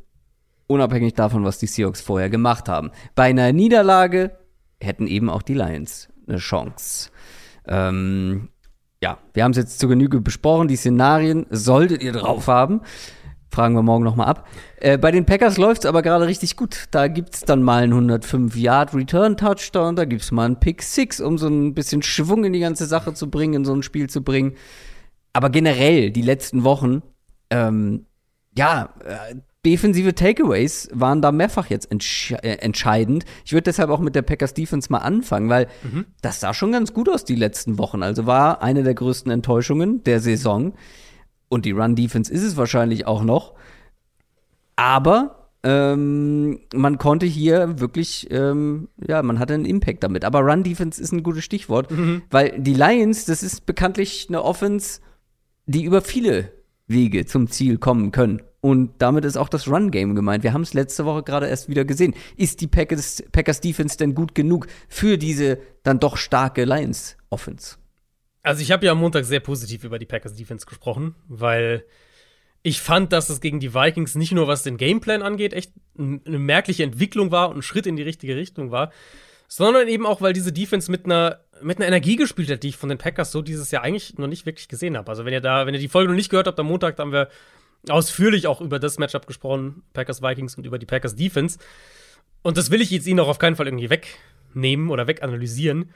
unabhängig 0.67 1.15
davon, 1.15 1.45
was 1.45 1.59
die 1.59 1.67
Seahawks 1.67 2.03
vorher 2.03 2.29
gemacht 2.29 2.69
haben. 2.69 2.91
Bei 3.15 3.25
einer 3.25 3.53
Niederlage 3.53 4.33
hätten 4.81 5.07
eben 5.07 5.31
auch 5.31 5.43
die 5.43 5.55
Lions 5.55 6.09
eine 6.29 6.37
Chance. 6.37 7.11
Ähm, 7.67 8.51
ja, 9.03 9.19
wir 9.33 9.45
haben 9.45 9.53
es 9.53 9.57
jetzt 9.57 9.79
zur 9.79 9.89
Genüge 9.89 10.21
besprochen. 10.21 10.69
Die 10.69 10.77
Szenarien 10.77 11.47
solltet 11.49 12.03
ihr 12.03 12.13
drauf 12.13 12.47
haben. 12.49 12.83
Fragen 13.51 13.75
wir 13.75 13.83
morgen 13.83 14.05
nochmal 14.05 14.29
ab. 14.29 14.47
Äh, 14.77 14.99
bei 14.99 15.11
den 15.11 15.25
Packers 15.27 15.57
läuft 15.57 15.85
es 15.85 15.89
aber 15.89 16.03
gerade 16.03 16.27
richtig 16.27 16.57
gut. 16.57 16.85
Da 16.91 17.09
gibt 17.09 17.35
es 17.35 17.41
dann 17.41 17.63
mal 17.63 17.83
einen 17.83 18.11
105-Yard-Return-Touchdown, 18.11 19.97
da 19.97 20.05
gibt 20.05 20.23
es 20.23 20.31
mal 20.31 20.45
einen 20.45 20.61
Pick-Six, 20.61 21.21
um 21.21 21.37
so 21.37 21.49
ein 21.49 21.75
bisschen 21.75 22.03
Schwung 22.03 22.45
in 22.45 22.53
die 22.53 22.61
ganze 22.61 22.87
Sache 22.87 23.13
zu 23.15 23.29
bringen, 23.29 23.55
in 23.55 23.65
so 23.65 23.75
ein 23.75 23.83
Spiel 23.83 24.09
zu 24.09 24.23
bringen. 24.23 24.55
Aber 25.32 25.51
generell, 25.51 26.11
die 26.11 26.23
letzten 26.23 26.65
Wochen, 26.65 27.02
ähm, 27.51 28.07
ja, 28.57 28.94
äh, 29.05 29.36
defensive 29.65 30.15
Takeaways 30.15 30.89
waren 30.93 31.20
da 31.20 31.32
mehrfach 31.32 31.66
jetzt 31.66 31.90
entsch 31.90 32.32
äh, 32.32 32.57
entscheidend. 32.59 33.24
Ich 33.44 33.52
würde 33.52 33.65
deshalb 33.65 33.90
auch 33.90 34.01
mit 34.01 34.15
der 34.15 34.23
Packers 34.23 34.55
Defense 34.55 34.90
mal 34.90 34.98
anfangen, 34.98 35.48
weil 35.51 35.69
das 36.23 36.40
sah 36.40 36.55
schon 36.55 36.73
ganz 36.73 36.94
gut 36.94 37.09
aus 37.09 37.24
die 37.24 37.35
letzten 37.35 37.78
Wochen. 37.78 38.02
Also 38.02 38.27
war 38.27 38.62
eine 38.62 38.82
der 38.82 38.94
größten 38.94 39.31
Enttäuschungen 39.31 40.02
der 40.05 40.20
Saison. 40.20 40.73
Und 41.48 41.65
die 41.65 41.73
Run-Defense 41.73 42.32
ist 42.32 42.43
es 42.43 42.57
wahrscheinlich 42.57 43.07
auch 43.07 43.23
noch. 43.23 43.55
Aber 44.77 45.51
ähm, 45.62 46.61
man 46.73 46.97
konnte 46.97 47.27
hier 47.27 47.81
wirklich, 47.81 48.28
ähm, 48.31 48.89
ja, 49.07 49.23
man 49.23 49.39
hatte 49.39 49.55
einen 49.55 49.66
Impact 49.66 50.02
damit. 50.02 50.24
Aber 50.24 50.40
Run-Defense 50.40 51.02
ist 51.02 51.12
ein 51.12 51.23
gutes 51.23 51.44
Stichwort, 51.44 51.90
weil 52.31 52.59
die 52.59 52.74
Lions, 52.74 53.27
das 53.27 53.43
ist 53.43 53.66
bekanntlich 53.66 54.27
eine 54.28 54.43
Offense, 54.43 55.01
die 55.71 55.85
über 55.85 56.03
viele 56.03 56.53
Wege 56.87 57.27
zum 57.27 57.49
Ziel 57.49 57.79
kommen 57.79 58.11
können. 58.11 58.43
Und 58.61 59.01
damit 59.01 59.25
ist 59.25 59.39
auch 59.39 59.49
das 59.49 59.69
Run-Game 59.69 60.15
gemeint. 60.15 60.43
Wir 60.43 60.53
haben 60.53 60.63
es 60.63 60.75
letzte 60.75 61.07
Woche 61.07 61.23
gerade 61.23 61.49
erst 61.49 61.69
wieder 61.69 61.85
gesehen. 61.85 62.15
Ist 62.37 62.61
die 62.61 62.67
Packers, 62.67 63.23
Packers 63.33 63.61
Defense 63.61 63.97
denn 63.97 64.15
gut 64.15 64.35
genug 64.35 64.67
für 64.89 65.17
diese 65.17 65.59
dann 65.83 65.99
doch 65.99 66.17
starke 66.17 66.65
Lions-Offense? 66.65 67.77
Also, 68.43 68.63
ich 68.63 68.73
habe 68.73 68.85
ja 68.85 68.93
am 68.93 68.99
Montag 68.99 69.25
sehr 69.25 69.41
positiv 69.41 69.85
über 69.85 69.99
die 69.99 70.07
Packers 70.07 70.35
Defense 70.35 70.67
gesprochen, 70.67 71.15
weil 71.29 71.85
ich 72.63 72.81
fand, 72.81 73.13
dass 73.13 73.31
es 73.31 73.41
gegen 73.41 73.61
die 73.61 73.73
Vikings 73.73 74.15
nicht 74.15 74.33
nur 74.33 74.47
was 74.47 74.63
den 74.63 74.77
Gameplan 74.77 75.23
angeht, 75.23 75.55
echt 75.55 75.73
eine 75.97 76.39
merkliche 76.39 76.83
Entwicklung 76.83 77.31
war 77.31 77.49
und 77.49 77.59
ein 77.59 77.63
Schritt 77.63 77.87
in 77.87 77.97
die 77.97 78.03
richtige 78.03 78.37
Richtung 78.37 78.71
war, 78.71 78.93
sondern 79.53 79.89
eben 79.89 80.07
auch, 80.07 80.21
weil 80.21 80.33
diese 80.33 80.53
Defense 80.53 80.91
mit 80.91 81.07
einer 81.07 81.41
mit 81.61 81.77
einer 81.77 81.89
Energie 81.89 82.17
gespielt 82.17 82.49
hat, 82.51 82.63
die 82.63 82.69
ich 82.69 82.77
von 82.77 82.89
den 82.89 82.97
Packers 82.97 83.33
so 83.33 83.43
dieses 83.43 83.71
Jahr 83.71 83.83
eigentlich 83.83 84.17
noch 84.17 84.29
nicht 84.29 84.47
wirklich 84.47 84.69
gesehen 84.69 84.97
habe. 84.97 85.11
Also 85.11 85.27
wenn 85.27 85.33
ihr 85.33 85.43
da, 85.43 85.67
wenn 85.67 85.75
ihr 85.75 85.81
die 85.81 85.89
Folge 85.89 86.09
noch 86.09 86.17
nicht 86.17 86.31
gehört 86.31 86.47
habt 86.47 86.59
am 86.59 86.67
Montag, 86.67 86.99
haben 86.99 87.13
wir 87.13 87.29
ausführlich 87.89 88.47
auch 88.47 88.63
über 88.63 88.79
das 88.79 88.99
Matchup 88.99 89.27
gesprochen, 89.27 89.83
Packers 89.93 90.23
Vikings 90.23 90.55
und 90.55 90.65
über 90.65 90.79
die 90.79 90.87
Packers 90.87 91.17
Defense. 91.17 91.59
Und 92.43 92.57
das 92.57 92.71
will 92.71 92.81
ich 92.81 92.91
jetzt 92.91 93.07
Ihnen 93.07 93.21
auch 93.21 93.29
auf 93.29 93.39
keinen 93.39 93.57
Fall 93.57 93.67
irgendwie 93.67 93.91
wegnehmen 93.91 94.89
oder 94.89 95.07
weganalysieren. 95.07 95.91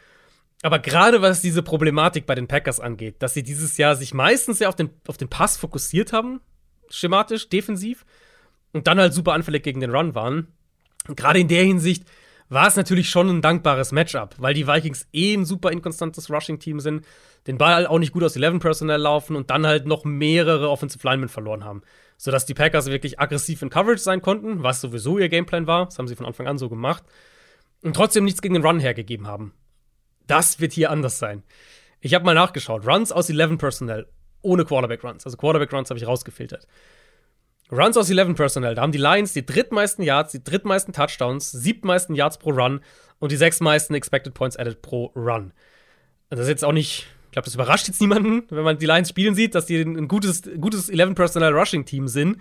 Aber 0.62 0.80
gerade 0.80 1.22
was 1.22 1.40
diese 1.40 1.62
Problematik 1.62 2.26
bei 2.26 2.34
den 2.34 2.48
Packers 2.48 2.80
angeht, 2.80 3.16
dass 3.20 3.34
sie 3.34 3.42
dieses 3.42 3.78
Jahr 3.78 3.96
sich 3.96 4.12
meistens 4.12 4.58
sehr 4.58 4.68
auf 4.68 4.76
den, 4.76 4.90
auf 5.06 5.16
den 5.16 5.28
Pass 5.28 5.56
fokussiert 5.56 6.12
haben, 6.12 6.40
schematisch, 6.90 7.48
defensiv, 7.48 8.04
und 8.72 8.88
dann 8.88 8.98
halt 8.98 9.14
super 9.14 9.32
anfällig 9.32 9.62
gegen 9.62 9.80
den 9.80 9.94
Run 9.94 10.14
waren. 10.14 10.48
Gerade 11.06 11.38
in 11.38 11.48
der 11.48 11.64
Hinsicht 11.64 12.04
war 12.48 12.66
es 12.66 12.76
natürlich 12.76 13.08
schon 13.08 13.28
ein 13.28 13.42
dankbares 13.42 13.92
Matchup, 13.92 14.34
weil 14.38 14.54
die 14.54 14.66
Vikings 14.66 15.06
eh 15.12 15.34
ein 15.34 15.44
super 15.44 15.72
inkonstantes 15.72 16.30
Rushing-Team 16.30 16.80
sind, 16.80 17.06
den 17.46 17.58
Ball 17.58 17.86
auch 17.86 17.98
nicht 17.98 18.12
gut 18.12 18.24
aus 18.24 18.36
11 18.36 18.60
Personnel 18.60 19.00
laufen 19.00 19.36
und 19.36 19.50
dann 19.50 19.66
halt 19.66 19.86
noch 19.86 20.04
mehrere 20.04 20.70
Offensive 20.70 21.06
Linemen 21.06 21.28
verloren 21.28 21.64
haben. 21.64 21.82
Sodass 22.16 22.46
die 22.46 22.54
Packers 22.54 22.86
wirklich 22.86 23.18
aggressiv 23.18 23.60
in 23.62 23.70
Coverage 23.70 24.02
sein 24.02 24.22
konnten, 24.22 24.62
was 24.62 24.80
sowieso 24.80 25.18
ihr 25.18 25.28
Gameplan 25.28 25.66
war. 25.66 25.86
Das 25.86 25.98
haben 25.98 26.08
sie 26.08 26.16
von 26.16 26.26
Anfang 26.26 26.46
an 26.46 26.58
so 26.58 26.68
gemacht. 26.68 27.02
Und 27.82 27.96
trotzdem 27.96 28.24
nichts 28.24 28.40
gegen 28.40 28.54
den 28.54 28.64
Run 28.64 28.80
hergegeben 28.80 29.26
haben. 29.26 29.52
Das 30.26 30.60
wird 30.60 30.72
hier 30.72 30.90
anders 30.90 31.18
sein. 31.18 31.42
Ich 32.00 32.14
habe 32.14 32.24
mal 32.24 32.34
nachgeschaut. 32.34 32.86
Runs 32.86 33.12
aus 33.12 33.28
11 33.28 33.58
Personnel 33.58 34.06
ohne 34.40 34.64
Quarterback 34.64 35.02
Runs. 35.02 35.24
Also 35.26 35.36
Quarterback 35.36 35.72
Runs 35.72 35.90
habe 35.90 35.98
ich 35.98 36.06
rausgefiltert. 36.06 36.66
Runs 37.70 37.96
aus 37.96 38.10
11 38.10 38.34
Personnel. 38.34 38.74
Da 38.74 38.82
haben 38.82 38.92
die 38.92 38.98
Lions 38.98 39.32
die 39.32 39.44
drittmeisten 39.44 40.04
Yards, 40.04 40.32
die 40.32 40.44
drittmeisten 40.44 40.92
Touchdowns, 40.92 41.50
siebtmeisten 41.50 42.14
Yards 42.14 42.38
pro 42.38 42.50
Run 42.50 42.80
und 43.18 43.32
die 43.32 43.36
sechstmeisten 43.36 43.96
Expected 43.96 44.34
Points 44.34 44.56
added 44.56 44.82
pro 44.82 45.06
Run. 45.16 45.52
Das 46.30 46.40
ist 46.40 46.48
jetzt 46.48 46.64
auch 46.64 46.72
nicht, 46.72 47.06
ich 47.26 47.32
glaube, 47.32 47.46
das 47.46 47.54
überrascht 47.54 47.88
jetzt 47.88 48.00
niemanden, 48.00 48.44
wenn 48.50 48.64
man 48.64 48.78
die 48.78 48.86
Lions 48.86 49.08
spielen 49.08 49.34
sieht, 49.34 49.54
dass 49.54 49.66
die 49.66 49.80
ein 49.80 50.08
gutes, 50.08 50.42
gutes 50.60 50.88
11 50.88 51.14
Personnel 51.14 51.52
Rushing 51.52 51.84
Team 51.84 52.08
sind. 52.08 52.38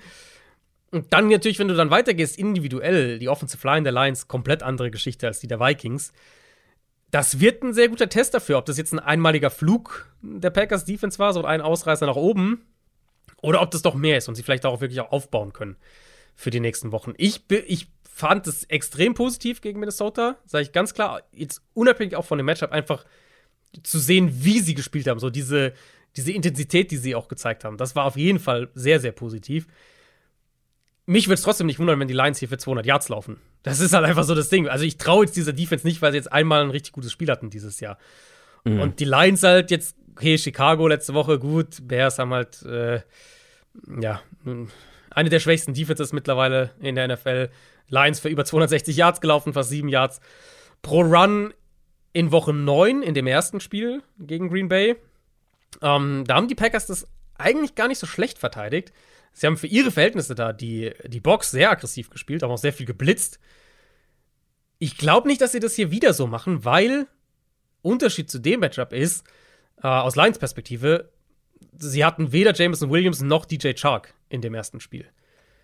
Und 0.92 1.12
dann 1.12 1.30
natürlich, 1.30 1.58
wenn 1.58 1.68
du 1.68 1.76
dann 1.76 1.90
weitergehst, 1.90 2.38
individuell, 2.38 3.18
die 3.18 3.30
Offensive 3.30 3.66
Line 3.66 3.84
der 3.84 3.94
Lions, 3.94 4.28
komplett 4.28 4.62
andere 4.62 4.92
Geschichte 4.92 5.26
als 5.26 5.40
die 5.40 5.48
der 5.48 5.60
Vikings. 5.60 6.12
Das 7.10 7.40
wird 7.40 7.64
ein 7.64 7.74
sehr 7.74 7.90
guter 7.90 8.10
Test 8.10 8.34
dafür, 8.34 8.58
ob 8.58 8.66
das 8.66 8.78
jetzt 8.78 8.92
ein 8.94 9.00
einmaliger 9.00 9.50
Flug 9.50 10.08
der 10.22 10.50
Packers 10.50 10.86
Defense 10.86 11.18
war, 11.18 11.34
so 11.34 11.44
ein 11.46 11.62
Ausreißer 11.62 12.06
nach 12.06 12.16
oben, 12.16 12.62
oder 13.44 13.62
ob 13.62 13.70
das 13.72 13.84
doch 13.84 13.94
mehr 13.94 14.18
ist 14.18 14.28
und 14.28 14.36
sie 14.36 14.44
vielleicht 14.44 14.64
darauf 14.64 14.82
wirklich 14.82 15.00
auch 15.00 15.12
aufbauen 15.12 15.54
können 15.54 15.76
für 16.36 16.50
die 16.50 16.60
nächsten 16.60 16.92
Wochen. 16.92 17.14
Ich, 17.18 17.44
ich 17.68 17.88
fand 18.10 18.48
es 18.48 18.64
extrem 18.66 19.14
positiv 19.14 19.62
gegen 19.62 19.80
Minnesota, 19.80 20.38
sage 20.46 20.64
ich 20.64 20.72
ganz 20.72 20.94
klar, 20.94 21.22
jetzt 21.32 21.62
unabhängig 21.74 22.16
auch 22.16 22.26
von 22.26 22.38
dem 22.40 22.46
Matchup, 22.46 22.72
einfach 22.72 23.06
zu 23.84 24.00
sehen, 24.00 24.32
wie 24.44 24.60
sie 24.60 24.74
gespielt 24.74 25.08
haben, 25.08 25.20
so 25.20 25.30
diese, 25.30 25.74
diese 26.16 26.32
Intensität, 26.32 26.90
die 26.92 26.98
sie 26.98 27.16
auch 27.16 27.28
gezeigt 27.28 27.64
haben. 27.64 27.78
Das 27.78 27.96
war 27.96 28.06
auf 28.06 28.18
jeden 28.18 28.40
Fall 28.40 28.70
sehr, 28.74 29.00
sehr 29.00 29.12
positiv 29.12 29.68
mich 31.06 31.28
würde 31.28 31.36
es 31.36 31.42
trotzdem 31.42 31.68
nicht 31.68 31.80
wundern, 31.80 32.00
wenn 32.00 32.08
die 32.08 32.14
Lions 32.14 32.40
hier 32.40 32.48
für 32.48 32.58
200 32.58 32.86
Yards 32.86 33.10
laufen. 33.10 33.38
Das 33.64 33.80
ist 33.80 33.94
halt 33.94 34.06
einfach 34.06 34.24
so 34.24 34.36
das 34.36 34.50
Ding. 34.50 34.68
Also 34.68 34.86
ich 34.86 34.98
traue 34.98 35.26
jetzt 35.26 35.36
dieser 35.36 35.54
Defense 35.54 35.86
nicht, 35.86 36.02
weil 36.02 36.12
sie 36.12 36.18
jetzt 36.18 36.32
einmal 36.32 36.64
ein 36.64 36.70
richtig 36.70 36.94
gutes 36.94 37.12
Spiel 37.12 37.30
hatten 37.30 37.50
dieses 37.50 37.80
Jahr. 37.80 37.98
Mhm. 38.64 38.80
Und 38.80 39.00
die 39.00 39.06
Lions 39.06 39.44
halt 39.44 39.72
jetzt, 39.72 39.98
okay, 40.14 40.38
Chicago 40.38 40.88
letzte 40.88 41.14
Woche 41.14 41.40
gut, 41.40 41.88
Bears 41.88 42.20
haben 42.20 42.34
halt, 42.34 42.62
äh, 42.64 43.02
ja, 44.00 44.22
eine 45.10 45.30
der 45.30 45.40
schwächsten 45.40 45.74
Defenses 45.74 46.14
mittlerweile 46.14 46.72
in 46.80 46.96
der 46.96 47.08
NFL. 47.08 47.50
Lions 47.88 48.20
für 48.20 48.30
über 48.30 48.46
260 48.46 48.96
Yards 48.96 49.22
gelaufen, 49.22 49.54
fast 49.54 49.70
7 49.70 49.90
Yards 49.90 50.22
pro 50.82 51.02
Run 51.02 51.54
in 52.14 52.32
Woche 52.32 52.54
9 52.54 53.02
in 53.02 53.14
dem 53.14 53.28
ersten 53.28 53.60
Spiel 53.60 54.04
gegen 54.20 54.50
Green 54.50 54.70
Bay. 54.70 54.96
Ähm, 55.82 56.24
da 56.28 56.36
haben 56.36 56.48
die 56.48 56.56
Packers 56.56 56.86
das 56.86 57.08
eigentlich 57.38 57.76
gar 57.76 57.88
nicht 57.88 58.00
so 58.00 58.06
schlecht 58.06 58.38
verteidigt. 58.38 58.94
Sie 59.34 59.48
haben 59.48 59.58
für 59.58 59.68
ihre 59.68 59.92
Verhältnisse 59.92 60.36
da 60.36 60.54
die, 60.54 60.92
die 61.08 61.20
Box 61.20 61.50
sehr 61.50 61.72
aggressiv 61.72 62.12
gespielt, 62.12 62.44
haben 62.44 62.52
auch 62.52 62.58
sehr 62.58 62.74
viel 62.74 62.86
geblitzt. 62.86 63.40
Ich 64.78 64.98
glaube 64.98 65.28
nicht, 65.28 65.42
dass 65.42 65.52
sie 65.52 65.60
das 65.60 65.74
hier 65.74 65.90
wieder 65.90 66.14
so 66.14 66.28
machen, 66.28 66.66
weil 66.66 67.08
Unterschied 67.82 68.30
zu 68.30 68.40
dem 68.40 68.60
Matchup 68.60 68.94
ist, 68.94 69.26
äh, 69.82 69.88
aus 69.88 70.16
Lions 70.16 70.40
Perspektive, 70.40 71.12
sie 71.78 72.06
hatten 72.06 72.32
weder 72.32 72.54
Jameson 72.54 72.90
Williams 72.90 73.22
noch 73.22 73.46
DJ 73.46 73.74
Chark 73.74 74.14
in 74.30 74.42
dem 74.42 74.54
ersten 74.54 74.80
Spiel. 74.80 75.06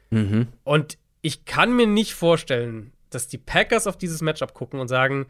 Mhm. 0.09 0.47
Und 0.63 0.97
ich 1.21 1.45
kann 1.45 1.75
mir 1.75 1.87
nicht 1.87 2.13
vorstellen, 2.13 2.93
dass 3.09 3.27
die 3.27 3.37
Packers 3.37 3.87
auf 3.87 3.97
dieses 3.97 4.21
Matchup 4.21 4.53
gucken 4.53 4.79
und 4.79 4.87
sagen, 4.87 5.27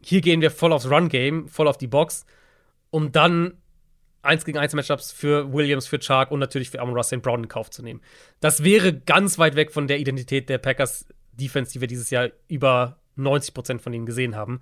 hier 0.00 0.20
gehen 0.20 0.40
wir 0.40 0.50
voll 0.50 0.72
aufs 0.72 0.90
Run-Game, 0.90 1.48
voll 1.48 1.68
auf 1.68 1.78
die 1.78 1.86
Box, 1.86 2.26
um 2.90 3.12
dann 3.12 3.54
1 4.22 4.44
gegen 4.44 4.58
1 4.58 4.74
Matchups 4.74 5.12
für 5.12 5.52
Williams, 5.52 5.86
für 5.86 5.98
Chark 5.98 6.30
und 6.30 6.38
natürlich 6.38 6.70
für 6.70 6.80
Amon 6.80 7.02
St. 7.02 7.22
Brown 7.22 7.44
in 7.44 7.48
Kauf 7.48 7.70
zu 7.70 7.82
nehmen. 7.82 8.00
Das 8.40 8.62
wäre 8.62 8.92
ganz 8.92 9.38
weit 9.38 9.56
weg 9.56 9.72
von 9.72 9.86
der 9.86 9.98
Identität 9.98 10.48
der 10.48 10.58
Packers 10.58 11.06
Defense, 11.32 11.72
die 11.72 11.80
wir 11.80 11.88
dieses 11.88 12.10
Jahr 12.10 12.30
über 12.48 12.98
90 13.16 13.54
Prozent 13.54 13.82
von 13.82 13.92
ihnen 13.92 14.06
gesehen 14.06 14.36
haben. 14.36 14.60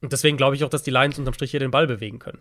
Und 0.00 0.12
deswegen 0.12 0.36
glaube 0.36 0.56
ich 0.56 0.64
auch, 0.64 0.68
dass 0.68 0.82
die 0.82 0.90
Lions 0.90 1.18
unterm 1.18 1.34
Strich 1.34 1.50
hier 1.50 1.60
den 1.60 1.70
Ball 1.70 1.86
bewegen 1.86 2.18
können. 2.18 2.40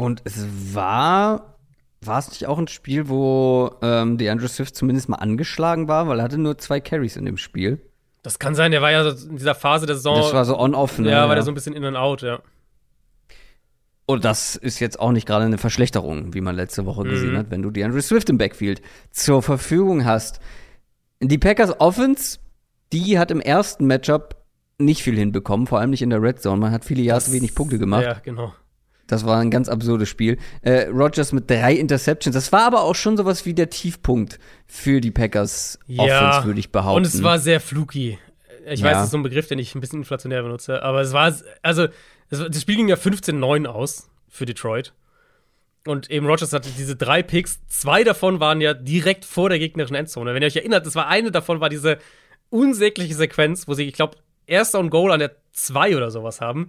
Und 0.00 0.22
es 0.24 0.46
war, 0.72 1.58
war 2.00 2.18
es 2.18 2.30
nicht 2.30 2.46
auch 2.46 2.58
ein 2.58 2.68
Spiel, 2.68 3.10
wo 3.10 3.70
ähm, 3.82 4.16
Andrew 4.18 4.48
Swift 4.48 4.74
zumindest 4.74 5.10
mal 5.10 5.16
angeschlagen 5.16 5.88
war, 5.88 6.08
weil 6.08 6.20
er 6.20 6.22
hatte 6.22 6.38
nur 6.38 6.56
zwei 6.56 6.80
Carries 6.80 7.18
in 7.18 7.26
dem 7.26 7.36
Spiel. 7.36 7.82
Das 8.22 8.38
kann 8.38 8.54
sein, 8.54 8.70
der 8.70 8.80
war 8.80 8.90
ja 8.90 9.06
in 9.10 9.36
dieser 9.36 9.54
Phase 9.54 9.84
der 9.84 9.96
Saison. 9.96 10.16
Das 10.16 10.32
war 10.32 10.46
so 10.46 10.58
on-off, 10.58 10.98
ne? 10.98 11.10
Ja, 11.10 11.28
war 11.28 11.34
der 11.34 11.44
so 11.44 11.50
ein 11.50 11.54
bisschen 11.54 11.74
in 11.74 11.84
and 11.84 11.98
out, 11.98 12.22
ja. 12.22 12.40
Und 14.06 14.24
das 14.24 14.56
ist 14.56 14.80
jetzt 14.80 14.98
auch 14.98 15.12
nicht 15.12 15.26
gerade 15.26 15.44
eine 15.44 15.58
Verschlechterung, 15.58 16.32
wie 16.32 16.40
man 16.40 16.56
letzte 16.56 16.86
Woche 16.86 17.04
mhm. 17.04 17.10
gesehen 17.10 17.36
hat, 17.36 17.50
wenn 17.50 17.60
du 17.60 17.70
die 17.70 17.84
Andrew 17.84 18.00
Swift 18.00 18.30
im 18.30 18.38
Backfield 18.38 18.80
zur 19.10 19.42
Verfügung 19.42 20.06
hast. 20.06 20.40
Die 21.20 21.36
Packers 21.36 21.78
Offense, 21.78 22.38
die 22.94 23.18
hat 23.18 23.30
im 23.30 23.42
ersten 23.42 23.86
Matchup 23.86 24.36
nicht 24.78 25.02
viel 25.02 25.18
hinbekommen, 25.18 25.66
vor 25.66 25.78
allem 25.78 25.90
nicht 25.90 26.00
in 26.00 26.08
der 26.08 26.22
Red 26.22 26.40
Zone. 26.40 26.56
Man 26.58 26.72
hat 26.72 26.86
viele 26.86 27.02
Yards, 27.02 27.32
wenig 27.32 27.54
Punkte 27.54 27.78
gemacht. 27.78 28.04
Ja, 28.04 28.14
genau. 28.14 28.54
Das 29.12 29.26
war 29.26 29.38
ein 29.38 29.50
ganz 29.50 29.68
absurdes 29.68 30.08
Spiel. 30.08 30.38
Äh, 30.62 30.88
Rogers 30.88 31.32
mit 31.32 31.50
drei 31.50 31.74
Interceptions. 31.74 32.34
Das 32.34 32.52
war 32.52 32.66
aber 32.66 32.82
auch 32.82 32.94
schon 32.94 33.16
sowas 33.16 33.46
wie 33.46 33.54
der 33.54 33.70
Tiefpunkt 33.70 34.38
für 34.66 35.00
die 35.00 35.10
Packers 35.10 35.78
ja, 35.86 36.02
Offense, 36.02 36.46
würde 36.46 36.60
ich 36.60 36.70
behaupten. 36.70 36.98
Und 36.98 37.06
es 37.06 37.22
war 37.22 37.38
sehr 37.38 37.60
fluky. 37.60 38.18
Ich 38.66 38.80
ja. 38.80 38.86
weiß, 38.86 38.96
das 38.96 39.04
ist 39.06 39.10
so 39.10 39.18
ein 39.18 39.22
Begriff, 39.22 39.48
den 39.48 39.58
ich 39.58 39.74
ein 39.74 39.80
bisschen 39.80 40.00
inflationär 40.00 40.42
benutze, 40.42 40.82
aber 40.82 41.00
es 41.00 41.12
war, 41.12 41.34
also 41.62 41.88
das 42.28 42.60
Spiel 42.60 42.76
ging 42.76 42.88
ja 42.88 42.96
15-9 42.96 43.66
aus 43.66 44.08
für 44.28 44.46
Detroit. 44.46 44.92
Und 45.86 46.10
eben 46.10 46.26
Rogers 46.26 46.52
hatte 46.52 46.68
diese 46.76 46.94
drei 46.94 47.22
Picks. 47.22 47.60
Zwei 47.66 48.04
davon 48.04 48.38
waren 48.38 48.60
ja 48.60 48.74
direkt 48.74 49.24
vor 49.24 49.48
der 49.48 49.58
gegnerischen 49.58 49.96
Endzone. 49.96 50.34
Wenn 50.34 50.42
ihr 50.42 50.46
euch 50.46 50.56
erinnert, 50.56 50.86
das 50.86 50.94
war 50.94 51.08
eine 51.08 51.30
davon, 51.30 51.60
war 51.60 51.70
diese 51.70 51.98
unsägliche 52.50 53.14
Sequenz, 53.14 53.66
wo 53.66 53.74
sie, 53.74 53.84
ich 53.84 53.94
glaube, 53.94 54.16
erster 54.46 54.78
und 54.78 54.90
Goal 54.90 55.10
an 55.10 55.20
der 55.20 55.36
2 55.52 55.96
oder 55.96 56.10
sowas 56.10 56.40
haben. 56.40 56.68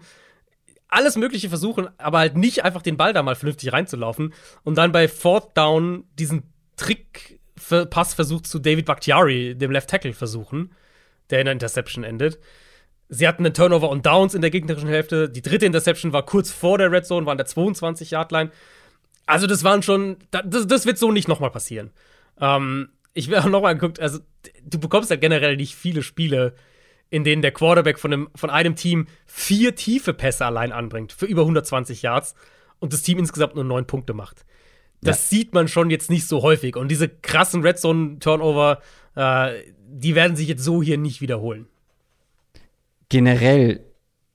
Alles 0.92 1.16
Mögliche 1.16 1.48
versuchen, 1.48 1.88
aber 1.98 2.20
halt 2.20 2.38
nicht 2.38 2.66
einfach 2.66 2.82
den 2.82 2.98
Ball 2.98 3.14
da 3.14 3.24
mal 3.24 3.36
vernünftig 3.36 3.72
reinzulaufen. 3.72 4.34
Und 4.64 4.78
dann 4.78 4.92
bei 4.92 5.08
Fourth 5.08 5.58
Down 5.58 6.04
diesen 6.20 6.44
Trick-Pass 6.76 8.14
versucht 8.14 8.46
zu 8.46 8.60
David 8.60 8.86
Bakhtiari, 8.86 9.56
dem 9.56 9.72
Left 9.72 9.90
Tackle, 9.90 10.14
versuchen, 10.14 10.74
der 11.30 11.40
in 11.40 11.48
einer 11.48 11.54
Interception 11.54 12.04
endet. 12.04 12.40
Sie 13.08 13.26
hatten 13.26 13.46
einen 13.46 13.54
Turnover 13.54 13.90
und 13.90 14.06
Downs 14.06 14.34
in 14.34 14.42
der 14.42 14.52
gegnerischen 14.52 14.90
Hälfte. 14.90 15.30
Die 15.30 15.42
dritte 15.42 15.66
Interception 15.66 16.12
war 16.12 16.26
kurz 16.26 16.52
vor 16.52 16.78
der 16.78 16.92
Red 16.92 17.06
Zone, 17.06 17.26
war 17.26 17.32
an 17.32 17.38
der 17.38 17.48
22-Yard-Line. 17.48 18.52
Also, 19.26 19.48
das 19.48 19.64
waren 19.64 19.84
schon, 19.84 20.18
das, 20.32 20.68
das 20.68 20.86
wird 20.86 20.98
so 20.98 21.12
nicht 21.14 21.30
nochmal 21.30 21.52
passieren. 21.52 21.92
Ähm, 22.40 22.90
ich 23.14 23.30
will 23.30 23.38
auch 23.38 23.46
nochmal 23.46 23.76
geguckt, 23.76 24.02
also, 24.02 24.20
du 24.64 24.78
bekommst 24.78 25.10
ja 25.10 25.16
generell 25.16 25.56
nicht 25.56 25.76
viele 25.76 26.04
Spiele, 26.04 26.54
in 27.12 27.24
denen 27.24 27.44
der 27.44 27.52
Quarterback 27.52 28.00
von 28.00 28.12
einem, 28.12 28.30
von 28.34 28.50
einem 28.50 28.76
Team 28.76 29.06
vier 29.28 29.76
tiefe 29.76 30.14
Pässe 30.14 30.46
allein 30.46 30.72
anbringt, 30.72 31.12
für 31.12 31.28
über 31.28 31.42
120 31.42 32.02
Yards 32.02 32.34
und 32.80 32.94
das 32.94 33.04
Team 33.04 33.20
insgesamt 33.20 33.54
nur 33.54 33.64
neun 33.64 33.86
Punkte 33.86 34.14
macht. 34.14 34.46
Das 35.02 35.30
ja. 35.30 35.38
sieht 35.38 35.54
man 35.54 35.68
schon 35.68 35.92
jetzt 35.92 36.10
nicht 36.10 36.28
so 36.28 36.42
häufig. 36.42 36.76
Und 36.76 36.90
diese 36.90 37.10
krassen 37.10 37.62
Red 37.62 37.78
Zone-Turnover, 37.78 38.80
äh, 39.16 39.52
die 39.88 40.16
werden 40.16 40.36
sich 40.36 40.48
jetzt 40.48 40.64
so 40.64 40.82
hier 40.82 40.98
nicht 40.98 41.22
wiederholen 41.22 41.68
generell 43.12 43.82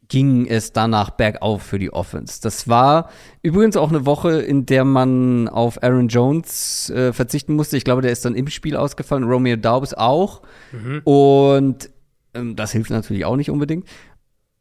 ging 0.09 0.47
es 0.47 0.73
danach 0.73 1.11
bergauf 1.11 1.63
für 1.63 1.81
die 1.81 1.93
Offense. 1.93 2.41
Das 2.41 2.69
war 2.69 3.11
übrigens 3.43 3.77
auch 3.77 3.89
eine 3.89 4.07
Woche, 4.07 4.41
in 4.41 4.67
der 4.67 4.85
man 4.85 5.49
auf 5.49 5.83
Aaron 5.83 6.07
Jones 6.07 6.91
äh, 6.91 7.13
verzichten 7.13 7.55
musste. 7.55 7.77
Ich 7.77 7.83
glaube, 7.83 8.03
der 8.03 8.13
ist 8.13 8.25
dann 8.25 8.37
im 8.37 8.47
Spiel 8.47 8.77
ausgefallen. 8.77 9.25
Romeo 9.25 9.57
Daubs 9.57 9.95
auch. 9.95 10.43
Mhm. 10.71 11.01
Und 11.03 11.91
das 12.55 12.73
hilft 12.73 12.91
natürlich 12.91 13.25
auch 13.25 13.37
nicht 13.37 13.51
unbedingt. 13.51 13.87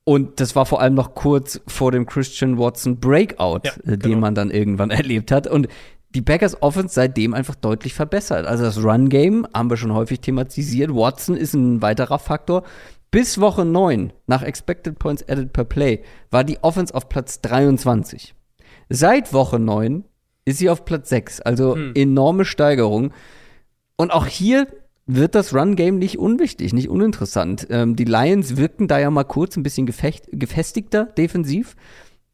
Und 0.03 0.39
das 0.39 0.55
war 0.55 0.67
vor 0.67 0.81
allem 0.81 0.93
noch 0.93 1.15
kurz 1.15 1.59
vor 1.67 1.91
dem 1.91 2.05
Christian 2.05 2.59
Watson 2.59 2.99
Breakout, 2.99 3.61
ja, 3.63 3.71
äh, 3.83 3.97
den 3.97 3.99
genau. 3.99 4.19
man 4.19 4.35
dann 4.35 4.51
irgendwann 4.51 4.89
erlebt 4.91 5.31
hat. 5.31 5.47
Und 5.47 5.67
die 6.13 6.21
Packers 6.21 6.61
Offense 6.61 6.93
seitdem 6.93 7.33
einfach 7.33 7.55
deutlich 7.55 7.93
verbessert. 7.93 8.45
Also 8.45 8.63
das 8.63 8.81
Run 8.81 9.09
Game 9.09 9.47
haben 9.53 9.69
wir 9.69 9.77
schon 9.77 9.93
häufig 9.93 10.21
thematisiert. 10.21 10.93
Watson 10.93 11.35
ist 11.35 11.53
ein 11.53 11.81
weiterer 11.81 12.19
Faktor. 12.19 12.63
Bis 13.11 13.39
Woche 13.39 13.65
9 13.65 14.13
nach 14.27 14.43
Expected 14.43 14.99
Points 14.99 15.27
Added 15.27 15.53
per 15.53 15.65
Play 15.65 16.03
war 16.31 16.43
die 16.43 16.61
Offense 16.61 16.93
auf 16.93 17.09
Platz 17.09 17.41
23. 17.41 18.35
Seit 18.89 19.33
Woche 19.33 19.59
9 19.59 20.05
ist 20.45 20.59
sie 20.59 20.69
auf 20.69 20.85
Platz 20.85 21.09
6, 21.09 21.41
also 21.41 21.75
hm. 21.75 21.93
enorme 21.95 22.45
Steigerung. 22.45 23.11
Und 23.97 24.11
auch 24.11 24.27
hier 24.27 24.67
wird 25.05 25.35
das 25.35 25.53
Run-Game 25.53 25.97
nicht 25.97 26.17
unwichtig, 26.17 26.73
nicht 26.73 26.89
uninteressant. 26.89 27.67
Ähm, 27.69 27.95
die 27.95 28.05
Lions 28.05 28.57
wirkten 28.57 28.87
da 28.87 28.99
ja 28.99 29.11
mal 29.11 29.23
kurz 29.23 29.55
ein 29.55 29.63
bisschen 29.63 29.85
gefecht, 29.85 30.25
gefestigter 30.31 31.05
defensiv. 31.05 31.75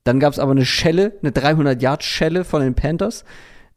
Dann 0.04 0.20
gab 0.20 0.34
es 0.34 0.40
aber 0.40 0.52
eine 0.52 0.66
Schelle, 0.66 1.18
eine 1.22 1.32
300-Yard-Schelle 1.32 2.44
von 2.44 2.62
den 2.62 2.74
Panthers. 2.74 3.26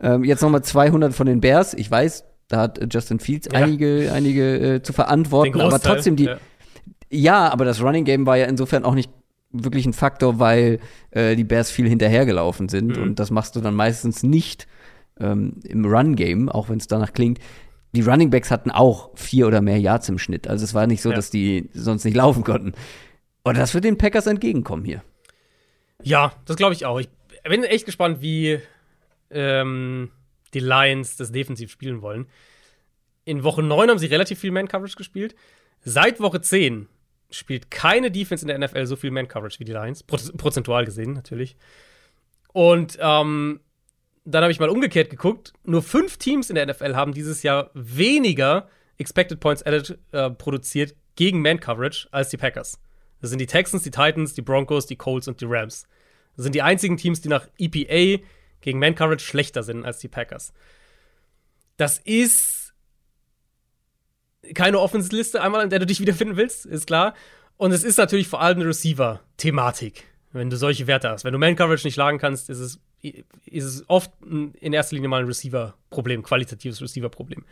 Ähm, 0.01 0.25
jetzt 0.25 0.43
nochmal 0.43 0.63
200 0.63 1.13
von 1.13 1.27
den 1.27 1.41
Bears. 1.41 1.75
Ich 1.75 1.91
weiß, 1.91 2.25
da 2.49 2.61
hat 2.61 2.93
Justin 2.93 3.19
Fields 3.19 3.49
ja. 3.53 3.59
einige, 3.59 4.13
einige 4.13 4.77
äh, 4.77 4.83
zu 4.83 4.93
verantworten, 4.93 5.61
aber 5.61 5.81
trotzdem 5.81 6.17
die, 6.17 6.25
ja. 6.25 6.39
Ja, 7.15 7.53
aber 7.53 7.65
das 7.65 7.81
Running 7.81 8.05
Game 8.05 8.27
war 8.27 8.37
ja 8.37 8.47
insofern 8.47 8.85
auch 8.85 8.95
nicht 8.95 9.11
wirklich 9.53 9.87
ein 9.87 9.93
Faktor, 9.93 10.41
weil 10.41 10.81
äh, 11.13 11.37
die 11.37 11.45
Bears 11.45 11.71
viel 11.71 11.89
hinterhergelaufen 11.89 12.69
sind. 12.69 12.97
Mhm. 12.97 13.03
Und 13.03 13.19
das 13.21 13.31
machst 13.31 13.55
du 13.55 13.61
dann 13.61 13.75
meistens 13.75 14.25
nicht 14.25 14.67
ähm, 15.21 15.61
im 15.63 15.85
Run-Game, 15.85 16.49
auch 16.49 16.69
wenn 16.69 16.79
es 16.79 16.89
danach 16.89 17.13
klingt. 17.13 17.39
Die 17.95 18.01
Running 18.01 18.31
Backs 18.31 18.51
hatten 18.51 18.71
auch 18.71 19.11
vier 19.15 19.47
oder 19.47 19.61
mehr 19.61 19.79
Yards 19.79 20.09
im 20.09 20.19
Schnitt. 20.19 20.49
Also 20.49 20.65
es 20.65 20.75
war 20.75 20.87
nicht 20.87 21.01
so, 21.01 21.11
ja. 21.11 21.17
dass 21.17 21.31
die 21.31 21.71
sonst 21.73 22.05
nicht 22.05 22.17
laufen 22.17 22.43
konnten. 22.43 22.73
Und 23.45 23.57
das 23.57 23.73
wird 23.73 23.85
den 23.85 23.99
Packers 23.99 24.27
entgegenkommen 24.27 24.85
hier. 24.85 25.05
Ja, 26.03 26.33
das 26.45 26.57
glaube 26.57 26.75
ich 26.75 26.87
auch. 26.87 26.99
Ich, 26.99 27.09
bin 27.45 27.63
echt 27.63 27.87
gespannt, 27.87 28.21
wie 28.21 28.59
ähm, 29.31 30.11
die 30.55 30.61
Lions 30.61 31.17
das 31.17 31.31
defensiv 31.31 31.71
spielen 31.71 32.03
wollen. 32.03 32.27
In 33.25 33.45
Woche 33.45 33.63
9 33.63 33.91
haben 33.91 33.99
sie 33.99 34.07
relativ 34.07 34.41
viel 34.41 34.51
Man-Coverage 34.51 34.97
gespielt. 34.97 35.35
Seit 35.81 36.21
Woche 36.21 36.41
10 36.41 36.89
spielt 37.31 37.71
keine 37.71 38.11
Defense 38.11 38.45
in 38.45 38.49
der 38.49 38.59
NFL 38.59 38.87
so 38.87 38.97
viel 38.97 39.11
Man-Coverage 39.11 39.61
wie 39.61 39.65
die 39.65 39.73
Lions. 39.73 40.03
Prozentual 40.03 40.85
gesehen, 40.85 41.13
natürlich. 41.13 41.57
Und 42.53 42.99
ähm, 43.01 43.61
dann 44.25 44.43
habe 44.43 44.53
ich 44.53 44.61
mal 44.61 44.69
umgekehrt 44.69 45.11
geguckt. 45.11 45.53
Nur 45.65 45.83
fünf 45.83 46.17
Teams 46.17 46.49
in 46.51 46.57
der 46.57 46.67
NFL 46.67 46.95
haben 46.95 47.13
dieses 47.13 47.43
Jahr 47.43 47.71
weniger 47.75 48.69
Expected 48.97 49.41
Points 49.41 49.63
Added 49.65 49.99
äh, 50.13 50.31
produziert 50.31 50.95
gegen 51.17 51.43
Man-Coverage 51.43 52.09
als 52.11 52.31
die 52.31 52.37
Packers. 52.37 52.79
Das 53.21 53.31
sind 53.31 53.39
die 53.39 53.47
Texans, 53.47 53.83
die 53.83 53.91
Titans, 53.91 54.35
die 54.35 54.43
Broncos, 54.43 54.87
die 54.87 54.97
Colts 54.97 55.29
und 55.29 55.41
die 55.41 55.47
Rams. 55.47 55.87
Das 56.37 56.45
sind 56.45 56.55
die 56.55 56.63
einzigen 56.63 56.97
Teams, 56.97 57.21
die 57.21 57.29
nach 57.29 57.49
EPA 57.59 58.23
gegen 58.61 58.79
Man-Coverage 58.79 59.25
schlechter 59.25 59.63
sind 59.63 59.85
als 59.85 59.99
die 59.99 60.09
Packers. 60.09 60.53
Das 61.77 61.99
ist 61.99 62.75
keine 64.55 64.79
Offensliste 64.79 65.41
einmal, 65.41 65.65
in 65.65 65.71
der 65.71 65.79
du 65.79 65.87
dich 65.87 66.01
wiederfinden 66.01 66.37
willst, 66.37 66.67
ist 66.67 66.87
klar. 66.87 67.15
Und 67.57 67.73
es 67.73 67.85
ist 67.85 67.97
natürlich 67.97 68.29
vor 68.29 68.43
allem 68.43 68.59
eine 68.59 68.69
Receiver-Thematik, 68.69 70.05
wenn 70.33 70.51
du 70.51 70.57
solche 70.57 70.87
Werte 70.87 71.09
hast. 71.09 71.25
Wenn 71.25 71.33
du 71.33 71.39
Man-Coverage 71.39 71.87
nicht 71.87 71.95
schlagen 71.95 72.19
kannst, 72.19 72.51
ist 72.51 72.59
es, 72.59 72.81
ist 73.47 73.65
es 73.65 73.85
oft 73.89 74.11
in 74.23 74.73
erster 74.73 74.97
Linie 74.97 75.09
mal 75.09 75.21
ein 75.21 75.27
Receiver-Problem, 75.27 76.23
qualitatives 76.23 76.81
Receiver-Problem. 76.81 77.45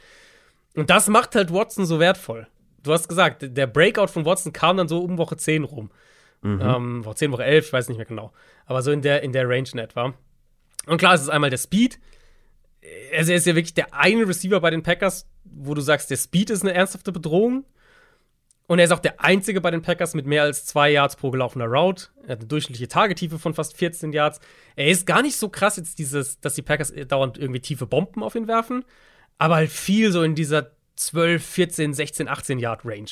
Und 0.75 0.91
das 0.91 1.09
macht 1.09 1.35
halt 1.35 1.53
Watson 1.53 1.87
so 1.87 2.01
wertvoll. 2.01 2.47
Du 2.83 2.93
hast 2.93 3.09
gesagt, 3.09 3.45
der 3.57 3.67
Breakout 3.67 4.09
von 4.09 4.25
Watson 4.25 4.53
kam 4.53 4.77
dann 4.77 4.89
so 4.89 5.01
um 5.01 5.19
Woche 5.19 5.37
10 5.37 5.65
rum. 5.65 5.91
Mhm. 6.43 6.61
Ähm, 6.61 7.05
Woche 7.05 7.17
10, 7.17 7.33
Woche 7.33 7.45
11, 7.45 7.67
ich 7.67 7.73
weiß 7.73 7.89
nicht 7.89 7.99
mehr 7.99 8.07
genau. 8.07 8.33
Aber 8.67 8.83
so 8.83 8.91
in 8.91 9.03
der, 9.03 9.23
in 9.23 9.33
der 9.33 9.49
Range 9.49 9.69
in 9.73 9.79
etwa. 9.79 10.15
Und 10.87 10.99
klar, 10.99 11.15
es 11.15 11.23
ist 11.23 11.29
einmal 11.29 11.51
der 11.51 11.59
Speed. 11.59 12.01
Also 13.17 13.31
er 13.31 13.39
ist 13.39 13.47
ja 13.47 13.55
wirklich 13.55 13.75
der 13.75 13.95
eine 13.95 14.27
Receiver 14.27 14.59
bei 14.61 14.71
den 14.71 14.83
Packers, 14.83 15.29
wo 15.45 15.75
du 15.75 15.81
sagst, 15.81 16.11
der 16.11 16.17
Speed 16.17 16.51
ist 16.51 16.63
eine 16.63 16.75
ernsthafte 16.75 17.13
Bedrohung. 17.13 17.65
Und 18.73 18.79
er 18.79 18.87
ist 18.87 18.93
auch 18.93 19.01
der 19.01 19.23
einzige 19.23 19.61
bei 19.61 19.71
den 19.71 19.83
Packers 19.83 20.15
mit 20.15 20.25
mehr 20.25 20.45
als 20.45 20.65
zwei 20.65 20.91
Yards 20.91 21.17
pro 21.17 21.31
gelaufener 21.31 21.67
Route. 21.67 22.07
Er 22.23 22.31
hat 22.31 22.39
eine 22.39 22.49
durchschnittliche 22.49 22.89
Tagetiefe 22.89 23.39
von 23.39 23.53
fast 23.53 23.77
14 23.77 24.15
Yards. 24.15 24.41
Er 24.77 24.87
ist 24.87 25.05
gar 25.05 25.21
nicht 25.21 25.37
so 25.37 25.51
krass 25.51 25.77
jetzt 25.77 25.99
dieses, 25.99 26.41
dass 26.41 26.55
die 26.55 26.63
Packers 26.63 26.91
dauernd 27.07 27.37
irgendwie 27.37 27.61
tiefe 27.61 27.85
Bomben 27.85 28.23
auf 28.23 28.35
ihn 28.35 28.49
werfen, 28.49 28.87
aber 29.37 29.57
halt 29.57 29.71
viel 29.71 30.11
so 30.11 30.23
in 30.23 30.35
dieser 30.35 30.71
12, 30.97 31.45
14, 31.45 31.93
16, 31.93 32.29
18 32.29 32.59
Yard 32.59 32.81
Range. 32.87 33.11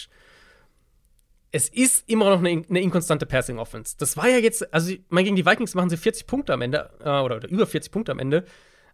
Es 1.53 1.69
ist 1.69 2.09
immer 2.09 2.31
noch 2.31 2.39
eine, 2.39 2.65
eine 2.67 2.81
inkonstante 2.81 3.27
Passing 3.27 3.59
Offense. 3.59 3.97
Das 3.99 4.17
war 4.17 4.31
ja 4.31 4.39
jetzt, 4.39 4.73
also 4.73 4.95
man, 5.11 5.25
gegen 5.25 5.37
die 5.37 5.45
Vikings 5.45 5.75
machen 5.75 5.91
sie 5.91 5.99
40 5.99 6.27
Punkte 6.27 6.55
am 6.55 6.63
Ende, 6.63 6.89
äh, 7.01 7.21
oder, 7.21 7.37
oder 7.37 7.51
über 7.51 7.67
40 7.67 7.93
Punkte 7.93 8.13
am 8.13 8.19
Ende. 8.19 8.47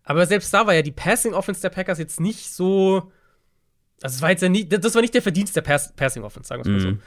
Aber 0.03 0.27
selbst 0.27 0.53
da 0.53 0.67
war 0.67 0.75
ja 0.75 0.83
die 0.83 0.91
Passing 0.91 1.33
Offense 1.33 1.61
der 1.61 1.71
Packers 1.71 2.01
jetzt 2.01 2.19
nicht 2.19 2.53
so 2.53 3.13
also, 4.02 4.14
das 4.14 4.23
war 4.23 4.31
jetzt 4.31 4.43
ja 4.43 4.48
nie, 4.48 4.68
das 4.68 4.94
war 4.94 5.02
nicht 5.02 5.14
der 5.14 5.23
Verdienst 5.23 5.56
der 5.56 5.62
Pass 5.62 5.94
Passing 5.94 6.23
Offense, 6.23 6.48
sagen 6.48 6.64
wir 6.64 6.77
es 6.77 6.82
mal 6.82 6.90
mhm. 6.90 6.97
so. 6.97 7.02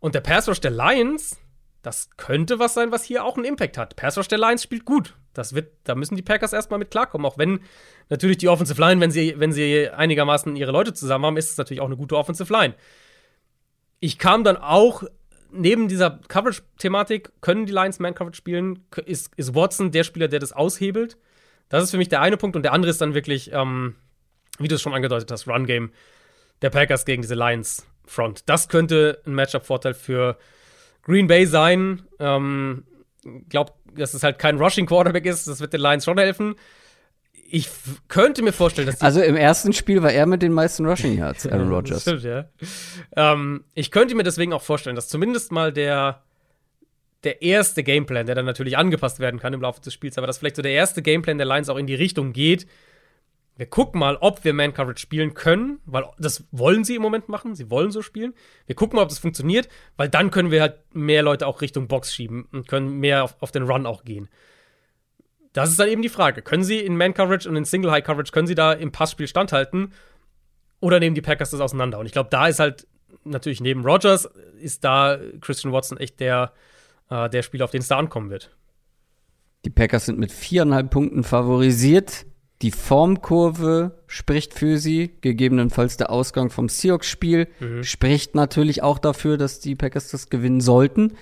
Und 0.00 0.14
der 0.14 0.20
Pass 0.20 0.48
Rush 0.48 0.60
der 0.60 0.70
Lions, 0.70 1.36
das 1.82 2.10
könnte 2.16 2.58
was 2.58 2.74
sein, 2.74 2.92
was 2.92 3.04
hier 3.04 3.24
auch 3.24 3.36
einen 3.36 3.44
Impact 3.44 3.76
hat. 3.76 3.96
Pass 3.96 4.16
Rush 4.16 4.28
der 4.28 4.38
Lions 4.38 4.62
spielt 4.62 4.84
gut. 4.84 5.14
Das 5.38 5.54
wird, 5.54 5.72
da 5.84 5.94
müssen 5.94 6.16
die 6.16 6.22
Packers 6.22 6.52
erstmal 6.52 6.78
mit 6.78 6.90
klarkommen. 6.90 7.24
Auch 7.24 7.38
wenn 7.38 7.60
natürlich 8.08 8.38
die 8.38 8.48
Offensive 8.48 8.80
Line, 8.80 9.00
wenn 9.00 9.10
sie, 9.10 9.34
wenn 9.38 9.52
sie 9.52 9.88
einigermaßen 9.88 10.56
ihre 10.56 10.72
Leute 10.72 10.92
zusammen 10.92 11.26
haben, 11.26 11.36
ist 11.36 11.50
es 11.50 11.56
natürlich 11.56 11.80
auch 11.80 11.86
eine 11.86 11.96
gute 11.96 12.16
Offensive 12.16 12.52
Line. 12.52 12.74
Ich 14.00 14.18
kam 14.18 14.42
dann 14.42 14.56
auch, 14.56 15.04
neben 15.52 15.88
dieser 15.88 16.18
Coverage-Thematik, 16.28 17.32
können 17.40 17.66
die 17.66 17.72
Lions 17.72 18.00
Man-Coverage 18.00 18.36
spielen? 18.36 18.84
Ist, 19.06 19.32
ist 19.36 19.54
Watson 19.54 19.92
der 19.92 20.04
Spieler, 20.04 20.28
der 20.28 20.40
das 20.40 20.52
aushebelt? 20.52 21.16
Das 21.68 21.84
ist 21.84 21.90
für 21.90 21.98
mich 21.98 22.08
der 22.08 22.20
eine 22.20 22.36
Punkt. 22.36 22.56
Und 22.56 22.62
der 22.62 22.72
andere 22.72 22.90
ist 22.90 23.00
dann 23.00 23.14
wirklich, 23.14 23.52
ähm, 23.52 23.94
wie 24.58 24.68
du 24.68 24.74
es 24.74 24.82
schon 24.82 24.94
angedeutet 24.94 25.30
hast, 25.30 25.46
Run-Game 25.46 25.92
der 26.62 26.70
Packers 26.70 27.04
gegen 27.04 27.22
diese 27.22 27.34
Lions 27.34 27.86
Front. 28.06 28.42
Das 28.46 28.68
könnte 28.68 29.20
ein 29.26 29.34
Matchup-Vorteil 29.34 29.94
für 29.94 30.38
Green 31.02 31.26
Bay 31.26 31.46
sein. 31.46 32.02
Ähm, 32.18 32.84
glaube, 33.48 33.72
dass 33.94 34.14
es 34.14 34.22
halt 34.22 34.38
kein 34.38 34.58
Rushing 34.58 34.86
Quarterback 34.86 35.26
ist. 35.26 35.46
Das 35.46 35.60
wird 35.60 35.72
den 35.72 35.80
Lions 35.80 36.04
schon 36.04 36.18
helfen. 36.18 36.54
Ich 37.50 37.68
könnte 38.08 38.42
mir 38.42 38.52
vorstellen, 38.52 38.86
dass 38.86 39.00
Also 39.00 39.22
im 39.22 39.36
ersten 39.36 39.72
Spiel 39.72 40.02
war 40.02 40.12
er 40.12 40.26
mit 40.26 40.42
den 40.42 40.52
meisten 40.52 40.84
Rushing 40.84 41.16
Yards, 41.16 41.46
Aaron 41.50 41.72
Rodgers. 41.72 42.02
stimmt, 42.02 42.22
ja. 42.22 42.46
Ähm, 43.16 43.64
ich 43.74 43.90
könnte 43.90 44.14
mir 44.14 44.22
deswegen 44.22 44.52
auch 44.52 44.62
vorstellen, 44.62 44.96
dass 44.96 45.08
zumindest 45.08 45.52
mal 45.52 45.72
der 45.72 46.22
der 47.24 47.42
erste 47.42 47.82
Gameplan, 47.82 48.26
der 48.26 48.36
dann 48.36 48.44
natürlich 48.44 48.76
angepasst 48.78 49.18
werden 49.18 49.40
kann 49.40 49.52
im 49.52 49.60
Laufe 49.60 49.80
des 49.80 49.92
Spiels, 49.92 50.18
aber 50.18 50.26
dass 50.26 50.38
vielleicht 50.38 50.56
so 50.56 50.62
der 50.62 50.72
erste 50.72 51.02
Gameplan 51.02 51.38
der 51.38 51.46
Lions 51.46 51.68
auch 51.68 51.76
in 51.76 51.86
die 51.86 51.96
Richtung 51.96 52.32
geht, 52.32 52.66
wir 53.58 53.66
gucken 53.66 53.98
mal, 53.98 54.16
ob 54.20 54.44
wir 54.44 54.54
Man 54.54 54.72
Coverage 54.72 55.00
spielen 55.00 55.34
können, 55.34 55.80
weil 55.84 56.04
das 56.16 56.44
wollen 56.52 56.84
sie 56.84 56.94
im 56.94 57.02
Moment 57.02 57.28
machen. 57.28 57.56
Sie 57.56 57.72
wollen 57.72 57.90
so 57.90 58.02
spielen. 58.02 58.32
Wir 58.66 58.76
gucken 58.76 58.96
mal, 58.96 59.02
ob 59.02 59.08
das 59.08 59.18
funktioniert, 59.18 59.68
weil 59.96 60.08
dann 60.08 60.30
können 60.30 60.52
wir 60.52 60.62
halt 60.62 60.76
mehr 60.94 61.24
Leute 61.24 61.44
auch 61.44 61.60
Richtung 61.60 61.88
Box 61.88 62.14
schieben 62.14 62.46
und 62.52 62.68
können 62.68 63.00
mehr 63.00 63.24
auf, 63.24 63.34
auf 63.40 63.50
den 63.50 63.64
Run 63.64 63.84
auch 63.84 64.04
gehen. 64.04 64.28
Das 65.52 65.70
ist 65.70 65.80
dann 65.80 65.88
eben 65.88 66.02
die 66.02 66.08
Frage. 66.08 66.40
Können 66.40 66.62
sie 66.62 66.78
in 66.78 66.96
Man 66.96 67.14
Coverage 67.14 67.48
und 67.48 67.56
in 67.56 67.64
Single 67.64 67.90
High 67.90 68.04
Coverage, 68.04 68.30
können 68.30 68.46
sie 68.46 68.54
da 68.54 68.72
im 68.72 68.92
Passspiel 68.92 69.26
standhalten? 69.26 69.92
Oder 70.78 71.00
nehmen 71.00 71.16
die 71.16 71.20
Packers 71.20 71.50
das 71.50 71.60
auseinander? 71.60 71.98
Und 71.98 72.06
ich 72.06 72.12
glaube, 72.12 72.30
da 72.30 72.46
ist 72.46 72.60
halt 72.60 72.86
natürlich 73.24 73.60
neben 73.60 73.84
Rogers 73.84 74.26
ist 74.60 74.84
da 74.84 75.18
Christian 75.40 75.72
Watson 75.72 75.98
echt 75.98 76.20
der, 76.20 76.52
äh, 77.10 77.28
der 77.28 77.42
Spieler, 77.42 77.64
auf 77.64 77.72
den 77.72 77.80
es 77.80 77.88
da 77.88 77.98
ankommen 77.98 78.30
wird. 78.30 78.56
Die 79.64 79.70
Packers 79.70 80.06
sind 80.06 80.20
mit 80.20 80.30
viereinhalb 80.30 80.90
Punkten 80.90 81.24
favorisiert. 81.24 82.24
Die 82.62 82.72
Formkurve 82.72 84.02
spricht 84.08 84.52
für 84.52 84.78
sie, 84.78 85.12
gegebenenfalls 85.20 85.96
der 85.96 86.10
Ausgang 86.10 86.50
vom 86.50 86.68
Seahawks-Spiel 86.68 87.46
mhm. 87.60 87.84
spricht 87.84 88.34
natürlich 88.34 88.82
auch 88.82 88.98
dafür, 88.98 89.36
dass 89.36 89.60
die 89.60 89.76
Packers 89.76 90.08
das 90.08 90.28
gewinnen 90.28 90.60
sollten. 90.60 91.12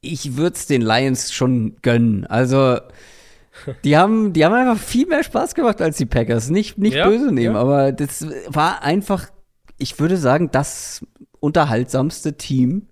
Ich 0.00 0.36
würde 0.36 0.54
es 0.54 0.66
den 0.66 0.82
Lions 0.82 1.32
schon 1.32 1.76
gönnen. 1.82 2.24
Also, 2.24 2.78
die 3.84 3.96
haben, 3.96 4.32
die 4.32 4.44
haben 4.44 4.54
einfach 4.54 4.78
viel 4.78 5.06
mehr 5.06 5.24
Spaß 5.24 5.56
gemacht 5.56 5.82
als 5.82 5.96
die 5.96 6.06
Packers. 6.06 6.50
Nicht, 6.50 6.78
nicht 6.78 6.94
ja, 6.94 7.08
böse 7.08 7.32
nehmen, 7.32 7.56
ja. 7.56 7.60
aber 7.60 7.90
das 7.90 8.24
war 8.46 8.82
einfach, 8.82 9.26
ich 9.76 9.98
würde 9.98 10.16
sagen, 10.16 10.50
das 10.52 11.04
unterhaltsamste 11.40 12.36
Team 12.36 12.86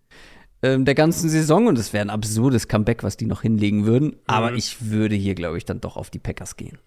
ähm, 0.63 0.85
der 0.85 0.97
ganzen 0.97 1.29
Saison. 1.29 1.69
Und 1.69 1.79
es 1.79 1.93
wäre 1.93 2.03
ein 2.03 2.11
absurdes 2.11 2.67
Comeback, 2.67 3.05
was 3.05 3.17
die 3.17 3.27
noch 3.27 3.43
hinlegen 3.43 3.87
würden. 3.87 4.09
Mhm. 4.09 4.21
Aber 4.27 4.55
ich 4.55 4.91
würde 4.91 5.15
hier, 5.15 5.37
glaube 5.37 5.59
ich, 5.59 5.65
dann 5.65 5.81
doch 5.81 5.97
auf 5.97 6.11
die 6.11 6.19
Packers 6.19 6.57
gehen. 6.57 6.79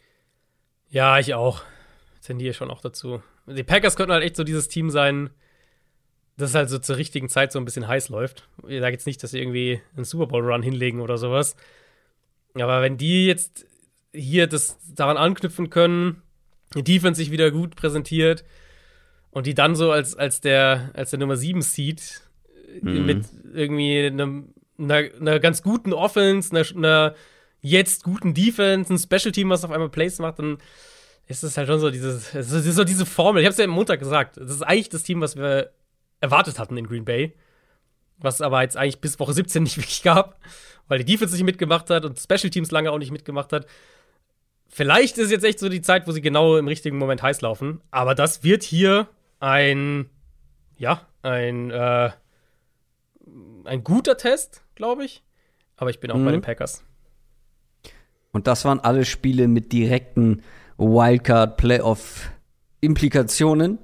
Ja, 0.90 1.20
ich 1.20 1.34
auch. 1.34 1.62
Tendiere 2.22 2.54
schon 2.54 2.72
auch 2.72 2.82
dazu. 2.82 3.22
Die 3.48 3.64
Packers 3.64 3.96
könnten 3.96 4.14
halt 4.14 4.24
echt 4.24 4.36
so 4.36 4.44
dieses 4.44 4.68
Team 4.68 4.90
sein, 4.90 5.30
das 6.38 6.56
halt 6.56 6.70
so 6.70 6.80
zur 6.80 6.98
richtigen 6.98 7.30
Zeit 7.30 7.52
so 7.52 7.60
ein 7.60 7.66
bisschen 7.66 7.88
heiß 7.88 8.10
läuft. 8.10 8.48
Ich 8.68 8.80
sage 8.80 8.94
jetzt 8.94 9.08
nicht, 9.08 9.22
dass 9.22 9.32
sie 9.32 9.40
irgendwie 9.40 9.82
einen 9.96 10.06
Super 10.06 10.28
Bowl-Run 10.28 10.64
hinlegen 10.64 11.02
oder 11.02 11.18
sowas. 11.18 11.56
Aber 12.56 12.82
wenn 12.82 12.98
die 12.98 13.26
jetzt 13.26 13.66
hier 14.14 14.48
das 14.48 14.78
daran 14.94 15.18
anknüpfen 15.18 15.70
können, 15.70 16.22
die 16.76 16.84
Defense 16.84 17.20
sich 17.20 17.32
wieder 17.32 17.52
gut 17.52 17.76
präsentiert 17.76 18.44
und 19.32 19.48
die 19.48 19.54
dann 19.54 19.76
so 19.76 19.92
als, 19.92 20.16
als, 20.16 20.42
der, 20.42 20.92
als 20.94 21.12
der 21.12 21.20
Nummer 21.20 21.36
7 21.36 21.62
Seed 21.62 22.22
mhm. 22.82 23.06
mit 23.06 23.26
irgendwie 23.54 24.06
einem, 24.06 24.54
einer, 24.78 25.10
einer 25.20 25.40
ganz 25.40 25.62
guten 25.62 25.94
Offense, 25.94 26.52
einer, 26.56 26.66
einer 26.76 27.16
jetzt 27.62 28.04
guten 28.04 28.34
Defense, 28.34 28.94
ein 28.94 28.98
Special 28.98 29.32
Team, 29.32 29.50
was 29.50 29.64
auf 29.64 29.72
einmal 29.72 29.90
Plays 29.90 30.20
macht, 30.20 30.40
dann 30.40 30.58
ist 31.28 31.44
es 31.44 31.58
halt 31.58 31.68
schon 31.68 31.80
so 31.80 31.92
dieses, 31.92 32.34
es 32.34 32.52
ist 32.52 32.76
so 32.76 32.84
diese 32.84 33.06
Formel. 33.06 33.42
Ich 33.42 33.46
habe 33.46 33.52
es 33.52 33.58
ja 33.58 33.66
am 33.66 33.72
Montag 33.72 34.00
gesagt. 34.00 34.38
Das 34.38 34.50
ist 34.50 34.64
eigentlich 34.64 34.90
das 34.90 35.04
Team, 35.04 35.22
was 35.22 35.36
wir 35.36 35.72
erwartet 36.20 36.60
hatten 36.60 36.76
in 36.78 36.88
Green 36.88 37.06
Bay. 37.06 37.36
Was 38.18 38.42
aber 38.42 38.62
jetzt 38.64 38.76
eigentlich 38.76 39.00
bis 39.00 39.20
Woche 39.20 39.34
17 39.34 39.64
nicht 39.64 39.78
wirklich 39.78 40.02
gab, 40.02 40.40
weil 40.88 41.00
die 41.00 41.06
Defense 41.06 41.36
nicht 41.36 41.44
mitgemacht 41.44 41.90
hat 41.90 42.04
und 42.04 42.20
Special 42.20 42.50
Teams 42.50 42.72
lange 42.72 42.92
auch 42.92 42.98
nicht 42.98 43.12
mitgemacht 43.12 43.54
hat. 43.54 43.68
Vielleicht 44.68 45.18
ist 45.18 45.32
jetzt 45.32 45.46
echt 45.46 45.60
so 45.60 45.70
die 45.70 45.82
Zeit, 45.82 46.08
wo 46.08 46.12
sie 46.12 46.22
genau 46.22 46.58
im 46.58 46.68
richtigen 46.68 46.98
Moment 46.98 47.24
heiß 47.24 47.42
laufen. 47.42 47.82
Aber 47.92 48.16
das 48.16 48.44
wird 48.44 48.64
hier 48.64 49.08
ein, 49.40 50.10
ja, 50.78 51.08
ein, 51.22 51.72
äh, 51.72 52.12
ein 53.66 53.84
guter 53.84 54.18
Test, 54.18 54.64
glaube 54.76 55.06
ich. 55.06 55.24
Aber 55.78 55.90
ich 55.90 56.00
bin 56.00 56.12
auch 56.12 56.18
mhm. 56.18 56.26
bei 56.26 56.32
den 56.32 56.42
Packers. 56.42 56.84
Und 58.32 58.48
das 58.48 58.66
waren 58.66 58.80
alle 58.80 59.06
Spiele 59.06 59.48
mit 59.48 59.72
direkten 59.72 60.42
Wildcard-Playoff-Implikationen. 60.78 63.78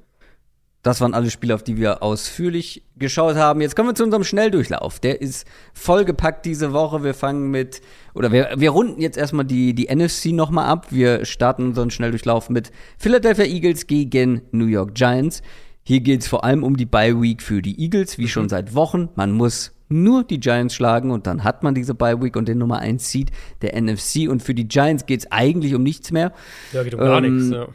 Das 0.86 1.02
waren 1.02 1.16
alle 1.16 1.32
Spiele, 1.32 1.56
auf 1.56 1.64
die 1.64 1.78
wir 1.78 2.04
ausführlich 2.04 2.84
geschaut 2.96 3.38
haben. 3.38 3.60
Jetzt 3.60 3.76
kommen 3.76 3.90
wir 3.90 3.96
zu 3.96 4.04
unserem 4.04 4.24
Schnelldurchlauf. 4.24 5.00
Der 5.00 5.20
ist 5.20 5.48
vollgepackt 5.74 6.46
diese 6.46 6.74
Woche. 6.74 7.04
Wir 7.04 7.16
fangen 7.16 7.50
mit, 7.50 7.82
oder 8.14 8.32
wir, 8.32 8.52
wir 8.56 8.70
runden 8.70 9.02
jetzt 9.02 9.18
erstmal 9.18 9.46
die, 9.46 9.74
die 9.74 9.94
NFC 9.94 10.28
nochmal 10.28 10.68
ab. 10.68 10.92
Wir 10.92 11.26
starten 11.26 11.70
unseren 11.70 11.90
Schnelldurchlauf 11.90 12.52
mit 12.52 12.72
Philadelphia 13.00 13.46
Eagles 13.46 13.88
gegen 13.88 14.44
New 14.52 14.68
York 14.68 14.94
Giants. 14.94 15.42
Hier 15.82 16.02
geht 16.02 16.22
es 16.22 16.28
vor 16.28 16.44
allem 16.44 16.64
um 16.64 16.78
die 16.78 16.86
Bye 16.86 17.20
Week 17.20 17.42
für 17.42 17.64
die 17.64 17.82
Eagles, 17.82 18.20
wie 18.20 18.28
schon 18.28 18.48
seit 18.48 18.76
Wochen. 18.76 19.10
Man 19.16 19.32
muss 19.32 19.72
nur 19.88 20.24
die 20.24 20.40
Giants 20.40 20.74
schlagen 20.76 21.12
und 21.12 21.28
dann 21.28 21.44
hat 21.44 21.64
man 21.64 21.76
diese 21.76 21.94
Bye 21.94 22.22
Week 22.22 22.36
und 22.36 22.48
den 22.48 22.57
Nummer 22.57 22.80
1 22.80 23.12
Seed 23.12 23.32
der 23.62 23.80
NFC 23.80 24.28
und 24.30 24.41
für 24.41 24.53
die 24.56 24.68
Giants 24.68 25.06
geht 25.06 25.22
es 25.22 25.32
eigentlich 25.32 25.76
um 25.76 25.84
nichts 25.84 26.12
mehr. 26.12 26.34
Ja, 26.74 26.84
geht 26.84 26.94
um 26.95 26.99
gar 26.99 27.24
Ähm, 27.24 27.36
nichts. 27.38 27.52
Ja. 27.52 27.68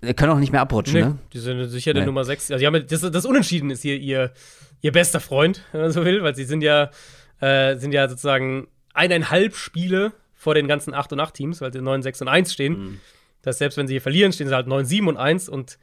Wir 0.00 0.14
können 0.14 0.32
auch 0.32 0.38
nicht 0.38 0.52
mehr 0.52 0.60
abrutschen, 0.60 0.94
Nee, 1.00 1.06
ne? 1.06 1.18
die 1.32 1.38
sind 1.38 1.64
sicher 1.68 1.92
der 1.94 2.02
Nee. 2.02 2.06
Nummer 2.06 2.24
6. 2.24 2.50
Also, 2.50 2.64
haben, 2.66 2.86
das, 2.86 3.00
das 3.00 3.24
Unentschieden 3.24 3.70
ist 3.70 3.82
hier 3.82 3.96
ihr, 3.96 4.32
ihr 4.82 4.92
bester 4.92 5.20
Freund, 5.20 5.62
wenn 5.72 5.80
man 5.80 5.90
so 5.90 6.04
will, 6.04 6.22
weil 6.22 6.34
sie 6.36 6.44
sind 6.44 6.62
ja, 6.62 6.90
äh, 7.40 7.76
sind 7.76 7.92
ja 7.92 8.08
sozusagen 8.08 8.68
eineinhalb 8.94 9.56
Spiele 9.56 10.12
vor 10.34 10.54
den 10.54 10.68
ganzen 10.68 10.94
8 10.94 11.12
und 11.14 11.20
8 11.20 11.34
Teams, 11.34 11.60
weil 11.60 11.72
sie 11.72 11.80
9, 11.80 12.02
6 12.02 12.20
und 12.22 12.28
1 12.28 12.52
stehen. 12.52 12.78
Mhm. 12.78 13.00
Das 13.42 13.58
selbst 13.58 13.78
wenn 13.78 13.86
sie 13.86 13.94
hier 13.94 14.00
verlieren, 14.02 14.32
stehen 14.32 14.48
sie 14.48 14.54
halt 14.54 14.66
9, 14.66 14.84
7 14.84 15.08
und 15.08 15.16
1 15.16 15.48
und 15.48 15.78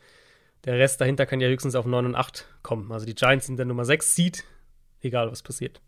der 0.66 0.78
Rest 0.78 1.02
dahinter 1.02 1.26
kann 1.26 1.42
ja 1.42 1.48
höchstens 1.50 1.76
auf 1.76 1.86
9 1.86 2.06
und 2.06 2.16
8 2.16 2.46
kommen. 2.62 2.92
Also 2.92 3.06
die 3.06 3.16
Giants 3.16 3.48
sind 3.48 3.58
der 3.58 3.66
Nummer 3.66 3.84
6 3.84 4.16
Seed, 4.16 4.44
egal 5.04 5.32
was 5.32 5.44
passiert. 5.44 5.82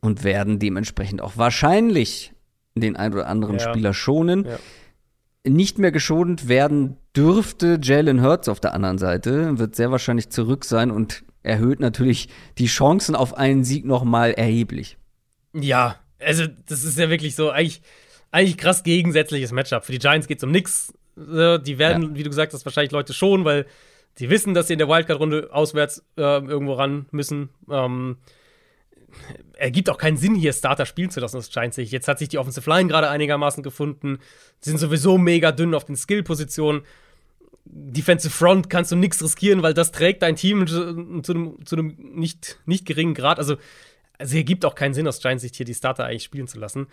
Und 0.00 0.24
werden 0.24 0.58
dementsprechend 0.58 1.20
auch 1.20 1.36
wahrscheinlich 1.36 2.32
den 2.74 2.96
ein 2.96 3.12
oder 3.12 3.26
anderen 3.26 3.58
Ja. 3.58 3.68
Spieler 3.68 3.92
schonen. 3.94 4.44
Ja. 4.44 4.58
Nicht 5.44 5.78
mehr 5.78 5.92
geschont 5.92 6.48
werden 6.48 6.96
dürfte 7.16 7.78
Jalen 7.82 8.22
Hurts 8.22 8.48
auf 8.48 8.60
der 8.60 8.74
anderen 8.74 8.98
Seite, 8.98 9.58
wird 9.58 9.74
sehr 9.74 9.90
wahrscheinlich 9.90 10.30
zurück 10.30 10.64
sein 10.64 10.90
und 10.90 11.24
erhöht 11.42 11.80
natürlich 11.80 12.28
die 12.58 12.66
Chancen 12.66 13.14
auf 13.16 13.34
einen 13.34 13.64
Sieg 13.64 13.84
nochmal 13.84 14.32
erheblich. 14.32 14.98
Ja, 15.54 15.96
also 16.20 16.44
das 16.66 16.84
ist 16.84 16.98
ja 16.98 17.08
wirklich 17.08 17.34
so 17.34 17.50
eigentlich, 17.50 17.80
eigentlich 18.30 18.58
krass 18.58 18.82
gegensätzliches 18.82 19.52
Matchup. 19.52 19.84
Für 19.84 19.92
die 19.92 19.98
Giants 19.98 20.26
geht 20.26 20.38
es 20.38 20.44
um 20.44 20.50
nichts. 20.50 20.92
Die 21.16 21.78
werden, 21.78 22.14
wie 22.14 22.22
du 22.22 22.30
gesagt 22.30 22.52
hast, 22.52 22.64
wahrscheinlich 22.64 22.92
Leute 22.92 23.14
schon, 23.14 23.44
weil 23.44 23.66
die 24.18 24.30
wissen, 24.30 24.54
dass 24.54 24.66
sie 24.66 24.74
in 24.74 24.78
der 24.78 24.88
Wildcard-Runde 24.88 25.50
auswärts 25.52 26.04
äh, 26.16 26.22
irgendwo 26.22 26.74
ran 26.74 27.06
müssen. 27.10 27.50
Ähm, 27.70 28.18
ergibt 29.54 29.90
auch 29.90 29.98
keinen 29.98 30.16
Sinn, 30.16 30.34
hier 30.34 30.52
Starter 30.52 30.86
spielen 30.86 31.10
zu 31.10 31.20
lassen, 31.20 31.36
das 31.36 31.50
Giants 31.50 31.76
sich. 31.76 31.90
Jetzt 31.90 32.08
hat 32.08 32.18
sich 32.18 32.28
die 32.28 32.38
Offensive 32.38 32.68
Line 32.68 32.88
gerade 32.88 33.08
einigermaßen 33.08 33.62
gefunden. 33.62 34.18
Sie 34.60 34.70
sind 34.70 34.78
sowieso 34.78 35.18
mega 35.18 35.52
dünn 35.52 35.74
auf 35.74 35.84
den 35.84 35.96
Skill-Positionen. 35.96 36.82
Defensive 37.64 38.32
Front 38.32 38.70
kannst 38.70 38.92
du 38.92 38.96
nichts 38.96 39.22
riskieren, 39.22 39.62
weil 39.62 39.74
das 39.74 39.92
trägt 39.92 40.22
dein 40.22 40.36
Team 40.36 40.66
zu, 40.66 40.82
einem, 40.82 41.22
zu 41.22 41.76
einem 41.76 41.96
nicht, 41.98 42.60
nicht 42.66 42.86
geringen 42.86 43.14
Grad. 43.14 43.38
Also, 43.38 43.56
also 44.18 44.32
hier 44.32 44.44
gibt 44.44 44.64
auch 44.64 44.74
keinen 44.74 44.94
Sinn, 44.94 45.06
aus 45.06 45.20
Giants 45.20 45.42
Sicht 45.42 45.56
hier 45.56 45.66
die 45.66 45.74
Starter 45.74 46.04
eigentlich 46.04 46.24
spielen 46.24 46.48
zu 46.48 46.58
lassen. 46.58 46.86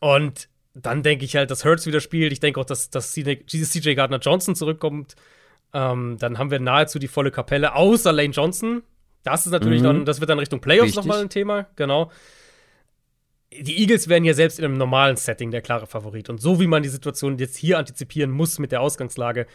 Und 0.00 0.48
dann 0.74 1.02
denke 1.02 1.24
ich 1.24 1.36
halt, 1.36 1.50
dass 1.50 1.64
Hurts 1.64 1.86
wieder 1.86 2.00
spielt. 2.00 2.32
Ich 2.32 2.40
denke 2.40 2.60
auch, 2.60 2.66
dass, 2.66 2.90
dass 2.90 3.12
CJ 3.12 3.94
Gardner 3.94 4.18
Johnson 4.18 4.54
zurückkommt. 4.54 5.16
Ähm, 5.76 6.16
dann 6.18 6.38
haben 6.38 6.50
wir 6.50 6.58
nahezu 6.58 6.98
die 6.98 7.06
volle 7.06 7.30
Kapelle, 7.30 7.74
außer 7.74 8.10
Lane 8.10 8.30
Johnson. 8.30 8.82
Das 9.24 9.44
ist 9.44 9.52
natürlich 9.52 9.80
Mhm. 9.82 9.84
dann, 9.84 10.04
das 10.06 10.20
wird 10.20 10.30
dann 10.30 10.38
Richtung 10.38 10.60
Playoffs 10.60 10.94
nochmal 10.94 11.20
ein 11.20 11.28
Thema, 11.28 11.66
genau. 11.76 12.10
Die 13.52 13.78
Eagles 13.78 14.08
wären 14.08 14.24
ja 14.24 14.32
selbst 14.32 14.58
in 14.58 14.64
einem 14.64 14.78
normalen 14.78 15.16
Setting 15.16 15.50
der 15.50 15.60
klare 15.60 15.86
Favorit. 15.86 16.30
Und 16.30 16.40
so 16.40 16.60
wie 16.60 16.66
man 16.66 16.82
die 16.82 16.88
Situation 16.88 17.36
jetzt 17.38 17.56
hier 17.56 17.78
antizipieren 17.78 18.30
muss 18.30 18.58
mit 18.58 18.72
der 18.72 18.80
Ausgangslage, 18.80 19.46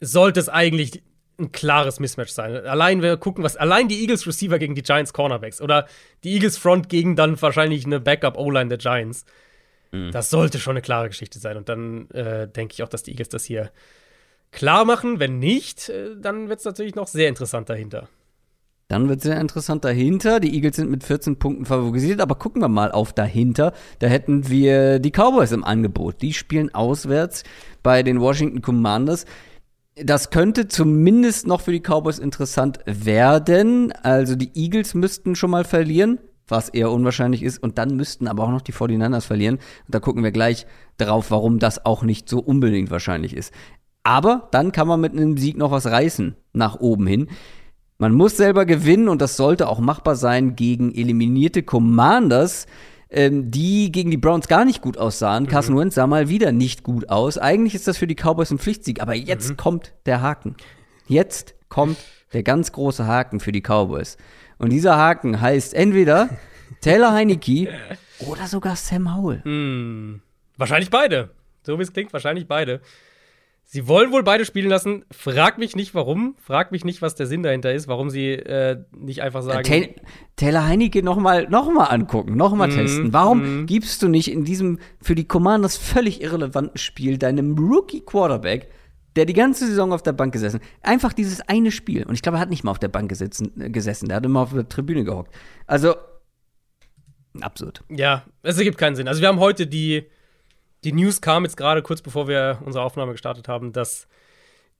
sollte 0.00 0.40
es 0.40 0.48
eigentlich 0.48 1.02
ein 1.38 1.52
klares 1.52 2.00
Mismatch 2.00 2.30
sein. 2.30 2.54
Allein 2.64 3.02
wir 3.02 3.16
gucken, 3.18 3.44
was 3.44 3.56
allein 3.56 3.88
die 3.88 4.00
Eagles 4.00 4.26
Receiver 4.26 4.58
gegen 4.58 4.74
die 4.74 4.82
Giants 4.82 5.12
Cornerbacks 5.12 5.60
oder 5.60 5.86
die 6.22 6.32
Eagles 6.32 6.56
Front 6.56 6.88
gegen 6.88 7.16
dann 7.16 7.40
wahrscheinlich 7.42 7.84
eine 7.84 8.00
Backup 8.00 8.38
O-Line 8.38 8.68
der 8.68 8.78
Giants. 8.78 9.26
Das 10.10 10.28
sollte 10.30 10.58
schon 10.58 10.72
eine 10.72 10.82
klare 10.82 11.08
Geschichte 11.08 11.38
sein. 11.38 11.56
Und 11.56 11.68
dann 11.68 12.10
äh, 12.10 12.48
denke 12.48 12.72
ich 12.72 12.82
auch, 12.82 12.88
dass 12.88 13.04
die 13.04 13.12
Eagles 13.12 13.28
das 13.28 13.44
hier 13.44 13.70
klar 14.54 14.84
machen. 14.84 15.20
Wenn 15.20 15.38
nicht, 15.38 15.88
äh, 15.88 16.16
dann 16.18 16.48
wird 16.48 16.60
es 16.60 16.64
natürlich 16.64 16.94
noch 16.94 17.08
sehr 17.08 17.28
interessant 17.28 17.68
dahinter. 17.68 18.08
Dann 18.88 19.08
wird 19.08 19.22
sehr 19.22 19.40
interessant 19.40 19.84
dahinter. 19.84 20.40
Die 20.40 20.54
Eagles 20.54 20.76
sind 20.76 20.90
mit 20.90 21.04
14 21.04 21.38
Punkten 21.38 21.64
favorisiert, 21.64 22.20
aber 22.20 22.34
gucken 22.34 22.60
wir 22.60 22.68
mal 22.68 22.92
auf 22.92 23.12
dahinter. 23.12 23.72
Da 23.98 24.08
hätten 24.08 24.48
wir 24.48 24.98
die 24.98 25.10
Cowboys 25.10 25.52
im 25.52 25.64
Angebot. 25.64 26.20
Die 26.20 26.34
spielen 26.34 26.74
auswärts 26.74 27.44
bei 27.82 28.02
den 28.02 28.20
Washington 28.20 28.60
Commanders. 28.60 29.24
Das 29.96 30.30
könnte 30.30 30.68
zumindest 30.68 31.46
noch 31.46 31.62
für 31.62 31.72
die 31.72 31.80
Cowboys 31.80 32.18
interessant 32.18 32.80
werden. 32.84 33.92
Also 34.02 34.36
die 34.36 34.50
Eagles 34.54 34.94
müssten 34.94 35.34
schon 35.34 35.50
mal 35.50 35.64
verlieren, 35.64 36.18
was 36.46 36.68
eher 36.68 36.90
unwahrscheinlich 36.90 37.42
ist. 37.42 37.62
Und 37.62 37.78
dann 37.78 37.96
müssten 37.96 38.28
aber 38.28 38.44
auch 38.44 38.50
noch 38.50 38.60
die 38.60 38.74
49ers 38.74 39.22
verlieren. 39.22 39.56
Und 39.56 39.94
da 39.94 39.98
gucken 39.98 40.22
wir 40.22 40.32
gleich 40.32 40.66
drauf, 40.98 41.30
warum 41.30 41.58
das 41.58 41.86
auch 41.86 42.02
nicht 42.02 42.28
so 42.28 42.38
unbedingt 42.38 42.90
wahrscheinlich 42.90 43.34
ist. 43.34 43.52
Aber 44.04 44.48
dann 44.52 44.70
kann 44.70 44.86
man 44.86 45.00
mit 45.00 45.12
einem 45.12 45.36
Sieg 45.38 45.56
noch 45.56 45.70
was 45.70 45.86
reißen 45.86 46.36
nach 46.52 46.78
oben 46.78 47.06
hin. 47.06 47.28
Man 47.98 48.12
muss 48.12 48.36
selber 48.36 48.66
gewinnen 48.66 49.08
und 49.08 49.22
das 49.22 49.36
sollte 49.36 49.66
auch 49.66 49.78
machbar 49.78 50.14
sein 50.14 50.56
gegen 50.56 50.94
eliminierte 50.94 51.62
Commanders, 51.62 52.66
ähm, 53.08 53.50
die 53.50 53.90
gegen 53.92 54.10
die 54.10 54.16
Browns 54.18 54.46
gar 54.46 54.64
nicht 54.64 54.82
gut 54.82 54.98
aussahen. 54.98 55.46
Carson 55.46 55.78
Wentz 55.78 55.94
sah 55.94 56.06
mal 56.06 56.28
wieder 56.28 56.52
nicht 56.52 56.82
gut 56.82 57.08
aus. 57.08 57.38
Eigentlich 57.38 57.74
ist 57.74 57.88
das 57.88 57.96
für 57.96 58.06
die 58.06 58.16
Cowboys 58.16 58.50
ein 58.50 58.58
Pflichtsieg, 58.58 59.00
aber 59.00 59.14
jetzt 59.14 59.56
kommt 59.56 59.94
der 60.06 60.20
Haken. 60.20 60.56
Jetzt 61.06 61.54
kommt 61.68 61.96
der 62.32 62.42
ganz 62.42 62.72
große 62.72 63.06
Haken 63.06 63.40
für 63.40 63.52
die 63.52 63.62
Cowboys. 63.62 64.18
Und 64.58 64.70
dieser 64.70 64.96
Haken 64.96 65.40
heißt 65.40 65.72
entweder 65.72 66.28
Taylor 66.80 67.12
Heineke 67.12 67.72
oder 68.18 68.46
sogar 68.48 68.76
Sam 68.76 69.16
Howell. 69.16 69.42
Hm, 69.44 70.20
wahrscheinlich 70.56 70.90
beide. 70.90 71.30
So 71.62 71.78
wie 71.78 71.82
es 71.82 71.92
klingt, 71.92 72.12
wahrscheinlich 72.12 72.46
beide. 72.46 72.80
Sie 73.66 73.88
wollen 73.88 74.12
wohl 74.12 74.22
beide 74.22 74.44
spielen 74.44 74.68
lassen. 74.68 75.04
Frag 75.10 75.58
mich 75.58 75.74
nicht, 75.74 75.94
warum. 75.94 76.36
Frag 76.40 76.70
mich 76.70 76.84
nicht, 76.84 77.02
was 77.02 77.14
der 77.16 77.26
Sinn 77.26 77.42
dahinter 77.42 77.72
ist, 77.72 77.88
warum 77.88 78.10
sie 78.10 78.30
äh, 78.32 78.84
nicht 78.96 79.22
einfach 79.22 79.42
sagen. 79.42 79.64
Ta 79.64 80.02
Taylor 80.36 80.66
Heineke 80.66 81.02
nochmal 81.02 81.48
noch 81.48 81.72
mal 81.72 81.84
angucken, 81.86 82.36
nochmal 82.36 82.68
Mhm, 82.68 82.72
testen. 82.72 83.12
Warum 83.12 83.66
gibst 83.66 84.02
du 84.02 84.08
nicht 84.08 84.30
in 84.30 84.44
diesem 84.44 84.78
für 85.00 85.14
die 85.14 85.26
Commanders 85.26 85.76
völlig 85.76 86.20
irrelevanten 86.22 86.78
Spiel 86.78 87.18
deinem 87.18 87.56
Rookie-Quarterback, 87.58 88.68
der 89.16 89.26
die 89.26 89.32
ganze 89.32 89.66
Saison 89.66 89.92
auf 89.92 90.02
der 90.02 90.12
Bank 90.12 90.32
gesessen, 90.32 90.60
einfach 90.82 91.12
dieses 91.12 91.40
eine 91.40 91.70
Spiel, 91.70 92.04
und 92.04 92.14
ich 92.14 92.22
glaube, 92.22 92.38
er 92.38 92.40
hat 92.40 92.50
nicht 92.50 92.64
mal 92.64 92.72
auf 92.72 92.78
der 92.80 92.88
Bank 92.88 93.08
gesessen, 93.08 93.60
äh, 93.60 93.70
gesessen 93.70 94.08
der 94.08 94.16
hat 94.16 94.26
immer 94.26 94.40
auf 94.40 94.52
der 94.52 94.68
Tribüne 94.68 95.04
gehockt. 95.04 95.32
Also, 95.66 95.94
absurd. 97.40 97.82
Ja, 97.88 98.24
es 98.42 98.58
ergibt 98.58 98.78
keinen 98.78 98.96
Sinn. 98.96 99.08
Also 99.08 99.20
wir 99.20 99.28
haben 99.28 99.40
heute 99.40 99.66
die, 99.66 100.04
die 100.84 100.92
News 100.92 101.20
kam 101.20 101.44
jetzt 101.44 101.56
gerade 101.56 101.82
kurz 101.82 102.02
bevor 102.02 102.28
wir 102.28 102.58
unsere 102.64 102.84
Aufnahme 102.84 103.12
gestartet 103.12 103.48
haben, 103.48 103.72
dass 103.72 104.06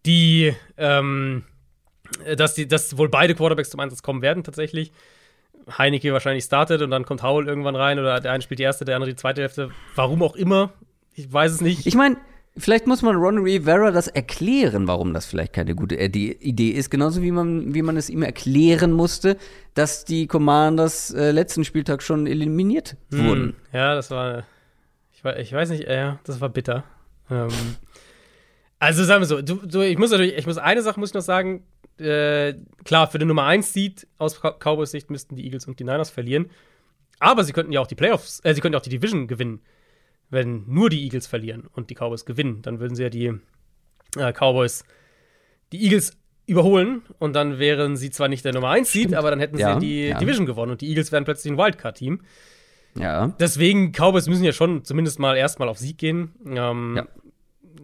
die, 0.07 0.55
ähm, 0.77 1.45
dass 2.37 2.55
die, 2.55 2.69
dass 2.69 2.97
wohl 2.99 3.09
beide 3.09 3.35
Quarterbacks 3.35 3.71
zum 3.71 3.81
Einsatz 3.81 4.03
kommen 4.03 4.23
werden 4.23 4.45
tatsächlich. 4.45 4.93
Heineke 5.79 6.13
wahrscheinlich 6.13 6.45
startet 6.45 6.83
und 6.83 6.91
dann 6.91 7.07
kommt 7.07 7.23
Howell 7.23 7.49
irgendwann 7.49 7.77
rein 7.77 7.99
oder 7.99 8.21
der 8.21 8.33
eine 8.33 8.43
spielt 8.43 8.59
die 8.59 8.65
erste, 8.65 8.85
der 8.85 8.97
andere 8.97 9.11
die 9.11 9.17
zweite 9.17 9.41
Hälfte. 9.41 9.71
Warum 9.95 10.23
auch 10.23 10.37
immer, 10.37 10.73
ich 11.15 11.33
weiß 11.33 11.53
es 11.53 11.61
nicht. 11.63 11.87
Ich 11.87 11.95
meine, 11.95 12.19
vielleicht 12.57 12.87
muss 12.87 13.01
man 13.01 13.17
Ron 13.17 13.39
Rivera 13.39 13.91
das 13.91 14.09
erklären, 14.09 14.87
warum 14.87 15.15
das 15.15 15.25
vielleicht 15.25 15.55
keine 15.55 15.75
gute 15.75 15.97
äh, 15.97 16.07
Idee 16.07 16.69
ist. 16.69 16.91
Genauso 16.91 17.23
wie 17.23 17.31
man, 17.31 17.73
wie 17.73 17.81
man 17.81 17.97
es 17.97 18.11
ihm 18.11 18.23
erklären 18.23 18.93
musste, 18.93 19.39
dass 19.73 20.05
die 20.05 20.27
Commanders 20.27 21.13
äh, 21.15 21.31
letzten 21.31 21.65
Spieltag 21.65 22.03
schon 22.03 22.27
eliminiert 22.27 22.97
wurden. 23.11 23.43
Hm, 23.43 23.55
Ja, 23.73 23.95
das 23.95 24.11
war. 24.11 24.45
Ich, 25.25 25.37
wei- 25.37 25.41
ich 25.41 25.53
weiß 25.53 25.71
nicht, 25.71 25.85
äh, 25.85 25.97
ja, 25.97 26.21
das 26.25 26.41
war 26.41 26.49
bitter. 26.51 26.85
Ähm, 27.31 27.49
also 28.79 29.05
sagen 29.05 29.23
wir 29.23 29.27
so, 29.27 29.41
du, 29.41 29.57
du, 29.67 29.81
ich 29.81 29.97
muss 29.99 30.11
natürlich, 30.11 30.37
ich 30.37 30.47
muss 30.47 30.59
eine 30.59 30.83
Sache 30.83 31.01
muss 31.01 31.11
ich 31.11 31.15
noch 31.15 31.23
sagen. 31.23 31.65
Äh, 31.99 32.55
klar, 32.85 33.07
für 33.11 33.19
den 33.19 33.29
Nummer 33.29 33.45
1 33.45 33.73
Seed 33.73 34.07
aus 34.19 34.41
Cow- 34.43 34.59
Cowboys 34.59 34.91
Sicht 34.91 35.11
müssten 35.11 35.37
die 35.37 35.45
Eagles 35.45 35.67
und 35.67 35.79
die 35.79 35.85
Niners 35.85 36.11
verlieren. 36.11 36.51
Aber 37.21 37.45
sie 37.45 37.53
könnten 37.53 37.73
ja 37.73 37.81
auch 37.81 37.87
die 37.87 37.95
Playoffs, 37.95 38.41
äh, 38.45 38.53
sie 38.53 38.61
könnten 38.61 38.75
ja 38.75 38.79
auch 38.81 38.83
die 38.85 38.91
Division 38.91 39.29
gewinnen, 39.29 39.61
wenn 40.29 40.65
nur 40.67 40.91
die 40.91 41.05
Eagles 41.05 41.27
verlieren 41.29 41.69
und 41.73 41.89
die 41.91 41.95
Cowboys 41.95 42.25
gewinnen. 42.27 42.63
Dann 42.63 42.81
würden 42.81 42.97
sie 42.97 43.05
ja 43.05 43.11
die 43.11 43.27
äh, 44.19 44.33
Cowboys 44.33 44.85
die 45.73 45.83
Eagles 45.85 46.17
überholen 46.47 47.03
und 47.19 47.33
dann 47.35 47.59
wären 47.59 47.97
sie 47.97 48.11
zwar 48.11 48.29
nicht 48.29 48.45
der 48.45 48.53
Nummer 48.53 48.71
1 48.71 48.91
Seed, 48.93 49.15
aber 49.15 49.31
dann 49.31 49.39
hätten 49.41 49.57
Ja, 49.57 49.75
sie 49.75 49.87
die 49.87 50.07
ja. 50.09 50.19
Division 50.19 50.45
gewonnen 50.47 50.73
und 50.73 50.81
die 50.83 50.89
Eagles 50.89 51.13
wären 51.13 51.25
plötzlich 51.25 51.53
ein 51.53 51.57
Wildcard-Team. 51.59 52.21
Ja. 52.97 53.29
Deswegen, 53.41 53.93
Cowboys 53.93 54.29
müssen 54.29 54.45
ja 54.45 54.53
schon 54.53 54.85
zumindest 54.85 55.19
mal 55.19 55.37
erstmal 55.37 55.69
auf 55.69 55.79
Sieg 55.79 55.99
gehen. 55.99 56.33
Ähm, 56.47 56.97
Ja. 56.97 57.07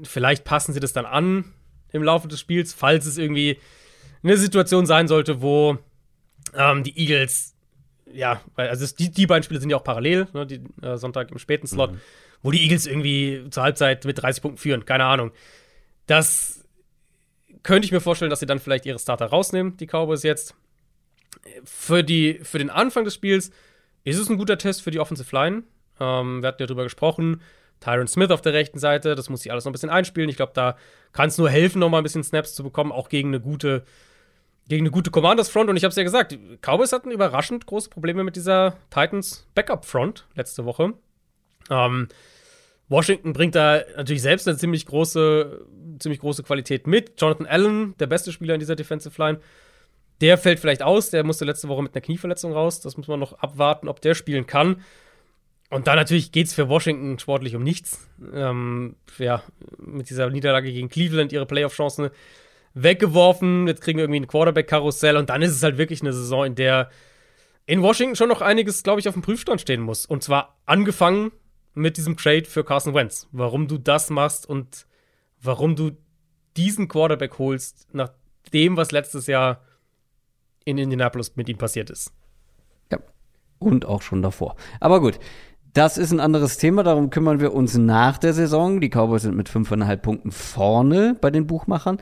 Vielleicht 0.02 0.44
passen 0.44 0.72
sie 0.72 0.80
das 0.80 0.92
dann 0.92 1.04
an 1.04 1.44
im 1.92 2.02
Laufe 2.02 2.28
des 2.28 2.40
Spiels, 2.40 2.72
falls 2.72 3.06
es 3.06 3.18
irgendwie 3.18 3.58
eine 4.22 4.36
Situation 4.36 4.86
sein 4.86 5.08
sollte, 5.08 5.42
wo 5.42 5.78
ähm, 6.54 6.84
die 6.84 6.96
Eagles, 6.98 7.54
ja, 8.12 8.40
weil 8.54 8.68
also 8.68 8.86
die, 8.96 9.10
die 9.10 9.26
beiden 9.26 9.42
Spiele 9.42 9.60
sind 9.60 9.70
ja 9.70 9.76
auch 9.76 9.84
parallel, 9.84 10.28
ne, 10.32 10.46
die, 10.46 10.62
äh, 10.82 10.96
Sonntag 10.96 11.30
im 11.30 11.38
späten 11.38 11.66
Slot, 11.66 11.90
wo 12.42 12.50
die 12.50 12.62
Eagles 12.62 12.86
irgendwie 12.86 13.44
zur 13.50 13.62
Halbzeit 13.64 14.04
mit 14.04 14.20
30 14.22 14.42
Punkten 14.42 14.58
führen, 14.58 14.84
keine 14.84 15.04
Ahnung. 15.04 15.32
Das 16.06 16.64
könnte 17.62 17.84
ich 17.86 17.92
mir 17.92 18.00
vorstellen, 18.00 18.30
dass 18.30 18.40
sie 18.40 18.46
dann 18.46 18.58
vielleicht 18.58 18.86
ihre 18.86 18.98
Starter 18.98 19.26
rausnehmen, 19.26 19.76
die 19.76 19.86
Cowboys 19.86 20.22
jetzt. 20.22 20.54
Für, 21.64 22.02
die, 22.02 22.40
für 22.42 22.58
den 22.58 22.70
Anfang 22.70 23.04
des 23.04 23.14
Spiels 23.14 23.50
ist 24.04 24.18
es 24.18 24.28
ein 24.28 24.38
guter 24.38 24.58
Test 24.58 24.82
für 24.82 24.90
die 24.90 25.00
Offensive 25.00 25.34
Line. 25.34 25.62
Ähm, 25.98 26.42
wir 26.42 26.48
hatten 26.48 26.62
ja 26.62 26.66
drüber 26.66 26.84
gesprochen. 26.84 27.40
Tyron 27.80 28.08
Smith 28.08 28.30
auf 28.30 28.42
der 28.42 28.52
rechten 28.52 28.78
Seite, 28.78 29.14
das 29.14 29.30
muss 29.30 29.42
sich 29.42 29.50
alles 29.50 29.64
noch 29.64 29.70
ein 29.70 29.72
bisschen 29.72 29.90
einspielen. 29.90 30.28
Ich 30.28 30.36
glaube, 30.36 30.52
da 30.54 30.76
kann 31.12 31.28
es 31.28 31.38
nur 31.38 31.48
helfen, 31.48 31.78
noch 31.78 31.88
mal 31.88 31.98
ein 31.98 32.02
bisschen 32.02 32.22
Snaps 32.22 32.54
zu 32.54 32.62
bekommen, 32.62 32.92
auch 32.92 33.08
gegen 33.08 33.28
eine 33.28 33.40
gute 33.40 33.84
gegen 34.68 34.84
eine 34.84 34.92
gute 34.92 35.10
Commanders 35.10 35.50
Front. 35.50 35.68
Und 35.68 35.76
ich 35.76 35.82
habe 35.82 35.90
es 35.90 35.96
ja 35.96 36.04
gesagt, 36.04 36.38
Cowboys 36.62 36.92
hatten 36.92 37.10
überraschend 37.10 37.66
große 37.66 37.90
Probleme 37.90 38.22
mit 38.22 38.36
dieser 38.36 38.76
Titans 38.90 39.48
Backup 39.54 39.84
Front 39.84 40.26
letzte 40.36 40.64
Woche. 40.64 40.94
Ähm, 41.70 42.06
Washington 42.88 43.32
bringt 43.32 43.56
da 43.56 43.82
natürlich 43.96 44.22
selbst 44.22 44.46
eine 44.46 44.56
ziemlich 44.56 44.86
große, 44.86 45.66
ziemlich 45.98 46.20
große 46.20 46.44
Qualität 46.44 46.86
mit. 46.86 47.20
Jonathan 47.20 47.46
Allen, 47.46 47.96
der 47.98 48.06
beste 48.06 48.30
Spieler 48.30 48.54
in 48.54 48.60
dieser 48.60 48.76
Defensive 48.76 49.20
Line, 49.20 49.40
der 50.20 50.38
fällt 50.38 50.60
vielleicht 50.60 50.82
aus. 50.82 51.10
Der 51.10 51.24
musste 51.24 51.44
letzte 51.44 51.68
Woche 51.68 51.82
mit 51.82 51.94
einer 51.94 52.02
Knieverletzung 52.02 52.52
raus. 52.52 52.80
Das 52.80 52.96
muss 52.96 53.08
man 53.08 53.20
noch 53.20 53.34
abwarten, 53.34 53.88
ob 53.88 54.00
der 54.00 54.14
spielen 54.14 54.46
kann. 54.46 54.82
Und 55.70 55.86
dann 55.86 55.96
natürlich 55.96 56.32
geht 56.32 56.48
es 56.48 56.54
für 56.54 56.68
Washington 56.68 57.18
sportlich 57.18 57.54
um 57.54 57.62
nichts. 57.62 58.08
Ähm, 58.34 58.96
ja, 59.18 59.42
mit 59.78 60.10
dieser 60.10 60.28
Niederlage 60.28 60.72
gegen 60.72 60.88
Cleveland 60.88 61.32
ihre 61.32 61.46
Playoff-Chancen 61.46 62.10
weggeworfen. 62.74 63.66
Jetzt 63.68 63.80
kriegen 63.80 63.98
wir 63.98 64.04
irgendwie 64.04 64.20
ein 64.20 64.26
Quarterback-Karussell. 64.26 65.16
Und 65.16 65.30
dann 65.30 65.42
ist 65.42 65.52
es 65.52 65.62
halt 65.62 65.78
wirklich 65.78 66.00
eine 66.02 66.12
Saison, 66.12 66.44
in 66.44 66.54
der 66.54 66.90
in 67.66 67.82
Washington 67.82 68.16
schon 68.16 68.28
noch 68.28 68.40
einiges, 68.40 68.82
glaube 68.82 69.00
ich, 69.00 69.08
auf 69.08 69.14
dem 69.14 69.22
Prüfstand 69.22 69.60
stehen 69.60 69.80
muss. 69.80 70.04
Und 70.04 70.24
zwar 70.24 70.58
angefangen 70.66 71.30
mit 71.74 71.96
diesem 71.96 72.16
Trade 72.16 72.44
für 72.44 72.64
Carson 72.64 72.94
Wentz. 72.94 73.28
Warum 73.30 73.68
du 73.68 73.78
das 73.78 74.10
machst 74.10 74.48
und 74.48 74.86
warum 75.40 75.76
du 75.76 75.92
diesen 76.56 76.88
Quarterback 76.88 77.38
holst, 77.38 77.86
nach 77.92 78.10
dem, 78.52 78.76
was 78.76 78.90
letztes 78.90 79.28
Jahr 79.28 79.62
in 80.70 80.78
Indianapolis 80.78 81.36
mit 81.36 81.48
ihm 81.48 81.58
passiert 81.58 81.90
ist. 81.90 82.12
Ja. 82.90 82.98
Und 83.58 83.86
auch 83.86 84.02
schon 84.02 84.22
davor. 84.22 84.56
Aber 84.80 85.00
gut. 85.00 85.18
Das 85.72 85.98
ist 85.98 86.10
ein 86.10 86.18
anderes 86.18 86.58
Thema, 86.58 86.82
darum 86.82 87.10
kümmern 87.10 87.38
wir 87.38 87.54
uns 87.54 87.76
nach 87.76 88.18
der 88.18 88.32
Saison. 88.32 88.80
Die 88.80 88.88
Cowboys 88.88 89.22
sind 89.22 89.36
mit 89.36 89.48
fünfeinhalb 89.48 90.02
Punkten 90.02 90.32
vorne 90.32 91.16
bei 91.20 91.30
den 91.30 91.46
Buchmachern. 91.46 91.98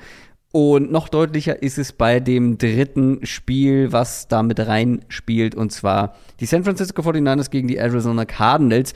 Und 0.53 0.91
noch 0.91 1.09
deutlicher 1.09 1.63
ist 1.63 1.77
es 1.77 1.93
bei 1.93 2.21
dem 2.21 2.57
dritten 2.57 3.25
Spiel, 3.27 3.93
was 3.93 4.29
da 4.29 4.43
mit 4.43 4.59
reinspielt, 4.61 5.55
und 5.55 5.71
zwar 5.71 6.15
die 6.41 6.47
San 6.47 6.65
Francisco 6.65 7.03
49ers 7.03 7.51
gegen 7.51 7.69
die 7.69 7.77
Arizona 7.77 8.25
Cardinals. 8.25 8.95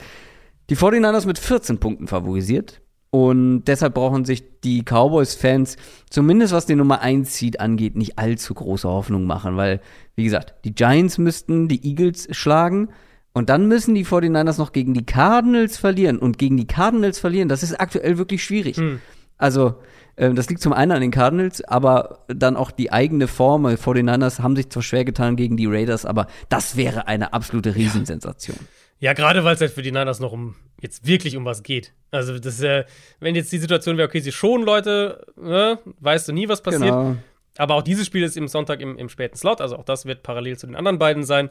Die 0.71 0.77
49ers 0.77 1.27
mit 1.27 1.39
14 1.39 1.79
Punkten 1.79 2.07
favorisiert. 2.07 2.82
Und 3.15 3.65
deshalb 3.65 3.93
brauchen 3.93 4.25
sich 4.25 4.43
die 4.65 4.85
Cowboys-Fans, 4.85 5.77
zumindest 6.09 6.55
was 6.55 6.65
die 6.65 6.75
Nummer 6.75 7.03
1 7.03 7.37
Seed 7.37 7.61
angeht, 7.61 7.95
nicht 7.95 8.19
allzu 8.19 8.55
große 8.55 8.89
Hoffnung 8.89 9.27
machen, 9.27 9.59
weil, 9.59 9.83
wie 10.17 10.25
gesagt, 10.25 10.55
die 10.65 10.75
Giants 10.75 11.19
müssten 11.19 11.69
die 11.69 11.87
Eagles 11.87 12.29
schlagen. 12.31 12.89
Und 13.35 13.51
dann 13.51 13.69
müssen 13.69 13.95
die 13.95 14.07
49ers 14.07 14.57
noch 14.57 14.73
gegen 14.73 14.95
die 14.95 15.05
Cardinals 15.05 15.77
verlieren. 15.77 16.19
Und 16.19 16.39
gegen 16.39 16.57
die 16.57 16.67
Cardinals 16.67 17.19
verlieren, 17.19 17.51
das 17.51 17.63
ist 17.63 17.79
aktuell 17.79 18.17
wirklich 18.17 18.43
schwierig. 18.43 18.79
Hm. 18.79 19.01
Also, 19.37 19.75
äh, 20.17 20.33
das 20.33 20.49
liegt 20.49 20.63
zum 20.63 20.73
einen 20.73 20.93
an 20.93 21.03
den 21.03 21.11
Cardinals, 21.11 21.63
aber 21.65 22.25
dann 22.29 22.57
auch 22.57 22.71
die 22.71 22.93
eigene 22.93 23.29
Form. 23.29 23.69
Die 23.69 23.77
49ers 23.77 24.41
haben 24.41 24.57
sich 24.57 24.71
zwar 24.71 24.83
schwer 24.83 25.05
getan 25.05 25.37
gegen 25.37 25.59
die 25.59 25.67
Raiders, 25.67 26.07
aber 26.07 26.29
das 26.49 26.77
wäre 26.77 27.09
eine 27.09 27.35
absolute 27.35 27.75
Riesensensation. 27.77 28.57
Ja, 28.59 28.67
ja 29.03 29.13
gerade 29.13 29.45
weil 29.45 29.57
es 29.57 29.61
halt 29.61 29.73
für 29.73 29.83
die 29.83 29.93
Niners 29.93 30.21
noch 30.21 30.33
um 30.33 30.55
jetzt 30.81 31.07
wirklich 31.07 31.37
um 31.37 31.45
was 31.45 31.63
geht. 31.63 31.93
Also, 32.11 32.39
das 32.39 32.55
ist 32.55 32.63
äh, 32.63 32.85
wenn 33.21 33.35
jetzt 33.35 33.53
die 33.53 33.59
Situation 33.59 33.97
wäre, 33.99 34.09
okay, 34.09 34.21
sie 34.21 34.33
schonen 34.33 34.65
Leute, 34.65 35.27
ne, 35.37 35.79
weißt 36.01 36.29
du 36.29 36.33
nie, 36.33 36.49
was 36.49 36.63
passiert. 36.63 36.83
Genau. 36.85 37.17
Aber 37.59 37.75
auch 37.75 37.83
dieses 37.83 38.07
Spiel 38.07 38.23
ist 38.23 38.37
im 38.37 38.49
Sonntag 38.49 38.81
im, 38.81 38.97
im 38.97 39.09
späten 39.09 39.37
Slot, 39.37 39.61
also 39.61 39.77
auch 39.77 39.85
das 39.85 40.07
wird 40.07 40.23
parallel 40.23 40.57
zu 40.57 40.67
den 40.67 40.77
anderen 40.77 40.99
beiden 40.99 41.25
sein 41.25 41.51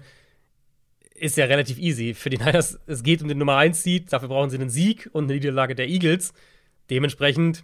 ist 1.13 1.37
ja 1.37 1.45
relativ 1.45 1.77
easy. 1.77 2.15
Für 2.15 2.31
die 2.31 2.37
Niners, 2.43 2.79
es 2.87 3.03
geht 3.03 3.21
um 3.21 3.27
den 3.27 3.37
Nummer 3.37 3.57
1 3.57 3.83
Seed, 3.83 4.11
dafür 4.11 4.27
brauchen 4.27 4.49
sie 4.49 4.57
einen 4.57 4.71
Sieg 4.71 5.07
und 5.13 5.25
eine 5.25 5.33
Niederlage 5.33 5.75
der 5.75 5.87
Eagles. 5.87 6.33
Dementsprechend 6.89 7.63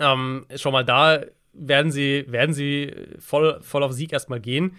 ähm, 0.00 0.46
schon 0.56 0.72
mal 0.72 0.84
da 0.84 1.22
werden 1.52 1.92
sie, 1.92 2.24
werden 2.28 2.54
sie 2.54 2.94
voll, 3.18 3.60
voll 3.60 3.82
auf 3.82 3.92
Sieg 3.92 4.12
erstmal 4.12 4.40
gehen. 4.40 4.76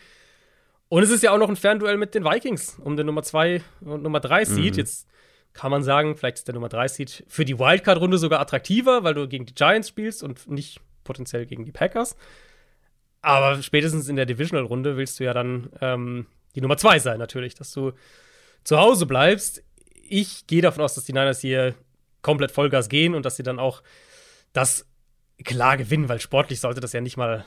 Und 0.90 1.04
es 1.04 1.12
ist 1.12 1.24
ja 1.24 1.32
auch 1.32 1.38
noch 1.38 1.50
ein 1.50 1.56
Fernduell 1.56 1.98
mit 1.98 2.16
den 2.16 2.26
Vikings 2.26 2.78
um 2.84 2.98
den 2.98 3.06
Nummer 3.06 3.24
2 3.24 3.62
und 3.82 4.04
Nummer 4.04 4.20
3 4.20 4.46
Seed. 4.46 4.74
Mhm. 4.74 4.80
Jetzt 4.80 5.08
kann 5.54 5.72
man 5.72 5.84
sagen, 5.84 6.16
vielleicht 6.16 6.38
ist 6.38 6.48
der 6.48 6.56
Nummer 6.56 6.70
3 6.70 6.88
Seed 6.88 7.24
für 7.28 7.46
die 7.46 7.60
Wildcard-Runde 7.60 8.18
sogar 8.18 8.40
attraktiver, 8.40 9.04
weil 9.04 9.14
du 9.14 9.28
gegen 9.28 9.46
die 9.46 9.54
Giants 9.54 9.88
spielst 9.88 10.24
und 10.24 10.50
nicht 10.50 10.82
potenziell 11.04 11.46
gegen 11.46 11.64
die 11.64 11.72
Packers. 11.72 12.16
Aber 13.22 13.62
spätestens 13.62 14.08
in 14.08 14.16
der 14.16 14.26
Divisional-Runde 14.26 14.98
willst 14.98 15.20
du 15.20 15.26
ja 15.26 15.34
dann 15.34 15.70
ähm, 15.82 16.26
die 16.56 16.62
Nummer 16.62 16.78
zwei 16.78 17.00
sein, 17.00 17.20
natürlich, 17.20 17.56
dass 17.56 17.72
du 17.72 17.92
zu 18.64 18.80
Hause 18.80 19.06
bleibst. 19.06 19.64
Ich 20.08 20.48
gehe 20.48 20.62
davon 20.62 20.84
aus, 20.84 20.96
dass 20.96 21.06
die 21.06 21.14
Niners 21.14 21.40
hier 21.40 21.76
komplett 22.22 22.52
Vollgas 22.52 22.90
gehen 22.90 23.14
und 23.14 23.26
dass 23.26 23.36
sie 23.36 23.44
dann 23.44 23.60
auch 23.60 23.84
das 24.54 24.86
klar 25.44 25.78
gewinnen, 25.78 26.10
weil 26.10 26.20
sportlich 26.20 26.60
sollte 26.60 26.82
das 26.82 26.94
ja 26.94 27.02
nicht 27.02 27.18
mal, 27.18 27.46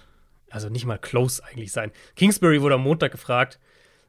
also 0.53 0.69
nicht 0.69 0.87
mal 0.87 0.99
close 0.99 1.43
eigentlich 1.45 1.73
sein. 1.73 1.91
Kingsbury 2.17 2.63
wurde 2.63 2.77
am 2.77 2.83
Montag 2.83 3.13
gefragt, 3.13 3.59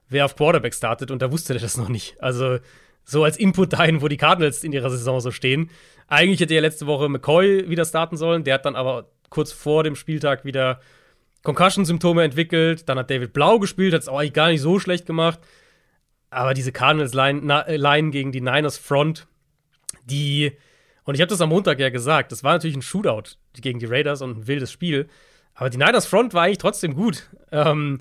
wer 0.09 0.25
auf 0.25 0.35
Quarterback 0.35 0.73
startet 0.73 1.11
und 1.11 1.21
da 1.21 1.31
wusste 1.31 1.53
er 1.53 1.59
das 1.59 1.77
noch 1.77 1.89
nicht. 1.89 2.21
Also 2.21 2.59
so 3.03 3.23
als 3.23 3.37
Input 3.37 3.73
dahin, 3.73 4.01
wo 4.01 4.07
die 4.07 4.17
Cardinals 4.17 4.63
in 4.63 4.71
ihrer 4.71 4.89
Saison 4.89 5.19
so 5.19 5.31
stehen. 5.31 5.69
Eigentlich 6.07 6.39
hätte 6.39 6.53
er 6.53 6.61
letzte 6.61 6.87
Woche 6.87 7.09
McCoy 7.09 7.69
wieder 7.69 7.85
starten 7.85 8.17
sollen, 8.17 8.43
der 8.43 8.55
hat 8.55 8.65
dann 8.65 8.75
aber 8.75 9.09
kurz 9.29 9.51
vor 9.51 9.83
dem 9.83 9.95
Spieltag 9.95 10.45
wieder 10.45 10.79
Concussion-Symptome 11.43 12.23
entwickelt. 12.23 12.87
Dann 12.87 12.97
hat 12.97 13.09
David 13.09 13.33
Blau 13.33 13.59
gespielt, 13.59 13.93
hat 13.93 14.01
es 14.01 14.07
auch 14.07 14.19
eigentlich 14.19 14.33
gar 14.33 14.49
nicht 14.49 14.61
so 14.61 14.79
schlecht 14.79 15.05
gemacht. 15.05 15.39
Aber 16.29 16.53
diese 16.53 16.71
Cardinals-Line 16.71 17.63
äh, 17.67 18.11
gegen 18.11 18.31
die 18.31 18.41
Niners 18.41 18.77
Front, 18.77 19.27
die, 20.05 20.53
und 21.03 21.15
ich 21.15 21.21
habe 21.21 21.29
das 21.29 21.41
am 21.41 21.49
Montag 21.49 21.79
ja 21.79 21.89
gesagt, 21.89 22.31
das 22.31 22.43
war 22.43 22.53
natürlich 22.53 22.75
ein 22.75 22.81
Shootout 22.81 23.35
gegen 23.53 23.79
die 23.79 23.85
Raiders 23.85 24.21
und 24.21 24.37
ein 24.37 24.47
wildes 24.47 24.71
Spiel. 24.71 25.09
Aber 25.55 25.69
die 25.69 25.77
Niners 25.77 26.05
Front 26.05 26.33
war 26.33 26.43
eigentlich 26.43 26.57
trotzdem 26.57 26.95
gut. 26.95 27.29
Ähm, 27.51 27.99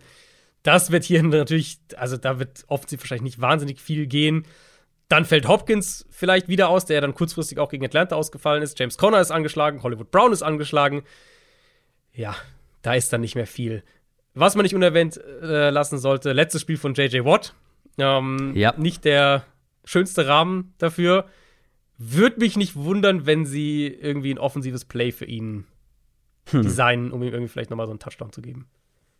das 0.62 0.91
wird 0.91 1.05
hier 1.05 1.23
natürlich, 1.23 1.79
also 1.97 2.16
da 2.16 2.39
wird 2.39 2.65
offensiv 2.69 3.01
wahrscheinlich 3.01 3.23
nicht 3.23 3.41
wahnsinnig 3.41 3.81
viel 3.81 4.07
gehen. 4.07 4.47
Dann 5.09 5.24
fällt 5.24 5.47
Hopkins 5.47 6.07
vielleicht 6.11 6.49
wieder 6.49 6.69
aus, 6.69 6.87
der 6.87 6.95
ja 6.95 7.01
dann 7.03 7.15
kurzfristig 7.15 7.59
auch 7.59 7.69
gegen 7.69 7.85
Atlanta 7.85 8.16
ausgefallen 8.16 8.62
ist. 8.62 8.79
James 8.79 8.97
Conner 8.97 9.20
ist 9.20 9.31
angeschlagen, 9.31 9.83
Hollywood 9.83 10.11
Brown 10.11 10.33
ist 10.33 10.43
angeschlagen. 10.43 11.03
Ja, 12.15 12.35
da 12.81 12.95
ist 12.95 13.12
dann 13.12 13.20
nicht 13.20 13.35
mehr 13.35 13.47
viel. 13.47 13.83
Was 14.35 14.55
man 14.55 14.62
nicht 14.62 14.74
unerwähnt 14.74 15.19
äh, 15.43 15.69
lassen 15.69 15.99
sollte, 15.99 16.33
letztes 16.33 16.62
Spiel 16.62 16.79
von 16.79 16.95
JJ 16.95 17.24
Watt. 17.24 17.55
Ähm, 17.99 18.53
ja. 18.55 18.73
Nicht 18.79 19.05
der 19.05 19.45
schönste 19.85 20.27
Rahmen 20.27 20.73
dafür. 20.79 21.27
Würde 21.99 22.41
mich 22.41 22.57
nicht 22.57 22.74
wundern, 22.74 23.27
wenn 23.27 23.45
sie 23.45 23.87
irgendwie 23.87 24.33
ein 24.33 24.39
offensives 24.39 24.87
Play 24.87 25.12
für 25.12 25.27
ihn 25.27 25.66
hm. 26.51 26.62
designen, 26.62 27.12
um 27.12 27.23
ihm 27.23 27.32
irgendwie 27.32 27.48
vielleicht 27.48 27.70
nochmal 27.70 27.86
so 27.86 27.93
einen 27.93 28.01
Touchdown 28.01 28.32
zu 28.32 28.43
geben. 28.43 28.66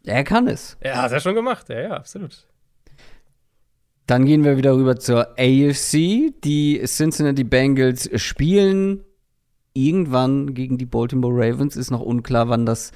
Er 0.05 0.24
kann 0.24 0.49
es. 0.49 0.77
Er 0.81 0.97
hat 0.97 1.07
es 1.07 1.12
ja 1.12 1.20
schon 1.20 1.35
gemacht, 1.35 1.69
ja, 1.69 1.81
ja, 1.81 1.90
absolut. 1.93 2.47
Dann 4.07 4.27
gehen 4.27 4.44
wir 4.44 4.57
wieder 4.57 4.74
rüber 4.74 4.99
zur 4.99 5.39
AFC. 5.39 6.32
Die 6.44 6.82
Cincinnati 6.85 7.44
Bengals 7.44 8.11
spielen 8.20 9.05
irgendwann 9.74 10.55
gegen 10.55 10.77
die 10.77 10.86
Baltimore 10.86 11.35
Ravens. 11.35 11.77
Ist 11.77 11.90
noch 11.90 12.01
unklar, 12.01 12.49
wann 12.49 12.66
das 12.66 12.93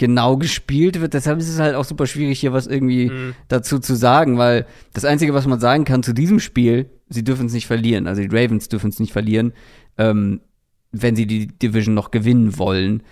genau 0.00 0.36
gespielt 0.38 1.00
wird. 1.00 1.14
Deshalb 1.14 1.38
ist 1.38 1.48
es 1.48 1.60
halt 1.60 1.74
auch 1.74 1.84
super 1.84 2.06
schwierig, 2.06 2.40
hier 2.40 2.52
was 2.52 2.66
irgendwie 2.66 3.10
mhm. 3.10 3.34
dazu 3.48 3.78
zu 3.78 3.94
sagen, 3.94 4.38
weil 4.38 4.66
das 4.92 5.04
Einzige, 5.04 5.34
was 5.34 5.46
man 5.46 5.60
sagen 5.60 5.84
kann 5.84 6.02
zu 6.02 6.14
diesem 6.14 6.40
Spiel, 6.40 6.90
sie 7.08 7.22
dürfen 7.22 7.46
es 7.46 7.52
nicht 7.52 7.66
verlieren. 7.66 8.06
Also 8.06 8.22
die 8.22 8.34
Ravens 8.34 8.68
dürfen 8.68 8.90
es 8.90 8.98
nicht 8.98 9.12
verlieren, 9.12 9.52
ähm, 9.98 10.40
wenn 10.90 11.16
sie 11.16 11.26
die 11.26 11.46
Division 11.46 11.94
noch 11.94 12.10
gewinnen 12.10 12.58
wollen. 12.58 13.02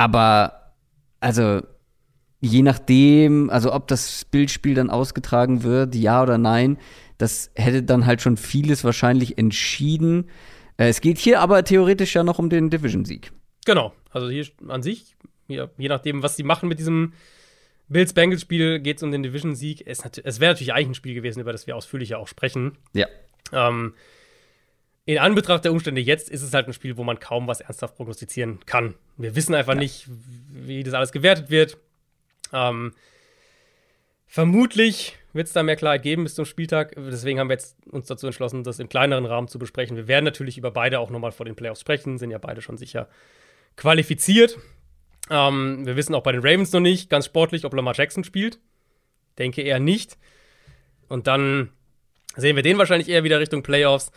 Aber, 0.00 0.72
also, 1.20 1.60
je 2.40 2.62
nachdem, 2.62 3.50
also 3.50 3.74
ob 3.74 3.86
das 3.86 4.24
Bildspiel 4.24 4.74
dann 4.74 4.88
ausgetragen 4.88 5.62
wird, 5.62 5.94
ja 5.94 6.22
oder 6.22 6.38
nein, 6.38 6.78
das 7.18 7.50
hätte 7.54 7.82
dann 7.82 8.06
halt 8.06 8.22
schon 8.22 8.38
vieles 8.38 8.82
wahrscheinlich 8.82 9.36
entschieden. 9.36 10.30
Äh, 10.78 10.88
es 10.88 11.02
geht 11.02 11.18
hier 11.18 11.40
aber 11.40 11.64
theoretisch 11.64 12.14
ja 12.14 12.24
noch 12.24 12.38
um 12.38 12.48
den 12.48 12.70
Division-Sieg. 12.70 13.30
Genau. 13.66 13.92
Also 14.10 14.30
hier 14.30 14.46
an 14.68 14.82
sich 14.82 15.16
ja, 15.48 15.68
je 15.76 15.88
nachdem, 15.88 16.22
was 16.22 16.34
sie 16.34 16.44
machen 16.44 16.70
mit 16.70 16.78
diesem 16.78 17.12
Bills-Bengals-Spiel, 17.88 18.80
geht 18.80 18.96
es 18.96 19.02
um 19.02 19.10
den 19.10 19.22
Division-Sieg. 19.22 19.86
Es, 19.86 20.02
es 20.24 20.40
wäre 20.40 20.52
natürlich 20.52 20.72
eigentlich 20.72 20.88
ein 20.88 20.94
Spiel 20.94 21.14
gewesen, 21.14 21.40
über 21.40 21.52
das 21.52 21.66
wir 21.66 21.76
ausführlicher 21.76 22.18
auch 22.18 22.28
sprechen. 22.28 22.78
Ja. 22.94 23.06
Ähm, 23.52 23.92
in 25.06 25.18
Anbetracht 25.18 25.64
der 25.64 25.72
Umstände 25.72 26.00
jetzt 26.00 26.30
ist 26.30 26.42
es 26.42 26.52
halt 26.52 26.66
ein 26.66 26.72
Spiel, 26.72 26.96
wo 26.96 27.04
man 27.04 27.18
kaum 27.18 27.46
was 27.46 27.60
ernsthaft 27.60 27.96
prognostizieren 27.96 28.60
kann. 28.66 28.94
Wir 29.16 29.34
wissen 29.34 29.54
einfach 29.54 29.74
ja. 29.74 29.80
nicht, 29.80 30.06
wie 30.08 30.82
das 30.82 30.94
alles 30.94 31.12
gewertet 31.12 31.50
wird. 31.50 31.78
Ähm, 32.52 32.92
vermutlich 34.26 35.16
wird 35.32 35.46
es 35.46 35.52
da 35.52 35.62
mehr 35.62 35.76
Klarheit 35.76 36.02
geben 36.02 36.24
bis 36.24 36.34
zum 36.34 36.44
Spieltag. 36.44 36.94
Deswegen 36.96 37.38
haben 37.38 37.48
wir 37.48 37.54
jetzt 37.54 37.76
uns 37.86 38.06
dazu 38.06 38.26
entschlossen, 38.26 38.64
das 38.64 38.78
im 38.78 38.88
kleineren 38.88 39.26
Rahmen 39.26 39.48
zu 39.48 39.58
besprechen. 39.58 39.96
Wir 39.96 40.08
werden 40.08 40.24
natürlich 40.24 40.58
über 40.58 40.70
beide 40.70 41.00
auch 41.00 41.10
nochmal 41.10 41.32
vor 41.32 41.46
den 41.46 41.56
Playoffs 41.56 41.80
sprechen, 41.80 42.18
sind 42.18 42.30
ja 42.30 42.38
beide 42.38 42.62
schon 42.62 42.76
sicher 42.76 43.08
qualifiziert. 43.76 44.58
Ähm, 45.30 45.86
wir 45.86 45.96
wissen 45.96 46.14
auch 46.14 46.22
bei 46.22 46.32
den 46.32 46.40
Ravens 46.40 46.72
noch 46.72 46.80
nicht, 46.80 47.08
ganz 47.08 47.26
sportlich, 47.26 47.64
ob 47.64 47.74
Lamar 47.74 47.94
Jackson 47.94 48.24
spielt. 48.24 48.58
Denke 49.38 49.62
eher 49.62 49.78
nicht. 49.78 50.18
Und 51.08 51.26
dann 51.26 51.70
sehen 52.36 52.56
wir 52.56 52.62
den 52.62 52.78
wahrscheinlich 52.78 53.08
eher 53.08 53.24
wieder 53.24 53.40
Richtung 53.40 53.62
Playoffs. 53.62 54.10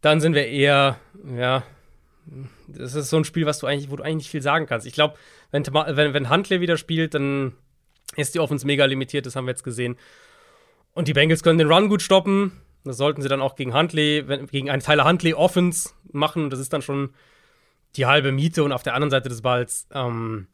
Dann 0.00 0.20
sind 0.20 0.34
wir 0.34 0.46
eher, 0.46 0.98
ja, 1.36 1.62
das 2.68 2.94
ist 2.94 3.10
so 3.10 3.16
ein 3.16 3.24
Spiel, 3.24 3.46
was 3.46 3.58
du 3.58 3.66
eigentlich, 3.66 3.90
wo 3.90 3.96
du 3.96 4.02
eigentlich 4.02 4.16
nicht 4.16 4.30
viel 4.30 4.42
sagen 4.42 4.66
kannst. 4.66 4.86
Ich 4.86 4.94
glaube, 4.94 5.16
wenn, 5.50 5.64
wenn, 5.66 6.14
wenn 6.14 6.30
Huntley 6.30 6.60
wieder 6.60 6.76
spielt, 6.76 7.14
dann 7.14 7.52
ist 8.16 8.34
die 8.34 8.40
Offense 8.40 8.66
mega 8.66 8.84
limitiert, 8.84 9.26
das 9.26 9.36
haben 9.36 9.46
wir 9.46 9.52
jetzt 9.52 9.64
gesehen. 9.64 9.96
Und 10.92 11.08
die 11.08 11.12
Bengals 11.12 11.42
können 11.42 11.58
den 11.58 11.70
Run 11.70 11.88
gut 11.88 12.02
stoppen. 12.02 12.52
Das 12.84 12.96
sollten 12.96 13.22
sie 13.22 13.28
dann 13.28 13.42
auch 13.42 13.56
gegen 13.56 13.74
Huntley, 13.74 14.24
gegen 14.50 14.70
eine 14.70 14.82
Tyler 14.82 15.06
Huntley 15.06 15.34
Offense 15.34 15.90
machen. 16.12 16.50
Das 16.50 16.58
ist 16.58 16.72
dann 16.72 16.82
schon 16.82 17.10
die 17.96 18.06
halbe 18.06 18.32
Miete. 18.32 18.64
Und 18.64 18.72
auf 18.72 18.82
der 18.82 18.94
anderen 18.94 19.10
Seite 19.10 19.28
des 19.28 19.42
Balls 19.42 19.86
ähm, 19.92 20.48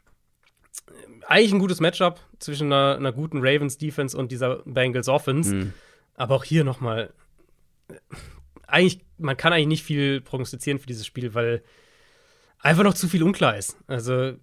eigentlich 1.27 1.53
ein 1.53 1.59
gutes 1.59 1.81
Matchup 1.81 2.21
zwischen 2.39 2.73
einer, 2.73 2.97
einer, 2.97 3.13
guten 3.13 3.39
Ravens 3.39 3.79
Defense 3.79 4.17
und 4.17 4.33
dieser 4.33 4.63
Bengals 4.65 5.09
Offense. 5.09 5.55
Mhm. 5.55 5.73
Aber 6.17 6.35
auch 6.35 6.45
hier 6.45 6.65
noch 6.65 6.81
mal 6.81 7.13
eigentlich 8.67 9.01
man 9.19 9.37
kann 9.37 9.53
eigentlich 9.53 9.67
nicht 9.67 9.85
viel 9.85 10.21
prognostizieren 10.21 10.79
für 10.79 10.87
dieses 10.87 11.07
Spiel, 11.07 11.35
weil 11.35 11.63
einfach 12.59 12.85
noch 12.85 12.95
zu 12.95 13.09
viel 13.09 13.23
unklar 13.23 13.57
ist. 13.57 13.77
Also 13.87 14.35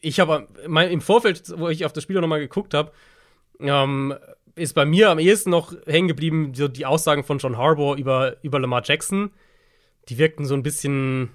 ich 0.00 0.20
habe 0.20 0.46
im 0.64 1.00
Vorfeld, 1.00 1.52
wo 1.56 1.68
ich 1.68 1.84
auf 1.84 1.92
das 1.92 2.04
Spiel 2.04 2.20
noch 2.20 2.28
mal 2.28 2.38
geguckt 2.38 2.74
habe, 2.74 2.92
ähm, 3.60 4.14
ist 4.54 4.74
bei 4.74 4.84
mir 4.84 5.10
am 5.10 5.18
ehesten 5.18 5.50
noch 5.50 5.74
hängen 5.86 6.08
geblieben 6.08 6.52
so 6.54 6.68
die 6.68 6.86
Aussagen 6.86 7.24
von 7.24 7.38
John 7.38 7.58
Harbour 7.58 7.96
über, 7.96 8.36
über 8.42 8.58
Lamar 8.58 8.82
Jackson. 8.84 9.32
Die 10.08 10.18
wirkten 10.18 10.46
so 10.46 10.54
ein 10.54 10.62
bisschen 10.62 11.30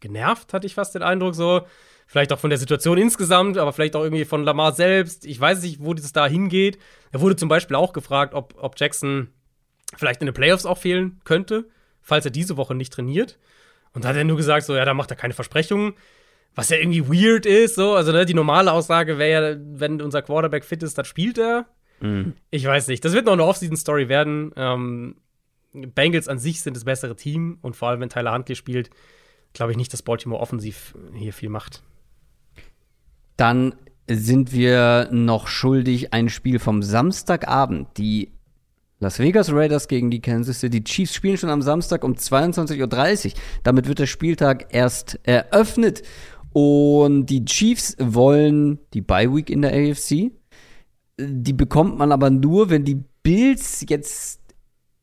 genervt, 0.00 0.52
hatte 0.52 0.66
ich 0.66 0.74
fast 0.74 0.94
den 0.94 1.02
Eindruck 1.02 1.34
so. 1.34 1.62
Vielleicht 2.06 2.32
auch 2.32 2.38
von 2.38 2.50
der 2.50 2.58
Situation 2.58 2.98
insgesamt, 2.98 3.56
aber 3.56 3.72
vielleicht 3.72 3.96
auch 3.96 4.02
irgendwie 4.02 4.24
von 4.24 4.44
Lamar 4.44 4.72
selbst. 4.72 5.24
Ich 5.24 5.40
weiß 5.40 5.62
nicht, 5.62 5.82
wo 5.82 5.94
das 5.94 6.12
da 6.12 6.26
hingeht. 6.26 6.78
Er 7.10 7.20
wurde 7.20 7.36
zum 7.36 7.48
Beispiel 7.48 7.76
auch 7.76 7.92
gefragt, 7.92 8.34
ob, 8.34 8.54
ob 8.58 8.78
Jackson 8.78 9.28
vielleicht 9.96 10.20
in 10.20 10.26
den 10.26 10.34
Playoffs 10.34 10.66
auch 10.66 10.78
fehlen 10.78 11.20
könnte, 11.24 11.68
falls 12.00 12.24
er 12.24 12.30
diese 12.30 12.56
Woche 12.56 12.74
nicht 12.74 12.92
trainiert. 12.92 13.38
Und 13.92 14.04
da 14.04 14.08
hat 14.08 14.16
er 14.16 14.24
nur 14.24 14.36
gesagt, 14.36 14.66
so, 14.66 14.74
ja, 14.74 14.84
da 14.84 14.94
macht 14.94 15.10
er 15.10 15.16
keine 15.16 15.34
Versprechungen. 15.34 15.94
Was 16.54 16.68
ja 16.68 16.76
irgendwie 16.76 17.08
weird 17.08 17.46
ist, 17.46 17.76
so. 17.76 17.94
Also, 17.94 18.12
ne, 18.12 18.26
die 18.26 18.34
normale 18.34 18.72
Aussage 18.72 19.18
wäre 19.18 19.52
ja, 19.52 19.58
wenn 19.58 20.02
unser 20.02 20.22
Quarterback 20.22 20.64
fit 20.64 20.82
ist, 20.82 20.98
dann 20.98 21.04
spielt 21.04 21.38
er. 21.38 21.66
Mhm. 22.00 22.34
Ich 22.50 22.64
weiß 22.64 22.88
nicht. 22.88 23.04
Das 23.04 23.12
wird 23.12 23.26
noch 23.26 23.32
eine 23.32 23.44
Off-Season-Story 23.44 24.08
werden. 24.08 24.52
Ähm, 24.56 25.16
Bengals 25.72 26.28
an 26.28 26.38
sich 26.38 26.60
sind 26.60 26.76
das 26.76 26.84
bessere 26.84 27.16
Team 27.16 27.58
und 27.62 27.76
vor 27.76 27.88
allem, 27.88 28.00
wenn 28.00 28.10
Tyler 28.10 28.34
Huntley 28.34 28.56
spielt, 28.56 28.90
glaube 29.54 29.72
ich 29.72 29.78
nicht, 29.78 29.92
dass 29.92 30.02
Baltimore 30.02 30.40
offensiv 30.40 30.94
hier 31.14 31.32
viel 31.32 31.48
macht. 31.48 31.82
Dann 33.36 33.74
sind 34.06 34.52
wir 34.52 35.08
noch 35.10 35.48
schuldig 35.48 36.12
ein 36.12 36.28
Spiel 36.28 36.58
vom 36.58 36.82
Samstagabend. 36.82 37.88
Die 37.96 38.32
Las 39.02 39.18
Vegas 39.18 39.52
Raiders 39.52 39.88
gegen 39.88 40.12
die 40.12 40.20
Kansas 40.20 40.60
City 40.60 40.84
Chiefs 40.84 41.12
spielen 41.12 41.36
schon 41.36 41.50
am 41.50 41.60
Samstag 41.60 42.04
um 42.04 42.12
22.30 42.12 43.26
Uhr. 43.26 43.32
Damit 43.64 43.88
wird 43.88 43.98
der 43.98 44.06
Spieltag 44.06 44.66
erst 44.70 45.18
eröffnet. 45.24 46.04
Und 46.52 47.26
die 47.26 47.44
Chiefs 47.44 47.96
wollen 47.98 48.78
die 48.94 49.00
Bye 49.00 49.34
Week 49.34 49.50
in 49.50 49.62
der 49.62 49.72
AFC. 49.72 50.30
Die 51.18 51.52
bekommt 51.52 51.98
man 51.98 52.12
aber 52.12 52.30
nur, 52.30 52.70
wenn 52.70 52.84
die 52.84 53.02
Bills 53.24 53.84
jetzt 53.88 54.40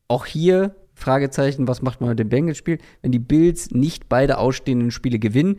auch 0.08 0.24
hier 0.24 0.74
Fragezeichen, 0.94 1.68
was 1.68 1.82
macht 1.82 2.00
man 2.00 2.08
mit 2.08 2.18
dem 2.18 2.30
Bengals-Spiel? 2.30 2.78
Wenn 3.02 3.12
die 3.12 3.18
Bills 3.18 3.70
nicht 3.70 4.08
beide 4.08 4.38
ausstehenden 4.38 4.92
Spiele 4.92 5.18
gewinnen, 5.18 5.56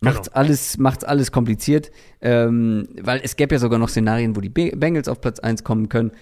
genau. 0.00 0.12
macht's 0.12 0.28
alles, 0.28 0.76
macht's 0.76 1.04
alles 1.04 1.32
kompliziert. 1.32 1.90
Ähm, 2.20 2.86
weil 3.00 3.22
es 3.24 3.36
gäbe 3.36 3.54
ja 3.54 3.58
sogar 3.58 3.78
noch 3.78 3.88
Szenarien, 3.88 4.36
wo 4.36 4.42
die 4.42 4.50
Bengals 4.50 5.08
auf 5.08 5.22
Platz 5.22 5.40
1 5.40 5.64
kommen 5.64 5.88
können. 5.88 6.12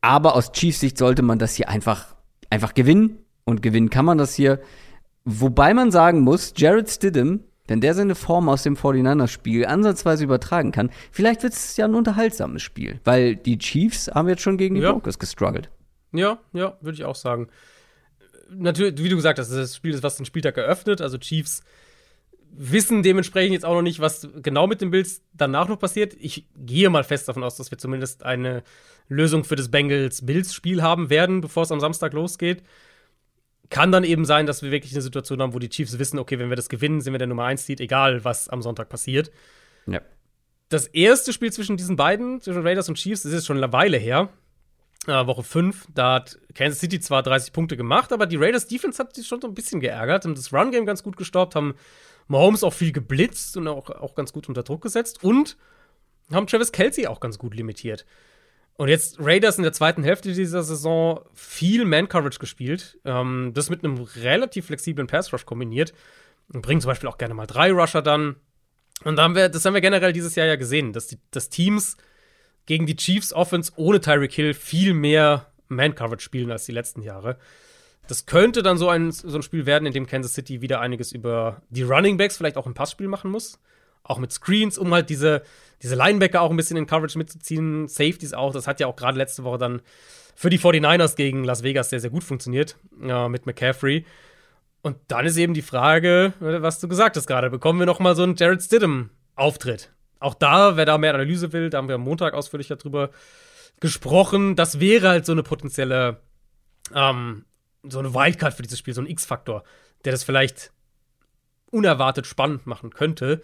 Aber 0.00 0.34
aus 0.34 0.52
Chiefs 0.52 0.80
Sicht 0.80 0.98
sollte 0.98 1.22
man 1.22 1.38
das 1.38 1.54
hier 1.54 1.68
einfach, 1.68 2.14
einfach 2.50 2.74
gewinnen. 2.74 3.18
Und 3.44 3.62
gewinnen 3.62 3.90
kann 3.90 4.04
man 4.04 4.18
das 4.18 4.34
hier. 4.34 4.60
Wobei 5.24 5.74
man 5.74 5.90
sagen 5.90 6.20
muss, 6.20 6.52
Jared 6.56 6.90
Stidham 6.90 7.40
wenn 7.68 7.80
der 7.80 7.94
seine 7.94 8.14
Form 8.14 8.48
aus 8.48 8.62
dem 8.62 8.76
49ers-Spiel 8.76 9.66
ansatzweise 9.66 10.24
übertragen 10.24 10.72
kann, 10.72 10.90
vielleicht 11.10 11.42
wird 11.42 11.52
es 11.52 11.76
ja 11.76 11.86
ein 11.86 11.94
unterhaltsames 11.94 12.62
Spiel. 12.62 13.00
Weil 13.04 13.36
die 13.36 13.58
Chiefs 13.58 14.08
haben 14.08 14.28
jetzt 14.28 14.42
schon 14.42 14.56
gegen 14.56 14.76
die 14.76 14.82
ja. 14.82 14.92
Broncos 14.92 15.18
gestruggelt. 15.18 15.70
Ja, 16.12 16.38
ja, 16.52 16.76
würde 16.80 16.96
ich 16.96 17.04
auch 17.04 17.16
sagen. 17.16 17.48
Natürlich, 18.50 19.02
wie 19.02 19.08
du 19.08 19.16
gesagt 19.16 19.38
hast, 19.38 19.50
das 19.50 19.74
Spiel 19.74 19.92
ist, 19.92 20.02
was 20.02 20.16
den 20.16 20.26
Spieltag 20.26 20.56
eröffnet. 20.56 21.00
Also 21.00 21.18
Chiefs 21.18 21.62
wissen 22.52 23.02
dementsprechend 23.02 23.52
jetzt 23.52 23.64
auch 23.64 23.74
noch 23.74 23.82
nicht, 23.82 24.00
was 24.00 24.28
genau 24.36 24.66
mit 24.66 24.80
den 24.80 24.90
Bills 24.90 25.22
danach 25.34 25.68
noch 25.68 25.78
passiert. 25.78 26.14
Ich 26.18 26.46
gehe 26.56 26.88
mal 26.88 27.04
fest 27.04 27.28
davon 27.28 27.42
aus, 27.42 27.56
dass 27.56 27.70
wir 27.70 27.78
zumindest 27.78 28.22
eine 28.22 28.62
Lösung 29.08 29.44
für 29.44 29.56
das 29.56 29.70
Bengals-Bills-Spiel 29.70 30.82
haben 30.82 31.10
werden, 31.10 31.40
bevor 31.40 31.62
es 31.62 31.72
am 31.72 31.80
Samstag 31.80 32.12
losgeht 32.12 32.62
kann 33.70 33.92
dann 33.92 34.04
eben 34.04 34.24
sein, 34.24 34.46
dass 34.46 34.62
wir 34.62 34.70
wirklich 34.70 34.92
eine 34.92 35.02
Situation 35.02 35.40
haben, 35.40 35.54
wo 35.54 35.58
die 35.58 35.68
Chiefs 35.68 35.98
wissen, 35.98 36.18
okay, 36.18 36.38
wenn 36.38 36.48
wir 36.48 36.56
das 36.56 36.68
gewinnen, 36.68 37.00
sind 37.00 37.12
wir 37.12 37.18
der 37.18 37.26
Nummer 37.26 37.44
1 37.44 37.66
Seed, 37.66 37.80
egal 37.80 38.24
was 38.24 38.48
am 38.48 38.62
Sonntag 38.62 38.88
passiert. 38.88 39.30
Ja. 39.86 40.00
Das 40.68 40.86
erste 40.88 41.32
Spiel 41.32 41.52
zwischen 41.52 41.76
diesen 41.76 41.96
beiden, 41.96 42.40
zwischen 42.40 42.62
Raiders 42.62 42.88
und 42.88 42.96
Chiefs, 42.96 43.22
das 43.22 43.32
ist 43.32 43.46
schon 43.46 43.56
eine 43.56 43.72
Weile 43.72 43.96
her. 43.96 44.28
Äh, 45.06 45.26
Woche 45.26 45.44
5, 45.44 45.86
da 45.94 46.14
hat 46.14 46.38
Kansas 46.54 46.80
City 46.80 46.98
zwar 46.98 47.22
30 47.22 47.52
Punkte 47.52 47.76
gemacht, 47.76 48.12
aber 48.12 48.26
die 48.26 48.36
Raiders 48.36 48.66
Defense 48.66 48.98
hat 48.98 49.14
sich 49.14 49.26
schon 49.26 49.40
so 49.40 49.46
ein 49.46 49.54
bisschen 49.54 49.80
geärgert, 49.80 50.24
haben 50.24 50.34
das 50.34 50.52
Run-Game 50.52 50.86
ganz 50.86 51.02
gut 51.02 51.16
gestoppt, 51.16 51.54
haben 51.54 51.74
Mahomes 52.26 52.64
auch 52.64 52.72
viel 52.72 52.92
geblitzt 52.92 53.56
und 53.56 53.68
auch, 53.68 53.88
auch 53.90 54.16
ganz 54.16 54.32
gut 54.32 54.48
unter 54.48 54.64
Druck 54.64 54.82
gesetzt 54.82 55.22
und 55.22 55.56
haben 56.32 56.48
Travis 56.48 56.72
Kelsey 56.72 57.06
auch 57.06 57.20
ganz 57.20 57.38
gut 57.38 57.54
limitiert. 57.54 58.04
Und 58.76 58.88
jetzt 58.88 59.16
Raiders 59.18 59.56
in 59.56 59.62
der 59.62 59.72
zweiten 59.72 60.02
Hälfte 60.02 60.32
dieser 60.32 60.62
Saison 60.62 61.20
viel 61.32 61.84
Man-Coverage 61.84 62.38
gespielt. 62.38 62.98
Ähm, 63.04 63.52
das 63.54 63.70
mit 63.70 63.82
einem 63.82 64.02
relativ 64.16 64.66
flexiblen 64.66 65.06
Pass-Rush 65.06 65.46
kombiniert. 65.46 65.94
Und 66.52 66.62
bringen 66.62 66.80
zum 66.80 66.90
Beispiel 66.90 67.08
auch 67.08 67.18
gerne 67.18 67.34
mal 67.34 67.46
drei 67.46 67.72
Rusher 67.72 68.02
dann. 68.02 68.36
Und 69.04 69.16
da 69.16 69.22
haben 69.22 69.34
wir, 69.34 69.48
das 69.48 69.64
haben 69.64 69.74
wir 69.74 69.80
generell 69.80 70.12
dieses 70.12 70.34
Jahr 70.34 70.46
ja 70.46 70.56
gesehen, 70.56 70.92
dass, 70.92 71.06
die, 71.06 71.18
dass 71.30 71.48
Teams 71.48 71.96
gegen 72.66 72.86
die 72.86 72.96
Chiefs 72.96 73.32
Offense 73.32 73.72
ohne 73.76 74.00
Tyreek 74.00 74.32
Hill 74.32 74.54
viel 74.54 74.92
mehr 74.92 75.50
Man-Coverage 75.68 76.24
spielen 76.24 76.50
als 76.50 76.66
die 76.66 76.72
letzten 76.72 77.02
Jahre. 77.02 77.38
Das 78.08 78.26
könnte 78.26 78.62
dann 78.62 78.78
so 78.78 78.88
ein, 78.88 79.10
so 79.10 79.36
ein 79.36 79.42
Spiel 79.42 79.66
werden, 79.66 79.86
in 79.86 79.92
dem 79.92 80.06
Kansas 80.06 80.34
City 80.34 80.60
wieder 80.60 80.80
einiges 80.80 81.12
über 81.12 81.62
die 81.70 81.82
Running 81.82 82.16
Backs 82.16 82.36
vielleicht 82.36 82.56
auch 82.56 82.66
im 82.66 82.74
Passspiel 82.74 83.08
machen 83.08 83.30
muss. 83.30 83.58
Auch 84.08 84.18
mit 84.18 84.32
Screens, 84.32 84.78
um 84.78 84.94
halt 84.94 85.10
diese, 85.10 85.42
diese 85.82 85.96
Linebacker 85.96 86.40
auch 86.40 86.50
ein 86.50 86.56
bisschen 86.56 86.76
in 86.76 86.86
Coverage 86.86 87.18
mitzuziehen, 87.18 87.88
Safeties 87.88 88.34
auch. 88.34 88.52
Das 88.52 88.66
hat 88.66 88.78
ja 88.80 88.86
auch 88.86 88.96
gerade 88.96 89.18
letzte 89.18 89.44
Woche 89.44 89.58
dann 89.58 89.82
für 90.36 90.50
die 90.50 90.58
49ers 90.58 91.16
gegen 91.16 91.44
Las 91.44 91.62
Vegas 91.62 91.90
sehr, 91.90 92.00
sehr 92.00 92.10
gut 92.10 92.22
funktioniert 92.22 92.76
ja, 93.02 93.28
mit 93.28 93.46
McCaffrey. 93.46 94.04
Und 94.82 94.98
dann 95.08 95.26
ist 95.26 95.36
eben 95.36 95.54
die 95.54 95.62
Frage, 95.62 96.34
was 96.38 96.78
du 96.78 96.86
gesagt 96.86 97.16
hast 97.16 97.26
gerade, 97.26 97.50
bekommen 97.50 97.80
wir 97.80 97.86
noch 97.86 97.98
mal 97.98 98.14
so 98.14 98.22
einen 98.22 98.36
Jared 98.36 98.62
Stidham-Auftritt? 98.62 99.90
Auch 100.20 100.34
da, 100.34 100.76
wer 100.76 100.84
da 100.84 100.98
mehr 100.98 101.14
Analyse 101.14 101.52
will, 101.52 101.70
da 101.70 101.78
haben 101.78 101.88
wir 101.88 101.96
am 101.96 102.02
Montag 102.02 102.34
ausführlich 102.34 102.68
darüber 102.68 103.10
gesprochen. 103.80 104.54
Das 104.54 104.78
wäre 104.78 105.08
halt 105.08 105.26
so 105.26 105.32
eine 105.32 105.42
potenzielle, 105.42 106.20
ähm, 106.94 107.44
so 107.82 107.98
eine 107.98 108.14
Wildcard 108.14 108.54
für 108.54 108.62
dieses 108.62 108.78
Spiel, 108.78 108.94
so 108.94 109.00
ein 109.00 109.08
X-Faktor, 109.08 109.64
der 110.04 110.12
das 110.12 110.22
vielleicht 110.22 110.70
unerwartet 111.70 112.26
spannend 112.26 112.66
machen 112.66 112.90
könnte. 112.90 113.42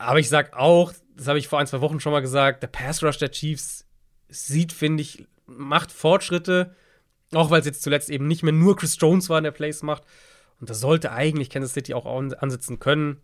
Aber 0.00 0.18
ich 0.18 0.30
sag 0.30 0.56
auch, 0.56 0.92
das 1.14 1.28
habe 1.28 1.38
ich 1.38 1.46
vor 1.46 1.58
ein, 1.58 1.66
zwei 1.66 1.82
Wochen 1.82 2.00
schon 2.00 2.12
mal 2.12 2.20
gesagt, 2.20 2.62
der 2.62 2.68
Pass 2.68 3.02
Rush 3.02 3.18
der 3.18 3.30
Chiefs 3.30 3.84
sieht, 4.30 4.72
finde 4.72 5.02
ich, 5.02 5.26
macht 5.46 5.92
Fortschritte. 5.92 6.74
Auch 7.34 7.50
weil 7.50 7.60
es 7.60 7.66
jetzt 7.66 7.82
zuletzt 7.82 8.08
eben 8.08 8.26
nicht 8.26 8.42
mehr 8.42 8.54
nur 8.54 8.76
Chris 8.76 8.96
Jones 8.98 9.28
war, 9.28 9.42
der 9.42 9.50
Plays 9.50 9.82
macht. 9.82 10.04
Und 10.58 10.70
das 10.70 10.80
sollte 10.80 11.12
eigentlich 11.12 11.50
Kansas 11.50 11.74
City 11.74 11.92
auch 11.92 12.06
ansetzen 12.06 12.78
können. 12.78 13.18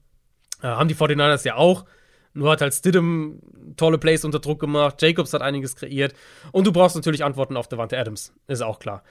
Äh, 0.62 0.68
haben 0.68 0.88
die 0.88 0.94
49ers 0.94 1.46
ja 1.46 1.56
auch. 1.56 1.86
Nur 2.34 2.50
hat 2.50 2.60
halt 2.60 2.74
Stidham 2.74 3.40
tolle 3.76 3.96
Plays 3.96 4.24
unter 4.26 4.38
Druck 4.38 4.60
gemacht. 4.60 5.00
Jacobs 5.00 5.32
hat 5.32 5.40
einiges 5.40 5.76
kreiert. 5.76 6.14
Und 6.52 6.66
du 6.66 6.72
brauchst 6.72 6.94
natürlich 6.94 7.24
Antworten 7.24 7.56
auf 7.56 7.68
Devante 7.68 7.98
Adams. 7.98 8.34
Ist 8.46 8.62
auch 8.62 8.78
klar. 8.78 9.02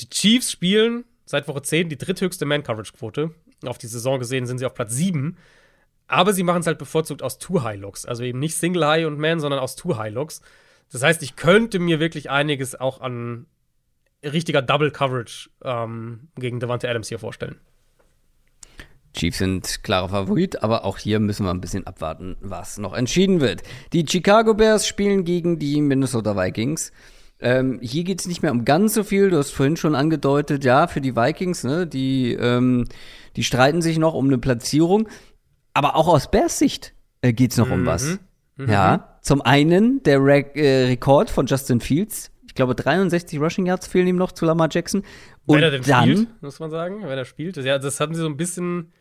Die 0.00 0.08
Chiefs 0.08 0.52
spielen 0.52 1.04
seit 1.24 1.48
Woche 1.48 1.62
10 1.62 1.88
die 1.88 1.98
dritthöchste 1.98 2.46
Man-Coverage-Quote. 2.46 3.32
Auf 3.64 3.78
die 3.78 3.88
Saison 3.88 4.20
gesehen 4.20 4.46
sind 4.46 4.58
sie 4.58 4.66
auf 4.66 4.74
Platz 4.74 4.92
7. 4.94 5.36
Aber 6.08 6.32
sie 6.32 6.42
machen 6.42 6.60
es 6.60 6.66
halt 6.66 6.78
bevorzugt 6.78 7.22
aus 7.22 7.38
Two-High-Looks. 7.38 8.06
Also 8.06 8.22
eben 8.22 8.38
nicht 8.38 8.56
Single-High 8.56 9.06
und 9.06 9.18
Man, 9.18 9.40
sondern 9.40 9.60
aus 9.60 9.76
Two-High-Looks. 9.76 10.40
Das 10.92 11.02
heißt, 11.02 11.22
ich 11.22 11.36
könnte 11.36 11.78
mir 11.78 11.98
wirklich 11.98 12.30
einiges 12.30 12.78
auch 12.78 13.00
an 13.00 13.46
richtiger 14.22 14.62
Double-Coverage 14.62 15.50
ähm, 15.64 16.28
gegen 16.36 16.60
Devante 16.60 16.88
Adams 16.88 17.08
hier 17.08 17.18
vorstellen. 17.18 17.60
Chiefs 19.16 19.38
sind 19.38 19.82
klarer 19.82 20.10
Favorit, 20.10 20.62
aber 20.62 20.84
auch 20.84 20.98
hier 20.98 21.20
müssen 21.20 21.46
wir 21.46 21.50
ein 21.50 21.60
bisschen 21.60 21.86
abwarten, 21.86 22.36
was 22.40 22.78
noch 22.78 22.92
entschieden 22.92 23.40
wird. 23.40 23.62
Die 23.92 24.04
Chicago 24.06 24.54
Bears 24.54 24.86
spielen 24.86 25.24
gegen 25.24 25.58
die 25.58 25.80
Minnesota 25.80 26.36
Vikings. 26.36 26.92
Ähm, 27.40 27.78
hier 27.82 28.04
geht 28.04 28.20
es 28.20 28.26
nicht 28.26 28.42
mehr 28.42 28.52
um 28.52 28.64
ganz 28.64 28.94
so 28.94 29.04
viel. 29.04 29.30
Du 29.30 29.38
hast 29.38 29.50
vorhin 29.50 29.76
schon 29.76 29.94
angedeutet, 29.94 30.64
ja, 30.64 30.86
für 30.86 31.00
die 31.00 31.16
Vikings, 31.16 31.64
ne, 31.64 31.86
die, 31.86 32.32
ähm, 32.32 32.86
die 33.36 33.44
streiten 33.44 33.82
sich 33.82 33.98
noch 33.98 34.14
um 34.14 34.26
eine 34.26 34.38
Platzierung. 34.38 35.08
Aber 35.76 35.94
auch 35.94 36.08
aus 36.08 36.30
Bears 36.30 36.58
Sicht 36.58 36.94
äh, 37.20 37.34
geht 37.34 37.50
es 37.50 37.58
noch 37.58 37.66
mhm. 37.66 37.72
um 37.72 37.86
was. 37.86 38.18
Mhm. 38.56 38.70
Ja, 38.70 39.18
zum 39.20 39.42
einen 39.42 40.02
der 40.04 40.20
Re 40.20 40.46
äh, 40.54 40.86
Rekord 40.86 41.28
von 41.28 41.44
Justin 41.44 41.80
Fields. 41.80 42.30
Ich 42.46 42.54
glaube, 42.54 42.74
63 42.74 43.38
Rushing 43.38 43.66
Yards 43.66 43.86
fehlen 43.86 44.06
ihm 44.06 44.16
noch 44.16 44.32
zu 44.32 44.46
Lamar 44.46 44.68
Jackson. 44.70 45.02
Und 45.44 45.56
Wenn 45.56 45.64
er 45.64 45.70
denn 45.70 45.82
dann, 45.82 46.02
spielt, 46.04 46.42
muss 46.42 46.58
man 46.60 46.70
sagen. 46.70 47.02
Wenn 47.02 47.18
er 47.18 47.26
spielt. 47.26 47.58
Das, 47.58 47.66
ja, 47.66 47.78
das 47.78 48.00
hatten 48.00 48.14
sie 48.14 48.22
so 48.22 48.26
ein 48.26 48.38
bisschen. 48.38 48.92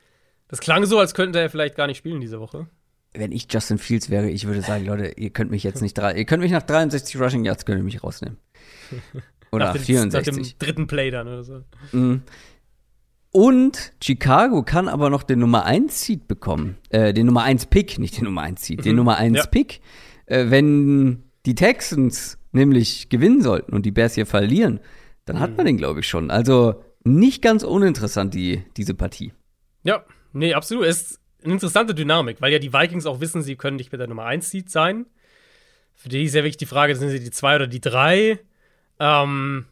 Das 0.49 0.60
klang 0.60 0.85
so, 0.85 0.99
als 0.99 1.14
könnte 1.14 1.39
er 1.39 1.49
vielleicht 1.49 1.76
gar 1.76 1.88
nicht 1.88 1.97
spielen 1.97 2.19
diese 2.19 2.41
Woche. 2.41 2.68
wenn 3.14 3.31
ich 3.31 3.47
Justin 3.49 3.77
Fields 3.77 4.10
wäre, 4.10 4.30
ich 4.30 4.45
würde 4.45 4.61
sagen, 4.61 4.85
Leute, 4.85 5.14
ihr 5.15 5.30
könnt 5.30 5.52
mich 5.52 5.64
jetzt 5.64 5.81
nicht 5.81 5.97
drei, 5.97 6.14
ihr 6.14 6.26
könnt 6.26 6.43
mich 6.43 6.52
nach 6.52 6.64
63 6.64 7.18
Rushing 7.22 7.45
Yards 7.45 7.65
könnt 7.65 7.80
ihr 7.80 7.85
mich 7.85 8.03
rausnehmen. 8.03 8.38
Oder 9.53 9.68
nach, 9.68 9.73
dem, 9.73 9.81
64. 9.81 10.35
nach 10.35 10.43
dem 10.43 10.60
dritten 10.60 10.88
Play 10.88 11.11
dann 11.11 11.27
oder 11.27 11.43
so. 11.43 11.61
Mhm. 11.93 12.23
Und 13.35 13.91
Chicago 14.01 14.63
kann 14.63 14.87
aber 14.87 15.09
noch 15.09 15.21
den 15.23 15.39
Nummer 15.39 15.65
1 15.65 16.05
Seed 16.05 16.25
bekommen. 16.25 16.77
Äh, 16.89 17.13
den 17.13 17.25
Nummer 17.25 17.43
1 17.43 17.65
Pick, 17.65 17.99
nicht 17.99 18.15
den 18.17 18.23
Nummer 18.23 18.43
1 18.43 18.63
Seed, 18.65 18.85
den 18.85 18.93
Mhm. 18.93 18.97
Nummer 18.97 19.17
1 19.17 19.37
Ja. 19.37 19.45
Pick. 19.45 19.81
Äh, 20.25 20.45
wenn 20.51 21.23
die 21.45 21.53
Texans 21.53 22.37
nämlich 22.53 23.09
gewinnen 23.09 23.41
sollten 23.41 23.73
und 23.73 23.85
die 23.85 23.91
Bears 23.91 24.15
hier 24.15 24.25
verlieren, 24.25 24.79
dann 25.25 25.35
Mhm. 25.35 25.39
hat 25.41 25.57
man 25.57 25.65
den, 25.65 25.75
glaube 25.75 25.99
ich, 25.99 26.07
schon. 26.07 26.31
Also 26.31 26.81
nicht 27.03 27.41
ganz 27.41 27.63
uninteressant, 27.63 28.33
die, 28.33 28.63
diese 28.77 28.93
Partie. 28.93 29.33
Ja, 29.83 30.05
nee, 30.31 30.53
absolut. 30.53 30.85
Es 30.85 31.01
ist 31.11 31.19
eine 31.43 31.53
interessante 31.55 31.93
Dynamik, 31.93 32.37
weil 32.39 32.53
ja 32.53 32.59
die 32.59 32.71
Vikings 32.71 33.05
auch 33.05 33.19
wissen, 33.19 33.41
sie 33.41 33.57
können 33.57 33.75
nicht 33.75 33.91
mit 33.91 33.99
der 33.99 34.07
Nummer 34.07 34.23
1 34.23 34.49
Seed 34.49 34.69
sein. 34.69 35.07
Für 35.93 36.07
die 36.07 36.23
ist 36.23 36.35
ja 36.35 36.41
wirklich 36.43 36.55
die 36.55 36.65
Frage, 36.67 36.95
sind 36.95 37.09
sie 37.09 37.19
die 37.19 37.31
2 37.31 37.55
oder 37.57 37.67
die 37.67 37.81
3? 37.81 38.39
Ähm, 38.97 39.65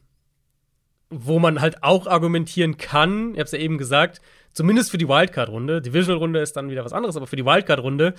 wo 1.14 1.40
man 1.40 1.62
halt 1.62 1.84
auch 1.84 2.08
argumentieren 2.08 2.78
kann, 2.78 3.32
ich 3.34 3.40
habe 3.40 3.44
es 3.46 3.52
ja 3.52 3.60
eben 3.60 3.78
gesagt, 3.78 4.22
zumindest 4.54 4.92
für 4.92 4.98
die 4.98 5.08
Wildcard-Runde, 5.08 5.82
Divisional-Runde 5.82 6.40
ist 6.40 6.54
dann 6.56 6.70
wieder 6.70 6.84
was 6.86 6.94
anderes, 6.94 7.16
aber 7.18 7.28
für 7.28 7.36
die 7.36 7.46
Wildcard-Runde, 7.46 8.14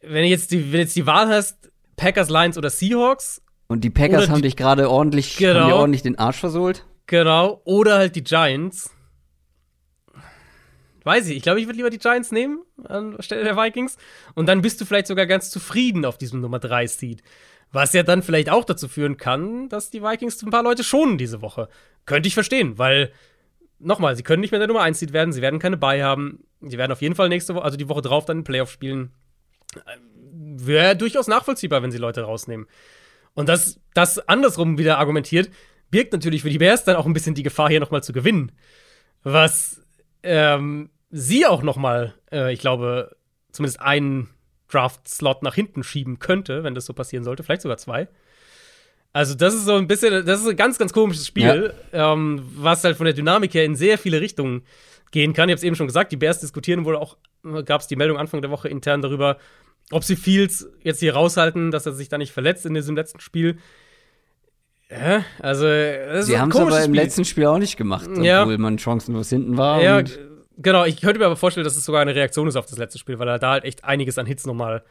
wenn, 0.00 0.24
jetzt 0.24 0.50
die, 0.50 0.72
wenn 0.72 0.80
jetzt 0.80 0.96
die 0.96 1.06
Wahl 1.06 1.28
hast, 1.28 1.70
Packers, 1.96 2.28
Lions 2.30 2.56
oder 2.58 2.70
Seahawks, 2.70 3.42
Und 3.68 3.84
die 3.84 3.90
Packers 3.90 4.28
haben 4.28 4.36
die- 4.36 4.42
dich 4.48 4.56
gerade 4.56 4.90
ordentlich, 4.90 5.36
Genau. 5.36 5.76
ordentlich 5.78 6.02
den 6.02 6.18
Arsch 6.18 6.38
versohlt. 6.38 6.84
genau, 7.06 7.60
oder 7.64 7.98
halt 7.98 8.16
die 8.16 8.24
Giants. 8.24 8.90
Weiß 11.04 11.26
ich, 11.28 11.36
ich 11.38 11.42
glaube, 11.42 11.60
ich 11.60 11.66
würde 11.66 11.78
lieber 11.78 11.90
die 11.90 11.98
Giants 11.98 12.30
nehmen 12.30 12.60
anstelle 12.84 13.42
der 13.42 13.56
Vikings. 13.56 13.96
Und 14.34 14.46
dann 14.46 14.62
bist 14.62 14.80
du 14.80 14.84
vielleicht 14.84 15.08
sogar 15.08 15.26
ganz 15.26 15.50
zufrieden 15.50 16.04
auf 16.04 16.16
diesem 16.16 16.40
Nummer 16.40 16.60
3 16.60 16.86
Seed. 16.86 17.22
Was 17.72 17.94
ja 17.94 18.02
dann 18.02 18.22
vielleicht 18.22 18.50
auch 18.50 18.64
dazu 18.64 18.86
führen 18.86 19.16
kann, 19.16 19.68
dass 19.70 19.90
die 19.90 20.02
Vikings 20.02 20.42
ein 20.42 20.50
paar 20.50 20.62
Leute 20.62 20.84
schonen 20.84 21.16
diese 21.16 21.40
Woche. 21.40 21.68
Könnte 22.04 22.26
ich 22.26 22.34
verstehen, 22.34 22.78
weil, 22.78 23.12
nochmal, 23.78 24.14
sie 24.14 24.22
können 24.22 24.42
nicht 24.42 24.50
mehr 24.50 24.60
der 24.60 24.68
Nummer 24.68 24.82
1 24.82 24.98
Seed 24.98 25.14
werden, 25.14 25.32
sie 25.32 25.40
werden 25.40 25.58
keine 25.58 25.78
Buy 25.78 26.00
haben. 26.00 26.44
Sie 26.60 26.78
werden 26.78 26.92
auf 26.92 27.00
jeden 27.00 27.14
Fall 27.14 27.28
nächste 27.28 27.54
Woche, 27.54 27.64
also 27.64 27.76
die 27.78 27.88
Woche 27.88 28.02
drauf, 28.02 28.26
dann 28.26 28.38
einen 28.38 28.44
Playoff 28.44 28.70
spielen. 28.70 29.12
Wäre 30.14 30.96
durchaus 30.96 31.28
nachvollziehbar, 31.28 31.82
wenn 31.82 31.90
sie 31.90 31.98
Leute 31.98 32.22
rausnehmen. 32.22 32.66
Und 33.34 33.48
das, 33.48 33.80
das 33.94 34.18
andersrum 34.28 34.76
wieder 34.76 34.98
argumentiert, 34.98 35.50
birgt 35.90 36.12
natürlich 36.12 36.42
für 36.42 36.50
die 36.50 36.58
Bears 36.58 36.84
dann 36.84 36.96
auch 36.96 37.06
ein 37.06 37.14
bisschen 37.14 37.34
die 37.34 37.42
Gefahr, 37.42 37.70
hier 37.70 37.80
nochmal 37.80 38.02
zu 38.02 38.12
gewinnen. 38.12 38.52
Was 39.22 39.80
ähm, 40.22 40.90
sie 41.10 41.46
auch 41.46 41.62
nochmal, 41.62 42.14
äh, 42.30 42.52
ich 42.52 42.60
glaube, 42.60 43.16
zumindest 43.50 43.80
einen 43.80 44.28
Draft-Slot 44.72 45.42
nach 45.42 45.54
hinten 45.54 45.82
schieben 45.82 46.18
könnte, 46.18 46.64
wenn 46.64 46.74
das 46.74 46.86
so 46.86 46.92
passieren 46.92 47.24
sollte, 47.24 47.42
vielleicht 47.42 47.62
sogar 47.62 47.76
zwei. 47.78 48.08
Also, 49.12 49.34
das 49.34 49.52
ist 49.54 49.66
so 49.66 49.74
ein 49.74 49.86
bisschen, 49.88 50.24
das 50.24 50.40
ist 50.40 50.48
ein 50.48 50.56
ganz, 50.56 50.78
ganz 50.78 50.92
komisches 50.92 51.26
Spiel, 51.26 51.74
ähm, 51.92 52.42
was 52.56 52.82
halt 52.82 52.96
von 52.96 53.04
der 53.04 53.12
Dynamik 53.14 53.52
her 53.52 53.64
in 53.64 53.76
sehr 53.76 53.98
viele 53.98 54.20
Richtungen 54.20 54.62
gehen 55.10 55.34
kann. 55.34 55.48
Ich 55.48 55.52
habe 55.52 55.58
es 55.58 55.64
eben 55.64 55.76
schon 55.76 55.86
gesagt, 55.86 56.12
die 56.12 56.16
Bears 56.16 56.40
diskutieren 56.40 56.86
wohl 56.86 56.96
auch, 56.96 57.18
gab 57.66 57.82
es 57.82 57.86
die 57.88 57.96
Meldung 57.96 58.16
Anfang 58.16 58.40
der 58.40 58.50
Woche 58.50 58.68
intern 58.68 59.02
darüber, 59.02 59.36
ob 59.90 60.02
sie 60.04 60.16
Fields 60.16 60.66
jetzt 60.82 61.00
hier 61.00 61.12
raushalten, 61.12 61.70
dass 61.70 61.84
er 61.84 61.92
sich 61.92 62.08
da 62.08 62.16
nicht 62.16 62.32
verletzt 62.32 62.64
in 62.64 62.72
diesem 62.72 62.96
letzten 62.96 63.20
Spiel. 63.20 63.58
Ja, 64.90 65.24
also, 65.40 65.64
das 65.64 66.26
Sie 66.26 66.38
haben 66.38 66.50
es 66.50 66.56
aber 66.56 66.78
im 66.78 66.84
Spiel. 66.84 66.94
letzten 66.96 67.24
Spiel 67.24 67.46
auch 67.46 67.58
nicht 67.58 67.76
gemacht, 67.76 68.08
Ja. 68.20 68.42
obwohl 68.42 68.58
man 68.58 68.78
chancenlos 68.78 69.28
hinten 69.30 69.56
war. 69.56 69.82
Ja, 69.82 69.98
und 69.98 70.18
genau. 70.62 70.84
Ich 70.84 71.00
könnte 71.00 71.18
mir 71.18 71.26
aber 71.26 71.36
vorstellen, 71.36 71.64
dass 71.64 71.76
es 71.76 71.84
sogar 71.84 72.00
eine 72.02 72.14
Reaktion 72.14 72.48
ist 72.48 72.56
auf 72.56 72.66
das 72.66 72.78
letzte 72.78 72.98
Spiel, 72.98 73.18
weil 73.18 73.28
er 73.28 73.38
da 73.38 73.50
halt 73.50 73.64
echt 73.64 73.84
einiges 73.84 74.18
an 74.18 74.26
Hits 74.26 74.46
nochmal 74.46 74.82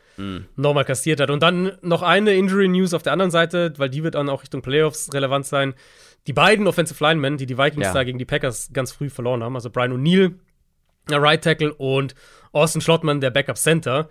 noch 0.55 0.73
mal 0.73 0.85
kassiert 0.85 1.19
hat. 1.19 1.29
Und 1.29 1.41
dann 1.41 1.77
noch 1.81 2.01
eine 2.03 2.33
Injury 2.33 2.67
News 2.67 2.93
auf 2.93 3.03
der 3.03 3.13
anderen 3.13 3.31
Seite, 3.31 3.73
weil 3.77 3.89
die 3.89 4.03
wird 4.03 4.15
dann 4.15 4.29
auch 4.29 4.41
Richtung 4.43 4.61
Playoffs 4.61 5.13
relevant 5.13 5.45
sein. 5.45 5.73
Die 6.27 6.33
beiden 6.33 6.67
Offensive 6.67 7.03
Linemen, 7.03 7.37
die 7.37 7.45
die 7.47 7.57
Vikings 7.57 7.87
Ja. 7.87 7.93
da 7.93 8.03
gegen 8.03 8.19
die 8.19 8.25
Packers 8.25 8.69
ganz 8.73 8.91
früh 8.91 9.09
verloren 9.09 9.43
haben, 9.43 9.55
also 9.55 9.69
Brian 9.71 9.91
O'Neill, 9.91 10.35
der 11.09 11.21
Right 11.21 11.43
Tackle 11.43 11.73
und 11.73 12.13
Austin 12.51 12.81
Schlottmann, 12.81 13.21
der 13.21 13.31
Backup 13.31 13.57
Center, 13.57 14.07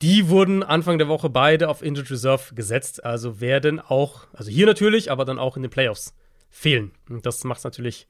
die 0.00 0.28
wurden 0.28 0.62
Anfang 0.62 0.98
der 0.98 1.08
Woche 1.08 1.28
beide 1.28 1.68
auf 1.68 1.82
Injured 1.82 2.10
Reserve 2.10 2.54
gesetzt, 2.54 3.04
also 3.04 3.40
werden 3.40 3.80
auch, 3.80 4.26
also 4.32 4.50
hier 4.50 4.66
natürlich, 4.66 5.10
aber 5.10 5.24
dann 5.24 5.38
auch 5.38 5.56
in 5.56 5.62
den 5.62 5.70
Playoffs 5.70 6.14
fehlen. 6.50 6.92
Und 7.08 7.26
das 7.26 7.44
macht 7.44 7.58
es 7.58 7.64
natürlich 7.64 8.06